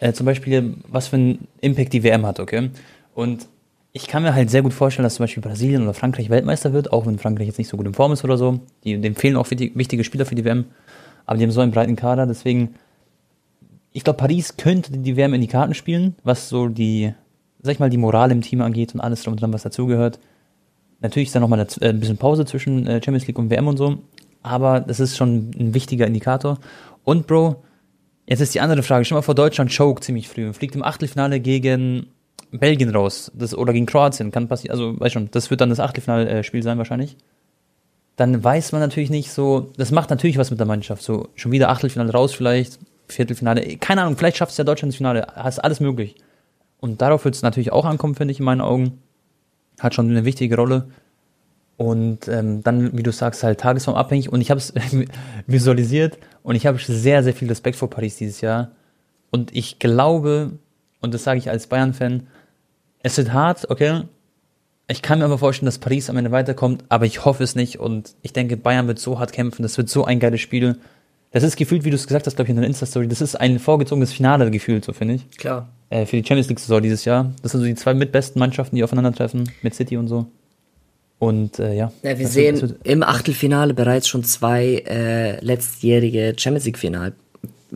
äh, 0.00 0.12
zum 0.12 0.26
Beispiel, 0.26 0.74
was 0.88 1.08
für 1.08 1.16
einen 1.16 1.48
Impact 1.60 1.92
die 1.92 2.02
WM 2.02 2.26
hat, 2.26 2.40
okay? 2.40 2.70
Und 3.14 3.46
ich 3.92 4.08
kann 4.08 4.22
mir 4.22 4.34
halt 4.34 4.50
sehr 4.50 4.62
gut 4.62 4.74
vorstellen, 4.74 5.04
dass 5.04 5.14
zum 5.14 5.24
Beispiel 5.24 5.42
Brasilien 5.42 5.82
oder 5.82 5.94
Frankreich 5.94 6.28
Weltmeister 6.28 6.74
wird, 6.74 6.92
auch 6.92 7.06
wenn 7.06 7.18
Frankreich 7.18 7.46
jetzt 7.46 7.58
nicht 7.58 7.68
so 7.68 7.78
gut 7.78 7.86
in 7.86 7.94
Form 7.94 8.12
ist 8.12 8.24
oder 8.24 8.36
so. 8.36 8.60
Die, 8.84 9.00
dem 9.00 9.16
fehlen 9.16 9.36
auch 9.36 9.50
wichtige 9.50 10.04
Spieler 10.04 10.26
für 10.26 10.34
die 10.34 10.44
WM, 10.44 10.66
aber 11.24 11.38
die 11.38 11.44
haben 11.44 11.50
so 11.50 11.62
einen 11.62 11.72
breiten 11.72 11.96
Kader, 11.96 12.26
deswegen, 12.26 12.74
ich 13.92 14.04
glaube, 14.04 14.18
Paris 14.18 14.58
könnte 14.58 14.92
die 14.92 15.16
WM 15.16 15.32
in 15.32 15.40
die 15.40 15.46
Karten 15.46 15.72
spielen, 15.72 16.14
was 16.24 16.50
so 16.50 16.68
die 16.68 17.14
sag 17.62 17.72
ich 17.72 17.78
mal, 17.78 17.90
die 17.90 17.96
Moral 17.96 18.30
im 18.32 18.42
Team 18.42 18.60
angeht 18.60 18.94
und 18.94 19.00
alles 19.00 19.22
drum 19.22 19.32
und 19.32 19.42
dran, 19.42 19.52
was 19.52 19.62
dazugehört. 19.62 20.18
Natürlich 21.00 21.28
ist 21.28 21.34
da 21.34 21.40
nochmal 21.40 21.66
äh, 21.80 21.88
ein 21.88 22.00
bisschen 22.00 22.16
Pause 22.16 22.44
zwischen 22.44 22.86
äh, 22.86 23.02
Champions 23.02 23.26
League 23.26 23.38
und 23.38 23.50
WM 23.50 23.68
und 23.68 23.76
so, 23.76 23.98
aber 24.42 24.80
das 24.80 25.00
ist 25.00 25.16
schon 25.16 25.50
ein 25.58 25.74
wichtiger 25.74 26.06
Indikator. 26.06 26.58
Und 27.04 27.26
Bro, 27.26 27.62
jetzt 28.26 28.40
ist 28.40 28.54
die 28.54 28.60
andere 28.60 28.82
Frage. 28.82 29.04
Stell 29.04 29.16
mal 29.16 29.22
vor, 29.22 29.34
Deutschland 29.34 29.74
choke 29.74 30.00
ziemlich 30.00 30.28
früh 30.28 30.46
und 30.46 30.54
fliegt 30.54 30.74
im 30.74 30.82
Achtelfinale 30.82 31.40
gegen 31.40 32.06
Belgien 32.50 32.90
raus 32.90 33.30
das, 33.34 33.56
oder 33.56 33.72
gegen 33.72 33.86
Kroatien. 33.86 34.30
Kann 34.30 34.48
passieren, 34.48 34.72
also 34.72 34.98
weiß 34.98 35.12
schon, 35.12 35.30
das 35.30 35.50
wird 35.50 35.60
dann 35.60 35.70
das 35.70 35.80
Achtelfinalspiel 35.80 36.62
sein 36.62 36.78
wahrscheinlich. 36.78 37.16
Dann 38.16 38.42
weiß 38.42 38.72
man 38.72 38.80
natürlich 38.80 39.10
nicht 39.10 39.30
so, 39.30 39.72
das 39.76 39.90
macht 39.90 40.08
natürlich 40.08 40.38
was 40.38 40.50
mit 40.50 40.58
der 40.58 40.66
Mannschaft. 40.66 41.02
So 41.02 41.28
schon 41.34 41.52
wieder 41.52 41.68
Achtelfinale 41.68 42.12
raus 42.12 42.32
vielleicht, 42.32 42.78
Viertelfinale, 43.08 43.76
keine 43.76 44.02
Ahnung, 44.02 44.16
vielleicht 44.16 44.38
schafft 44.38 44.52
es 44.52 44.58
ja 44.58 44.64
Deutschland 44.64 44.90
ins 44.90 44.96
Finale, 44.96 45.26
hast 45.34 45.62
alles 45.62 45.80
möglich. 45.80 46.16
Und 46.78 47.00
darauf 47.02 47.24
wird 47.24 47.34
es 47.34 47.42
natürlich 47.42 47.72
auch 47.72 47.84
ankommen, 47.84 48.14
finde 48.14 48.32
ich, 48.32 48.38
in 48.38 48.44
meinen 48.44 48.60
Augen. 48.60 48.98
Hat 49.80 49.94
schon 49.94 50.10
eine 50.10 50.24
wichtige 50.24 50.56
Rolle. 50.56 50.88
Und 51.76 52.28
ähm, 52.28 52.62
dann, 52.62 52.96
wie 52.96 53.02
du 53.02 53.12
sagst, 53.12 53.42
halt 53.42 53.60
tagesformabhängig. 53.60 54.32
Und 54.32 54.40
ich 54.40 54.50
habe 54.50 54.58
es 54.58 54.72
visualisiert 55.46 56.18
und 56.42 56.54
ich 56.54 56.66
habe 56.66 56.78
sehr, 56.78 57.22
sehr 57.22 57.34
viel 57.34 57.48
Respekt 57.48 57.76
vor 57.76 57.90
Paris 57.90 58.16
dieses 58.16 58.40
Jahr. 58.40 58.72
Und 59.30 59.54
ich 59.54 59.78
glaube, 59.78 60.52
und 61.00 61.12
das 61.12 61.24
sage 61.24 61.38
ich 61.38 61.50
als 61.50 61.66
Bayern-Fan, 61.66 62.26
es 63.02 63.16
wird 63.18 63.32
hart, 63.32 63.70
okay. 63.70 64.02
Ich 64.88 65.02
kann 65.02 65.18
mir 65.18 65.24
aber 65.24 65.38
vorstellen, 65.38 65.66
dass 65.66 65.78
Paris 65.78 66.08
am 66.08 66.16
Ende 66.16 66.30
weiterkommt, 66.30 66.84
aber 66.88 67.06
ich 67.06 67.24
hoffe 67.24 67.42
es 67.42 67.56
nicht. 67.56 67.78
Und 67.78 68.14
ich 68.22 68.32
denke, 68.32 68.56
Bayern 68.56 68.86
wird 68.86 68.98
so 68.98 69.18
hart 69.18 69.32
kämpfen. 69.32 69.62
Das 69.62 69.76
wird 69.76 69.88
so 69.88 70.04
ein 70.04 70.20
geiles 70.20 70.40
Spiel. 70.40 70.78
Das 71.32 71.42
ist 71.42 71.56
gefühlt, 71.56 71.84
wie 71.84 71.90
du 71.90 71.96
es 71.96 72.06
gesagt 72.06 72.26
hast, 72.26 72.36
glaube 72.36 72.46
ich, 72.46 72.50
in 72.50 72.56
der 72.56 72.66
Insta-Story, 72.66 73.08
das 73.08 73.20
ist 73.20 73.34
ein 73.34 73.58
vorgezogenes 73.58 74.12
Finale 74.12 74.50
gefühlt, 74.50 74.84
so 74.84 74.92
finde 74.92 75.14
ich. 75.14 75.30
Klar 75.36 75.68
äh, 75.90 76.06
für 76.06 76.16
die 76.16 76.26
Champions 76.26 76.48
League-Saison 76.48 76.82
dieses 76.82 77.04
Jahr. 77.04 77.32
Das 77.42 77.52
sind 77.52 77.60
so 77.60 77.66
die 77.66 77.74
zwei 77.74 77.94
mitbesten 77.94 78.38
Mannschaften, 78.38 78.76
die 78.76 78.84
aufeinandertreffen, 78.84 79.50
mit 79.62 79.74
City 79.74 79.96
und 79.96 80.08
so. 80.08 80.26
Und 81.18 81.58
äh, 81.58 81.74
ja. 81.74 81.92
ja 82.02 82.18
wir 82.18 82.28
sehen 82.28 82.60
wird, 82.60 82.76
im 82.84 83.02
Achtelfinale 83.02 83.72
bereits 83.72 84.06
schon 84.08 84.22
zwei 84.24 84.82
äh, 84.86 85.42
letztjährige 85.44 86.34
Champions 86.36 86.66
League-Final. 86.66 87.12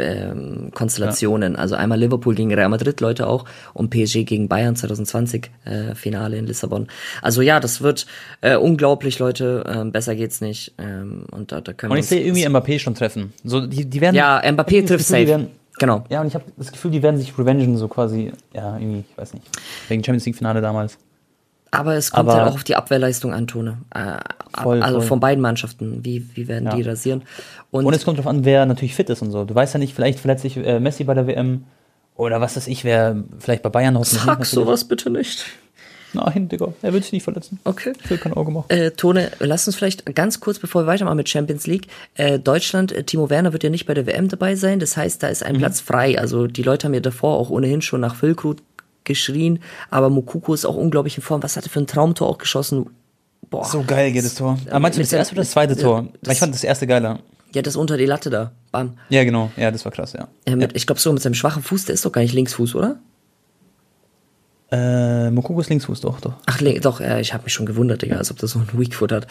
Ähm, 0.00 0.70
Konstellationen. 0.74 1.54
Ja. 1.54 1.58
Also 1.58 1.74
einmal 1.74 1.98
Liverpool 1.98 2.34
gegen 2.34 2.52
Real 2.52 2.68
Madrid, 2.68 3.00
Leute 3.00 3.26
auch, 3.26 3.44
und 3.74 3.90
PSG 3.90 4.24
gegen 4.24 4.48
Bayern 4.48 4.76
2020 4.76 5.50
äh, 5.64 5.94
Finale 5.94 6.36
in 6.36 6.46
Lissabon. 6.46 6.88
Also 7.22 7.42
ja, 7.42 7.60
das 7.60 7.80
wird 7.80 8.06
äh, 8.40 8.56
unglaublich, 8.56 9.18
Leute. 9.18 9.64
Ähm, 9.66 9.92
besser 9.92 10.14
geht's 10.14 10.40
nicht. 10.40 10.74
Ähm, 10.78 11.24
und 11.30 11.52
da, 11.52 11.60
da 11.60 11.72
können 11.72 11.92
und 11.92 11.98
ich 11.98 12.06
sehe 12.06 12.22
irgendwie 12.22 12.46
Mbappé 12.46 12.78
schon 12.78 12.94
treffen. 12.94 13.32
So, 13.44 13.66
die, 13.66 13.84
die 13.84 14.00
werden. 14.00 14.16
Ja, 14.16 14.40
Mbappé 14.40 14.86
trifft 14.86 15.06
safe. 15.06 15.48
Genau. 15.78 16.04
Ja, 16.10 16.20
und 16.20 16.26
ich 16.26 16.34
habe 16.34 16.44
das 16.58 16.72
Gefühl, 16.72 16.90
die 16.90 17.02
werden 17.02 17.16
sich 17.18 17.38
revengen, 17.38 17.78
so 17.78 17.88
quasi, 17.88 18.32
ja, 18.52 18.76
irgendwie, 18.76 19.04
ich 19.10 19.16
weiß 19.16 19.32
nicht, 19.32 19.46
wegen 19.88 20.04
Champions 20.04 20.26
League-Finale 20.26 20.60
damals. 20.60 20.98
Aber 21.70 21.94
es 21.94 22.10
kommt 22.10 22.28
Aber 22.28 22.38
halt 22.38 22.50
auch 22.50 22.54
auf 22.54 22.64
die 22.64 22.74
Abwehrleistung 22.74 23.32
an, 23.32 23.46
Tone. 23.46 23.78
Äh, 23.94 24.18
voll, 24.60 24.82
also 24.82 25.00
voll. 25.00 25.08
von 25.08 25.20
beiden 25.20 25.40
Mannschaften. 25.40 26.04
Wie, 26.04 26.28
wie 26.34 26.48
werden 26.48 26.64
ja. 26.64 26.74
die 26.74 26.82
rasieren? 26.82 27.22
Und, 27.70 27.86
und, 27.86 27.94
es 27.94 28.04
kommt 28.04 28.18
darauf 28.18 28.28
an, 28.28 28.44
wer 28.44 28.66
natürlich 28.66 28.94
fit 28.94 29.08
ist 29.10 29.22
und 29.22 29.30
so. 29.30 29.44
Du 29.44 29.54
weißt 29.54 29.74
ja 29.74 29.78
nicht, 29.78 29.94
vielleicht 29.94 30.18
verletzt 30.18 30.42
sich 30.42 30.56
äh, 30.56 30.80
Messi 30.80 31.04
bei 31.04 31.14
der 31.14 31.26
WM 31.26 31.64
oder 32.16 32.40
was 32.40 32.56
weiß 32.56 32.66
ich, 32.66 32.84
wer 32.84 33.22
vielleicht 33.38 33.62
bei 33.62 33.70
Bayern 33.70 33.96
hoffentlich 33.96 34.22
Sag 34.22 34.44
sowas 34.44 34.84
bitte 34.84 35.10
nicht. 35.10 35.46
Nein, 36.12 36.48
Digga, 36.48 36.74
er 36.82 36.92
wird 36.92 37.04
sich 37.04 37.12
nicht 37.12 37.22
verletzen. 37.22 37.60
Okay. 37.64 37.92
Ich 38.02 38.10
will 38.10 38.18
kein 38.18 38.32
Auge 38.32 38.50
machen. 38.50 38.66
Äh, 38.68 38.90
Tone, 38.90 39.30
lass 39.38 39.66
uns 39.66 39.76
vielleicht 39.76 40.14
ganz 40.14 40.40
kurz, 40.40 40.58
bevor 40.58 40.82
wir 40.82 40.86
weitermachen 40.86 41.16
mit 41.16 41.28
Champions 41.28 41.66
League. 41.66 41.86
Äh, 42.14 42.38
Deutschland, 42.38 42.92
äh, 42.92 43.04
Timo 43.04 43.30
Werner 43.30 43.52
wird 43.52 43.62
ja 43.62 43.70
nicht 43.70 43.86
bei 43.86 43.94
der 43.94 44.06
WM 44.06 44.28
dabei 44.28 44.56
sein. 44.56 44.80
Das 44.80 44.96
heißt, 44.96 45.22
da 45.22 45.28
ist 45.28 45.44
ein 45.44 45.54
mhm. 45.54 45.58
Platz 45.58 45.80
frei. 45.80 46.18
Also 46.18 46.46
die 46.46 46.62
Leute 46.62 46.86
haben 46.86 46.94
ja 46.94 47.00
davor 47.00 47.36
auch 47.38 47.50
ohnehin 47.50 47.80
schon 47.80 48.00
nach 48.00 48.16
Füllkrug 48.16 48.58
geschrien. 49.04 49.60
Aber 49.90 50.10
Mukuko 50.10 50.54
ist 50.54 50.64
auch 50.64 50.76
unglaublich 50.76 51.16
in 51.16 51.22
Form. 51.22 51.42
Was 51.42 51.56
hat 51.56 51.64
er 51.64 51.70
für 51.70 51.80
ein 51.80 51.86
Traumtor 51.86 52.28
auch 52.28 52.38
geschossen? 52.38 52.90
Boah. 53.48 53.64
So 53.64 53.82
geil 53.84 54.12
geht 54.12 54.24
das 54.24 54.34
Tor. 54.34 54.58
Aber 54.68 54.80
meinst 54.80 54.98
du 54.98 55.02
das 55.02 55.12
erste 55.12 55.34
oder 55.34 55.42
das 55.42 55.50
zweite 55.50 55.76
Tor? 55.76 56.08
Das, 56.22 56.34
ich 56.34 56.38
fand 56.38 56.54
das 56.54 56.64
erste 56.64 56.86
geiler. 56.86 57.18
Ja, 57.52 57.62
das 57.62 57.74
unter 57.76 57.96
die 57.96 58.06
Latte 58.06 58.30
da. 58.30 58.52
Bam. 58.70 58.96
Ja, 59.08 59.24
genau. 59.24 59.50
Ja, 59.56 59.70
das 59.70 59.84
war 59.84 59.90
krass, 59.90 60.12
ja. 60.12 60.28
mit, 60.54 60.70
ja. 60.70 60.76
Ich 60.76 60.86
glaube 60.86 61.00
so 61.00 61.12
mit 61.12 61.22
seinem 61.22 61.34
schwachen 61.34 61.62
Fuß, 61.62 61.86
der 61.86 61.94
ist 61.94 62.04
doch 62.04 62.12
gar 62.12 62.22
nicht 62.22 62.34
Linksfuß, 62.34 62.76
oder? 62.76 63.00
Äh, 64.70 65.30
Mokoko 65.32 65.60
ist 65.60 65.68
Linksfuß, 65.68 66.00
doch, 66.00 66.20
doch. 66.20 66.34
Ach, 66.46 66.60
doch, 66.80 67.00
äh, 67.00 67.20
ich 67.20 67.34
habe 67.34 67.44
mich 67.44 67.52
schon 67.52 67.66
gewundert, 67.66 68.02
Digga, 68.02 68.16
als 68.16 68.30
ob 68.30 68.38
das 68.38 68.52
so 68.52 68.60
ein 68.60 68.68
Weakfoot 68.72 69.10
hat. 69.10 69.26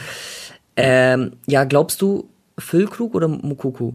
Ähm, 0.76 1.34
ja, 1.48 1.64
glaubst 1.64 2.02
du 2.02 2.28
Füllkrug 2.58 3.16
oder 3.16 3.30
Mokoko? 3.30 3.94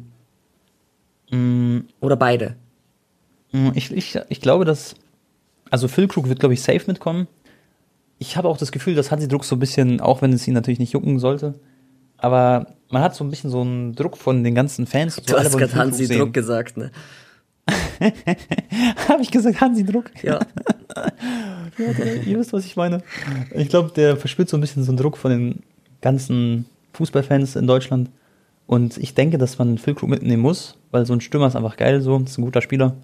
Mm. 1.31 1.81
Oder 2.01 2.17
beide? 2.17 2.57
Mm, 3.53 3.71
ich, 3.75 3.93
ich, 3.93 4.19
ich 4.29 4.41
glaube, 4.41 4.65
dass. 4.65 4.95
Also 5.71 5.89
Füllkrug 5.89 6.29
wird, 6.29 6.41
glaube 6.41 6.55
ich, 6.55 6.63
safe 6.63 6.83
mitkommen. 6.87 7.27
Ich 8.19 8.37
habe 8.37 8.49
auch 8.49 8.57
das 8.57 8.73
Gefühl, 8.73 8.95
dass 8.95 9.11
Hansi 9.11 9.29
Druck 9.29 9.45
so 9.45 9.57
ein 9.57 9.59
bisschen, 9.59 10.01
auch 10.01 10.23
wenn 10.23 10.33
es 10.33 10.47
ihn 10.47 10.55
natürlich 10.55 10.79
nicht 10.79 10.93
jucken 10.93 11.19
sollte, 11.19 11.55
aber 12.17 12.75
man 12.91 13.03
hat 13.03 13.15
so 13.15 13.25
ein 13.25 13.31
bisschen 13.31 13.51
so 13.51 13.61
einen 13.61 13.95
Druck 13.95 14.17
von 14.17 14.45
den 14.45 14.55
ganzen 14.55 14.87
Fans. 14.87 15.17
Du 15.17 15.33
so 15.33 15.39
hast 15.39 15.57
gerade 15.57 15.75
Hansi 15.75 16.09
Druck 16.09 16.33
gesagt, 16.33 16.77
ne? 16.77 16.91
Habe 19.09 19.23
ich 19.23 19.31
gesagt, 19.31 19.61
Hansi 19.61 19.85
Druck? 19.85 20.11
Ja. 20.23 20.41
ja 21.79 22.15
ihr 22.27 22.39
wisst, 22.39 22.53
was 22.53 22.65
ich 22.67 22.77
meine. 22.77 23.03
Ich 23.55 23.69
glaube, 23.69 23.91
der 23.95 24.17
verspürt 24.17 24.49
so 24.49 24.57
ein 24.57 24.61
bisschen 24.61 24.85
so 24.85 24.93
einen 24.93 24.99
Druck 24.99 25.17
von 25.17 25.31
den 25.31 25.63
ganzen 26.01 26.67
Fußballfans 26.93 27.57
in 27.57 27.67
Deutschland. 27.67 28.11
Und 28.67 28.97
ich 28.97 29.15
denke, 29.15 29.39
dass 29.39 29.59
man 29.59 29.79
Füllkrug 29.79 30.09
mitnehmen 30.09 30.43
muss, 30.43 30.77
weil 30.91 31.05
so 31.05 31.13
ein 31.13 31.21
Stürmer 31.21 31.49
ist 31.49 31.57
einfach 31.57 31.77
geil, 31.77 32.01
so, 32.01 32.19
ist 32.19 32.39
ein 32.39 32.45
guter 32.45 32.63
Spieler, 32.63 32.97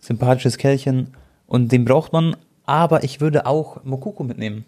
sympathisches 0.00 0.58
Kerlchen 0.58 1.14
und 1.48 1.72
den 1.72 1.84
braucht 1.84 2.12
man. 2.12 2.36
Aber 2.64 3.02
ich 3.02 3.20
würde 3.20 3.46
auch 3.46 3.82
Mokoko 3.82 4.22
mitnehmen. 4.22 4.66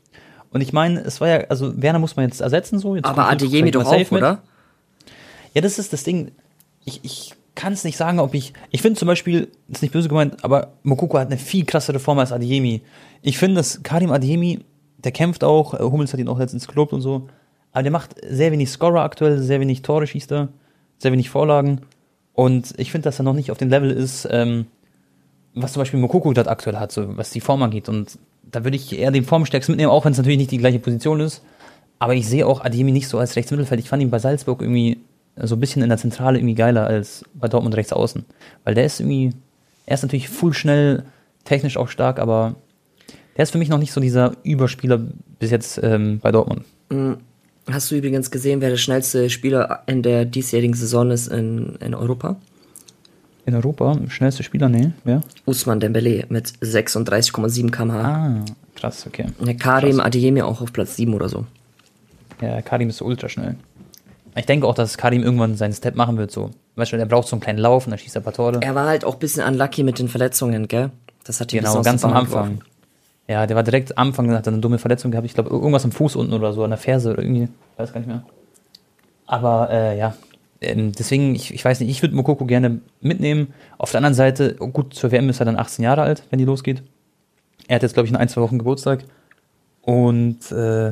Und 0.50 0.62
ich 0.62 0.72
meine, 0.72 1.00
es 1.00 1.20
war 1.20 1.28
ja, 1.28 1.36
also 1.48 1.80
Werner 1.80 2.00
muss 2.00 2.16
man 2.16 2.24
jetzt 2.24 2.40
ersetzen, 2.40 2.80
so. 2.80 2.96
Jetzt 2.96 3.04
aber 3.04 3.28
Adeyemi 3.28 3.70
doch 3.70 3.86
auch, 3.86 4.10
oder? 4.10 4.42
Ja, 5.54 5.60
das 5.60 5.78
ist 5.78 5.92
das 5.92 6.02
Ding. 6.02 6.32
Ich, 6.84 7.00
ich 7.04 7.34
kann 7.54 7.72
es 7.72 7.84
nicht 7.84 7.96
sagen, 7.96 8.18
ob 8.18 8.34
ich. 8.34 8.52
Ich 8.70 8.82
finde 8.82 8.98
zum 8.98 9.06
Beispiel, 9.06 9.48
ist 9.68 9.82
nicht 9.82 9.92
böse 9.92 10.08
gemeint, 10.08 10.42
aber 10.42 10.72
Mokoko 10.82 11.18
hat 11.18 11.28
eine 11.28 11.36
viel 11.36 11.64
krassere 11.64 12.00
Form 12.00 12.18
als 12.18 12.32
Adiemi. 12.32 12.82
Ich 13.22 13.38
finde, 13.38 13.56
dass 13.56 13.82
Karim 13.82 14.10
Adiemi, 14.10 14.60
der 14.98 15.12
kämpft 15.12 15.44
auch, 15.44 15.74
äh, 15.74 15.82
Hummels 15.82 16.12
hat 16.12 16.20
ihn 16.20 16.28
auch 16.28 16.38
letztens 16.38 16.66
gelobt 16.66 16.92
und 16.92 17.02
so, 17.02 17.28
aber 17.72 17.82
der 17.82 17.92
macht 17.92 18.16
sehr 18.26 18.50
wenig 18.50 18.70
Scorer 18.70 19.02
aktuell, 19.02 19.38
sehr 19.38 19.60
wenig 19.60 19.82
Tore 19.82 20.06
schießt 20.06 20.32
er, 20.32 20.48
sehr 20.98 21.12
wenig 21.12 21.30
Vorlagen. 21.30 21.82
Und 22.32 22.72
ich 22.78 22.90
finde, 22.90 23.04
dass 23.04 23.20
er 23.20 23.24
noch 23.24 23.34
nicht 23.34 23.50
auf 23.50 23.58
dem 23.58 23.68
Level 23.68 23.90
ist, 23.90 24.26
ähm, 24.30 24.66
was 25.54 25.72
zum 25.72 25.80
Beispiel 25.80 26.00
Mokoko 26.00 26.32
dort 26.32 26.48
aktuell 26.48 26.76
hat, 26.76 26.92
so 26.92 27.16
was 27.16 27.30
die 27.30 27.40
Form 27.40 27.62
angeht. 27.62 27.88
Und 27.88 28.18
da 28.42 28.64
würde 28.64 28.76
ich 28.76 28.96
eher 28.96 29.10
den 29.10 29.24
Formstärksten 29.24 29.72
mitnehmen, 29.72 29.92
auch 29.92 30.04
wenn 30.04 30.12
es 30.12 30.18
natürlich 30.18 30.38
nicht 30.38 30.50
die 30.50 30.58
gleiche 30.58 30.78
Position 30.78 31.20
ist. 31.20 31.42
Aber 31.98 32.14
ich 32.14 32.28
sehe 32.28 32.46
auch 32.46 32.64
Adiemi 32.64 32.92
nicht 32.92 33.08
so 33.08 33.18
als 33.18 33.36
Rechtsmittelfeld. 33.36 33.80
Ich 33.80 33.88
fand 33.88 34.02
ihn 34.02 34.10
bei 34.10 34.18
Salzburg 34.18 34.62
irgendwie 34.62 34.98
so 35.36 35.56
ein 35.56 35.60
bisschen 35.60 35.82
in 35.82 35.88
der 35.88 35.98
Zentrale 35.98 36.38
irgendwie 36.38 36.54
geiler 36.54 36.86
als 36.86 37.24
bei 37.34 37.48
Dortmund 37.48 37.76
rechts 37.76 37.92
außen. 37.92 38.24
Weil 38.64 38.74
der 38.74 38.86
ist 38.86 39.00
irgendwie, 39.00 39.32
Er 39.86 39.94
ist 39.94 40.02
natürlich 40.02 40.28
full 40.28 40.54
schnell, 40.54 41.04
technisch 41.44 41.76
auch 41.76 41.88
stark, 41.88 42.18
aber 42.20 42.54
der 43.36 43.42
ist 43.42 43.50
für 43.50 43.58
mich 43.58 43.68
noch 43.68 43.78
nicht 43.78 43.92
so 43.92 44.00
dieser 44.00 44.32
Überspieler 44.44 45.00
bis 45.38 45.50
jetzt 45.50 45.80
ähm, 45.82 46.20
bei 46.20 46.30
Dortmund. 46.30 46.64
Hast 47.70 47.90
du 47.90 47.96
übrigens 47.96 48.30
gesehen, 48.30 48.60
wer 48.60 48.70
der 48.70 48.76
schnellste 48.76 49.30
Spieler 49.30 49.82
in 49.86 50.02
der 50.02 50.24
diesjährigen 50.24 50.74
Saison 50.74 51.10
ist 51.10 51.28
in, 51.28 51.76
in 51.80 51.94
Europa? 51.94 52.36
In 53.50 53.56
Europa, 53.56 53.98
schnellste 54.06 54.44
Spieler, 54.44 54.68
nee, 54.68 54.92
wer? 55.02 55.22
Usman 55.44 55.80
Dembele 55.80 56.24
mit 56.28 56.46
36,7 56.62 57.72
km/h. 57.72 58.00
Ah, 58.00 58.44
krass, 58.76 59.08
okay. 59.08 59.26
Karim 59.58 59.96
Krass. 59.96 60.06
Adeyemi 60.06 60.42
auch 60.42 60.60
auf 60.60 60.72
Platz 60.72 60.94
7 60.94 61.12
oder 61.14 61.28
so. 61.28 61.46
Ja, 62.40 62.62
Karim 62.62 62.90
ist 62.90 63.02
ultra 63.02 63.28
schnell. 63.28 63.56
Ich 64.36 64.46
denke 64.46 64.68
auch, 64.68 64.74
dass 64.76 64.96
Karim 64.96 65.24
irgendwann 65.24 65.56
seinen 65.56 65.72
Step 65.72 65.96
machen 65.96 66.16
wird, 66.16 66.30
so. 66.30 66.52
Weißt 66.76 66.92
du, 66.92 66.96
der 66.96 67.06
braucht 67.06 67.26
so 67.26 67.34
einen 67.34 67.40
kleinen 67.40 67.58
Lauf 67.58 67.86
und 67.86 67.90
dann 67.90 67.98
schießt 67.98 68.14
er 68.14 68.20
ein 68.20 68.22
paar 68.22 68.34
Tore. 68.34 68.60
Er 68.62 68.76
war 68.76 68.86
halt 68.86 69.04
auch 69.04 69.14
ein 69.14 69.18
bisschen 69.18 69.44
unlucky 69.44 69.82
mit 69.82 69.98
den 69.98 70.06
Verletzungen, 70.06 70.68
gell? 70.68 70.92
Das 71.24 71.40
hat 71.40 71.50
die 71.50 71.56
Genau, 71.56 71.82
ganz 71.82 72.04
am 72.04 72.12
Anfang. 72.12 72.60
Ja, 73.26 73.48
der 73.48 73.56
war 73.56 73.64
direkt 73.64 73.98
am 73.98 74.08
Anfang, 74.10 74.30
hat 74.30 74.46
er 74.46 74.52
eine 74.52 74.62
dumme 74.62 74.78
Verletzung 74.78 75.10
gehabt. 75.10 75.26
Ich 75.26 75.34
glaube, 75.34 75.50
irgendwas 75.50 75.84
am 75.84 75.90
Fuß 75.90 76.14
unten 76.14 76.34
oder 76.34 76.52
so, 76.52 76.62
an 76.62 76.70
der 76.70 76.78
Ferse 76.78 77.10
oder 77.10 77.22
irgendwie. 77.24 77.48
Ich 77.72 77.78
weiß 77.78 77.92
gar 77.92 77.98
nicht 77.98 78.06
mehr. 78.06 78.22
Aber 79.26 79.70
äh, 79.72 79.98
ja, 79.98 80.14
ähm, 80.60 80.92
deswegen, 80.92 81.34
ich, 81.34 81.52
ich 81.54 81.64
weiß 81.64 81.80
nicht, 81.80 81.90
ich 81.90 82.02
würde 82.02 82.14
Mokoko 82.14 82.44
gerne 82.44 82.80
mitnehmen. 83.00 83.54
Auf 83.78 83.90
der 83.90 83.98
anderen 83.98 84.14
Seite, 84.14 84.56
oh 84.60 84.68
gut, 84.68 84.94
zur 84.94 85.10
WM 85.12 85.28
ist 85.28 85.40
er 85.40 85.46
dann 85.46 85.56
18 85.58 85.82
Jahre 85.84 86.02
alt, 86.02 86.22
wenn 86.30 86.38
die 86.38 86.44
losgeht. 86.44 86.82
Er 87.68 87.76
hat 87.76 87.82
jetzt, 87.82 87.94
glaube 87.94 88.06
ich, 88.06 88.10
in 88.12 88.16
ein, 88.16 88.28
zwei 88.28 88.40
Wochen 88.42 88.58
Geburtstag. 88.58 89.04
Und 89.82 90.50
äh, 90.52 90.88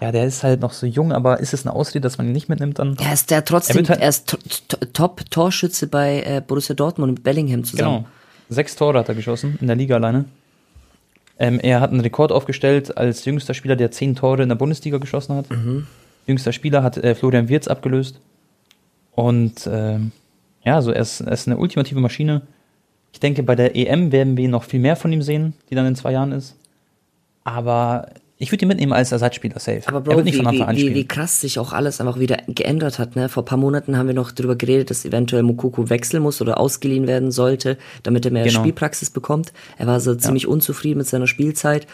ja, 0.00 0.12
der 0.12 0.24
ist 0.26 0.42
halt 0.42 0.60
noch 0.60 0.72
so 0.72 0.86
jung, 0.86 1.12
aber 1.12 1.40
ist 1.40 1.54
es 1.54 1.64
eine 1.66 1.74
Ausrede, 1.74 2.02
dass 2.02 2.18
man 2.18 2.26
ihn 2.26 2.32
nicht 2.32 2.48
mitnimmt 2.48 2.78
dann? 2.78 2.96
Er 3.00 3.12
ist 3.14 3.30
der 3.30 3.44
trotzdem, 3.44 3.84
Er 3.84 3.88
halt- 3.88 4.00
er 4.02 4.08
ist 4.08 4.28
to- 4.28 4.36
to- 4.68 4.84
Top-Torschütze 4.92 5.86
bei 5.86 6.22
äh, 6.22 6.42
Borussia 6.46 6.74
Dortmund 6.74 7.14
mit 7.14 7.22
Bellingham 7.24 7.64
zusammen. 7.64 7.96
Genau. 8.04 8.08
Sechs 8.50 8.76
Tore 8.76 8.98
hat 8.98 9.08
er 9.08 9.14
geschossen 9.14 9.56
in 9.60 9.66
der 9.66 9.76
Liga 9.76 9.94
alleine. 9.96 10.26
Ähm, 11.38 11.58
er 11.60 11.80
hat 11.80 11.90
einen 11.90 12.00
Rekord 12.00 12.32
aufgestellt 12.32 12.96
als 12.96 13.24
jüngster 13.24 13.54
Spieler, 13.54 13.76
der 13.76 13.90
zehn 13.90 14.14
Tore 14.14 14.42
in 14.42 14.48
der 14.48 14.56
Bundesliga 14.56 14.98
geschossen 14.98 15.36
hat. 15.36 15.46
Jüngster 16.26 16.52
Spieler 16.52 16.82
hat 16.82 16.96
äh, 16.98 17.14
Florian 17.14 17.48
Wirtz 17.48 17.66
abgelöst. 17.68 18.20
Und 19.16 19.68
ähm, 19.72 20.12
ja, 20.62 20.80
so 20.82 20.92
er 20.92 21.00
ist, 21.00 21.20
er 21.20 21.32
ist 21.32 21.48
eine 21.48 21.56
ultimative 21.56 21.98
Maschine. 21.98 22.42
Ich 23.12 23.18
denke, 23.18 23.42
bei 23.42 23.56
der 23.56 23.74
EM 23.74 24.12
werden 24.12 24.36
wir 24.36 24.48
noch 24.48 24.62
viel 24.62 24.78
mehr 24.78 24.94
von 24.94 25.10
ihm 25.10 25.22
sehen, 25.22 25.54
die 25.70 25.74
dann 25.74 25.86
in 25.86 25.96
zwei 25.96 26.12
Jahren 26.12 26.32
ist. 26.32 26.54
Aber 27.42 28.08
ich 28.36 28.52
würde 28.52 28.66
ihn 28.66 28.68
mitnehmen 28.68 28.92
als 28.92 29.12
Ersatzspieler 29.12 29.58
safe. 29.58 29.82
Aber 29.86 29.98
er 30.10 30.16
Bro, 30.16 30.24
wie, 30.26 30.32
von 30.32 30.46
Anfang 30.46 30.76
wie, 30.76 30.88
an 30.88 30.94
wie, 30.94 31.08
krass 31.08 31.40
sich 31.40 31.58
auch 31.58 31.72
alles 31.72 32.02
einfach 32.02 32.18
wieder 32.18 32.36
geändert 32.46 32.98
hat. 32.98 33.16
Ne? 33.16 33.30
Vor 33.30 33.44
ein 33.44 33.46
paar 33.46 33.56
Monaten 33.56 33.96
haben 33.96 34.06
wir 34.08 34.14
noch 34.14 34.32
darüber 34.32 34.56
geredet, 34.56 34.90
dass 34.90 35.06
eventuell 35.06 35.42
Mukoko 35.42 35.88
wechseln 35.88 36.22
muss 36.22 36.42
oder 36.42 36.60
ausgeliehen 36.60 37.06
werden 37.06 37.30
sollte, 37.30 37.78
damit 38.02 38.26
er 38.26 38.32
mehr 38.32 38.44
Genau. 38.44 38.60
Spielpraxis 38.60 39.08
bekommt. 39.08 39.54
Er 39.78 39.86
war 39.86 40.00
so 40.00 40.14
ziemlich 40.14 40.46
unzufrieden 40.46 40.98
mit 40.98 41.06
seiner 41.06 41.26
Spielzeit. 41.26 41.86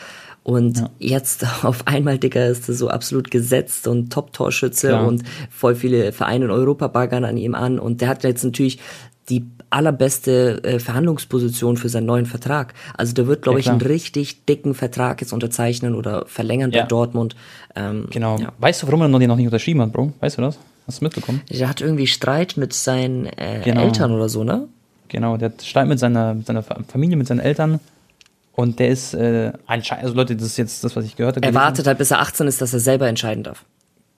Und 0.44 0.84
jetzt 0.98 1.44
auf 1.64 1.86
einmal, 1.86 2.18
Digga, 2.18 2.46
ist 2.46 2.68
er 2.68 2.74
so 2.74 2.88
absolut 2.88 3.30
gesetzt 3.30 3.86
und 3.86 4.12
Top-Torschütze 4.12 5.00
und 5.00 5.22
voll 5.50 5.74
viele 5.74 6.12
Vereine 6.12 6.46
in 6.46 6.50
Europa 6.50 6.88
baggern 6.88 7.24
an 7.24 7.36
ihm 7.36 7.54
an. 7.54 7.78
Und 7.78 8.00
der 8.00 8.08
hat 8.08 8.24
jetzt 8.24 8.42
natürlich 8.44 8.78
die 9.28 9.44
allerbeste 9.70 10.62
äh, 10.64 10.78
Verhandlungsposition 10.80 11.76
für 11.76 11.88
seinen 11.88 12.06
neuen 12.06 12.26
Vertrag. 12.26 12.74
Also 12.96 13.14
der 13.14 13.26
wird, 13.26 13.42
glaube 13.42 13.58
Ja, 13.58 13.60
ich, 13.60 13.70
einen 13.70 13.80
richtig 13.80 14.44
dicken 14.46 14.74
Vertrag 14.74 15.20
jetzt 15.20 15.32
unterzeichnen 15.32 15.94
oder 15.94 16.24
verlängern 16.26 16.72
Ja. 16.72 16.82
bei 16.82 16.88
Dortmund. 16.88 17.36
Ähm, 17.76 18.06
Genau. 18.10 18.38
Ja. 18.38 18.52
Weißt 18.58 18.82
du, 18.82 18.86
warum 18.88 19.02
er 19.02 19.08
noch 19.08 19.18
den 19.20 19.28
noch 19.28 19.36
nicht 19.36 19.46
unterschrieben 19.46 19.80
hat, 19.80 19.92
Bro? 19.92 20.12
Weißt 20.20 20.38
du 20.38 20.42
das? 20.42 20.58
Hast 20.86 21.00
du 21.00 21.04
mitbekommen? 21.04 21.40
Der 21.48 21.68
hat 21.68 21.80
irgendwie 21.80 22.06
Streit 22.08 22.56
mit 22.56 22.72
seinen 22.72 23.26
äh, 23.26 23.60
Genau. 23.64 23.82
Eltern 23.82 24.10
oder 24.12 24.28
so, 24.28 24.42
ne? 24.44 24.66
Genau, 25.08 25.36
der 25.36 25.50
hat 25.50 25.62
Streit 25.62 25.86
mit 25.88 25.98
seiner, 26.00 26.34
mit 26.34 26.46
seiner 26.46 26.62
Fa- 26.62 26.80
Familie, 26.88 27.16
mit 27.16 27.28
seinen 27.28 27.40
Eltern. 27.40 27.78
Und 28.54 28.78
der 28.78 28.88
ist 28.88 29.14
äh, 29.14 29.52
anscheinend, 29.66 30.04
also 30.04 30.14
Leute, 30.16 30.36
das 30.36 30.46
ist 30.46 30.56
jetzt 30.58 30.84
das, 30.84 30.94
was 30.94 31.04
ich 31.04 31.16
gehört 31.16 31.36
habe. 31.36 31.46
Er 31.46 31.54
wartet 31.54 31.86
halt, 31.86 31.98
bis 31.98 32.10
er 32.10 32.20
18 32.20 32.46
ist, 32.46 32.60
dass 32.60 32.72
er 32.74 32.80
selber 32.80 33.08
entscheiden 33.08 33.44
darf. 33.44 33.64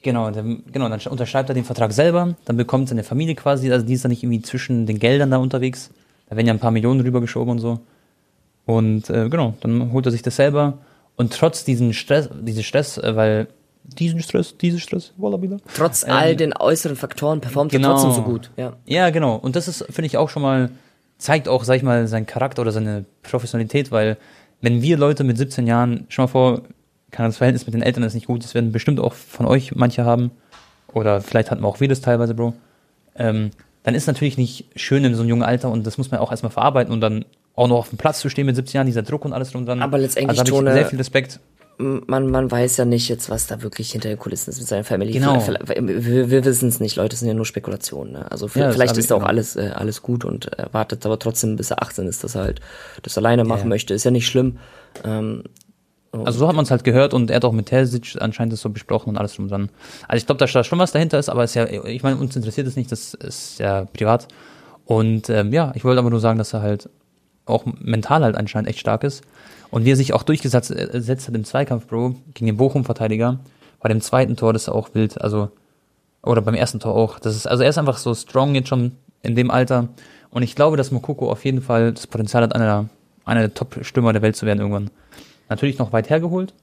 Genau, 0.02 0.30
der, 0.30 0.42
genau, 0.42 0.88
dann 0.88 1.00
unterschreibt 1.08 1.48
er 1.48 1.54
den 1.54 1.64
Vertrag 1.64 1.92
selber, 1.92 2.34
dann 2.44 2.56
bekommt 2.56 2.90
seine 2.90 3.04
Familie 3.04 3.34
quasi, 3.34 3.72
also 3.72 3.86
die 3.86 3.94
ist 3.94 4.04
dann 4.04 4.10
nicht 4.10 4.22
irgendwie 4.22 4.42
zwischen 4.42 4.86
den 4.86 4.98
Geldern 4.98 5.30
da 5.30 5.38
unterwegs. 5.38 5.90
Da 6.28 6.36
werden 6.36 6.46
ja 6.46 6.52
ein 6.52 6.58
paar 6.58 6.72
Millionen 6.72 7.00
rübergeschoben 7.00 7.52
und 7.52 7.58
so. 7.58 7.80
Und 8.66 9.08
äh, 9.10 9.28
genau, 9.28 9.54
dann 9.60 9.92
holt 9.92 10.06
er 10.06 10.12
sich 10.12 10.22
das 10.22 10.36
selber. 10.36 10.78
Und 11.16 11.32
trotz 11.32 11.64
diesen 11.64 11.92
Stress, 11.94 12.28
dieses 12.42 12.64
Stress, 12.64 12.98
äh, 12.98 13.14
weil 13.14 13.48
diesen 13.84 14.20
Stress, 14.20 14.56
diesen 14.56 14.80
Stress, 14.80 15.12
wieder. 15.16 15.58
Trotz 15.76 16.02
Ähm, 16.02 16.10
all 16.10 16.36
den 16.36 16.54
äußeren 16.56 16.96
Faktoren 16.96 17.40
performt 17.40 17.70
genau. 17.70 17.88
er 17.88 17.92
trotzdem 17.94 18.12
so 18.12 18.22
gut. 18.22 18.50
Ja. 18.56 18.74
Ja, 18.86 19.10
genau. 19.10 19.36
Und 19.36 19.56
das 19.56 19.68
ist, 19.68 19.84
finde 19.90 20.06
ich, 20.06 20.16
auch 20.16 20.30
schon 20.30 20.42
mal, 20.42 20.70
zeigt 21.24 21.48
auch, 21.48 21.64
sag 21.64 21.76
ich 21.76 21.82
mal, 21.82 22.06
seinen 22.06 22.26
Charakter 22.26 22.60
oder 22.60 22.70
seine 22.70 23.06
Professionalität, 23.22 23.90
weil 23.90 24.18
wenn 24.60 24.82
wir 24.82 24.98
Leute 24.98 25.24
mit 25.24 25.38
17 25.38 25.66
Jahren, 25.66 26.04
schon 26.10 26.24
mal 26.24 26.28
vor, 26.28 26.62
kann 27.10 27.24
das 27.24 27.38
Verhältnis 27.38 27.64
mit 27.66 27.72
den 27.72 27.82
Eltern 27.82 28.02
ist 28.02 28.12
nicht 28.12 28.26
gut, 28.26 28.44
das 28.44 28.54
werden 28.54 28.72
bestimmt 28.72 29.00
auch 29.00 29.14
von 29.14 29.46
euch 29.46 29.74
manche 29.74 30.04
haben, 30.04 30.32
oder 30.92 31.22
vielleicht 31.22 31.50
hatten 31.50 31.62
wir 31.62 31.68
auch 31.68 31.80
wir 31.80 31.88
das 31.88 32.02
teilweise, 32.02 32.34
Bro, 32.34 32.52
ähm, 33.16 33.50
dann 33.84 33.94
ist 33.94 34.06
natürlich 34.06 34.36
nicht 34.36 34.66
schön 34.76 35.02
in 35.02 35.14
so 35.14 35.22
einem 35.22 35.30
jungen 35.30 35.42
Alter 35.42 35.70
und 35.70 35.86
das 35.86 35.96
muss 35.96 36.10
man 36.10 36.20
auch 36.20 36.30
erstmal 36.30 36.52
verarbeiten 36.52 36.92
und 36.92 37.00
dann 37.00 37.24
auch 37.54 37.68
noch 37.68 37.78
auf 37.78 37.88
dem 37.88 37.96
Platz 37.96 38.20
zu 38.20 38.28
stehen 38.28 38.44
mit 38.44 38.56
17 38.56 38.76
Jahren, 38.76 38.86
dieser 38.86 39.02
Druck 39.02 39.24
und 39.24 39.32
alles 39.32 39.52
drum 39.52 39.64
dran. 39.64 39.80
Aber 39.80 39.96
letztendlich, 39.96 40.38
also 40.38 40.40
habe 40.40 40.64
Tone- 40.64 40.74
sehr 40.74 40.86
viel 40.86 40.98
Respekt. 40.98 41.40
Man, 41.78 42.30
man 42.30 42.50
weiß 42.50 42.76
ja 42.76 42.84
nicht 42.84 43.08
jetzt, 43.08 43.30
was 43.30 43.46
da 43.46 43.62
wirklich 43.62 43.90
hinter 43.90 44.08
den 44.08 44.18
Kulissen 44.18 44.50
ist 44.50 44.58
mit 44.58 44.68
seiner 44.68 44.84
Family. 44.84 45.12
Genau. 45.12 45.44
Wir, 45.46 46.30
wir 46.30 46.44
wissen 46.44 46.68
es 46.68 46.78
nicht, 46.78 46.96
Leute, 46.96 47.10
das 47.10 47.20
sind 47.20 47.28
ja 47.28 47.34
nur 47.34 47.46
Spekulationen. 47.46 48.12
Ne? 48.12 48.30
Also 48.30 48.46
Ja, 48.54 48.70
vielleicht, 48.70 48.96
ist 48.96 49.10
da 49.10 49.16
auch 49.16 49.18
genau. 49.18 49.28
alles, 49.28 49.56
äh, 49.56 49.70
alles 49.74 50.02
gut 50.02 50.24
und 50.24 50.50
wartet 50.72 51.04
aber 51.04 51.18
trotzdem, 51.18 51.56
bis 51.56 51.70
er 51.70 51.82
18 51.82 52.06
ist, 52.06 52.22
dass 52.22 52.36
er 52.36 52.42
halt 52.42 52.60
das 53.02 53.18
alleine 53.18 53.44
machen 53.44 53.62
ja. 53.62 53.68
möchte. 53.68 53.94
Ist 53.94 54.04
ja 54.04 54.10
nicht 54.10 54.26
schlimm. 54.26 54.58
Ähm, 55.04 55.44
Also 56.12 56.38
so 56.38 56.48
hat 56.48 56.54
man 56.54 56.64
es 56.64 56.70
halt 56.70 56.84
gehört 56.84 57.12
und 57.12 57.30
er 57.30 57.36
hat 57.36 57.44
auch 57.44 57.52
mit 57.52 57.66
Terzic 57.66 58.16
anscheinend 58.20 58.52
das 58.52 58.60
so 58.60 58.70
besprochen 58.70 59.10
und 59.10 59.18
alles 59.18 59.34
drum 59.34 59.46
und 59.46 59.50
dran. 59.50 59.68
Also 60.06 60.18
ich 60.18 60.26
glaube, 60.26 60.38
da 60.38 60.64
schon 60.64 60.78
was 60.78 60.92
dahinter 60.92 61.18
ist, 61.18 61.28
aber 61.28 61.42
ist 61.42 61.54
ja, 61.54 61.66
ich 61.66 62.02
meine, 62.02 62.16
uns 62.16 62.36
interessiert 62.36 62.66
es 62.66 62.76
nicht, 62.76 62.92
das 62.92 63.14
ist 63.14 63.58
ja 63.58 63.86
privat. 63.86 64.28
Und 64.84 65.28
ähm, 65.30 65.52
ja, 65.52 65.72
ich 65.74 65.84
wollte 65.84 65.98
aber 65.98 66.10
nur 66.10 66.20
sagen, 66.20 66.38
dass 66.38 66.52
er 66.52 66.62
halt 66.62 66.88
auch 67.46 67.64
mental 67.66 68.22
halt 68.22 68.36
anscheinend 68.36 68.68
echt 68.68 68.78
stark 68.78 69.04
ist. 69.04 69.22
Und 69.74 69.84
wie 69.84 69.90
er 69.90 69.96
sich 69.96 70.12
auch 70.12 70.22
durchgesetzt 70.22 70.70
äh, 70.70 71.00
hat 71.02 71.34
im 71.34 71.44
Zweikampf, 71.44 71.88
Bro, 71.88 72.14
gegen 72.32 72.46
den 72.46 72.56
Bochum-Verteidiger, 72.56 73.40
bei 73.80 73.88
dem 73.88 74.00
zweiten 74.00 74.36
Tor, 74.36 74.52
das 74.52 74.62
ist 74.62 74.68
auch 74.68 74.90
wild, 74.94 75.20
also, 75.20 75.48
oder 76.22 76.42
beim 76.42 76.54
ersten 76.54 76.78
Tor 76.78 76.94
auch. 76.94 77.18
Das 77.18 77.34
ist, 77.34 77.48
also 77.48 77.64
er 77.64 77.70
ist 77.70 77.76
einfach 77.78 77.98
so 77.98 78.14
strong 78.14 78.54
jetzt 78.54 78.68
schon 78.68 78.92
in 79.22 79.34
dem 79.34 79.50
Alter. 79.50 79.88
Und 80.30 80.44
ich 80.44 80.54
glaube, 80.54 80.76
dass 80.76 80.92
Mokoko 80.92 81.28
auf 81.28 81.44
jeden 81.44 81.60
Fall 81.60 81.92
das 81.92 82.06
Potenzial 82.06 82.44
hat, 82.44 82.54
einer 82.54 82.64
der, 82.66 82.88
einer 83.24 83.40
der 83.40 83.54
Top-Stürmer 83.54 84.12
der 84.12 84.22
Welt 84.22 84.36
zu 84.36 84.46
werden 84.46 84.60
irgendwann. 84.60 84.90
Natürlich 85.48 85.76
noch 85.80 85.92
weit 85.92 86.08
hergeholt, 86.08 86.54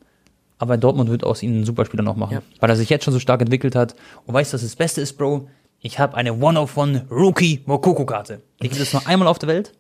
aber 0.57 0.77
Dortmund 0.77 1.09
wird 1.09 1.25
aus 1.25 1.43
ihm 1.43 1.51
einen 1.51 1.65
Superspieler 1.65 2.03
noch 2.03 2.15
machen, 2.15 2.35
Ja. 2.35 2.41
weil 2.61 2.69
er 2.69 2.77
sich 2.77 2.89
jetzt 2.89 3.03
schon 3.03 3.13
so 3.13 3.19
stark 3.19 3.41
entwickelt 3.41 3.75
hat. 3.75 3.93
Und 4.25 4.33
weißt 4.35 4.53
du, 4.53 4.55
was 4.55 4.61
das 4.61 4.77
Beste 4.77 5.01
ist, 5.01 5.17
Bro? 5.17 5.49
Ich 5.81 5.99
habe 5.99 6.15
eine 6.15 6.33
One-of-One 6.33 7.07
Rookie 7.11 7.59
Mokoko-Karte. 7.65 8.39
Die 8.61 8.69
gibt 8.69 8.79
es 8.81 8.93
nur 8.93 9.05
einmal 9.05 9.27
auf 9.27 9.37
der 9.37 9.49
Welt. 9.49 9.73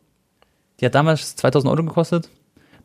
Die 0.81 0.85
hat 0.85 0.95
damals 0.95 1.37
2000 1.37 1.71
Euro 1.71 1.85
gekostet. 1.85 2.27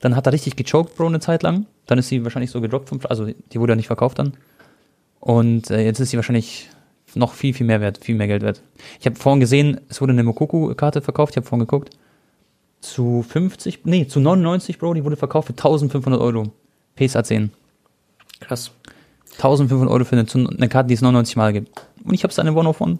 Dann 0.00 0.16
hat 0.16 0.26
er 0.26 0.32
richtig 0.32 0.56
gechoked, 0.56 0.96
Bro, 0.96 1.06
eine 1.06 1.20
Zeit 1.20 1.42
lang. 1.42 1.66
Dann 1.86 1.98
ist 1.98 2.08
sie 2.08 2.22
wahrscheinlich 2.24 2.50
so 2.50 2.60
gedroppt 2.60 2.88
vom, 2.88 3.00
also 3.08 3.26
die 3.26 3.60
wurde 3.60 3.72
ja 3.72 3.76
nicht 3.76 3.86
verkauft 3.86 4.18
dann. 4.18 4.34
Und 5.20 5.70
äh, 5.70 5.84
jetzt 5.84 6.00
ist 6.00 6.10
sie 6.10 6.16
wahrscheinlich 6.16 6.68
noch 7.14 7.32
viel, 7.32 7.54
viel 7.54 7.66
mehr 7.66 7.80
wert, 7.80 8.04
viel 8.04 8.14
mehr 8.14 8.26
Geld 8.26 8.42
wert. 8.42 8.62
Ich 9.00 9.06
habe 9.06 9.16
vorhin 9.16 9.40
gesehen, 9.40 9.80
es 9.88 10.00
wurde 10.00 10.12
eine 10.12 10.22
Mokoko-Karte 10.22 11.00
verkauft, 11.00 11.32
ich 11.32 11.36
habe 11.36 11.46
vorhin 11.46 11.66
geguckt. 11.66 11.90
Zu 12.80 13.24
50, 13.26 13.80
nee, 13.84 14.06
zu 14.06 14.20
99, 14.20 14.78
Bro, 14.78 14.94
die 14.94 15.04
wurde 15.04 15.16
verkauft 15.16 15.46
für 15.46 15.54
1500 15.54 16.20
Euro. 16.20 16.52
PSA 16.96 17.24
10. 17.24 17.50
krass. 18.40 18.70
1500 19.36 19.90
Euro 19.90 20.04
für 20.04 20.16
eine, 20.16 20.26
eine 20.56 20.68
Karte, 20.68 20.88
die 20.88 20.94
es 20.94 21.02
99 21.02 21.36
Mal 21.36 21.52
gibt. 21.52 21.70
Und 22.04 22.14
ich 22.14 22.22
habe 22.22 22.30
es 22.30 22.38
eine 22.38 22.54
One 22.54 22.68
of 22.68 22.80
One. 22.80 22.98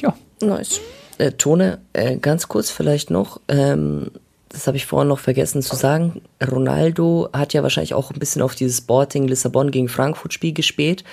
Ja. 0.00 0.14
Nice. 0.40 0.80
Äh, 1.18 1.32
Tone, 1.32 1.78
äh, 1.92 2.16
ganz 2.16 2.48
kurz 2.48 2.70
vielleicht 2.70 3.10
noch, 3.10 3.40
ähm, 3.48 4.10
das 4.52 4.66
habe 4.66 4.76
ich 4.76 4.86
vorhin 4.86 5.08
noch 5.08 5.18
vergessen 5.18 5.62
zu 5.62 5.76
sagen. 5.76 6.22
Ronaldo 6.42 7.28
hat 7.32 7.54
ja 7.54 7.62
wahrscheinlich 7.62 7.94
auch 7.94 8.10
ein 8.10 8.18
bisschen 8.18 8.42
auf 8.42 8.54
dieses 8.54 8.78
Sporting 8.78 9.26
Lissabon 9.26 9.70
gegen 9.70 9.88
Frankfurt 9.88 10.32
Spiel 10.32 10.52
gespielt, 10.52 11.04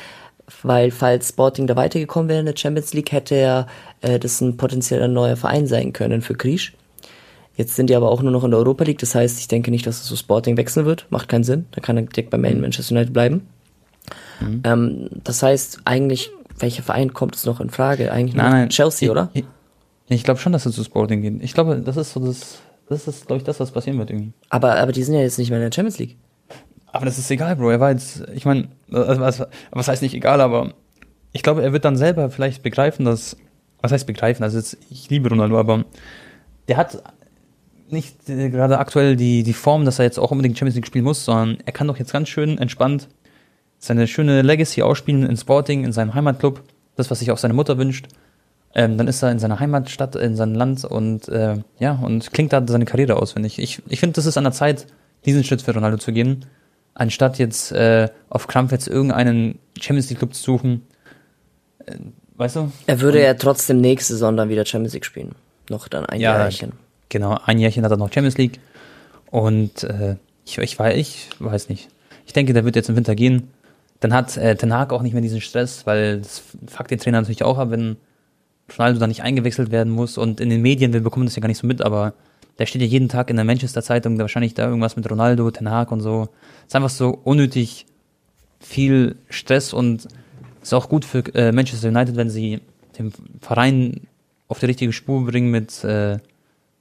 weil 0.63 0.91
falls 0.91 1.29
Sporting 1.29 1.67
da 1.67 1.75
weitergekommen 1.75 2.29
wäre 2.29 2.39
in 2.39 2.45
der 2.45 2.57
Champions 2.57 2.93
League, 2.93 3.11
hätte 3.11 3.35
er 3.35 3.67
äh, 4.01 4.19
das 4.19 4.41
ein 4.41 4.57
potenzieller 4.57 5.07
neuer 5.07 5.37
Verein 5.37 5.67
sein 5.67 5.93
können 5.93 6.21
für 6.21 6.35
Krisch. 6.35 6.73
Jetzt 7.55 7.75
sind 7.75 7.89
die 7.89 7.95
aber 7.95 8.09
auch 8.09 8.21
nur 8.21 8.31
noch 8.31 8.43
in 8.43 8.51
der 8.51 8.59
Europa 8.59 8.85
League, 8.85 8.99
das 8.99 9.15
heißt, 9.15 9.39
ich 9.39 9.47
denke 9.47 9.69
nicht, 9.69 9.85
dass 9.85 9.99
es 9.99 10.05
so 10.05 10.15
Sporting 10.15 10.55
wechseln 10.55 10.85
wird. 10.85 11.07
Macht 11.09 11.27
keinen 11.27 11.43
Sinn. 11.43 11.65
Da 11.71 11.81
kann 11.81 11.97
er 11.97 12.03
direkt 12.03 12.29
bei 12.29 12.37
Man 12.37 12.61
Manchester 12.61 12.95
United 12.95 13.11
bleiben. 13.13 13.47
Ähm, 14.63 15.09
das 15.23 15.43
heißt, 15.43 15.81
eigentlich, 15.85 16.31
welcher 16.57 16.83
Verein 16.83 17.13
kommt 17.13 17.35
es 17.35 17.45
noch 17.45 17.59
in 17.59 17.69
Frage? 17.69 18.11
Eigentlich 18.11 18.35
nur 18.35 18.69
Chelsea, 18.69 19.07
ich, 19.07 19.11
oder? 19.11 19.29
Ich, 19.33 19.43
ich 20.07 20.23
glaube 20.23 20.39
schon, 20.39 20.53
dass 20.53 20.65
es 20.65 20.75
zu 20.75 20.83
Sporting 20.83 21.21
geht. 21.21 21.43
Ich 21.43 21.53
glaube, 21.53 21.81
das 21.83 21.97
ist 21.97 22.13
so 22.13 22.25
das, 22.25 22.59
das 22.89 23.07
ist, 23.07 23.27
glaube 23.27 23.37
ich, 23.37 23.43
das, 23.43 23.59
was 23.59 23.71
passieren 23.71 23.97
wird 23.97 24.09
irgendwie. 24.09 24.33
Aber, 24.49 24.75
aber 24.75 24.91
die 24.91 25.03
sind 25.03 25.13
ja 25.13 25.21
jetzt 25.21 25.37
nicht 25.37 25.49
mehr 25.49 25.59
in 25.59 25.69
der 25.69 25.73
Champions 25.73 25.99
League. 25.99 26.17
Aber 26.91 27.05
das 27.05 27.17
ist 27.17 27.29
egal, 27.29 27.55
Bro. 27.55 27.69
Er 27.69 27.79
war 27.79 27.91
jetzt, 27.91 28.23
ich 28.33 28.45
meine, 28.45 28.69
was, 28.87 29.43
was 29.71 29.87
heißt 29.87 30.01
nicht 30.01 30.15
egal, 30.15 30.41
aber 30.41 30.73
ich 31.31 31.43
glaube, 31.43 31.61
er 31.61 31.71
wird 31.71 31.85
dann 31.85 31.95
selber 31.95 32.29
vielleicht 32.29 32.63
begreifen, 32.63 33.05
dass, 33.05 33.37
was 33.81 33.91
heißt 33.91 34.07
begreifen? 34.07 34.43
Also 34.43 34.57
jetzt, 34.57 34.77
ich 34.89 35.09
liebe 35.09 35.29
Ronaldo, 35.29 35.59
aber 35.59 35.85
der 36.67 36.77
hat 36.77 37.01
nicht 37.89 38.27
äh, 38.29 38.49
gerade 38.49 38.79
aktuell 38.79 39.15
die, 39.15 39.43
die 39.43 39.53
Form, 39.53 39.85
dass 39.85 39.99
er 39.99 40.05
jetzt 40.05 40.19
auch 40.19 40.31
unbedingt 40.31 40.57
Champions 40.57 40.75
League 40.75 40.87
spielen 40.87 41.05
muss, 41.05 41.25
sondern 41.25 41.57
er 41.65 41.71
kann 41.71 41.87
doch 41.87 41.97
jetzt 41.97 42.11
ganz 42.11 42.29
schön 42.29 42.57
entspannt 42.57 43.07
seine 43.79 44.07
schöne 44.07 44.41
Legacy 44.41 44.81
ausspielen 44.81 45.25
in 45.25 45.37
Sporting, 45.37 45.85
in 45.85 45.93
seinem 45.93 46.13
Heimatclub, 46.13 46.61
das, 46.95 47.09
was 47.09 47.19
sich 47.19 47.31
auch 47.31 47.37
seine 47.37 47.53
Mutter 47.53 47.77
wünscht. 47.77 48.07
Ähm, 48.75 48.97
dann 48.97 49.07
ist 49.07 49.23
er 49.23 49.31
in 49.31 49.39
seiner 49.39 49.59
Heimatstadt, 49.59 50.15
in 50.15 50.35
seinem 50.35 50.53
Land 50.53 50.85
und 50.85 51.27
äh, 51.27 51.57
ja, 51.79 51.93
und 51.93 52.31
klingt 52.31 52.53
da 52.53 52.63
seine 52.67 52.85
Karriere 52.85 53.15
aus, 53.15 53.33
finde 53.33 53.47
ich. 53.47 53.57
Ich, 53.59 53.99
finde, 53.99 54.13
das 54.13 54.25
ist 54.25 54.37
an 54.37 54.43
der 54.43 54.53
Zeit, 54.53 54.85
diesen 55.25 55.43
Schritt 55.43 55.61
für 55.61 55.73
Ronaldo 55.73 55.97
zu 55.97 56.11
gehen, 56.11 56.45
anstatt 56.93 57.39
jetzt 57.39 57.71
äh, 57.71 58.09
auf 58.29 58.47
Krampf 58.47 58.71
jetzt 58.71 58.87
irgendeinen 58.87 59.57
Champions 59.79 60.09
League 60.09 60.19
Club 60.19 60.35
zu 60.35 60.43
suchen. 60.43 60.85
Äh, 61.85 61.95
weißt 62.35 62.57
du? 62.57 62.71
Er 62.85 63.01
würde 63.01 63.17
und, 63.17 63.23
ja 63.23 63.33
trotzdem 63.33 63.81
nächste 63.81 64.13
Saison 64.13 64.37
dann 64.37 64.49
wieder 64.49 64.65
Champions 64.65 64.93
League 64.93 65.05
spielen. 65.05 65.33
Noch 65.69 65.87
dann 65.87 66.05
ein 66.05 66.19
ja, 66.19 66.37
Jahrchen. 66.37 66.73
Genau, 67.09 67.39
ein 67.43 67.57
Jährchen 67.57 67.83
hat 67.83 67.91
er 67.91 67.97
noch 67.97 68.13
Champions 68.13 68.37
League. 68.37 68.59
Und 69.31 69.83
äh, 69.83 70.15
ich, 70.45 70.57
ich, 70.59 70.77
weiß, 70.77 70.95
ich 70.95 71.27
weiß 71.39 71.69
nicht. 71.69 71.89
Ich 72.27 72.33
denke, 72.33 72.53
der 72.53 72.65
wird 72.65 72.75
jetzt 72.75 72.89
im 72.89 72.95
Winter 72.95 73.15
gehen. 73.15 73.49
Dann 73.99 74.13
hat 74.13 74.37
äh, 74.37 74.55
Ten 74.55 74.73
Hag 74.73 74.93
auch 74.93 75.01
nicht 75.01 75.13
mehr 75.13 75.21
diesen 75.21 75.41
Stress, 75.41 75.85
weil 75.85 76.19
das 76.19 76.43
fuckt 76.67 76.91
den 76.91 76.99
Trainer 76.99 77.19
natürlich 77.19 77.43
auch 77.43 77.57
ab, 77.57 77.71
wenn 77.71 77.97
Ronaldo 78.77 78.99
da 78.99 79.07
nicht 79.07 79.23
eingewechselt 79.23 79.71
werden 79.71 79.91
muss. 79.91 80.17
Und 80.17 80.39
in 80.39 80.49
den 80.49 80.61
Medien, 80.61 80.93
wir 80.93 81.01
bekommen 81.01 81.25
das 81.25 81.35
ja 81.35 81.41
gar 81.41 81.47
nicht 81.47 81.57
so 81.57 81.67
mit, 81.67 81.81
aber 81.81 82.13
der 82.57 82.65
steht 82.65 82.81
ja 82.81 82.87
jeden 82.87 83.09
Tag 83.09 83.29
in 83.29 83.37
der 83.37 83.45
Manchester 83.45 83.81
Zeitung, 83.81 84.17
da 84.17 84.23
wahrscheinlich 84.23 84.53
da 84.53 84.67
irgendwas 84.67 84.95
mit 84.95 85.09
Ronaldo, 85.09 85.49
Ten 85.51 85.69
Hag 85.69 85.91
und 85.91 86.01
so. 86.01 86.29
Ist 86.67 86.75
einfach 86.75 86.89
so 86.89 87.17
unnötig 87.23 87.85
viel 88.59 89.15
Stress 89.29 89.73
und 89.73 90.07
ist 90.61 90.73
auch 90.73 90.89
gut 90.89 91.05
für 91.05 91.23
äh, 91.33 91.51
Manchester 91.51 91.87
United, 91.87 92.15
wenn 92.17 92.29
sie 92.29 92.59
den 92.97 93.13
Verein 93.39 94.01
auf 94.49 94.59
die 94.59 94.65
richtige 94.65 94.91
Spur 94.91 95.25
bringen 95.25 95.51
mit 95.51 95.83
äh, 95.85 96.17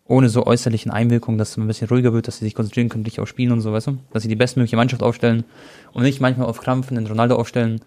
ohne 0.09 0.31
so 0.31 0.47
äußerlichen 0.47 0.91
Einwirkungen, 0.91 1.39
dass 1.39 1.51
es 1.51 1.57
ein 1.59 1.67
bisschen 1.67 1.89
ruhiger 1.89 2.13
wird, 2.13 2.27
dass 2.27 2.39
sie 2.39 2.47
sich 2.47 2.55
konzentrieren 2.55 2.89
können, 2.89 3.05
richtig 3.05 3.21
auf 3.21 3.29
Spielen 3.29 3.53
und 3.53 3.61
so, 3.61 3.73
weißt 3.73 3.89
du? 3.89 3.99
Dass 4.13 4.23
sie 4.23 4.29
die 4.29 4.37
bestmögliche 4.37 4.77
Mannschaft 4.77 5.03
aufstellen 5.03 5.45
und 5.93 6.03
nicht 6.03 6.21
manchmal 6.21 6.49
auf 6.49 6.61
Krampf 6.61 6.89
den 6.89 7.07
Ronaldo 7.07 7.37
aufstellen, 7.37 7.81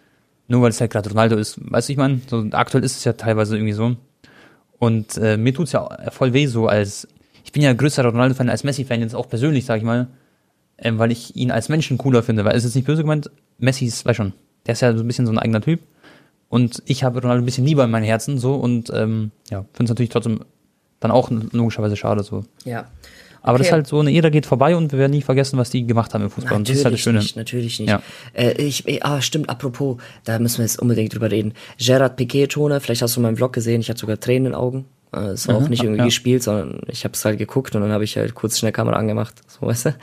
nur 0.52 0.62
weil 0.62 0.70
es 0.70 0.82
halt 0.82 0.92
gerade 0.92 1.10
Ronaldo 1.10 1.38
ist. 1.38 1.60
Weißt 1.62 1.88
du, 1.88 1.94
ich 1.94 1.98
meine, 1.98 2.20
so 2.28 2.46
aktuell 2.52 2.84
ist 2.84 2.98
es 2.98 3.06
ja 3.06 3.14
teilweise 3.14 3.56
irgendwie 3.56 3.74
so. 3.74 3.96
Und 4.80 5.18
äh, 5.18 5.38
mir 5.38 5.54
tut's 5.54 5.72
ja 5.72 5.88
voll 6.12 6.34
weh 6.34 6.46
so 6.46 6.68
als, 6.68 7.08
ich 7.46 7.54
bin 7.54 7.64
ja 7.64 7.72
größerer 7.72 8.10
Ronaldo-Fan 8.10 8.50
als 8.50 8.66
Messi-Fan, 8.66 9.00
jetzt 9.00 9.16
auch 9.16 9.30
persönlich, 9.30 9.66
sag 9.66 9.78
ich 9.78 9.84
mal, 9.84 10.08
ähm, 10.78 11.00
weil 11.00 11.12
ich 11.12 11.38
ihn 11.38 11.52
als 11.52 11.70
Menschen 11.70 11.98
cooler 11.98 12.22
finde, 12.22 12.44
weil 12.44 12.56
es 12.56 12.66
ist 12.66 12.76
nicht 12.76 12.86
böse 12.86 13.04
gemeint, 13.04 13.32
Messi 13.60 13.86
ist, 13.86 14.06
weiß 14.06 14.16
schon, 14.18 14.34
der 14.66 14.74
ist 14.74 14.82
ja 14.82 14.94
so 14.94 15.04
ein 15.04 15.08
bisschen 15.08 15.26
so 15.26 15.32
ein 15.32 15.40
eigener 15.40 15.62
Typ. 15.62 15.80
Und 16.50 16.84
ich 16.86 17.06
habe 17.06 17.22
Ronaldo 17.22 17.42
ein 17.42 17.46
bisschen 17.46 17.66
lieber 17.66 17.86
in 17.86 17.92
meinem 17.92 18.04
Herzen 18.04 18.38
so 18.38 18.56
und 18.56 18.92
ähm, 18.94 19.32
ja, 19.50 19.62
finde 19.72 19.86
es 19.86 19.90
natürlich 19.92 20.10
trotzdem 20.10 20.42
dann 21.00 21.12
auch 21.12 21.32
logischerweise 21.32 21.96
schade 21.96 22.24
so. 22.24 22.44
Ja. 22.66 22.88
Aber 23.42 23.58
das 23.58 23.68
ist 23.68 23.74
halt 23.74 23.88
so, 23.88 24.00
eine 24.00 24.14
Ära 24.14 24.30
geht 24.30 24.46
vorbei 24.46 24.76
und 24.76 24.92
wir 24.92 25.00
werden 25.00 25.12
nie 25.12 25.22
vergessen, 25.22 25.58
was 25.58 25.70
die 25.72 25.86
gemacht 25.86 26.14
haben 26.14 26.24
im 26.24 26.30
Fußball. 26.30 26.60
Natürlich 26.60 26.60
und 26.60 26.70
das 26.70 26.78
ist 26.78 26.86
halt 26.86 26.94
das 26.94 27.02
Schöne. 27.02 27.20
Nicht, 27.20 27.36
natürlich 27.36 27.80
nicht. 27.80 27.90
Ja. 27.90 28.02
Äh, 28.34 28.52
ich, 28.62 29.04
ah, 29.04 29.22
stimmt, 29.22 29.50
apropos, 29.50 29.98
da 30.26 30.38
müssen 30.40 30.60
wir 30.60 30.66
jetzt 30.66 30.80
unbedingt 30.80 31.14
drüber 31.14 31.32
reden. 31.32 31.54
Gerard 31.80 32.18
Piquet-Toner, 32.18 32.80
vielleicht 32.80 33.02
hast 33.02 33.16
du 33.16 33.22
meinen 33.22 33.38
Vlog 33.38 33.54
gesehen, 33.54 33.82
ich 33.82 33.90
hatte 33.90 34.00
sogar 34.00 34.20
Tränen 34.20 34.48
in 34.48 34.52
den 34.52 34.56
Augen. 34.56 34.86
Äh, 35.14 35.32
es 35.32 35.48
war 35.48 35.60
mhm, 35.60 35.66
auch 35.66 35.70
nicht 35.70 35.84
irgendwie 35.84 36.00
ja. 36.00 36.06
gespielt, 36.06 36.44
sondern 36.44 36.82
ich 36.88 37.04
habe 37.04 37.14
es 37.14 37.26
halt 37.26 37.38
geguckt 37.38 37.76
und 37.76 37.82
dann 37.82 37.92
habe 37.92 38.04
ich 38.04 38.18
halt 38.18 38.34
kurz 38.34 38.58
schnell 38.60 38.72
Kamera 38.72 38.98
angemacht, 38.98 39.36
so 39.48 39.68
weißt 39.68 39.86
du. 39.88 39.96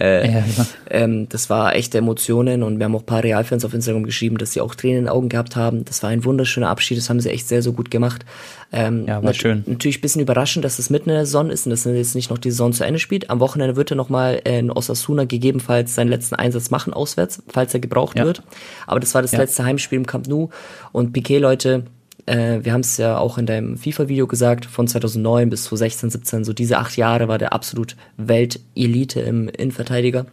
Äh, 0.00 0.26
ja, 0.26 0.38
ja. 0.38 0.66
Ähm, 0.90 1.28
das 1.28 1.50
war 1.50 1.74
echte 1.74 1.98
Emotionen 1.98 2.62
und 2.62 2.78
wir 2.78 2.84
haben 2.84 2.94
auch 2.94 3.02
ein 3.02 3.06
paar 3.06 3.22
Realfans 3.22 3.64
auf 3.64 3.74
Instagram 3.74 4.04
geschrieben, 4.04 4.38
dass 4.38 4.52
sie 4.52 4.60
auch 4.60 4.74
Tränen 4.74 4.98
in 4.98 5.04
den 5.04 5.08
Augen 5.08 5.28
gehabt 5.28 5.56
haben. 5.56 5.84
Das 5.84 6.02
war 6.02 6.10
ein 6.10 6.24
wunderschöner 6.24 6.68
Abschied, 6.68 6.98
das 6.98 7.10
haben 7.10 7.20
sie 7.20 7.30
echt 7.30 7.48
sehr, 7.48 7.62
sehr 7.62 7.72
gut 7.72 7.90
gemacht. 7.90 8.24
Ähm, 8.72 9.06
ja, 9.06 9.16
war 9.16 9.22
nat 9.22 9.36
schön. 9.36 9.62
Natürlich 9.66 9.98
ein 9.98 10.00
bisschen 10.00 10.22
überraschend, 10.22 10.64
dass 10.64 10.78
es 10.78 10.90
mitten 10.90 11.10
in 11.10 11.16
der 11.16 11.26
Saison 11.26 11.50
ist 11.50 11.66
und 11.66 11.70
dass 11.70 11.84
jetzt 11.84 12.14
nicht 12.14 12.30
noch 12.30 12.38
die 12.38 12.50
Saison 12.50 12.72
zu 12.72 12.84
Ende 12.84 12.98
spielt. 12.98 13.30
Am 13.30 13.40
Wochenende 13.40 13.76
wird 13.76 13.90
er 13.92 13.96
nochmal 13.96 14.40
in 14.44 14.70
Osasuna 14.70 15.24
gegebenenfalls 15.24 15.94
seinen 15.94 16.08
letzten 16.08 16.34
Einsatz 16.34 16.70
machen 16.70 16.92
auswärts, 16.92 17.42
falls 17.48 17.72
er 17.72 17.80
gebraucht 17.80 18.16
wird. 18.16 18.42
Aber 18.86 19.00
das 19.00 19.14
war 19.14 19.22
das 19.22 19.32
letzte 19.32 19.64
Heimspiel 19.64 19.98
im 19.98 20.06
Camp 20.06 20.26
Nou 20.26 20.50
und 20.92 21.12
Piquet, 21.12 21.38
Leute, 21.38 21.84
äh, 22.26 22.60
wir 22.62 22.72
haben 22.72 22.80
es 22.80 22.96
ja 22.96 23.18
auch 23.18 23.38
in 23.38 23.46
deinem 23.46 23.76
FIFA-Video 23.76 24.26
gesagt, 24.26 24.66
von 24.66 24.86
2009 24.86 25.50
bis 25.50 25.64
2016, 25.64 26.10
17, 26.10 26.44
so 26.44 26.52
diese 26.52 26.78
acht 26.78 26.96
Jahre 26.96 27.28
war 27.28 27.38
der 27.38 27.52
absolut 27.52 27.96
Weltelite 28.16 29.20
im 29.20 29.48
Innenverteidiger. 29.48 30.26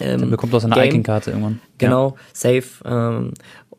Ähm, 0.00 0.20
Dann 0.20 0.30
bekommt 0.30 0.54
auch 0.54 0.60
seine 0.60 0.86
Icon-Karte 0.86 1.30
irgendwann. 1.30 1.60
Genau, 1.78 2.10
ja. 2.10 2.16
safe. 2.32 2.84
Ähm, 2.84 3.32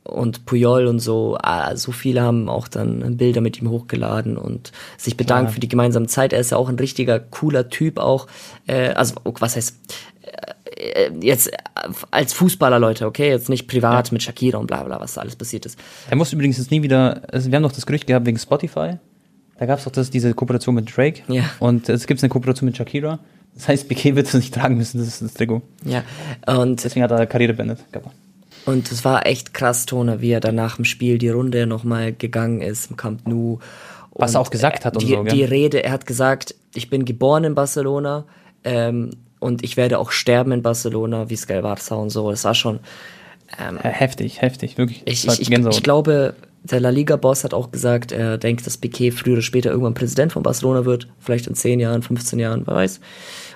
und 0.03 0.45
Puyol 0.45 0.87
und 0.87 0.99
so, 0.99 1.37
ah, 1.41 1.75
so 1.75 1.91
viele 1.91 2.21
haben 2.21 2.49
auch 2.49 2.67
dann 2.67 3.17
Bilder 3.17 3.41
mit 3.41 3.61
ihm 3.61 3.69
hochgeladen 3.69 4.37
und 4.37 4.71
sich 4.97 5.17
bedankt 5.17 5.49
Klar. 5.49 5.53
für 5.53 5.59
die 5.59 5.67
gemeinsame 5.67 6.07
Zeit. 6.07 6.33
Er 6.33 6.39
ist 6.39 6.49
ja 6.51 6.57
auch 6.57 6.69
ein 6.69 6.79
richtiger 6.79 7.19
cooler 7.19 7.69
Typ 7.69 7.99
auch. 7.99 8.27
Äh, 8.65 8.89
also 8.89 9.15
was 9.23 9.55
heißt 9.55 9.77
jetzt 11.21 11.51
als 12.11 12.33
Fußballer, 12.33 12.79
Leute, 12.79 13.05
okay, 13.05 13.29
jetzt 13.29 13.49
nicht 13.49 13.67
privat 13.67 14.07
ja. 14.07 14.13
mit 14.13 14.23
Shakira 14.23 14.57
und 14.57 14.67
bla 14.67 14.83
bla, 14.83 14.99
was 14.99 15.13
da 15.13 15.21
alles 15.21 15.35
passiert 15.35 15.65
ist. 15.65 15.79
Er 16.09 16.15
muss 16.15 16.31
übrigens 16.33 16.57
jetzt 16.57 16.71
nie 16.71 16.81
wieder, 16.81 17.21
also 17.31 17.49
wir 17.51 17.55
haben 17.55 17.63
doch 17.63 17.71
das 17.71 17.85
Gerücht 17.85 18.07
gehabt 18.07 18.25
wegen 18.25 18.37
Spotify. 18.37 18.97
Da 19.57 19.65
gab 19.65 19.79
es 19.79 19.85
doch 19.85 19.91
das, 19.91 20.09
diese 20.09 20.33
Kooperation 20.33 20.75
mit 20.75 20.95
Drake. 20.95 21.21
Ja. 21.27 21.43
Und 21.59 21.87
jetzt 21.87 22.07
gibt 22.07 22.19
es 22.19 22.23
eine 22.23 22.29
Kooperation 22.29 22.65
mit 22.65 22.77
Shakira. 22.77 23.19
Das 23.55 23.67
heißt, 23.67 23.89
Piquet 23.89 24.15
wird 24.15 24.27
es 24.27 24.33
nicht 24.33 24.53
tragen 24.53 24.77
müssen, 24.77 24.99
das 24.99 25.07
ist 25.07 25.21
das 25.21 25.33
Trikot. 25.33 25.61
Ja. 25.83 26.03
Und 26.47 26.83
deswegen 26.83 27.03
hat 27.03 27.11
er 27.11 27.25
Karriere 27.25 27.53
beendet. 27.53 27.79
Und 28.65 28.91
es 28.91 29.03
war 29.03 29.25
echt 29.25 29.53
krass, 29.53 29.85
Tone, 29.85 30.21
wie 30.21 30.31
er 30.31 30.39
dann 30.39 30.55
nach 30.55 30.75
dem 30.75 30.85
Spiel 30.85 31.17
die 31.17 31.29
Runde 31.29 31.65
nochmal 31.65 32.13
gegangen 32.13 32.61
ist 32.61 32.91
im 32.91 32.97
Camp 32.97 33.27
Nou. 33.27 33.59
Was 34.11 34.35
er 34.35 34.41
auch 34.41 34.49
gesagt 34.49 34.85
hat 34.85 34.95
und 34.95 35.03
die, 35.03 35.13
so, 35.13 35.23
gell? 35.23 35.33
Die 35.33 35.43
Rede, 35.43 35.83
er 35.83 35.91
hat 35.91 36.05
gesagt, 36.05 36.55
ich 36.73 36.89
bin 36.89 37.05
geboren 37.05 37.45
in 37.45 37.55
Barcelona, 37.55 38.25
ähm, 38.63 39.11
und 39.39 39.63
ich 39.63 39.77
werde 39.77 39.99
auch 39.99 40.11
sterben 40.11 40.51
in 40.51 40.61
Barcelona, 40.61 41.29
wie 41.29 41.35
Sky 41.35 41.59
Barça 41.59 41.95
und 41.95 42.09
so. 42.09 42.29
Das 42.29 42.43
war 42.43 42.55
schon 42.55 42.79
ähm, 43.57 43.77
heftig, 43.77 44.41
heftig, 44.41 44.77
wirklich. 44.77 45.01
Ich, 45.05 45.25
ich, 45.25 45.49
ich, 45.49 45.83
glaube, 45.83 46.35
der 46.63 46.79
La 46.79 46.89
Liga-Boss 46.89 47.43
hat 47.43 47.53
auch 47.53 47.71
gesagt, 47.71 48.11
er 48.11 48.37
denkt, 48.37 48.65
dass 48.65 48.77
Piquet 48.77 49.11
früher 49.11 49.33
oder 49.33 49.41
später 49.41 49.71
irgendwann 49.71 49.93
Präsident 49.93 50.33
von 50.33 50.43
Barcelona 50.43 50.85
wird, 50.85 51.07
vielleicht 51.19 51.47
in 51.47 51.55
10 51.55 51.79
Jahren, 51.79 52.01
15 52.01 52.37
Jahren, 52.37 52.63
wer 52.67 52.75
weiß. 52.75 52.99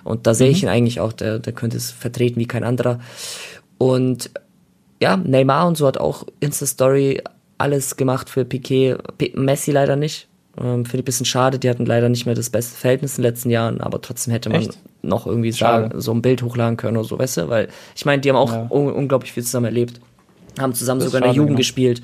Und 0.03 0.25
da 0.25 0.33
sehe 0.33 0.49
ich 0.49 0.63
mhm. 0.63 0.69
ihn 0.69 0.73
eigentlich 0.73 0.99
auch, 0.99 1.13
der, 1.13 1.39
der 1.39 1.53
könnte 1.53 1.77
es 1.77 1.91
vertreten 1.91 2.39
wie 2.39 2.47
kein 2.47 2.63
anderer. 2.63 2.99
Und 3.77 4.31
ja, 5.01 5.17
Neymar 5.17 5.67
und 5.67 5.77
so 5.77 5.85
hat 5.85 5.97
auch 5.97 6.25
Insta-Story 6.39 7.21
alles 7.57 7.97
gemacht 7.97 8.29
für 8.29 8.45
Piquet, 8.45 8.97
Messi 9.35 9.71
leider 9.71 9.95
nicht. 9.95 10.27
Ähm, 10.57 10.85
Finde 10.85 10.97
ich 10.97 11.01
ein 11.01 11.05
bisschen 11.05 11.25
schade, 11.25 11.57
die 11.57 11.69
hatten 11.69 11.85
leider 11.85 12.09
nicht 12.09 12.25
mehr 12.25 12.35
das 12.35 12.49
beste 12.49 12.75
Verhältnis 12.75 13.17
in 13.17 13.23
den 13.23 13.31
letzten 13.31 13.49
Jahren, 13.49 13.81
aber 13.81 14.01
trotzdem 14.01 14.33
hätte 14.33 14.49
man 14.49 14.61
Echt? 14.61 14.77
noch 15.01 15.25
irgendwie 15.25 15.51
sagen, 15.51 15.99
so 15.99 16.11
ein 16.11 16.21
Bild 16.21 16.43
hochladen 16.43 16.77
können 16.77 16.97
oder 16.97 17.07
so, 17.07 17.17
weißt 17.17 17.37
du? 17.37 17.49
Weil 17.49 17.69
ich 17.95 18.05
meine, 18.05 18.21
die 18.21 18.29
haben 18.29 18.35
auch 18.35 18.51
ja. 18.51 18.67
un 18.69 18.91
unglaublich 18.91 19.31
viel 19.31 19.43
zusammen 19.43 19.65
erlebt, 19.65 19.99
haben 20.59 20.73
zusammen 20.75 21.01
sogar 21.01 21.21
in 21.21 21.25
der 21.25 21.33
Jugend 21.33 21.49
genau. 21.49 21.57
gespielt. 21.57 22.01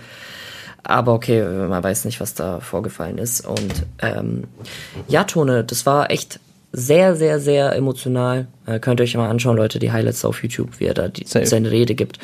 Aber 0.83 1.13
okay, 1.13 1.43
man 1.43 1.83
weiß 1.83 2.05
nicht, 2.05 2.19
was 2.21 2.33
da 2.33 2.59
vorgefallen 2.61 3.17
ist. 3.17 3.45
Und 3.45 3.85
ähm, 4.01 4.45
ja, 5.07 5.25
Tone, 5.25 5.63
das 5.63 5.85
war 5.85 6.09
echt 6.09 6.39
sehr, 6.71 7.15
sehr, 7.15 7.39
sehr 7.39 7.75
emotional. 7.75 8.47
Äh, 8.65 8.79
könnt 8.79 8.99
ihr 8.99 9.03
euch 9.03 9.15
mal 9.15 9.29
anschauen, 9.29 9.57
Leute, 9.57 9.77
die 9.77 9.91
Highlights 9.91 10.25
auf 10.25 10.41
YouTube, 10.41 10.79
wie 10.79 10.85
er 10.85 10.93
da 10.93 11.07
die, 11.07 11.25
seine 11.25 11.69
Rede 11.69 11.95
gibt. 11.95 12.19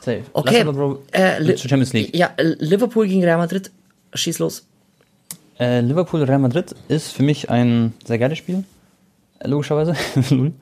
Safe. 0.00 0.22
Okay, 0.32 0.60
aber, 0.60 0.72
Bro, 0.72 1.02
äh, 1.12 1.56
Champions 1.56 1.92
League. 1.92 2.14
Ja, 2.14 2.30
Liverpool 2.38 3.06
gegen 3.06 3.24
Real 3.24 3.38
Madrid. 3.38 3.70
Schieß 4.12 4.38
los. 4.38 4.66
Äh, 5.58 5.80
Liverpool 5.80 6.22
Real 6.22 6.38
Madrid 6.38 6.74
ist 6.88 7.12
für 7.12 7.22
mich 7.22 7.50
ein 7.50 7.92
sehr 8.04 8.18
geiles 8.18 8.38
Spiel, 8.38 8.64
äh, 9.38 9.48
logischerweise. 9.48 9.94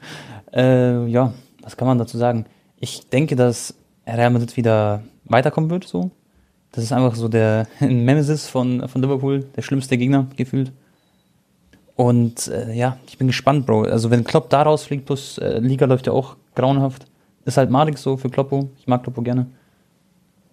äh, 0.53 1.07
ja, 1.07 1.33
was 1.63 1.77
kann 1.77 1.89
man 1.89 1.99
dazu 1.99 2.19
sagen? 2.19 2.47
Ich 2.79 3.09
denke, 3.09 3.37
dass 3.37 3.75
Real 4.07 4.31
Madrid 4.31 4.57
wieder 4.57 5.03
weiterkommen 5.25 5.71
wird. 5.71 5.85
So, 5.85 6.11
das 6.73 6.85
ist 6.85 6.93
einfach 6.93 7.15
so 7.15 7.29
der 7.29 7.67
Nemesis 7.81 8.49
von 8.49 8.89
von 8.89 9.01
Liverpool, 9.03 9.45
der 9.57 9.63
schlimmste 9.63 9.97
Gegner 9.97 10.27
gefühlt. 10.37 10.73
Und 11.95 12.49
äh, 12.49 12.73
ja, 12.73 12.97
ich 13.07 13.19
bin 13.19 13.27
gespannt, 13.27 13.67
Bro. 13.67 13.83
Also 13.83 14.11
wenn 14.11 14.25
Klopp 14.25 14.51
da 14.51 14.63
rausfliegt, 14.63 15.07
plus 15.07 15.39
äh, 15.39 15.59
Liga 15.59 15.87
läuft 15.87 16.07
ja 16.07 16.13
auch 16.13 16.37
grauenhaft. 16.55 17.07
Ist 17.45 17.57
halt 17.57 17.71
madig 17.71 17.99
so 17.99 18.17
für 18.17 18.31
Kloppo. 18.31 18.71
Ich 18.79 18.87
mag 18.87 19.03
Kloppo 19.03 19.23
gerne. 19.23 19.47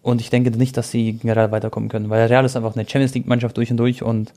Und 0.01 0.21
ich 0.21 0.29
denke 0.29 0.51
nicht, 0.51 0.77
dass 0.77 0.91
sie 0.91 1.13
generell 1.13 1.51
weiterkommen 1.51 1.89
können, 1.89 2.09
weil 2.09 2.27
Real 2.27 2.45
ist 2.45 2.55
einfach 2.55 2.75
eine 2.75 2.87
Champions 2.87 3.13
League-Mannschaft 3.13 3.57
durch 3.57 3.69
und 3.71 3.77
durch 3.77 4.01
und 4.01 4.33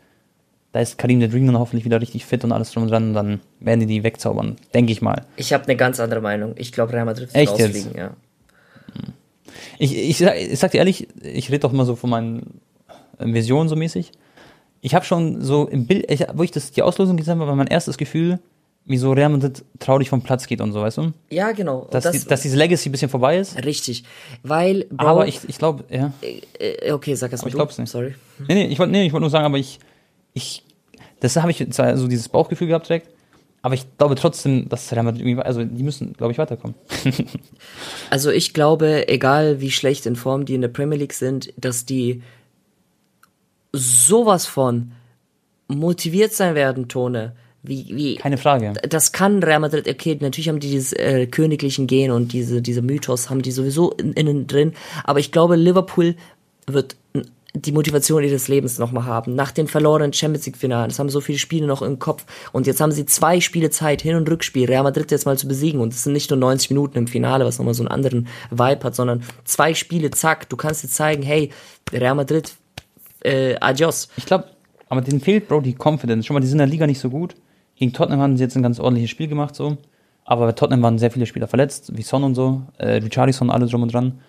da 0.72 0.80
ist 0.80 0.98
Karim 0.98 1.20
der 1.20 1.28
Dream 1.28 1.46
dann 1.46 1.58
hoffentlich 1.58 1.84
wieder 1.84 2.00
richtig 2.00 2.24
fit 2.24 2.42
und 2.44 2.52
alles 2.52 2.72
drum 2.72 2.84
und 2.84 2.90
dran 2.90 3.08
und 3.08 3.14
dann 3.14 3.40
werden 3.60 3.80
die 3.80 3.86
die 3.86 4.02
wegzaubern, 4.02 4.56
denke 4.74 4.90
ich 4.92 5.02
mal. 5.02 5.26
Ich 5.36 5.52
habe 5.52 5.64
eine 5.64 5.76
ganz 5.76 6.00
andere 6.00 6.20
Meinung. 6.20 6.54
Ich 6.56 6.72
glaube, 6.72 6.94
Real 6.94 7.04
Madrid 7.04 7.32
wird 7.32 7.48
rausfliegen, 7.48 7.94
ja. 7.94 8.16
Ich, 9.78 9.96
ich, 9.96 10.18
sag, 10.18 10.36
ich 10.36 10.58
sag 10.58 10.70
dir 10.70 10.78
ehrlich, 10.78 11.08
ich 11.22 11.48
rede 11.48 11.60
doch 11.60 11.72
mal 11.72 11.84
so 11.84 11.94
von 11.94 12.10
meinen 12.10 12.60
Visionen 13.18 13.68
so 13.68 13.76
mäßig. 13.76 14.12
Ich 14.80 14.94
habe 14.94 15.04
schon 15.04 15.42
so 15.42 15.68
im 15.68 15.86
Bild, 15.86 16.10
ich, 16.10 16.24
wo 16.34 16.42
ich 16.42 16.50
das, 16.50 16.72
die 16.72 16.82
Auslosung 16.82 17.16
gesehen 17.16 17.38
habe, 17.38 17.46
war 17.46 17.54
mein 17.54 17.66
erstes 17.66 17.98
Gefühl, 17.98 18.40
wieso 18.84 19.12
Real 19.12 19.28
Madrid 19.28 19.64
traurig 19.78 20.08
vom 20.08 20.22
Platz 20.22 20.46
geht 20.46 20.60
und 20.60 20.72
so, 20.72 20.80
weißt 20.80 20.98
du? 20.98 21.12
Ja, 21.30 21.52
genau. 21.52 21.88
Dass, 21.90 22.04
das, 22.04 22.22
die, 22.22 22.28
dass 22.28 22.42
diese 22.42 22.56
Legacy 22.56 22.88
ein 22.88 22.92
bisschen 22.92 23.08
vorbei 23.08 23.38
ist. 23.38 23.62
Richtig. 23.64 24.04
Weil. 24.42 24.86
Bro, 24.90 25.06
aber 25.06 25.28
ich, 25.28 25.40
ich 25.48 25.58
glaube, 25.58 25.84
ja. 25.88 26.12
Äh, 26.20 26.40
äh, 26.58 26.92
okay, 26.92 27.14
sag 27.14 27.32
erst 27.32 27.44
mal. 27.44 27.48
Ich 27.48 27.54
glaub's 27.54 27.78
nicht. 27.78 27.90
Sorry. 27.90 28.14
Nee, 28.48 28.54
nee, 28.54 28.66
ich 28.66 28.78
wollte 28.78 28.92
nee, 28.92 29.10
wollt 29.12 29.20
nur 29.20 29.30
sagen, 29.30 29.46
aber 29.46 29.58
ich. 29.58 29.78
ich 30.34 30.64
das 31.20 31.36
habe 31.36 31.52
ich 31.52 31.70
zwar 31.70 31.96
so 31.96 32.08
dieses 32.08 32.28
Bauchgefühl 32.28 32.66
gehabt 32.66 32.88
direkt, 32.88 33.08
Aber 33.62 33.74
ich 33.74 33.86
glaube 33.96 34.16
trotzdem, 34.16 34.68
dass 34.68 34.90
Real 34.90 35.04
Madrid 35.04 35.24
irgendwie, 35.24 35.42
also 35.42 35.62
die 35.62 35.84
müssen, 35.84 36.14
glaube 36.14 36.32
ich, 36.32 36.38
weiterkommen. 36.38 36.74
also 38.10 38.30
ich 38.30 38.54
glaube, 38.54 39.06
egal 39.08 39.60
wie 39.60 39.70
schlecht 39.70 40.04
in 40.06 40.16
Form 40.16 40.44
die 40.46 40.54
in 40.54 40.62
der 40.62 40.68
Premier 40.68 40.98
League 40.98 41.12
sind, 41.12 41.52
dass 41.56 41.86
die 41.86 42.22
sowas 43.72 44.46
von 44.46 44.92
motiviert 45.68 46.32
sein 46.32 46.56
werden, 46.56 46.88
Tone. 46.88 47.36
Wie, 47.64 47.86
wie, 47.90 48.14
Keine 48.16 48.38
Frage. 48.38 48.72
Das 48.88 49.12
kann 49.12 49.42
Real 49.42 49.60
Madrid, 49.60 49.88
okay, 49.88 50.18
natürlich 50.20 50.48
haben 50.48 50.58
die 50.58 50.70
dieses 50.70 50.92
äh, 50.94 51.26
königlichen 51.26 51.86
Gen 51.86 52.10
und 52.10 52.32
diese, 52.32 52.60
diese 52.60 52.82
Mythos 52.82 53.30
haben 53.30 53.42
die 53.42 53.52
sowieso 53.52 53.92
in, 53.92 54.14
innen 54.14 54.48
drin, 54.48 54.72
aber 55.04 55.20
ich 55.20 55.30
glaube, 55.30 55.54
Liverpool 55.54 56.16
wird 56.66 56.96
die 57.54 57.72
Motivation 57.72 58.24
ihres 58.24 58.48
Lebens 58.48 58.78
nochmal 58.78 59.04
haben. 59.04 59.34
Nach 59.34 59.50
den 59.50 59.68
verlorenen 59.68 60.12
Champions 60.12 60.46
League 60.46 60.56
Finalen. 60.56 60.90
Es 60.90 60.98
haben 60.98 61.10
so 61.10 61.20
viele 61.20 61.38
Spiele 61.38 61.66
noch 61.66 61.82
im 61.82 61.98
Kopf. 61.98 62.24
Und 62.52 62.66
jetzt 62.66 62.80
haben 62.80 62.92
sie 62.92 63.04
zwei 63.04 63.40
Spiele 63.40 63.68
Zeit, 63.70 64.00
Hin- 64.00 64.16
und 64.16 64.28
Rückspiel, 64.28 64.66
Real 64.66 64.82
Madrid 64.82 65.10
jetzt 65.10 65.26
mal 65.26 65.36
zu 65.36 65.46
besiegen. 65.46 65.80
Und 65.80 65.92
es 65.92 66.04
sind 66.04 66.14
nicht 66.14 66.30
nur 66.30 66.38
90 66.38 66.70
Minuten 66.70 66.96
im 66.96 67.06
Finale, 67.06 67.44
was 67.44 67.58
nochmal 67.58 67.74
so 67.74 67.82
einen 67.82 67.90
anderen 67.90 68.26
Vibe 68.50 68.84
hat, 68.84 68.94
sondern 68.94 69.22
zwei 69.44 69.74
Spiele, 69.74 70.10
zack. 70.10 70.48
Du 70.48 70.56
kannst 70.56 70.82
dir 70.82 70.88
zeigen, 70.88 71.22
hey, 71.22 71.50
Real 71.92 72.14
Madrid, 72.14 72.54
äh, 73.20 73.56
adios. 73.60 74.08
Ich 74.16 74.24
glaube, 74.24 74.46
aber 74.88 75.02
denen 75.02 75.20
fehlt, 75.20 75.48
Bro, 75.48 75.60
die 75.60 75.76
Confidence. 75.76 76.26
Schon 76.26 76.34
mal, 76.34 76.40
die 76.40 76.46
sind 76.46 76.54
in 76.54 76.58
der 76.58 76.66
Liga 76.68 76.86
nicht 76.86 77.00
so 77.00 77.10
gut. 77.10 77.34
Gegen 77.82 77.94
Tottenham 77.94 78.20
haben 78.20 78.36
sie 78.36 78.44
jetzt 78.44 78.54
ein 78.54 78.62
ganz 78.62 78.78
ordentliches 78.78 79.10
Spiel 79.10 79.26
gemacht, 79.26 79.56
so. 79.56 79.76
Aber 80.24 80.46
bei 80.46 80.52
Tottenham 80.52 80.82
waren 80.82 81.00
sehr 81.00 81.10
viele 81.10 81.26
Spieler 81.26 81.48
verletzt, 81.48 81.90
wie 81.96 82.02
Son 82.02 82.22
und 82.22 82.36
so, 82.36 82.62
äh, 82.78 82.92
Richarlison, 82.98 83.50
alle 83.50 83.66
drum 83.66 83.82
und 83.82 83.92
dran. 83.92 84.20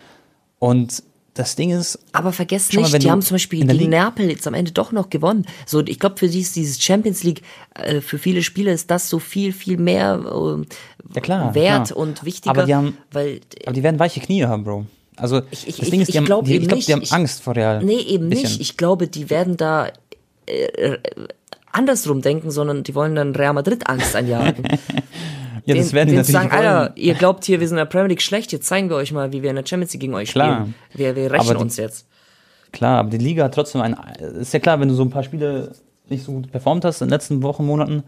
Und 0.58 1.04
das 1.36 1.56
Ding 1.56 1.70
ist. 1.70 2.00
Aber 2.14 2.32
vergesst 2.32 2.74
nicht, 2.74 2.92
mal, 2.92 2.98
die 2.98 3.12
haben 3.12 3.22
zum 3.22 3.36
Beispiel 3.36 3.64
gegen 3.64 3.92
Neapel 3.92 4.28
jetzt 4.28 4.48
am 4.48 4.56
Ende 4.56 4.72
doch 4.72 4.92
noch 4.92 5.12
gewonnen. 5.12 5.46
So, 5.68 5.86
ich 5.86 6.00
glaube, 6.00 6.18
für 6.18 6.28
die 6.28 6.40
ist 6.40 6.56
dieses 6.56 6.82
Champions 6.82 7.22
League, 7.22 7.44
äh, 7.76 8.02
für 8.02 8.18
viele 8.18 8.42
Spieler 8.42 8.74
ist 8.74 8.90
das 8.90 9.08
so 9.08 9.20
viel, 9.20 9.54
viel 9.54 9.78
mehr 9.78 10.20
äh, 10.26 11.14
ja, 11.14 11.22
klar, 11.22 11.54
wert 11.54 11.90
klar. 11.90 12.00
und 12.00 12.26
wichtiger. 12.26 12.50
Aber 12.50 12.66
die, 12.66 12.74
haben, 12.74 12.98
weil, 13.12 13.40
aber 13.68 13.74
die 13.74 13.84
werden 13.84 14.00
weiche 14.00 14.20
Knie 14.20 14.46
haben, 14.46 14.64
Bro. 14.64 14.88
Also, 15.16 15.44
ich, 15.52 15.68
ich, 15.68 15.78
das 15.78 15.92
Ding 15.92 16.02
ist, 16.02 16.08
die 16.08 16.14
ich, 16.14 16.18
haben, 16.18 16.26
glaub 16.26 16.46
die, 16.46 16.56
ich 16.56 16.68
glaube, 16.68 16.82
die 16.84 16.92
haben 16.92 17.04
ich, 17.04 17.14
Angst 17.14 17.44
vor 17.44 17.56
Real. 17.56 17.84
Nee, 17.84 18.00
eben 18.00 18.30
nicht. 18.30 18.60
Ich 18.60 18.78
glaube, 18.78 19.08
die 19.08 19.30
werden 19.30 19.58
da 19.58 19.90
äh, 20.48 20.98
andersrum 21.74 22.22
denken, 22.22 22.52
sondern 22.52 22.84
die 22.84 22.96
wollen 22.96 23.16
dann 23.16 23.36
Real 23.36 23.54
Madrid 23.54 23.88
Angst 23.88 24.16
einjagen. 24.16 24.64
ja, 25.66 25.76
das 25.76 25.94
werden 25.94 26.10
die 26.10 26.16
natürlich 26.16 26.34
sagen, 26.34 26.52
Alter, 26.52 26.94
ihr 26.96 27.14
glaubt 27.16 27.44
hier, 27.44 27.60
wir 27.60 27.68
sind 27.68 27.78
in 27.78 27.82
der 27.82 27.86
Premier 27.86 28.10
League 28.10 28.22
schlecht, 28.22 28.52
jetzt 28.52 28.68
zeigen 28.68 28.90
wir 28.90 28.96
euch 28.96 29.12
mal, 29.12 29.34
wie 29.34 29.44
wir 29.44 29.50
in 29.50 29.56
der 29.56 29.66
Champions 29.66 29.94
League 29.94 30.02
gegen 30.02 30.14
euch 30.14 30.32
klar. 30.32 30.62
spielen. 30.62 30.76
Wir, 30.94 31.16
wir 31.16 31.32
rächen 31.32 31.58
uns 31.58 31.78
jetzt. 31.78 32.08
Klar, 32.72 33.00
aber 33.00 33.10
die 33.10 33.18
Liga 33.18 33.44
hat 33.44 33.54
trotzdem 33.54 33.82
ein. 33.82 33.96
Ist 34.40 34.54
ja 34.54 34.60
klar, 34.60 34.80
wenn 34.80 34.88
du 34.88 34.96
so 34.96 35.04
ein 35.04 35.10
paar 35.10 35.24
Spiele 35.24 35.74
nicht 36.10 36.24
so 36.24 36.32
gut 36.32 36.52
performt 36.52 36.86
hast 36.86 37.02
in 37.02 37.08
den 37.08 37.12
letzten 37.12 37.44
Wochen, 37.44 37.66
Monaten, 37.66 38.04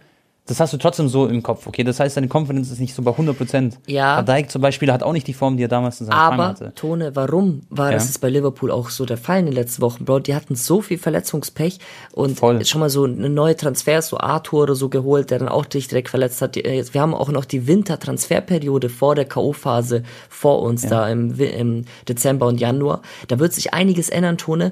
das 0.47 0.59
hast 0.59 0.73
du 0.73 0.77
trotzdem 0.77 1.07
so 1.09 1.25
im 1.27 1.41
Kopf, 1.41 1.65
okay? 1.67 1.83
Das 1.83 1.99
heißt, 1.99 2.15
deine 2.17 2.27
Confidence 2.31 2.71
ist 2.71 2.79
nicht 2.79 2.93
so 2.93 3.01
bei 3.01 3.11
100 3.11 3.35
Prozent. 3.37 3.79
Ja. 3.87 4.21
Dijk 4.21 4.51
zum 4.51 4.61
Beispiel 4.61 4.91
hat 4.91 5.01
auch 5.01 5.13
nicht 5.13 5.25
die 5.27 5.33
Form, 5.33 5.57
die 5.57 5.63
er 5.63 5.67
damals 5.69 5.99
in 6.01 6.05
seiner 6.05 6.17
Aber, 6.19 6.47
hatte. 6.49 6.71
Tone, 6.75 7.15
warum 7.15 7.61
war 7.69 7.87
Ja. 7.89 7.93
das 7.95 8.05
jetzt 8.05 8.21
bei 8.21 8.29
Liverpool 8.29 8.69
auch 8.71 8.89
so 8.89 9.05
der 9.05 9.17
Fall 9.17 9.39
in 9.39 9.45
den 9.45 9.55
letzten 9.55 9.81
Wochen, 9.81 10.05
Bro? 10.05 10.19
Die 10.19 10.35
hatten 10.35 10.55
so 10.55 10.81
viel 10.81 10.97
Verletzungspech 10.99 11.79
und 12.13 12.37
Voll. 12.37 12.63
schon 12.65 12.79
mal 12.81 12.89
so 12.91 13.05
eine 13.05 13.29
neue 13.29 13.55
Transfers, 13.57 14.09
so 14.09 14.17
Arthur 14.19 14.63
oder 14.63 14.75
so 14.75 14.89
geholt, 14.89 15.31
der 15.31 15.39
dann 15.39 15.49
auch 15.49 15.65
dich 15.65 15.87
direkt 15.87 16.09
verletzt 16.09 16.41
hat. 16.41 16.57
Äh, 16.57 16.83
Wir 16.91 17.01
haben 17.01 17.15
auch 17.15 17.29
noch 17.29 17.45
die 17.45 17.65
Wintertransferperiode 17.67 18.89
vor 18.89 19.15
der 19.15 19.25
K.O.-Phase 19.25 20.03
vor 20.29 20.61
uns 20.61 20.83
da 20.83 21.09
im, 21.09 21.39
im 21.39 21.85
Dezember 22.07 22.45
und 22.47 22.59
Januar. 22.59 23.01
Da 23.27 23.39
wird 23.39 23.53
sich 23.53 23.73
einiges 23.73 24.09
ändern, 24.09 24.37
Tone. 24.37 24.71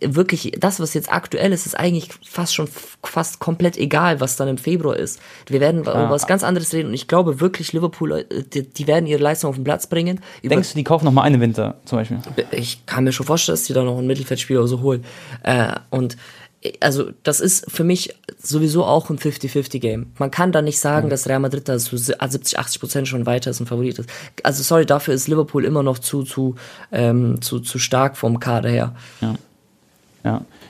Wirklich, 0.00 0.52
das, 0.58 0.80
was 0.80 0.94
jetzt 0.94 1.12
aktuell 1.12 1.52
ist, 1.52 1.66
ist 1.66 1.78
eigentlich 1.78 2.08
fast 2.24 2.54
schon 2.54 2.68
fast 3.02 3.38
komplett 3.38 3.76
egal, 3.76 4.20
was 4.20 4.36
dann 4.36 4.48
im 4.48 4.58
Februar 4.58 4.96
ist. 4.96 5.20
Wir 5.46 5.60
werden 5.60 5.82
über 5.82 6.08
was 6.10 6.26
ganz 6.26 6.42
anderes 6.42 6.72
reden 6.72 6.88
und 6.88 6.94
ich 6.94 7.08
glaube 7.08 7.40
wirklich, 7.40 7.72
Liverpool, 7.72 8.12
äh, 8.12 8.24
die, 8.42 8.62
die 8.62 8.86
werden 8.86 9.06
ihre 9.06 9.22
Leistung 9.22 9.50
auf 9.50 9.56
den 9.56 9.64
Platz 9.64 9.86
bringen. 9.86 10.20
Über 10.42 10.54
Denkst 10.54 10.70
du, 10.72 10.76
die 10.76 10.84
kaufen 10.84 11.04
noch 11.04 11.12
mal 11.12 11.22
einen 11.22 11.40
Winter 11.40 11.80
zum 11.84 11.98
Beispiel? 11.98 12.18
ich 12.50 12.86
kann 12.86 13.04
mir 13.04 13.12
schon 13.12 13.26
vorstellen, 13.26 13.54
dass 13.54 13.64
die 13.64 13.72
da 13.72 13.82
noch 13.82 13.98
einen 13.98 14.06
Mittelfeldspieler 14.06 14.66
so 14.66 14.80
holen. 14.80 15.04
Äh, 15.42 15.74
und 15.90 16.16
äh, 16.62 16.72
also 16.80 17.10
das 17.22 17.40
ist 17.40 17.70
für 17.70 17.84
mich 17.84 18.14
sowieso 18.38 18.84
auch 18.84 19.10
ein 19.10 19.18
50-50-Game. 19.18 20.12
Man 20.18 20.30
kann 20.30 20.52
da 20.52 20.62
nicht 20.62 20.80
sagen, 20.80 21.10
dass 21.10 21.28
Real 21.28 21.40
Madrid 21.40 21.68
da 21.68 21.78
zu 21.78 21.96
70, 21.96 22.58
80 22.58 22.80
Prozent 22.80 23.08
schon 23.08 23.26
weiter 23.26 23.50
ist 23.50 23.60
und 23.60 23.66
Favorit 23.66 23.98
ist. 23.98 24.08
Also 24.42 24.62
sorry, 24.62 24.86
dafür 24.86 25.14
ist 25.14 25.28
Liverpool 25.28 25.64
immer 25.64 25.82
noch 25.82 25.98
zu 25.98 26.22
zu 26.22 26.54
ähm, 26.92 27.40
zu, 27.42 27.60
zu 27.60 27.78
stark 27.78 28.16
vom 28.16 28.40
Kader 28.40 28.68
her. 28.68 28.94
Ja. 29.20 29.34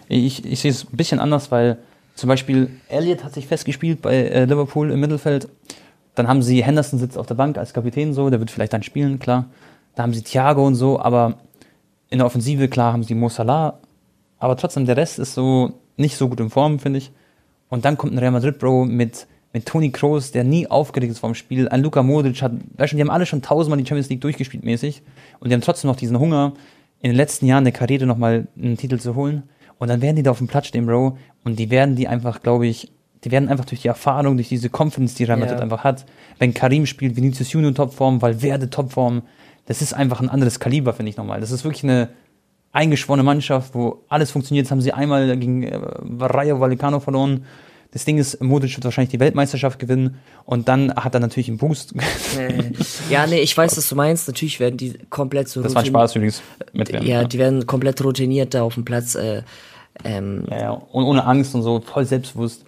Ich, 0.08 0.44
ich 0.44 0.60
sehe 0.60 0.70
es 0.70 0.84
ein 0.84 0.96
bisschen 0.96 1.20
anders, 1.20 1.50
weil 1.50 1.78
zum 2.14 2.28
Beispiel 2.28 2.70
Elliot 2.88 3.24
hat 3.24 3.34
sich 3.34 3.46
festgespielt 3.46 4.02
bei 4.02 4.14
äh, 4.14 4.44
Liverpool 4.44 4.90
im 4.90 5.00
Mittelfeld. 5.00 5.48
Dann 6.14 6.28
haben 6.28 6.42
sie 6.42 6.62
Henderson 6.62 6.98
sitzt 6.98 7.16
auf 7.16 7.26
der 7.26 7.34
Bank 7.34 7.56
als 7.56 7.72
Kapitän 7.72 8.12
so, 8.12 8.30
der 8.30 8.40
wird 8.40 8.50
vielleicht 8.50 8.72
dann 8.72 8.82
spielen, 8.82 9.18
klar. 9.18 9.46
Da 9.94 10.02
haben 10.02 10.12
sie 10.12 10.22
Thiago 10.22 10.66
und 10.66 10.74
so, 10.74 11.00
aber 11.00 11.38
in 12.10 12.18
der 12.18 12.26
Offensive, 12.26 12.68
klar, 12.68 12.92
haben 12.92 13.04
sie 13.04 13.14
Mo 13.14 13.28
Salah. 13.28 13.78
Aber 14.38 14.56
trotzdem, 14.56 14.86
der 14.86 14.96
Rest 14.96 15.18
ist 15.18 15.34
so 15.34 15.74
nicht 15.96 16.16
so 16.16 16.28
gut 16.28 16.40
in 16.40 16.50
Form, 16.50 16.78
finde 16.78 16.98
ich. 16.98 17.12
Und 17.68 17.84
dann 17.84 17.96
kommt 17.96 18.12
ein 18.12 18.18
Real 18.18 18.32
Madrid, 18.32 18.58
Bro, 18.58 18.86
mit, 18.86 19.26
mit 19.52 19.66
Toni 19.66 19.90
Kroos, 19.90 20.32
der 20.32 20.44
nie 20.44 20.66
aufgeregt 20.66 21.12
ist 21.12 21.20
vom 21.20 21.34
Spiel. 21.34 21.68
Ein 21.68 21.82
Luka 21.82 22.02
Modric 22.02 22.42
hat, 22.42 22.52
weißt 22.76 22.92
du, 22.92 22.96
die 22.96 23.02
haben 23.02 23.10
alle 23.10 23.26
schon 23.26 23.42
tausendmal 23.42 23.78
die 23.78 23.86
Champions 23.86 24.08
League 24.08 24.20
durchgespielt 24.20 24.64
mäßig. 24.64 25.02
Und 25.38 25.48
die 25.48 25.54
haben 25.54 25.60
trotzdem 25.60 25.88
noch 25.88 25.96
diesen 25.96 26.18
Hunger, 26.18 26.54
in 27.02 27.10
den 27.10 27.16
letzten 27.16 27.46
Jahren 27.46 27.64
der 27.64 27.72
Karriere 27.72 28.06
nochmal 28.06 28.46
einen 28.60 28.76
Titel 28.76 28.98
zu 28.98 29.14
holen. 29.14 29.44
Und 29.78 29.88
dann 29.88 30.02
werden 30.02 30.16
die 30.16 30.22
da 30.22 30.30
auf 30.30 30.38
dem 30.38 30.46
Platz 30.48 30.66
stehen, 30.66 30.86
Bro. 30.86 31.16
Und 31.44 31.58
die 31.58 31.70
werden 31.70 31.96
die 31.96 32.06
einfach, 32.06 32.42
glaube 32.42 32.66
ich, 32.66 32.92
die 33.24 33.30
werden 33.30 33.48
einfach 33.48 33.64
durch 33.64 33.82
die 33.82 33.88
Erfahrung, 33.88 34.36
durch 34.36 34.48
diese 34.48 34.68
Confidence, 34.68 35.14
die 35.14 35.24
Real 35.24 35.38
Madrid 35.38 35.58
Ja. 35.58 35.62
einfach 35.62 35.84
hat. 35.84 36.06
Wenn 36.38 36.54
Karim 36.54 36.86
spielt, 36.86 37.16
Vinicius 37.16 37.52
Junior 37.52 37.74
Topform, 37.74 38.20
Valverde 38.22 38.68
Topform, 38.70 39.22
das 39.66 39.82
ist 39.82 39.92
einfach 39.92 40.20
ein 40.20 40.28
anderes 40.28 40.60
Kaliber, 40.60 40.92
finde 40.92 41.10
ich 41.10 41.16
nochmal. 41.16 41.40
Das 41.40 41.50
ist 41.50 41.64
wirklich 41.64 41.84
eine 41.84 42.08
eingeschworene 42.72 43.22
Mannschaft, 43.22 43.74
wo 43.74 44.04
alles 44.08 44.30
funktioniert. 44.30 44.66
Jetzt 44.66 44.70
haben 44.70 44.80
sie 44.80 44.92
einmal 44.92 45.36
gegen 45.36 45.62
äh, 45.62 45.78
Rayo 46.20 46.60
Vallecano 46.60 47.00
verloren. 47.00 47.44
Das 47.92 48.04
Ding 48.04 48.18
ist, 48.18 48.40
Modric 48.40 48.76
wird 48.76 48.84
wahrscheinlich 48.84 49.10
die 49.10 49.18
Weltmeisterschaft 49.18 49.80
gewinnen 49.80 50.16
und 50.44 50.68
dann 50.68 50.94
hat 50.94 51.14
er 51.14 51.20
natürlich 51.20 51.48
einen 51.48 51.58
Boost. 51.58 51.92
Äh, 52.38 52.72
ja, 53.10 53.26
nee, 53.26 53.40
ich 53.40 53.56
weiß, 53.56 53.76
was 53.76 53.88
du 53.88 53.96
meinst. 53.96 54.28
Natürlich 54.28 54.60
werden 54.60 54.76
die 54.76 54.96
komplett 55.10 55.48
so 55.48 55.60
Das 55.60 55.74
war 55.74 55.84
Spaß 55.84 56.14
übrigens. 56.14 56.40
Mit 56.72 56.92
WM, 56.92 57.04
Ja, 57.04 57.24
die 57.24 57.38
werden 57.38 57.66
komplett 57.66 58.02
routiniert 58.04 58.54
da 58.54 58.62
auf 58.62 58.74
dem 58.74 58.84
Platz. 58.84 59.16
Äh, 59.16 59.42
ähm, 60.04 60.44
Ja, 60.50 60.58
ja. 60.58 60.70
Und 60.70 61.04
ohne 61.04 61.24
Angst 61.24 61.54
und 61.54 61.62
so, 61.62 61.80
voll 61.80 62.06
selbstbewusst. 62.06 62.64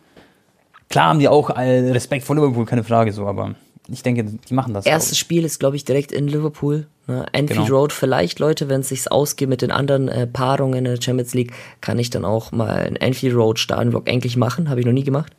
Klar 0.88 1.10
haben 1.10 1.20
die 1.20 1.28
auch 1.28 1.50
äh, 1.50 1.90
Respekt 1.90 2.24
vor 2.24 2.36
Liverpool, 2.36 2.66
keine 2.66 2.84
Frage 2.84 3.12
so, 3.12 3.26
aber 3.26 3.54
ich 3.88 4.02
denke, 4.02 4.24
die 4.24 4.54
machen 4.54 4.74
das. 4.74 4.86
Erstes 4.86 5.16
auch. 5.16 5.20
Spiel 5.20 5.44
ist, 5.44 5.58
glaube 5.60 5.76
ich, 5.76 5.84
direkt 5.84 6.12
in 6.12 6.28
Liverpool. 6.28 6.86
Ne? 7.08 7.26
Anfield 7.32 7.66
Genau. 7.66 7.78
Road 7.78 7.92
vielleicht, 7.92 8.38
Leute, 8.38 8.68
wenn 8.68 8.82
es 8.82 8.88
sich 8.90 9.10
ausgeht 9.10 9.48
mit 9.48 9.62
den 9.62 9.70
anderen 9.70 10.08
äh, 10.08 10.26
Paarungen 10.26 10.78
in 10.78 10.84
der 10.84 11.00
Champions 11.02 11.34
League, 11.34 11.52
kann 11.80 11.98
ich 11.98 12.10
dann 12.10 12.24
auch 12.24 12.52
mal 12.52 12.70
einen 12.70 12.96
Anfield 12.98 13.34
Road 13.34 13.58
Stadionblock 13.58 14.08
endlich 14.08 14.36
machen. 14.36 14.68
Habe 14.68 14.80
ich 14.80 14.86
noch 14.86 14.92
nie 14.92 15.04
gemacht. 15.04 15.32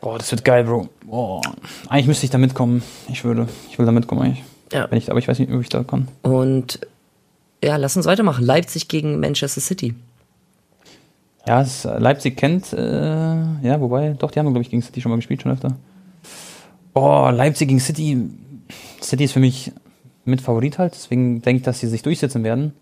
Boah, 0.00 0.18
das 0.18 0.30
wird 0.30 0.44
geil, 0.44 0.64
Bro. 0.64 0.88
Boah. 1.06 1.42
Eigentlich 1.88 2.06
müsste 2.06 2.26
ich 2.26 2.30
da 2.30 2.38
mitkommen. 2.38 2.82
Ich 3.08 3.24
würde, 3.24 3.48
ich 3.70 3.78
will 3.78 3.86
da 3.86 3.92
mitkommen 3.92 4.22
eigentlich. 4.22 4.44
Ja. 4.72 4.88
Wenn 4.90 4.98
ich, 4.98 5.10
aber 5.10 5.18
ich 5.18 5.26
weiß 5.26 5.38
nicht, 5.40 5.52
ob 5.52 5.60
ich 5.60 5.68
da 5.68 5.82
kann. 5.82 6.06
Und 6.22 6.78
ja, 7.64 7.76
lass 7.76 7.96
uns 7.96 8.06
weitermachen. 8.06 8.44
Leipzig 8.44 8.86
gegen 8.86 9.18
Manchester 9.18 9.60
City. 9.60 9.94
Ja, 11.46 11.62
es, 11.62 11.84
äh, 11.84 11.98
Leipzig 11.98 12.36
kennt, 12.36 12.72
äh, 12.72 12.78
ja, 12.78 13.80
wobei, 13.80 14.10
doch, 14.10 14.30
die 14.30 14.38
haben, 14.38 14.46
glaube 14.46 14.62
ich, 14.62 14.70
gegen 14.70 14.82
City 14.82 15.00
schon 15.00 15.10
mal 15.10 15.16
gespielt, 15.16 15.42
schon 15.42 15.50
öfter. 15.50 15.76
Boah, 16.92 17.32
Leipzig 17.32 17.68
gegen 17.68 17.80
City. 17.80 18.18
City 19.02 19.24
ist 19.24 19.32
für 19.32 19.40
mich 19.40 19.72
mit 20.28 20.40
Favorit 20.40 20.78
halt, 20.78 20.94
deswegen 20.94 21.42
denke 21.42 21.58
ich, 21.58 21.64
dass 21.64 21.80
sie 21.80 21.88
sich 21.88 22.02
durchsetzen 22.02 22.44
werden. 22.44 22.72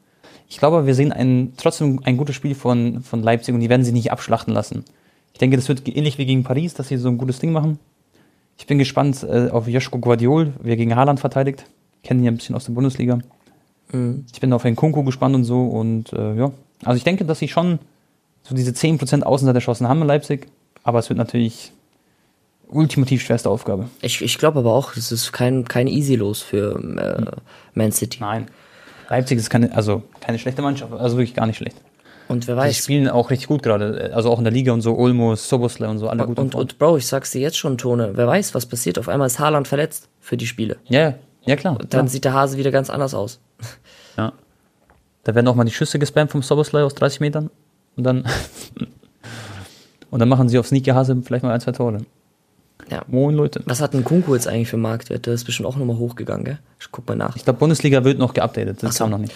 Ich 0.48 0.58
glaube, 0.58 0.86
wir 0.86 0.94
sehen 0.94 1.12
ein, 1.12 1.54
trotzdem 1.56 2.00
ein 2.04 2.16
gutes 2.16 2.36
Spiel 2.36 2.54
von, 2.54 3.02
von 3.02 3.22
Leipzig 3.22 3.54
und 3.54 3.60
die 3.60 3.68
werden 3.68 3.84
sich 3.84 3.94
nicht 3.94 4.12
abschlachten 4.12 4.54
lassen. 4.54 4.84
Ich 5.32 5.38
denke, 5.38 5.56
das 5.56 5.68
wird 5.68 5.86
ähnlich 5.88 6.18
wie 6.18 6.26
gegen 6.26 6.44
Paris, 6.44 6.74
dass 6.74 6.88
sie 6.88 6.96
so 6.96 7.08
ein 7.08 7.18
gutes 7.18 7.38
Ding 7.38 7.52
machen. 7.52 7.78
Ich 8.58 8.66
bin 8.66 8.78
gespannt 8.78 9.22
äh, 9.22 9.48
auf 9.50 9.68
Joschko 9.68 9.98
Guardiol, 9.98 10.52
wie 10.62 10.70
er 10.70 10.76
gegen 10.76 10.94
Haaland 10.94 11.20
verteidigt. 11.20 11.66
Kennen 12.02 12.20
ihn 12.20 12.24
ja 12.24 12.30
ein 12.30 12.36
bisschen 12.36 12.54
aus 12.54 12.64
der 12.64 12.72
Bundesliga. 12.72 13.18
Ich 14.32 14.40
bin 14.40 14.52
auf 14.52 14.62
den 14.62 14.76
Kunku 14.76 15.04
gespannt 15.04 15.34
und 15.34 15.44
so 15.44 15.66
und 15.66 16.12
äh, 16.12 16.34
ja. 16.34 16.50
Also 16.84 16.96
ich 16.96 17.04
denke, 17.04 17.24
dass 17.24 17.38
sie 17.38 17.48
schon 17.48 17.78
so 18.42 18.54
diese 18.54 18.72
10% 18.72 19.22
Außenseiterchancen 19.22 19.88
haben 19.88 20.02
in 20.02 20.08
Leipzig, 20.08 20.48
aber 20.82 20.98
es 20.98 21.08
wird 21.08 21.18
natürlich 21.18 21.72
ultimativ 22.68 23.22
schwerste 23.22 23.50
Aufgabe. 23.50 23.88
Ich, 24.00 24.22
ich 24.22 24.38
glaube 24.38 24.58
aber 24.60 24.72
auch, 24.72 24.96
es 24.96 25.12
ist 25.12 25.32
kein, 25.32 25.66
kein 25.66 25.86
Easy-Los 25.86 26.42
für 26.42 26.78
äh, 26.78 27.36
Man 27.74 27.92
City. 27.92 28.18
Nein. 28.20 28.46
Leipzig 29.08 29.38
ist 29.38 29.50
keine, 29.50 29.74
also 29.74 30.02
keine 30.20 30.38
schlechte 30.38 30.62
Mannschaft, 30.62 30.92
also 30.92 31.16
wirklich 31.16 31.34
gar 31.34 31.46
nicht 31.46 31.58
schlecht. 31.58 31.76
Und 32.28 32.48
wer 32.48 32.56
Die 32.56 32.60
weiß. 32.60 32.76
spielen 32.76 33.08
auch 33.08 33.30
richtig 33.30 33.46
gut 33.46 33.62
gerade, 33.62 34.10
also 34.12 34.30
auch 34.30 34.38
in 34.38 34.44
der 34.44 34.52
Liga 34.52 34.72
und 34.72 34.80
so, 34.80 34.96
Olmo, 34.96 35.36
Sobosle 35.36 35.88
und 35.88 35.98
so, 35.98 36.08
alle 36.08 36.26
gut. 36.26 36.38
Und, 36.38 36.54
und 36.56 36.78
Bro, 36.78 36.96
ich 36.96 37.06
sag's 37.06 37.30
dir 37.30 37.40
jetzt 37.40 37.56
schon, 37.56 37.78
Tone, 37.78 38.12
wer 38.14 38.26
weiß, 38.26 38.54
was 38.54 38.66
passiert. 38.66 38.98
Auf 38.98 39.08
einmal 39.08 39.28
ist 39.28 39.38
Haaland 39.38 39.68
verletzt 39.68 40.08
für 40.20 40.36
die 40.36 40.46
Spiele. 40.46 40.76
ja, 40.88 41.00
ja, 41.00 41.14
ja 41.44 41.56
klar. 41.56 41.78
Dann 41.88 42.06
ja. 42.06 42.10
sieht 42.10 42.24
der 42.24 42.32
Hase 42.32 42.58
wieder 42.58 42.72
ganz 42.72 42.90
anders 42.90 43.14
aus. 43.14 43.38
ja. 44.16 44.32
Da 45.22 45.34
werden 45.34 45.46
auch 45.48 45.54
mal 45.54 45.64
die 45.64 45.72
Schüsse 45.72 45.98
gespammt 45.98 46.32
vom 46.32 46.42
Sobosle 46.42 46.84
aus 46.84 46.94
30 46.94 47.20
Metern 47.20 47.50
und 47.96 48.04
dann 48.04 48.24
und 50.10 50.18
dann 50.18 50.28
machen 50.28 50.48
sie 50.48 50.58
auf 50.58 50.66
Sneaky 50.66 50.90
Hase 50.90 51.16
vielleicht 51.24 51.44
mal 51.44 51.52
ein, 51.52 51.60
zwei 51.60 51.72
Tore. 51.72 51.98
Ja. 52.90 53.02
Moin, 53.08 53.34
Leute. 53.34 53.62
Was 53.66 53.80
hat 53.80 53.94
ein 53.94 54.04
Kunku 54.04 54.34
jetzt 54.34 54.46
eigentlich 54.48 54.68
für 54.68 54.76
Marktwert? 54.76 55.26
Der 55.26 55.34
ist 55.34 55.44
bestimmt 55.44 55.66
auch 55.68 55.76
nochmal 55.76 55.96
hochgegangen, 55.98 56.44
gell? 56.44 56.58
Ich 56.80 56.86
guck 56.90 57.08
mal 57.08 57.16
nach. 57.16 57.34
Ich 57.36 57.44
glaube, 57.44 57.58
Bundesliga 57.58 58.04
wird 58.04 58.18
noch 58.18 58.32
geupdatet. 58.34 58.82
Das 58.82 58.90
Ach 58.90 58.92
so. 58.92 59.04
kam 59.04 59.10
noch 59.10 59.18
nicht. 59.18 59.34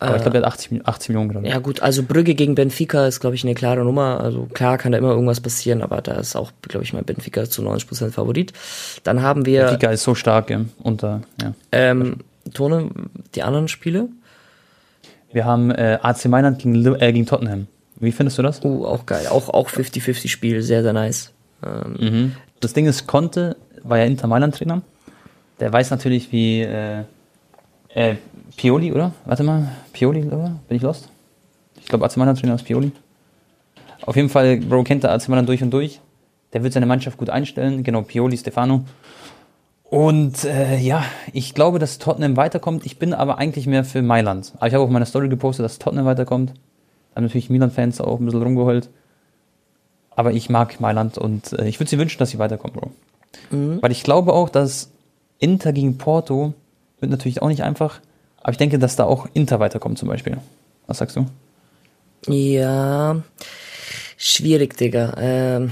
Aber 0.00 0.14
ich 0.14 0.22
glaube, 0.22 0.38
der 0.38 0.46
hat 0.46 0.52
80, 0.54 0.70
Mi- 0.70 0.80
80 0.84 1.08
Millionen 1.08 1.28
gerade. 1.30 1.48
Ja 1.48 1.58
gut, 1.58 1.82
also 1.82 2.04
Brügge 2.04 2.34
gegen 2.36 2.54
Benfica 2.54 3.06
ist, 3.08 3.18
glaube 3.18 3.34
ich, 3.34 3.42
eine 3.42 3.54
klare 3.54 3.82
Nummer. 3.84 4.20
Also 4.20 4.44
klar 4.52 4.78
kann 4.78 4.92
da 4.92 4.98
immer 4.98 5.10
irgendwas 5.10 5.40
passieren, 5.40 5.82
aber 5.82 6.02
da 6.02 6.12
ist 6.12 6.36
auch, 6.36 6.52
glaube 6.62 6.84
ich, 6.84 6.92
mal 6.92 7.02
Benfica 7.02 7.46
zu 7.50 7.62
90% 7.62 8.10
Favorit. 8.12 8.52
Dann 9.02 9.22
haben 9.22 9.44
wir 9.44 9.72
Liga 9.72 9.90
ist 9.90 10.04
so 10.04 10.14
stark, 10.14 10.50
ja. 10.50 10.60
Und, 10.84 11.02
äh, 11.02 11.18
ja. 11.42 11.54
ähm, 11.72 12.18
Tone, 12.54 12.90
die 13.34 13.42
anderen 13.42 13.66
Spiele. 13.66 14.08
Wir 15.32 15.44
haben 15.44 15.70
äh, 15.72 15.98
AC 16.00 16.26
Mailand 16.26 16.60
gegen, 16.60 16.76
äh, 17.00 17.12
gegen 17.12 17.26
Tottenham. 17.26 17.66
Wie 17.98 18.12
findest 18.12 18.38
du 18.38 18.42
das? 18.42 18.64
Uh, 18.64 18.86
auch 18.86 19.04
geil. 19.04 19.26
Auch, 19.28 19.48
auch 19.48 19.68
50-50 19.68 20.28
Spiel, 20.28 20.62
sehr, 20.62 20.82
sehr 20.84 20.92
nice. 20.92 21.32
Ähm, 21.66 21.96
Mhm. 21.98 22.32
Das 22.60 22.72
Ding 22.72 22.86
ist, 22.86 23.06
Conte 23.06 23.56
war 23.82 23.98
ja 23.98 24.04
Inter 24.04 24.26
Mailand 24.26 24.56
Trainer. 24.56 24.82
Der 25.60 25.72
weiß 25.72 25.90
natürlich, 25.90 26.32
wie 26.32 26.62
äh, 26.62 27.04
äh, 27.94 28.16
Pioli, 28.56 28.92
oder? 28.92 29.12
Warte 29.24 29.44
mal, 29.44 29.72
Pioli, 29.92 30.24
oder? 30.24 30.56
Bin 30.68 30.76
ich 30.76 30.82
lost? 30.82 31.08
Ich 31.80 31.86
glaube, 31.86 32.04
AC 32.04 32.16
Mailand 32.16 32.40
Trainer 32.40 32.54
ist 32.54 32.64
Pioli. 32.64 32.92
Auf 34.02 34.16
jeden 34.16 34.28
Fall, 34.28 34.58
Bro 34.58 34.84
kennt 34.84 35.04
der 35.04 35.12
AC 35.12 35.28
Mailand 35.28 35.48
durch 35.48 35.62
und 35.62 35.70
durch. 35.70 36.00
Der 36.52 36.62
wird 36.62 36.72
seine 36.72 36.86
Mannschaft 36.86 37.18
gut 37.18 37.30
einstellen. 37.30 37.82
Genau, 37.84 38.02
Pioli, 38.02 38.36
Stefano. 38.36 38.84
Und 39.84 40.44
äh, 40.44 40.78
ja, 40.78 41.04
ich 41.32 41.54
glaube, 41.54 41.78
dass 41.78 41.98
Tottenham 41.98 42.36
weiterkommt. 42.36 42.84
Ich 42.84 42.98
bin 42.98 43.14
aber 43.14 43.38
eigentlich 43.38 43.66
mehr 43.66 43.84
für 43.84 44.02
Mailand. 44.02 44.52
Aber 44.56 44.66
ich 44.66 44.74
habe 44.74 44.84
auch 44.84 44.88
in 44.88 44.92
meiner 44.92 45.06
Story 45.06 45.28
gepostet, 45.28 45.64
dass 45.64 45.78
Tottenham 45.78 46.06
weiterkommt. 46.06 46.54
Haben 47.14 47.24
natürlich 47.24 47.50
Milan-Fans 47.50 48.00
auch 48.00 48.18
ein 48.18 48.26
bisschen 48.26 48.42
rumgeheult. 48.42 48.90
Aber 50.18 50.32
ich 50.32 50.50
mag 50.50 50.80
Mailand 50.80 51.16
und 51.16 51.52
äh, 51.52 51.68
ich 51.68 51.78
würde 51.78 51.88
sie 51.88 51.96
wünschen, 51.96 52.18
dass 52.18 52.30
sie 52.30 52.40
weiterkommen, 52.40 52.74
Bro. 52.76 52.90
Weil 53.80 53.92
ich 53.92 54.02
glaube 54.02 54.32
auch, 54.32 54.48
dass 54.48 54.90
Inter 55.38 55.72
gegen 55.72 55.96
Porto 55.96 56.54
wird 56.98 57.12
natürlich 57.12 57.40
auch 57.40 57.46
nicht 57.46 57.62
einfach. 57.62 58.00
Aber 58.40 58.50
ich 58.50 58.58
denke, 58.58 58.80
dass 58.80 58.96
da 58.96 59.04
auch 59.04 59.28
Inter 59.32 59.60
weiterkommt 59.60 59.96
zum 59.96 60.08
Beispiel. 60.08 60.38
Was 60.88 60.98
sagst 60.98 61.14
du? 61.14 61.26
ja, 62.26 63.22
schwierig, 64.16 64.76
Digga. 64.76 65.14
Ähm, 65.20 65.70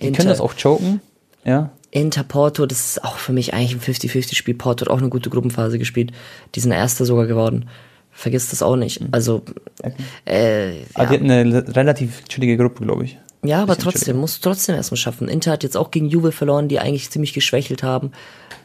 Die 0.00 0.12
können 0.12 0.28
das 0.28 0.40
auch 0.40 0.54
choken. 0.54 1.02
Ja. 1.44 1.68
Inter 1.90 2.24
Porto, 2.24 2.64
das 2.64 2.86
ist 2.86 3.04
auch 3.04 3.18
für 3.18 3.34
mich 3.34 3.52
eigentlich 3.52 3.74
ein 3.74 3.80
50-50-Spiel. 3.94 4.54
Porto 4.54 4.86
hat 4.86 4.90
auch 4.90 4.96
eine 4.96 5.10
gute 5.10 5.28
Gruppenphase 5.28 5.78
gespielt. 5.78 6.12
Die 6.54 6.60
sind 6.60 6.72
Erster 6.72 7.04
sogar 7.04 7.26
geworden. 7.26 7.68
Vergiss 8.12 8.48
das 8.48 8.62
auch 8.62 8.76
nicht. 8.76 9.02
Also, 9.10 9.42
äh, 10.24 10.84
Aber 10.94 11.04
ja. 11.04 11.10
die 11.10 11.14
hatten 11.16 11.30
eine 11.30 11.76
relativ 11.76 12.24
chillige 12.24 12.56
Gruppe, 12.56 12.86
glaube 12.86 13.04
ich. 13.04 13.18
Ja, 13.44 13.62
aber 13.62 13.76
trotzdem, 13.76 14.16
muss 14.16 14.40
trotzdem 14.40 14.74
erstmal 14.74 14.96
schaffen. 14.98 15.28
Inter 15.28 15.52
hat 15.52 15.62
jetzt 15.62 15.76
auch 15.76 15.90
gegen 15.90 16.08
Juve 16.08 16.32
verloren, 16.32 16.68
die 16.68 16.80
eigentlich 16.80 17.10
ziemlich 17.10 17.32
geschwächelt 17.32 17.82
haben 17.82 18.08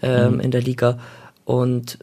Mhm. 0.02 0.10
ähm, 0.10 0.40
in 0.40 0.52
der 0.52 0.62
Liga. 0.62 0.98
Und 1.46 2.00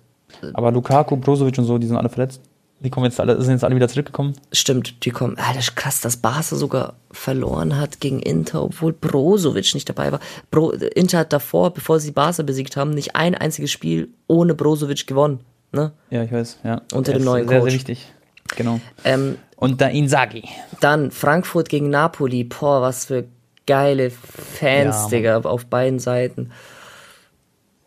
Aber 0.54 0.70
Lukaku, 0.72 1.16
Brozovic 1.16 1.58
und 1.58 1.64
so, 1.64 1.78
die 1.78 1.86
sind 1.86 1.96
alle 1.96 2.08
verletzt. 2.08 2.40
Die 2.82 2.88
kommen 2.88 3.04
jetzt 3.04 3.20
alle, 3.20 3.42
sind 3.42 3.52
jetzt 3.52 3.64
alle 3.64 3.76
wieder 3.76 3.88
zurückgekommen. 3.88 4.32
stimmt, 4.52 5.04
die 5.04 5.10
kommen. 5.10 5.36
Alter, 5.36 5.58
ist 5.58 5.76
krass, 5.76 6.00
dass 6.00 6.16
Barca 6.16 6.56
sogar 6.56 6.94
verloren 7.10 7.76
hat 7.78 8.00
gegen 8.00 8.20
Inter, 8.20 8.62
obwohl 8.62 8.94
Brozovic 8.94 9.74
nicht 9.74 9.86
dabei 9.88 10.12
war. 10.12 10.20
Bro, 10.50 10.70
Inter 10.94 11.18
hat 11.18 11.32
davor, 11.34 11.74
bevor 11.74 12.00
sie 12.00 12.10
Barca 12.12 12.42
besiegt 12.42 12.76
haben, 12.78 12.90
nicht 12.92 13.16
ein 13.16 13.34
einziges 13.34 13.70
Spiel 13.70 14.08
ohne 14.28 14.54
Brozovic 14.54 15.06
gewonnen. 15.06 15.40
Ne? 15.72 15.92
Ja, 16.10 16.22
ich 16.22 16.32
weiß. 16.32 16.58
Ja. 16.64 16.80
Unter 16.94 17.12
Der 17.12 17.14
dem 17.14 17.18
ist 17.20 17.24
neuen 17.26 17.48
Sehr, 17.48 17.58
Coach. 17.58 17.70
sehr 17.70 17.78
wichtig. 17.80 18.12
Genau. 18.56 18.80
Ähm, 19.04 19.36
Und 19.60 19.80
da 19.80 19.86
Inzaghi. 19.88 20.44
dann 20.80 21.10
Frankfurt 21.10 21.68
gegen 21.68 21.90
Napoli. 21.90 22.44
Boah, 22.44 22.80
was 22.82 23.04
für 23.04 23.24
geile 23.66 24.10
Fans, 24.10 25.02
Ja. 25.04 25.08
Digga, 25.10 25.40
auf 25.40 25.66
beiden 25.66 25.98
Seiten. 26.00 26.50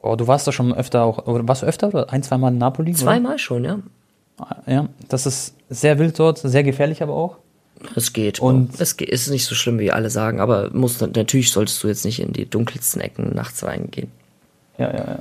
Oh, 0.02 0.16
du 0.16 0.28
warst 0.28 0.48
doch 0.48 0.52
schon 0.54 0.74
öfter 0.74 1.04
auch, 1.04 1.28
oder 1.28 1.48
warst 1.48 1.62
du 1.62 1.66
öfter 1.66 1.88
oder 1.88 2.12
ein, 2.12 2.24
zweimal 2.24 2.52
in 2.52 2.58
Napoli? 2.58 2.91
oder? 2.91 3.00
Zweimal 3.00 3.40
schon, 3.40 3.64
ja. 3.66 3.80
Ja, 4.68 4.88
das 5.10 5.26
ist 5.26 5.56
sehr 5.70 6.00
wild 6.00 6.18
dort, 6.20 6.38
sehr 6.40 6.64
gefährlich 6.64 7.02
aber 7.04 7.14
auch. 7.14 7.38
Es 7.95 8.14
geht. 8.14 8.40
Und- 8.40 8.80
es 8.80 8.94
ist 8.94 9.30
nicht 9.30 9.45
so 9.45 9.56
schlimm, 9.56 9.80
wie 9.80 9.91
alle 9.91 10.10
sagen, 10.10 10.40
aber 10.40 10.70
muss, 10.74 11.00
natürlich 11.02 11.52
solltest 11.52 11.84
du 11.84 11.88
jetzt 11.88 12.06
nicht 12.06 12.20
in 12.20 12.34
die 12.34 12.50
dunkelsten 12.50 13.02
Ecken 13.02 13.34
nachts 13.36 13.64
reingehen. 13.64 14.12
Ja, 14.78 14.90
ja, 14.91 14.98
ja. 14.98 15.20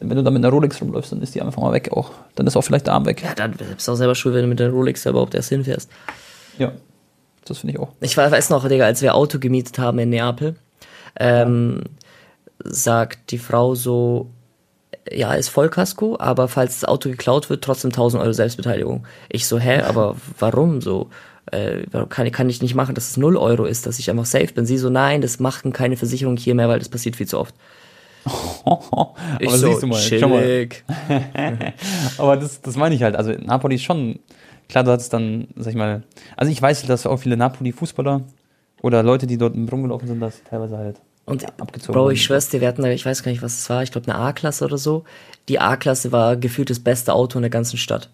Wenn 0.00 0.16
du 0.16 0.22
da 0.22 0.30
mit 0.30 0.42
einer 0.42 0.52
Rolex 0.52 0.80
rumläufst, 0.80 1.12
dann 1.12 1.20
ist 1.20 1.34
die 1.34 1.42
einfach 1.42 1.60
mal 1.60 1.72
weg 1.72 1.92
auch. 1.92 2.10
Dann 2.34 2.46
ist 2.46 2.56
auch 2.56 2.62
vielleicht 2.62 2.86
der 2.86 2.94
Arm 2.94 3.04
weg. 3.04 3.22
Ja, 3.22 3.34
dann 3.34 3.52
bist 3.52 3.86
du 3.86 3.92
auch 3.92 3.96
selber 3.96 4.14
schuld, 4.14 4.34
wenn 4.34 4.42
du 4.42 4.48
mit 4.48 4.58
der 4.58 4.70
Rolex 4.70 5.02
da 5.02 5.10
überhaupt 5.10 5.34
erst 5.34 5.50
hinfährst. 5.50 5.90
Ja. 6.58 6.72
Das 7.44 7.58
finde 7.58 7.74
ich 7.74 7.80
auch. 7.80 7.88
Ich 8.00 8.16
weiß 8.16 8.50
noch, 8.50 8.66
Digga, 8.68 8.84
als 8.84 9.02
wir 9.02 9.14
Auto 9.14 9.38
gemietet 9.38 9.78
haben 9.78 9.98
in 9.98 10.10
Neapel, 10.10 10.54
ähm, 11.18 11.82
sagt 12.62 13.30
die 13.32 13.38
Frau 13.38 13.74
so, 13.74 14.30
ja, 15.10 15.34
ist 15.34 15.48
Vollkasko, 15.48 16.16
aber 16.18 16.48
falls 16.48 16.80
das 16.80 16.88
Auto 16.88 17.08
geklaut 17.08 17.50
wird, 17.50 17.64
trotzdem 17.64 17.90
1000 17.90 18.22
Euro 18.22 18.32
Selbstbeteiligung. 18.32 19.06
Ich 19.28 19.46
so, 19.46 19.58
hä, 19.58 19.80
aber 19.80 20.16
warum 20.38 20.80
so? 20.80 21.10
Äh, 21.50 21.86
kann, 22.08 22.30
kann 22.30 22.48
ich 22.48 22.62
nicht 22.62 22.74
machen, 22.74 22.94
dass 22.94 23.10
es 23.10 23.16
0 23.16 23.36
Euro 23.36 23.64
ist, 23.64 23.86
dass 23.86 23.98
ich 23.98 24.10
einfach 24.10 24.26
safe 24.26 24.52
bin. 24.52 24.66
Sie 24.66 24.78
so, 24.78 24.90
nein, 24.90 25.20
das 25.20 25.40
machen 25.40 25.72
keine 25.72 25.96
Versicherung 25.96 26.36
hier 26.36 26.54
mehr, 26.54 26.68
weil 26.68 26.78
das 26.78 26.88
passiert 26.88 27.16
viel 27.16 27.26
zu 27.26 27.38
oft. 27.38 27.54
aber 28.64 29.14
Ich 29.40 29.50
so, 29.50 29.66
siehst 29.68 29.82
du 29.82 29.86
mal, 29.86 30.00
schau 30.00 30.28
mal. 30.28 30.42
chillig. 30.42 30.84
Aber 32.18 32.36
das, 32.36 32.60
das 32.60 32.76
meine 32.76 32.94
ich 32.94 33.02
halt. 33.02 33.16
Also 33.16 33.32
Napoli 33.32 33.76
ist 33.76 33.82
schon, 33.82 34.18
klar, 34.68 34.84
du 34.84 34.90
hattest 34.92 35.12
dann, 35.12 35.48
sag 35.56 35.70
ich 35.70 35.76
mal, 35.76 36.02
also 36.36 36.52
ich 36.52 36.60
weiß, 36.60 36.82
dass 36.86 37.06
auch 37.06 37.16
viele 37.18 37.36
Napoli-Fußballer 37.36 38.22
oder 38.82 39.02
Leute, 39.02 39.26
die 39.26 39.38
dort 39.38 39.54
rumgelaufen 39.56 40.06
sind, 40.08 40.20
dass 40.20 40.36
sie 40.38 40.44
teilweise 40.44 40.76
halt 40.76 40.96
Und 41.26 41.44
abgezogen 41.60 41.92
Bro, 41.98 42.10
ich 42.10 42.22
schwör's 42.22 42.48
dir, 42.50 42.60
wir 42.60 42.68
hatten, 42.68 42.82
da- 42.82 42.88
ich 42.88 43.04
weiß 43.06 43.22
gar 43.22 43.30
nicht, 43.30 43.42
was 43.42 43.58
es 43.58 43.70
war, 43.70 43.82
ich 43.82 43.90
glaube 43.92 44.10
eine 44.12 44.20
A-Klasse 44.22 44.64
oder 44.64 44.78
so. 44.78 45.04
Die 45.48 45.58
A-Klasse 45.58 46.12
war 46.12 46.36
gefühlt 46.36 46.70
das 46.70 46.80
beste 46.80 47.12
Auto 47.14 47.38
in 47.38 47.42
der 47.42 47.50
ganzen 47.50 47.76
Stadt. 47.78 48.10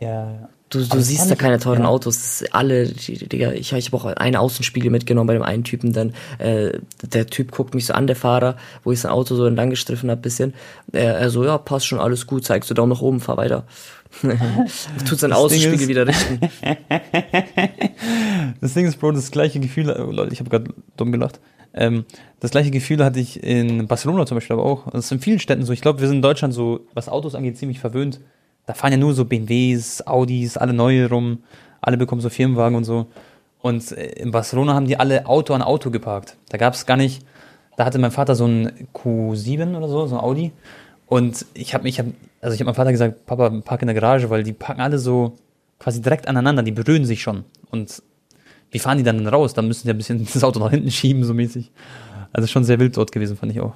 Ja, 0.00 0.30
ja. 0.30 0.48
Du, 0.68 0.84
du 0.84 1.00
siehst 1.00 1.30
da 1.30 1.36
keine 1.36 1.60
teuren 1.60 1.82
ja. 1.82 1.88
Autos, 1.88 2.16
das 2.16 2.42
ist 2.42 2.54
alle, 2.54 2.88
Digga, 2.88 3.52
ich, 3.52 3.72
ich 3.72 3.86
habe 3.86 3.96
auch 3.96 4.04
einen 4.04 4.34
Außenspiegel 4.34 4.90
mitgenommen 4.90 5.28
bei 5.28 5.34
dem 5.34 5.44
einen 5.44 5.62
Typen, 5.62 5.92
dann 5.92 6.12
äh, 6.38 6.72
der 7.02 7.26
Typ 7.28 7.52
guckt 7.52 7.74
mich 7.74 7.86
so 7.86 7.94
an, 7.94 8.08
der 8.08 8.16
Fahrer, 8.16 8.56
wo 8.82 8.90
ich 8.90 9.00
sein 9.00 9.12
Auto 9.12 9.36
so 9.36 9.46
entlang 9.46 9.70
gestriffen 9.70 10.10
hab 10.10 10.22
bisschen. 10.22 10.54
Er, 10.92 11.18
er 11.18 11.30
so, 11.30 11.44
ja, 11.44 11.56
passt 11.56 11.86
schon, 11.86 12.00
alles 12.00 12.26
gut, 12.26 12.44
zeigst 12.44 12.68
du 12.68 12.74
Daumen 12.74 12.90
nach 12.90 13.00
oben, 13.00 13.20
fahr 13.20 13.36
weiter. 13.36 13.64
Tut 15.08 15.20
sein 15.20 15.32
Außenspiegel 15.32 15.82
ist- 15.82 15.88
wieder 15.88 16.06
richten. 16.06 16.40
Das 18.60 18.74
Ding 18.74 18.86
ist, 18.86 18.98
Bro, 18.98 19.12
das 19.12 19.30
gleiche 19.30 19.60
Gefühl, 19.60 19.90
oh, 19.90 20.10
Leute, 20.10 20.32
ich 20.32 20.40
habe 20.40 20.50
gerade 20.50 20.72
dumm 20.96 21.12
gelacht. 21.12 21.40
Ähm, 21.74 22.04
das 22.40 22.50
gleiche 22.50 22.70
Gefühl 22.70 23.04
hatte 23.04 23.20
ich 23.20 23.42
in 23.42 23.86
Barcelona 23.86 24.26
zum 24.26 24.36
Beispiel 24.36 24.54
aber 24.54 24.64
auch. 24.64 24.90
Das 24.90 25.06
ist 25.06 25.12
in 25.12 25.20
vielen 25.20 25.38
Städten 25.38 25.64
so. 25.64 25.72
Ich 25.72 25.80
glaube, 25.80 26.00
wir 26.00 26.08
sind 26.08 26.16
in 26.16 26.22
Deutschland 26.22 26.54
so, 26.54 26.80
was 26.94 27.08
Autos 27.08 27.34
angeht, 27.34 27.58
ziemlich 27.58 27.78
verwöhnt. 27.78 28.20
Da 28.66 28.74
fahren 28.74 28.92
ja 28.92 28.98
nur 28.98 29.14
so 29.14 29.24
BMWs, 29.24 30.06
Audis, 30.06 30.56
alle 30.56 30.72
neue 30.72 31.08
rum. 31.08 31.38
Alle 31.80 31.96
bekommen 31.96 32.20
so 32.20 32.28
Firmenwagen 32.28 32.76
und 32.76 32.84
so. 32.84 33.06
Und 33.60 33.92
äh, 33.92 34.06
in 34.12 34.32
Barcelona 34.32 34.74
haben 34.74 34.86
die 34.86 34.98
alle 34.98 35.26
Auto 35.26 35.54
an 35.54 35.62
Auto 35.62 35.90
geparkt. 35.90 36.36
Da 36.48 36.58
gab 36.58 36.74
es 36.74 36.84
gar 36.84 36.96
nicht, 36.96 37.24
da 37.76 37.84
hatte 37.84 37.98
mein 37.98 38.10
Vater 38.10 38.34
so 38.34 38.46
ein 38.46 38.88
Q7 38.92 39.76
oder 39.76 39.88
so, 39.88 40.06
so 40.06 40.16
ein 40.16 40.20
Audi. 40.20 40.52
Und 41.06 41.46
ich 41.54 41.74
habe 41.74 41.84
mich, 41.84 41.98
hab, 42.00 42.06
also 42.40 42.54
ich 42.54 42.60
habe 42.60 42.66
meinem 42.66 42.74
Vater 42.74 42.92
gesagt, 42.92 43.26
Papa, 43.26 43.50
park 43.64 43.82
in 43.82 43.86
der 43.86 43.94
Garage, 43.94 44.30
weil 44.30 44.42
die 44.42 44.52
parken 44.52 44.80
alle 44.80 44.98
so 44.98 45.36
quasi 45.78 46.00
direkt 46.02 46.26
aneinander, 46.26 46.62
die 46.62 46.72
berühren 46.72 47.04
sich 47.04 47.22
schon. 47.22 47.44
Und 47.70 48.02
wie 48.70 48.78
fahren 48.78 48.98
die 48.98 49.04
dann 49.04 49.26
raus? 49.26 49.54
Da 49.54 49.62
müssen 49.62 49.86
die 49.86 49.92
ein 49.92 49.96
bisschen 49.96 50.26
das 50.32 50.42
Auto 50.42 50.58
nach 50.58 50.70
hinten 50.70 50.90
schieben, 50.90 51.24
so 51.24 51.34
mäßig. 51.34 51.70
Also 52.32 52.48
schon 52.48 52.64
sehr 52.64 52.80
wild 52.80 52.96
dort 52.96 53.12
gewesen, 53.12 53.36
fand 53.36 53.52
ich 53.52 53.60
auch. 53.60 53.74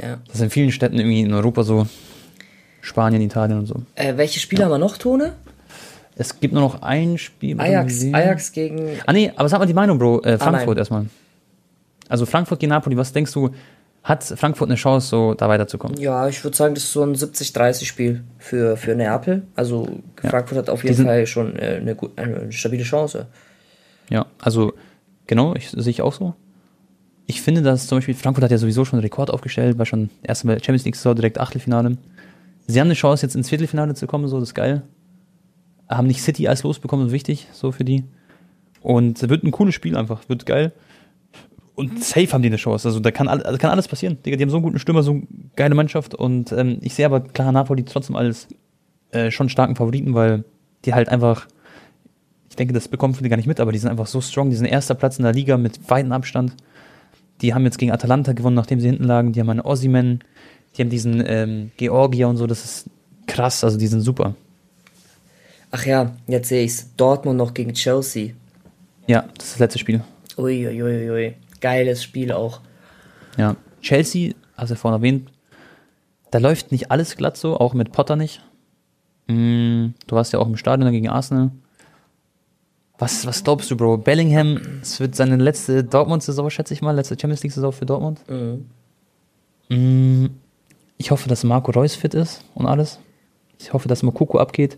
Ja. 0.00 0.18
Das 0.26 0.36
ist 0.36 0.42
in 0.42 0.50
vielen 0.50 0.72
Städten 0.72 0.98
irgendwie 0.98 1.22
in 1.22 1.32
Europa 1.32 1.62
so. 1.62 1.86
Spanien, 2.86 3.20
Italien 3.20 3.58
und 3.58 3.66
so. 3.66 3.74
Äh, 3.96 4.16
welche 4.16 4.38
Spiele 4.38 4.64
haben 4.64 4.70
wir 4.70 4.78
noch, 4.78 4.96
Tone? 4.96 5.32
Es 6.16 6.38
gibt 6.40 6.54
nur 6.54 6.62
noch 6.62 6.82
ein 6.82 7.18
Spiel. 7.18 7.60
Ajax, 7.60 8.04
Ajax 8.12 8.52
gegen 8.52 8.88
Ah 9.06 9.12
nee, 9.12 9.30
aber 9.36 9.48
sag 9.48 9.58
mal 9.58 9.66
die 9.66 9.74
Meinung, 9.74 9.98
Bro. 9.98 10.22
Äh, 10.22 10.34
Ah, 10.34 10.38
Frankfurt 10.38 10.68
nein. 10.68 10.78
erstmal. 10.78 11.06
Also 12.08 12.24
Frankfurt 12.26 12.60
gegen 12.60 12.70
Napoli, 12.70 12.96
was 12.96 13.12
denkst 13.12 13.32
du, 13.32 13.50
hat 14.04 14.22
Frankfurt 14.22 14.68
eine 14.68 14.76
Chance, 14.76 15.08
so 15.08 15.34
da 15.34 15.48
weiterzukommen? 15.48 15.98
Ja, 16.00 16.28
ich 16.28 16.42
würde 16.44 16.56
sagen, 16.56 16.74
das 16.74 16.84
ist 16.84 16.92
so 16.92 17.02
ein 17.02 17.14
70-30-Spiel 17.16 18.22
für, 18.38 18.76
für 18.76 18.94
Neapel. 18.94 19.42
Also 19.56 19.88
Frankfurt 20.22 20.58
hat 20.58 20.70
auf 20.70 20.84
jeden 20.84 20.94
sind- 20.96 21.06
Fall 21.06 21.26
schon 21.26 21.56
äh, 21.56 21.80
eine, 21.80 21.96
eine 22.14 22.52
stabile 22.52 22.84
Chance. 22.84 23.26
Ja, 24.08 24.26
also 24.40 24.74
genau, 25.26 25.54
ich 25.56 25.70
sehe 25.70 25.90
ich 25.90 26.02
auch 26.02 26.12
so. 26.12 26.34
Ich 27.26 27.42
finde, 27.42 27.60
dass 27.62 27.88
zum 27.88 27.98
Beispiel 27.98 28.14
Frankfurt 28.14 28.44
hat 28.44 28.52
ja 28.52 28.58
sowieso 28.58 28.84
schon 28.84 28.98
einen 29.00 29.02
Rekord 29.04 29.30
aufgestellt, 29.30 29.76
war 29.76 29.84
schon 29.86 30.08
erste 30.22 30.46
Mal 30.46 30.58
Champions 30.60 30.84
League 30.84 30.94
Saison 30.96 31.16
direkt 31.16 31.40
Achtelfinale. 31.40 31.96
Sie 32.66 32.80
haben 32.80 32.88
eine 32.88 32.94
Chance, 32.94 33.24
jetzt 33.24 33.36
ins 33.36 33.48
Viertelfinale 33.48 33.94
zu 33.94 34.06
kommen, 34.06 34.28
so 34.28 34.38
das 34.40 34.50
ist 34.50 34.54
geil. 34.54 34.82
Haben 35.88 36.08
nicht 36.08 36.22
City 36.22 36.48
als 36.48 36.62
losbekommen, 36.62 37.12
wichtig, 37.12 37.46
so 37.52 37.72
für 37.72 37.84
die. 37.84 38.04
Und 38.80 39.28
wird 39.28 39.44
ein 39.44 39.50
cooles 39.50 39.74
Spiel 39.74 39.96
einfach, 39.96 40.28
wird 40.28 40.46
geil. 40.46 40.72
Und 41.74 42.02
safe 42.02 42.32
haben 42.32 42.42
die 42.42 42.48
eine 42.48 42.56
Chance. 42.56 42.88
Also 42.88 43.00
da 43.00 43.10
kann, 43.10 43.28
also 43.28 43.58
kann 43.58 43.70
alles 43.70 43.86
passieren. 43.86 44.18
Digga, 44.24 44.36
die 44.36 44.42
haben 44.42 44.50
so 44.50 44.56
einen 44.56 44.64
guten 44.64 44.78
Stürmer, 44.78 45.02
so 45.02 45.12
eine 45.12 45.26
geile 45.54 45.74
Mannschaft. 45.74 46.14
Und 46.14 46.50
ähm, 46.52 46.78
ich 46.80 46.94
sehe 46.94 47.06
aber 47.06 47.20
klar 47.20 47.52
Napoli 47.52 47.84
trotzdem 47.84 48.16
als 48.16 48.48
äh, 49.10 49.30
schon 49.30 49.48
starken 49.48 49.76
Favoriten, 49.76 50.14
weil 50.14 50.44
die 50.84 50.94
halt 50.94 51.08
einfach 51.08 51.46
ich 52.56 52.58
denke, 52.58 52.72
das 52.72 52.88
bekommen 52.88 53.12
viele 53.12 53.28
gar 53.28 53.36
nicht 53.36 53.46
mit, 53.46 53.60
aber 53.60 53.70
die 53.70 53.76
sind 53.76 53.90
einfach 53.90 54.06
so 54.06 54.22
strong. 54.22 54.48
Die 54.48 54.56
sind 54.56 54.64
erster 54.64 54.94
Platz 54.94 55.18
in 55.18 55.24
der 55.24 55.34
Liga 55.34 55.58
mit 55.58 55.90
weitem 55.90 56.10
Abstand. 56.10 56.56
Die 57.42 57.52
haben 57.52 57.64
jetzt 57.64 57.76
gegen 57.76 57.92
Atalanta 57.92 58.32
gewonnen, 58.32 58.56
nachdem 58.56 58.80
sie 58.80 58.86
hinten 58.86 59.04
lagen. 59.04 59.32
Die 59.32 59.40
haben 59.40 59.50
einen 59.50 59.60
Ossiman, 59.60 60.20
die 60.76 60.82
haben 60.82 60.90
diesen 60.90 61.22
ähm, 61.26 61.70
Georgier 61.76 62.28
und 62.28 62.36
so. 62.36 62.46
Das 62.46 62.64
ist 62.64 62.90
krass, 63.26 63.64
also 63.64 63.78
die 63.78 63.86
sind 63.86 64.02
super. 64.02 64.34
Ach 65.70 65.84
ja, 65.84 66.14
jetzt 66.26 66.48
sehe 66.48 66.64
ich's. 66.64 66.94
Dortmund 66.96 67.38
noch 67.38 67.54
gegen 67.54 67.72
Chelsea. 67.74 68.32
Ja, 69.06 69.22
das 69.36 69.46
ist 69.46 69.52
das 69.54 69.58
letzte 69.58 69.78
Spiel. 69.78 70.02
Uiuiui. 70.36 70.82
Ui, 70.82 71.10
ui. 71.10 71.34
Geiles 71.60 72.02
Spiel 72.02 72.32
auch. 72.32 72.60
Ja, 73.36 73.56
Chelsea, 73.80 74.34
hast 74.56 74.70
du 74.70 74.76
vorhin 74.76 75.00
erwähnt, 75.00 75.30
da 76.30 76.38
läuft 76.38 76.72
nicht 76.72 76.90
alles 76.90 77.16
glatt 77.16 77.36
so, 77.36 77.58
auch 77.58 77.74
mit 77.74 77.92
Potter 77.92 78.16
nicht. 78.16 78.42
Mm, 79.26 79.88
du 80.06 80.16
warst 80.16 80.32
ja 80.32 80.38
auch 80.38 80.46
im 80.46 80.56
Stadion 80.56 80.90
gegen 80.92 81.08
Arsenal. 81.08 81.50
Was, 82.98 83.26
was 83.26 83.44
glaubst 83.44 83.70
du, 83.70 83.76
Bro? 83.76 83.98
Bellingham, 83.98 84.80
es 84.80 85.00
wird 85.00 85.14
seine 85.14 85.36
letzte 85.36 85.84
Dortmund-Saison, 85.84 86.48
schätze 86.48 86.72
ich 86.72 86.80
mal, 86.80 86.92
letzte 86.92 87.16
Champions 87.20 87.42
League-Saison 87.42 87.72
für 87.72 87.86
Dortmund. 87.86 88.20
Mhm. 88.28 88.66
Mm, 89.68 90.26
ich 90.98 91.10
hoffe, 91.10 91.28
dass 91.28 91.44
Marco 91.44 91.70
Reus 91.72 91.94
fit 91.94 92.14
ist 92.14 92.44
und 92.54 92.66
alles. 92.66 92.98
Ich 93.58 93.72
hoffe, 93.72 93.88
dass 93.88 94.02
Mokoko 94.02 94.38
abgeht. 94.38 94.76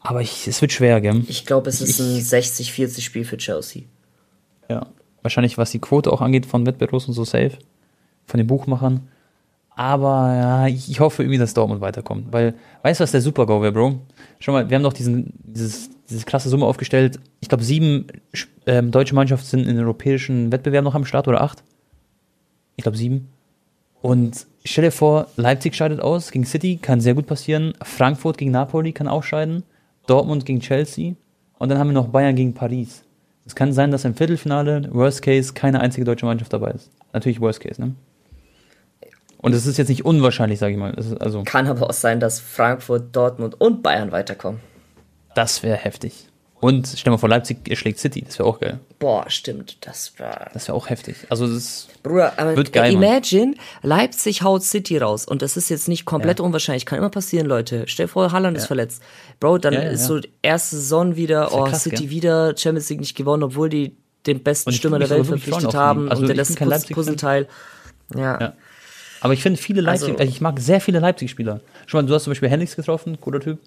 Aber 0.00 0.20
ich, 0.20 0.48
es 0.48 0.60
wird 0.60 0.72
schwer, 0.72 1.00
gell? 1.00 1.22
Ich 1.28 1.46
glaube, 1.46 1.68
es 1.68 1.80
ist 1.80 2.00
ein 2.00 2.18
60-40 2.18 3.00
Spiel 3.02 3.24
für 3.24 3.36
Chelsea. 3.36 3.82
Ja. 4.68 4.86
Wahrscheinlich, 5.22 5.58
was 5.58 5.70
die 5.70 5.78
Quote 5.78 6.12
auch 6.12 6.20
angeht 6.20 6.46
von 6.46 6.66
Wettbewerbs 6.66 7.06
und 7.06 7.14
so 7.14 7.24
safe. 7.24 7.52
Von 8.26 8.38
den 8.38 8.46
Buchmachern. 8.48 9.08
Aber 9.74 10.34
ja, 10.34 10.66
ich 10.66 11.00
hoffe 11.00 11.22
irgendwie, 11.22 11.38
dass 11.38 11.54
Dortmund 11.54 11.80
weiterkommt. 11.80 12.32
Weil, 12.32 12.54
weißt 12.82 13.00
du, 13.00 13.04
was 13.04 13.12
der 13.12 13.20
Super-Go 13.20 13.62
wäre, 13.62 13.72
Bro? 13.72 14.00
Schau 14.40 14.52
mal, 14.52 14.68
wir 14.68 14.74
haben 14.74 14.82
doch 14.82 14.92
diesen, 14.92 15.32
dieses, 15.44 15.90
diese 16.10 16.24
krasse 16.24 16.48
Summe 16.48 16.66
aufgestellt. 16.66 17.20
Ich 17.40 17.48
glaube, 17.48 17.64
sieben 17.64 18.06
ähm, 18.66 18.90
deutsche 18.90 19.14
Mannschaften 19.14 19.46
sind 19.46 19.68
in 19.68 19.78
europäischen 19.78 20.52
Wettbewerben 20.52 20.84
noch 20.84 20.94
am 20.94 21.04
Start 21.04 21.28
oder 21.28 21.40
acht. 21.40 21.62
Ich 22.76 22.82
glaube, 22.82 22.98
sieben. 22.98 23.28
Und 24.02 24.46
stell 24.64 24.84
dir 24.84 24.90
vor, 24.90 25.28
Leipzig 25.36 25.74
scheidet 25.76 26.00
aus 26.00 26.32
gegen 26.32 26.44
City, 26.44 26.76
kann 26.76 27.00
sehr 27.00 27.14
gut 27.14 27.26
passieren. 27.26 27.72
Frankfurt 27.82 28.36
gegen 28.36 28.50
Napoli 28.50 28.92
kann 28.92 29.08
auch 29.08 29.22
scheiden. 29.22 29.62
Dortmund 30.06 30.44
gegen 30.44 30.60
Chelsea. 30.60 31.14
Und 31.58 31.68
dann 31.68 31.78
haben 31.78 31.88
wir 31.88 31.94
noch 31.94 32.08
Bayern 32.08 32.34
gegen 32.34 32.52
Paris. 32.52 33.04
Es 33.46 33.54
kann 33.54 33.72
sein, 33.72 33.92
dass 33.92 34.04
im 34.04 34.16
Viertelfinale, 34.16 34.88
Worst 34.92 35.22
Case, 35.22 35.52
keine 35.52 35.80
einzige 35.80 36.04
deutsche 36.04 36.26
Mannschaft 36.26 36.52
dabei 36.52 36.72
ist. 36.72 36.90
Natürlich 37.12 37.40
Worst 37.40 37.60
Case, 37.60 37.80
ne? 37.80 37.94
Und 39.38 39.54
es 39.54 39.66
ist 39.66 39.76
jetzt 39.76 39.88
nicht 39.88 40.04
unwahrscheinlich, 40.04 40.60
sage 40.60 40.72
ich 40.72 40.78
mal. 40.78 40.94
also 41.18 41.42
kann 41.42 41.66
aber 41.66 41.88
auch 41.88 41.92
sein, 41.92 42.20
dass 42.20 42.38
Frankfurt, 42.38 43.14
Dortmund 43.14 43.60
und 43.60 43.82
Bayern 43.82 44.12
weiterkommen. 44.12 44.60
Das 45.34 45.62
wäre 45.64 45.76
heftig. 45.76 46.28
Und 46.62 46.94
stell 46.96 47.10
mal 47.10 47.16
vor, 47.16 47.28
Leipzig 47.28 47.76
schlägt 47.76 47.98
City, 47.98 48.22
das 48.22 48.38
wäre 48.38 48.48
auch 48.48 48.60
geil. 48.60 48.78
Boah, 49.00 49.28
stimmt, 49.28 49.78
das 49.80 50.12
wäre. 50.18 50.48
Das 50.54 50.68
wäre 50.68 50.76
auch 50.76 50.88
heftig. 50.88 51.16
Also 51.28 51.52
das 51.52 51.88
Bruder, 52.04 52.34
aber 52.36 52.54
wird 52.54 52.72
geil. 52.72 52.92
Imagine, 52.92 53.56
Leipzig 53.82 54.42
haut 54.44 54.62
City 54.62 54.98
raus 54.98 55.26
und 55.26 55.42
das 55.42 55.56
ist 55.56 55.70
jetzt 55.70 55.88
nicht 55.88 56.04
komplett 56.04 56.38
ja. 56.38 56.44
unwahrscheinlich, 56.44 56.86
kann 56.86 56.98
immer 56.98 57.10
passieren, 57.10 57.48
Leute. 57.48 57.82
Stell 57.88 58.06
dir 58.06 58.12
vor, 58.12 58.30
Haaland 58.30 58.56
ja. 58.56 58.62
ist 58.62 58.68
verletzt. 58.68 59.02
Bro, 59.40 59.58
dann 59.58 59.74
ja, 59.74 59.80
ist 59.80 60.06
so 60.06 60.20
erste 60.40 60.76
Saison 60.76 61.16
wieder, 61.16 61.52
oh, 61.52 61.64
krass, 61.64 61.82
City 61.82 62.02
gell? 62.02 62.10
wieder 62.10 62.56
Champions 62.56 62.88
League 62.90 63.00
nicht 63.00 63.16
gewonnen, 63.16 63.42
obwohl 63.42 63.68
die 63.68 63.96
den 64.28 64.44
besten 64.44 64.70
Stürmer 64.70 65.00
der 65.00 65.10
Welt 65.10 65.26
verpflichtet 65.26 65.74
haben 65.74 66.08
also 66.10 66.22
und 66.22 66.28
der 66.28 66.36
letzte 66.36 66.94
Puzzleteil. 66.94 67.48
Ja. 68.14 68.52
Aber 69.20 69.32
ich 69.34 69.42
finde 69.42 69.60
viele 69.60 69.80
Leipzig, 69.80 70.10
also, 70.12 70.22
ich 70.22 70.40
mag 70.40 70.60
sehr 70.60 70.80
viele 70.80 71.00
Leipzig-Spieler. 71.00 71.58
Schon 71.86 72.04
mal, 72.04 72.08
du 72.08 72.14
hast 72.14 72.22
zum 72.22 72.30
Beispiel 72.30 72.48
Hendricks 72.48 72.76
getroffen, 72.76 73.20
cooler 73.20 73.40
Typ. 73.40 73.58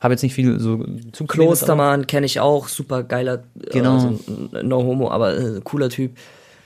Habe 0.00 0.14
jetzt 0.14 0.22
nicht 0.22 0.34
viel 0.34 0.60
so 0.60 0.84
zu 1.12 1.26
Klostermann 1.26 2.06
kenne 2.06 2.26
ich 2.26 2.40
auch, 2.40 2.68
super 2.68 3.02
geiler, 3.04 3.44
genau. 3.70 3.94
Also, 3.94 4.18
no 4.62 4.82
homo, 4.82 5.10
aber 5.10 5.36
äh, 5.36 5.60
cooler 5.64 5.88
Typ. 5.88 6.12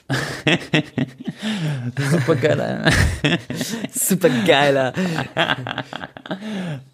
Super 2.10 2.36
geiler. 2.36 2.90
Super 3.92 4.30
geiler. 4.46 4.94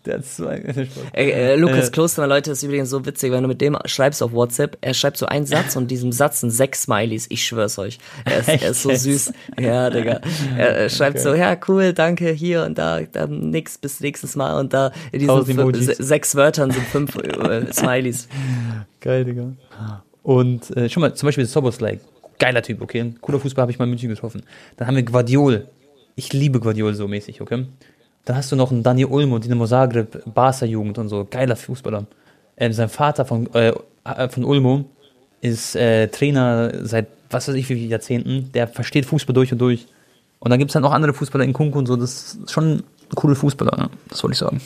Der 0.05 0.15
hat 0.15 0.24
so 0.24 0.49
ein 0.49 0.89
Ey, 1.12 1.31
äh, 1.31 1.57
Lukas 1.57 1.89
äh. 1.89 1.91
Klostermann, 1.93 2.31
Leute, 2.31 2.51
das 2.51 2.59
ist 2.59 2.65
übrigens 2.65 2.91
so 2.91 3.07
witzig, 3.07 3.31
wenn 3.31 3.43
du 3.43 3.49
mit 3.49 3.61
dem 3.61 3.78
schreibst 3.85 4.20
auf 4.20 4.32
WhatsApp, 4.32 4.78
er 4.81 4.95
schreibt 4.95 5.16
so 5.16 5.27
einen 5.27 5.47
Satz 5.47 5.77
und 5.77 5.93
diesem 5.93 6.11
Satz 6.11 6.41
sind 6.41 6.51
sechs 6.51 6.82
Smileys. 6.82 7.27
Ich 7.28 7.47
schwör's 7.47 7.78
euch. 7.78 7.99
Er 8.24 8.39
ist, 8.39 8.49
er 8.49 8.70
ist 8.70 8.82
so 8.82 8.91
süß. 8.95 9.32
Ja, 9.61 9.91
Digga. 9.91 10.20
Er, 10.57 10.77
er 10.77 10.89
schreibt 10.89 11.19
okay. 11.19 11.24
so, 11.24 11.35
ja, 11.35 11.57
cool, 11.69 11.93
danke, 11.93 12.31
hier 12.31 12.65
und 12.65 12.78
da, 12.78 13.01
dann 13.01 13.51
nix, 13.51 13.78
bis 13.78 14.01
nächstes 14.01 14.35
Mal 14.35 14.59
und 14.59 14.73
da 14.73 14.91
in 15.12 15.20
diesen 15.20 15.47
fünf, 15.47 15.97
sechs 15.99 16.35
Wörtern 16.35 16.73
sind 16.73 16.85
fünf 16.86 17.15
äh, 17.16 17.66
Smileys. 17.73 18.27
Geil, 19.01 19.24
Digga. 19.24 19.53
Und 20.24 20.77
äh, 20.77 20.89
schon 20.89 21.03
mal, 21.03 21.15
zum 21.15 21.28
Beispiel 21.28 21.47
Soboslike 21.47 22.01
geiler 22.39 22.62
Typ, 22.62 22.81
okay? 22.82 23.15
Cooler 23.20 23.40
Fußball 23.40 23.62
habe 23.62 23.73
ich 23.73 23.78
mal 23.78 23.85
in 23.85 23.90
München 23.90 24.09
getroffen. 24.09 24.43
Dann 24.77 24.86
haben 24.89 24.97
wir 24.97 25.02
Guardiol. 25.02 25.69
Ich 26.16 26.32
liebe 26.32 26.61
Guardiol 26.61 26.94
so 26.94 27.09
mäßig, 27.09 27.40
okay? 27.40 27.66
Dann 28.24 28.36
hast 28.36 28.51
du 28.52 28.56
noch 28.56 28.70
einen 28.70 28.82
Daniel 28.82 29.09
Ulmo, 29.09 29.39
Dinamo 29.39 29.66
Zagreb, 29.66 30.23
Barca 30.32 30.65
Jugend 30.65 30.98
und 30.98 31.09
so, 31.09 31.27
geiler 31.31 31.56
Fußballer. 31.56 32.06
Ähm, 32.56 32.73
sein 32.73 32.89
Vater 32.89 33.24
von, 33.24 33.52
äh, 33.55 33.73
äh, 34.05 34.28
von 34.28 34.44
Ulmo 34.44 34.85
ist 35.40 35.77
äh, 35.77 36.09
Trainer 36.09 36.86
seit 36.86 37.09
was 37.35 37.48
weiß 37.48 37.55
ich 37.56 37.69
wie 37.69 37.74
viele 37.74 37.89
Jahrzehnten. 37.89 38.51
Der 38.52 38.69
versteht 38.69 39.05
Fußball 39.05 39.35
durch 39.35 39.52
und 39.52 39.59
durch. 39.59 39.86
Und 40.39 40.51
dann 40.51 40.59
gibt 40.59 40.70
es 40.70 40.74
halt 40.74 40.85
noch 40.85 40.93
andere 40.93 41.12
Fußballer 41.12 41.44
in 41.44 41.52
Kunku 41.52 41.78
und 41.78 41.86
so. 41.86 41.97
Das 41.97 42.35
ist 42.35 42.51
schon 42.51 42.77
ein 42.77 42.85
cooler 43.15 43.36
Fußballer, 43.36 43.77
ne? 43.77 43.90
das 44.09 44.23
wollte 44.23 44.35
ich 44.35 44.39
sagen. 44.39 44.61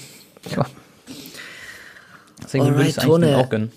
Ja. 0.55 0.67
Deswegen 2.43 2.65
Alright, 2.65 2.77
würde 2.79 2.89
ich 2.91 2.97
es 2.97 3.05
eigentlich 3.05 3.35
auch 3.35 3.49
gönnen. 3.49 3.73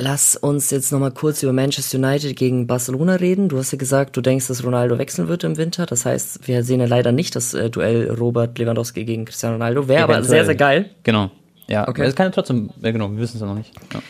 Lass 0.00 0.36
uns 0.36 0.70
jetzt 0.70 0.92
nochmal 0.92 1.10
kurz 1.10 1.42
über 1.42 1.52
Manchester 1.52 1.98
United 1.98 2.36
gegen 2.36 2.68
Barcelona 2.68 3.16
reden. 3.16 3.48
Du 3.48 3.58
hast 3.58 3.72
ja 3.72 3.78
gesagt, 3.78 4.16
du 4.16 4.20
denkst, 4.20 4.46
dass 4.46 4.64
Ronaldo 4.64 4.96
wechseln 4.96 5.26
wird 5.26 5.42
im 5.42 5.56
Winter. 5.56 5.86
Das 5.86 6.06
heißt, 6.06 6.46
wir 6.46 6.62
sehen 6.62 6.78
ja 6.78 6.86
leider 6.86 7.10
nicht 7.10 7.34
das 7.34 7.52
äh, 7.52 7.68
Duell 7.68 8.08
Robert 8.08 8.56
Lewandowski 8.58 9.04
gegen 9.04 9.24
Cristiano 9.24 9.56
Ronaldo. 9.56 9.88
Wäre 9.88 10.04
aber 10.04 10.22
sehr, 10.22 10.44
sehr 10.44 10.54
geil. 10.54 10.90
Genau. 11.02 11.32
Ja, 11.66 11.88
okay. 11.88 12.04
Es 12.04 12.14
kann 12.14 12.26
ja 12.26 12.30
trotzdem, 12.30 12.70
ja 12.80 12.92
genau, 12.92 13.10
wir 13.10 13.18
wissen 13.18 13.38
es 13.38 13.40
ja 13.40 13.48
noch 13.48 13.56
nicht. 13.56 13.72
Ja. 13.92 14.00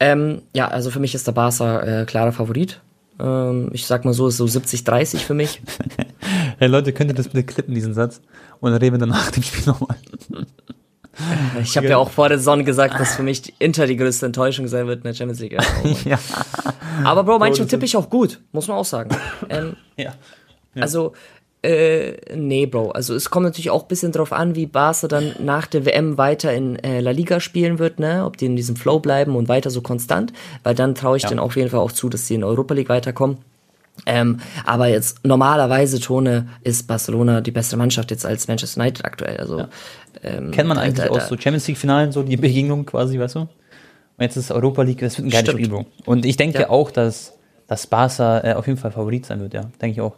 Ähm, 0.00 0.42
ja, 0.56 0.66
also 0.66 0.90
für 0.90 0.98
mich 0.98 1.14
ist 1.14 1.24
der 1.24 1.32
Barca 1.32 2.00
äh, 2.00 2.04
klarer 2.04 2.32
Favorit. 2.32 2.80
Ähm, 3.20 3.70
ich 3.72 3.86
sag 3.86 4.04
mal 4.04 4.14
so, 4.14 4.26
ist 4.26 4.38
so 4.38 4.46
70-30 4.46 5.18
für 5.18 5.34
mich. 5.34 5.62
hey 6.58 6.66
Leute, 6.66 6.92
könnt 6.92 7.12
ihr 7.12 7.14
das 7.14 7.28
bitte 7.28 7.44
klippen, 7.44 7.76
diesen 7.76 7.94
Satz? 7.94 8.20
Und 8.58 8.72
dann 8.72 8.80
reden 8.80 8.94
wir 8.94 8.98
dann 8.98 9.10
nach 9.10 9.30
dem 9.30 9.44
Spiel 9.44 9.66
nochmal. 9.66 9.96
Ich 11.62 11.76
habe 11.76 11.88
ja 11.88 11.96
auch 11.96 12.10
vor 12.10 12.28
der 12.28 12.38
Saison 12.38 12.64
gesagt, 12.64 12.98
dass 12.98 13.16
für 13.16 13.22
mich 13.22 13.52
Inter 13.58 13.86
die 13.86 13.96
größte 13.96 14.26
Enttäuschung 14.26 14.66
sein 14.68 14.86
wird 14.86 14.98
in 14.98 15.04
der 15.04 15.14
Champions 15.14 15.40
League. 15.40 15.58
ja. 16.04 16.18
Aber 17.04 17.24
Bro, 17.24 17.38
manchmal 17.38 17.68
tippe 17.68 17.84
ich 17.84 17.96
auch 17.96 18.08
gut, 18.08 18.40
muss 18.52 18.68
man 18.68 18.78
auch 18.78 18.84
sagen. 18.84 19.14
Ähm, 19.48 19.76
ja. 19.96 20.12
ja. 20.74 20.82
Also, 20.82 21.12
äh, 21.62 22.14
nee, 22.34 22.66
Bro. 22.66 22.90
Also 22.90 23.14
es 23.14 23.30
kommt 23.30 23.44
natürlich 23.44 23.70
auch 23.70 23.82
ein 23.82 23.88
bisschen 23.88 24.12
drauf 24.12 24.32
an, 24.32 24.54
wie 24.56 24.66
Barca 24.66 25.08
dann 25.08 25.34
nach 25.38 25.66
der 25.66 25.84
WM 25.86 26.18
weiter 26.18 26.52
in 26.52 26.76
äh, 26.76 27.00
La 27.00 27.12
Liga 27.12 27.40
spielen 27.40 27.78
wird, 27.78 28.00
ne? 28.00 28.24
Ob 28.24 28.36
die 28.36 28.46
in 28.46 28.56
diesem 28.56 28.76
Flow 28.76 28.98
bleiben 28.98 29.36
und 29.36 29.48
weiter 29.48 29.70
so 29.70 29.80
konstant, 29.80 30.32
weil 30.64 30.74
dann 30.74 30.94
traue 30.94 31.16
ich 31.16 31.22
ja. 31.24 31.28
denen 31.28 31.40
auf 31.40 31.56
jeden 31.56 31.70
Fall 31.70 31.80
auch 31.80 31.92
zu, 31.92 32.08
dass 32.08 32.26
sie 32.26 32.34
in 32.34 32.44
Europa 32.44 32.74
League 32.74 32.88
weiterkommen. 32.88 33.38
Ähm, 34.06 34.40
aber 34.64 34.88
jetzt 34.88 35.24
normalerweise 35.24 36.00
Tone 36.00 36.48
ist 36.62 36.86
Barcelona 36.86 37.40
die 37.40 37.50
bessere 37.50 37.76
Mannschaft 37.76 38.10
jetzt 38.10 38.26
als 38.26 38.48
Manchester 38.48 38.80
United 38.80 39.04
aktuell. 39.04 39.36
Also 39.36 39.58
ja. 39.60 39.68
ähm, 40.22 40.50
kennt 40.50 40.68
man 40.68 40.78
eigentlich 40.78 40.96
da, 40.96 41.04
da, 41.04 41.10
aus 41.10 41.28
so 41.28 41.36
Champions 41.36 41.68
League 41.68 41.78
Finalen 41.78 42.10
so 42.10 42.22
die 42.22 42.36
Begegnung 42.36 42.84
quasi, 42.86 43.18
weißt 43.18 43.36
du? 43.36 43.40
Und 43.40 43.48
jetzt 44.18 44.36
ist 44.36 44.50
Europa 44.50 44.82
League, 44.82 45.00
das 45.00 45.18
wird 45.18 45.28
ein 45.28 45.30
geiles 45.30 45.50
Stimmt. 45.50 45.66
Spiel. 45.66 45.86
Und 46.04 46.24
ich 46.24 46.36
denke 46.36 46.62
ja. 46.62 46.70
auch, 46.70 46.90
dass 46.90 47.34
dass 47.72 47.86
Barca 47.86 48.44
äh, 48.44 48.52
auf 48.52 48.66
jeden 48.66 48.78
Fall 48.78 48.90
Favorit 48.90 49.24
sein 49.24 49.40
wird, 49.40 49.54
ja, 49.54 49.62
denke 49.80 49.92
ich 49.92 50.00
auch. 50.02 50.16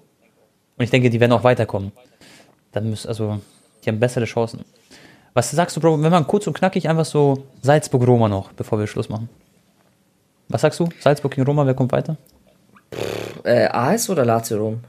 Und 0.76 0.82
ich 0.84 0.90
denke, 0.90 1.08
die 1.08 1.20
werden 1.20 1.30
auch 1.30 1.44
weiterkommen. 1.44 1.92
Dann 2.72 2.90
müssen 2.90 3.06
also 3.06 3.40
die 3.84 3.90
haben 3.90 4.00
bessere 4.00 4.24
Chancen. 4.24 4.64
Was 5.34 5.50
sagst 5.52 5.76
du, 5.76 5.80
Bro, 5.80 6.02
wenn 6.02 6.10
man 6.10 6.26
kurz 6.26 6.46
und 6.48 6.54
knackig 6.54 6.88
einfach 6.88 7.04
so 7.04 7.44
Salzburg-Roma 7.62 8.28
noch, 8.28 8.52
bevor 8.52 8.78
wir 8.78 8.88
Schluss 8.88 9.08
machen? 9.08 9.28
Was 10.48 10.62
sagst 10.62 10.80
du? 10.80 10.88
Salzburg 11.00 11.32
gegen 11.32 11.46
Roma, 11.46 11.64
wer 11.64 11.74
kommt 11.74 11.92
weiter? 11.92 12.16
Äh, 13.44 13.66
AS 13.66 14.08
oder 14.10 14.24
Lazio 14.24 14.58
Rom? 14.58 14.80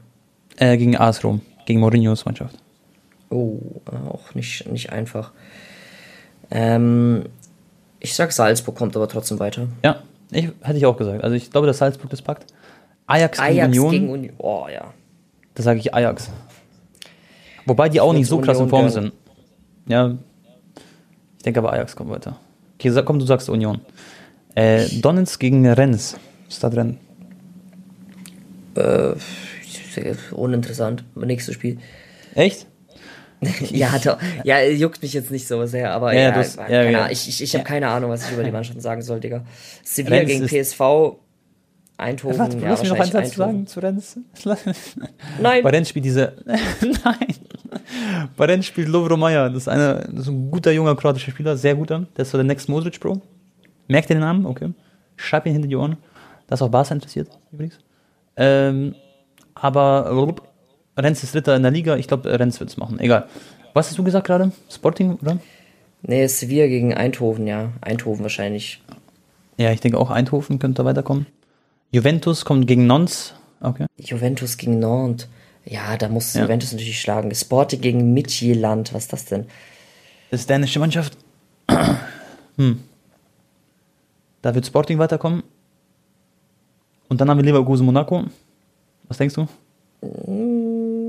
Äh, 0.56 0.76
gegen 0.76 0.96
AS 0.96 1.22
Rom, 1.24 1.40
gegen 1.66 1.80
Mourinhos 1.80 2.24
Mannschaft. 2.24 2.56
Oh, 3.30 3.58
auch 4.08 4.34
nicht, 4.34 4.70
nicht 4.70 4.90
einfach. 4.90 5.32
Ähm, 6.50 7.24
ich 8.00 8.14
sag 8.14 8.32
Salzburg 8.32 8.76
kommt 8.76 8.96
aber 8.96 9.08
trotzdem 9.08 9.38
weiter. 9.38 9.66
Ja, 9.84 10.02
ich, 10.30 10.48
hätte 10.62 10.78
ich 10.78 10.86
auch 10.86 10.96
gesagt. 10.96 11.24
Also 11.24 11.34
ich 11.34 11.50
glaube, 11.50 11.66
dass 11.66 11.78
Salzburg 11.78 12.10
das 12.10 12.22
packt. 12.22 12.46
Ajax, 13.06 13.38
Ajax 13.38 13.72
gegen 13.72 13.84
Union. 13.84 13.90
Gegen 13.90 14.10
Uni 14.10 14.32
oh 14.38 14.66
ja. 14.72 14.92
Da 15.54 15.62
sage 15.62 15.80
ich 15.80 15.94
Ajax. 15.94 16.30
Wobei 17.64 17.88
die 17.88 18.00
auch 18.00 18.12
nicht 18.12 18.28
so 18.28 18.38
krass 18.38 18.60
in 18.60 18.68
Form 18.68 18.88
sind. 18.88 19.12
Ja. 19.88 20.16
Ich 21.36 21.42
denke 21.42 21.60
aber 21.60 21.72
Ajax 21.72 21.96
kommt 21.96 22.10
weiter. 22.10 22.36
Okay, 22.78 22.92
komm, 23.04 23.18
du 23.18 23.26
sagst 23.26 23.48
Union. 23.48 23.80
Äh, 24.54 24.86
Donetsk 25.00 25.40
gegen 25.40 25.66
Rennes. 25.66 26.16
Stadtrennen. 26.48 26.98
Äh, 28.76 29.14
uninteressant. 30.32 31.04
Nächstes 31.14 31.54
Spiel. 31.54 31.78
Echt? 32.34 32.66
ja, 33.70 33.98
doch, 34.02 34.18
ja, 34.44 34.62
juckt 34.62 35.02
mich 35.02 35.12
jetzt 35.12 35.30
nicht 35.30 35.46
so 35.46 35.66
sehr, 35.66 35.92
aber 35.92 36.14
ja, 36.14 36.30
ja, 36.30 36.40
ja 36.40 36.66
keine 36.66 36.92
ja. 36.92 37.10
ich, 37.10 37.28
ich, 37.28 37.42
ich 37.42 37.54
habe 37.54 37.64
keine 37.64 37.88
Ahnung, 37.88 38.10
was 38.10 38.26
ich 38.26 38.32
über 38.32 38.42
die 38.42 38.50
Mannschaft 38.52 38.80
sagen 38.80 39.02
soll, 39.02 39.20
Digga. 39.20 39.44
Sevilla 39.84 40.24
gegen 40.24 40.46
PSV, 40.46 40.80
Eindhoven, 41.98 42.38
Warte, 42.38 42.58
ja, 42.58 42.68
lass 42.70 42.80
mich 42.80 42.90
noch 42.90 43.00
einen 43.00 43.10
Satz 43.10 43.34
sagen 43.34 43.66
zu 43.66 43.80
Rennes. 43.80 44.18
Nein. 45.40 45.62
Bei 45.62 45.70
Rennes 45.70 45.88
spielt 45.88 46.04
diese. 46.04 46.34
Nein. 46.44 47.34
Bei 48.36 48.46
Rennes 48.46 48.66
spielt 48.66 48.88
Lovro 48.88 49.16
Maja. 49.16 49.48
Das 49.48 49.62
ist, 49.62 49.68
eine, 49.68 50.06
das 50.10 50.22
ist 50.22 50.28
ein 50.28 50.50
guter 50.50 50.72
junger 50.72 50.94
kroatischer 50.94 51.30
Spieler, 51.30 51.56
sehr 51.56 51.74
guter. 51.74 52.06
Der 52.16 52.22
ist 52.22 52.30
so 52.30 52.38
der 52.38 52.44
Next 52.44 52.68
Modric, 52.68 53.00
Bro. 53.00 53.20
Merkt 53.88 54.10
ihr 54.10 54.16
den 54.16 54.20
Namen? 54.20 54.44
Okay. 54.46 54.72
Schreib 55.16 55.46
ihn 55.46 55.52
hinter 55.52 55.68
die 55.68 55.76
Ohren. 55.76 55.96
Das 56.46 56.60
ist 56.60 56.62
auch 56.62 56.70
Barca 56.70 56.94
interessiert, 56.94 57.28
übrigens. 57.50 57.78
Ähm, 58.36 58.94
aber 59.54 60.34
Rennes 60.96 61.22
ist 61.22 61.34
Dritter 61.34 61.56
in 61.56 61.62
der 61.62 61.72
Liga. 61.72 61.96
Ich 61.96 62.08
glaube, 62.08 62.38
Rennes 62.38 62.60
wird 62.60 62.70
es 62.70 62.76
machen. 62.76 62.98
Egal. 63.00 63.26
Was 63.74 63.88
hast 63.88 63.98
du 63.98 64.04
gesagt 64.04 64.26
gerade? 64.26 64.52
Sporting, 64.70 65.18
oder? 65.20 65.38
Nee, 66.02 66.26
Sevilla 66.26 66.66
gegen 66.66 66.94
Eindhoven, 66.94 67.46
ja. 67.46 67.72
Eindhoven 67.80 68.22
wahrscheinlich. 68.22 68.82
Ja, 69.58 69.72
ich 69.72 69.80
denke 69.80 69.98
auch 69.98 70.10
Eindhoven 70.10 70.58
könnte 70.58 70.82
da 70.82 70.84
weiterkommen. 70.84 71.26
Juventus 71.90 72.44
kommt 72.44 72.66
gegen 72.66 72.86
Nons. 72.86 73.34
Okay. 73.60 73.86
Juventus 73.96 74.56
gegen 74.56 74.78
Nantes. 74.78 75.28
Ja, 75.64 75.96
da 75.96 76.08
muss 76.08 76.34
Ja. 76.34 76.42
Juventus 76.42 76.72
natürlich 76.72 77.00
schlagen. 77.00 77.34
Sporting 77.34 77.80
gegen 77.80 78.12
Midtjylland, 78.12 78.94
was 78.94 79.04
ist 79.04 79.12
das 79.12 79.24
denn? 79.24 79.46
Das 80.30 80.40
ist 80.40 80.50
dänische 80.50 80.78
Mannschaft. 80.78 81.16
hm. 82.56 82.80
Da 84.42 84.54
wird 84.54 84.66
Sporting 84.66 84.98
weiterkommen. 84.98 85.42
Und 87.08 87.20
dann 87.20 87.30
haben 87.30 87.38
wir 87.38 87.44
Leverkusen 87.44 87.86
Monaco. 87.86 88.24
Was 89.08 89.18
denkst 89.18 89.34
du? 89.34 89.46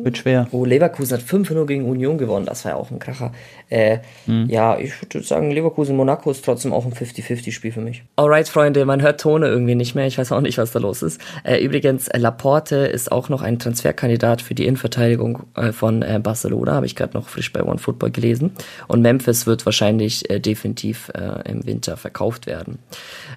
Wird 0.04 0.18
schwer. 0.18 0.48
Oh, 0.52 0.64
Leverkusen 0.64 1.18
hat 1.18 1.24
5-0 1.24 1.66
gegen 1.66 1.90
Union 1.90 2.18
gewonnen, 2.18 2.46
das 2.46 2.64
war 2.64 2.72
ja 2.72 2.78
auch 2.78 2.90
ein 2.92 3.00
Kracher. 3.00 3.34
Äh, 3.70 3.98
Mhm. 4.26 4.48
Ja, 4.50 4.78
ich 4.78 5.02
würde 5.02 5.26
sagen, 5.26 5.52
Leverkusen-Monaco 5.52 6.30
ist 6.32 6.44
trotzdem 6.44 6.74
auch 6.74 6.86
ein 6.86 6.94
50-50-Spiel 6.94 7.72
für 7.72 7.82
mich. 7.82 8.04
Alright, 8.16 8.50
Freunde, 8.50 8.86
man 8.86 9.02
hört 9.02 9.22
Tone 9.22 9.48
irgendwie 9.48 9.76
nicht 9.76 9.96
mehr, 9.96 10.06
ich 10.08 10.18
weiß 10.18 10.32
auch 10.32 10.42
nicht, 10.42 10.58
was 10.58 10.72
da 10.72 10.80
los 10.80 11.02
ist. 11.02 11.20
Äh, 11.44 11.64
übrigens, 11.64 12.08
äh, 12.08 12.18
Laporte 12.18 12.76
ist 12.76 13.12
auch 13.12 13.30
noch 13.30 13.42
ein 13.42 13.60
Transferkandidat 13.60 14.42
für 14.42 14.54
die 14.54 14.66
Innenverteidigung 14.66 15.44
äh, 15.56 15.72
von 15.72 16.02
äh, 16.02 16.20
Barcelona, 16.22 16.74
habe 16.74 16.86
ich 16.86 16.96
gerade 16.96 17.14
noch 17.14 17.30
frisch 17.30 17.52
bei 17.54 17.64
OneFootball 17.64 18.12
gelesen. 18.12 18.52
Und 18.88 19.02
Memphis 19.02 19.48
wird 19.48 19.66
wahrscheinlich 19.66 20.30
äh, 20.30 20.40
definitiv 20.40 21.10
äh, 21.16 21.50
im 21.50 21.66
Winter 21.66 21.98
verkauft 21.98 22.48
werden. 22.48 22.80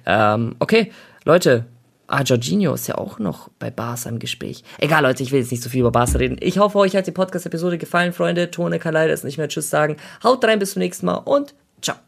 Ähm, 0.07 0.57
okay, 0.59 0.91
Leute, 1.25 1.67
Ah, 2.13 2.23
Jorginho 2.23 2.75
ist 2.75 2.89
ja 2.89 2.97
auch 2.97 3.21
noch 3.21 3.51
bei 3.61 3.71
Barca 3.71 4.09
im 4.09 4.19
Gespräch. 4.19 4.65
Egal, 4.79 5.05
Leute, 5.05 5.23
ich 5.23 5.31
will 5.31 5.39
jetzt 5.39 5.53
nicht 5.53 5.63
so 5.63 5.71
viel 5.71 5.83
über 5.83 5.93
Barca 5.93 6.19
reden. 6.19 6.39
Ich 6.41 6.59
hoffe, 6.59 6.77
euch 6.79 6.97
hat 6.97 7.07
die 7.07 7.13
Podcast-Episode 7.13 7.79
gefallen, 7.79 8.13
Freunde. 8.13 8.51
Tone 8.51 8.81
kann 8.81 8.95
leider 8.95 9.11
jetzt 9.11 9.23
nicht 9.23 9.39
mehr 9.39 9.49
Tschüss 9.49 9.71
sagen. 9.71 9.97
Haut 10.25 10.45
rein, 10.45 10.59
bis 10.59 10.73
zum 10.73 10.81
nächsten 10.81 11.07
Mal 11.07 11.19
und 11.19 11.55
ciao. 11.81 12.01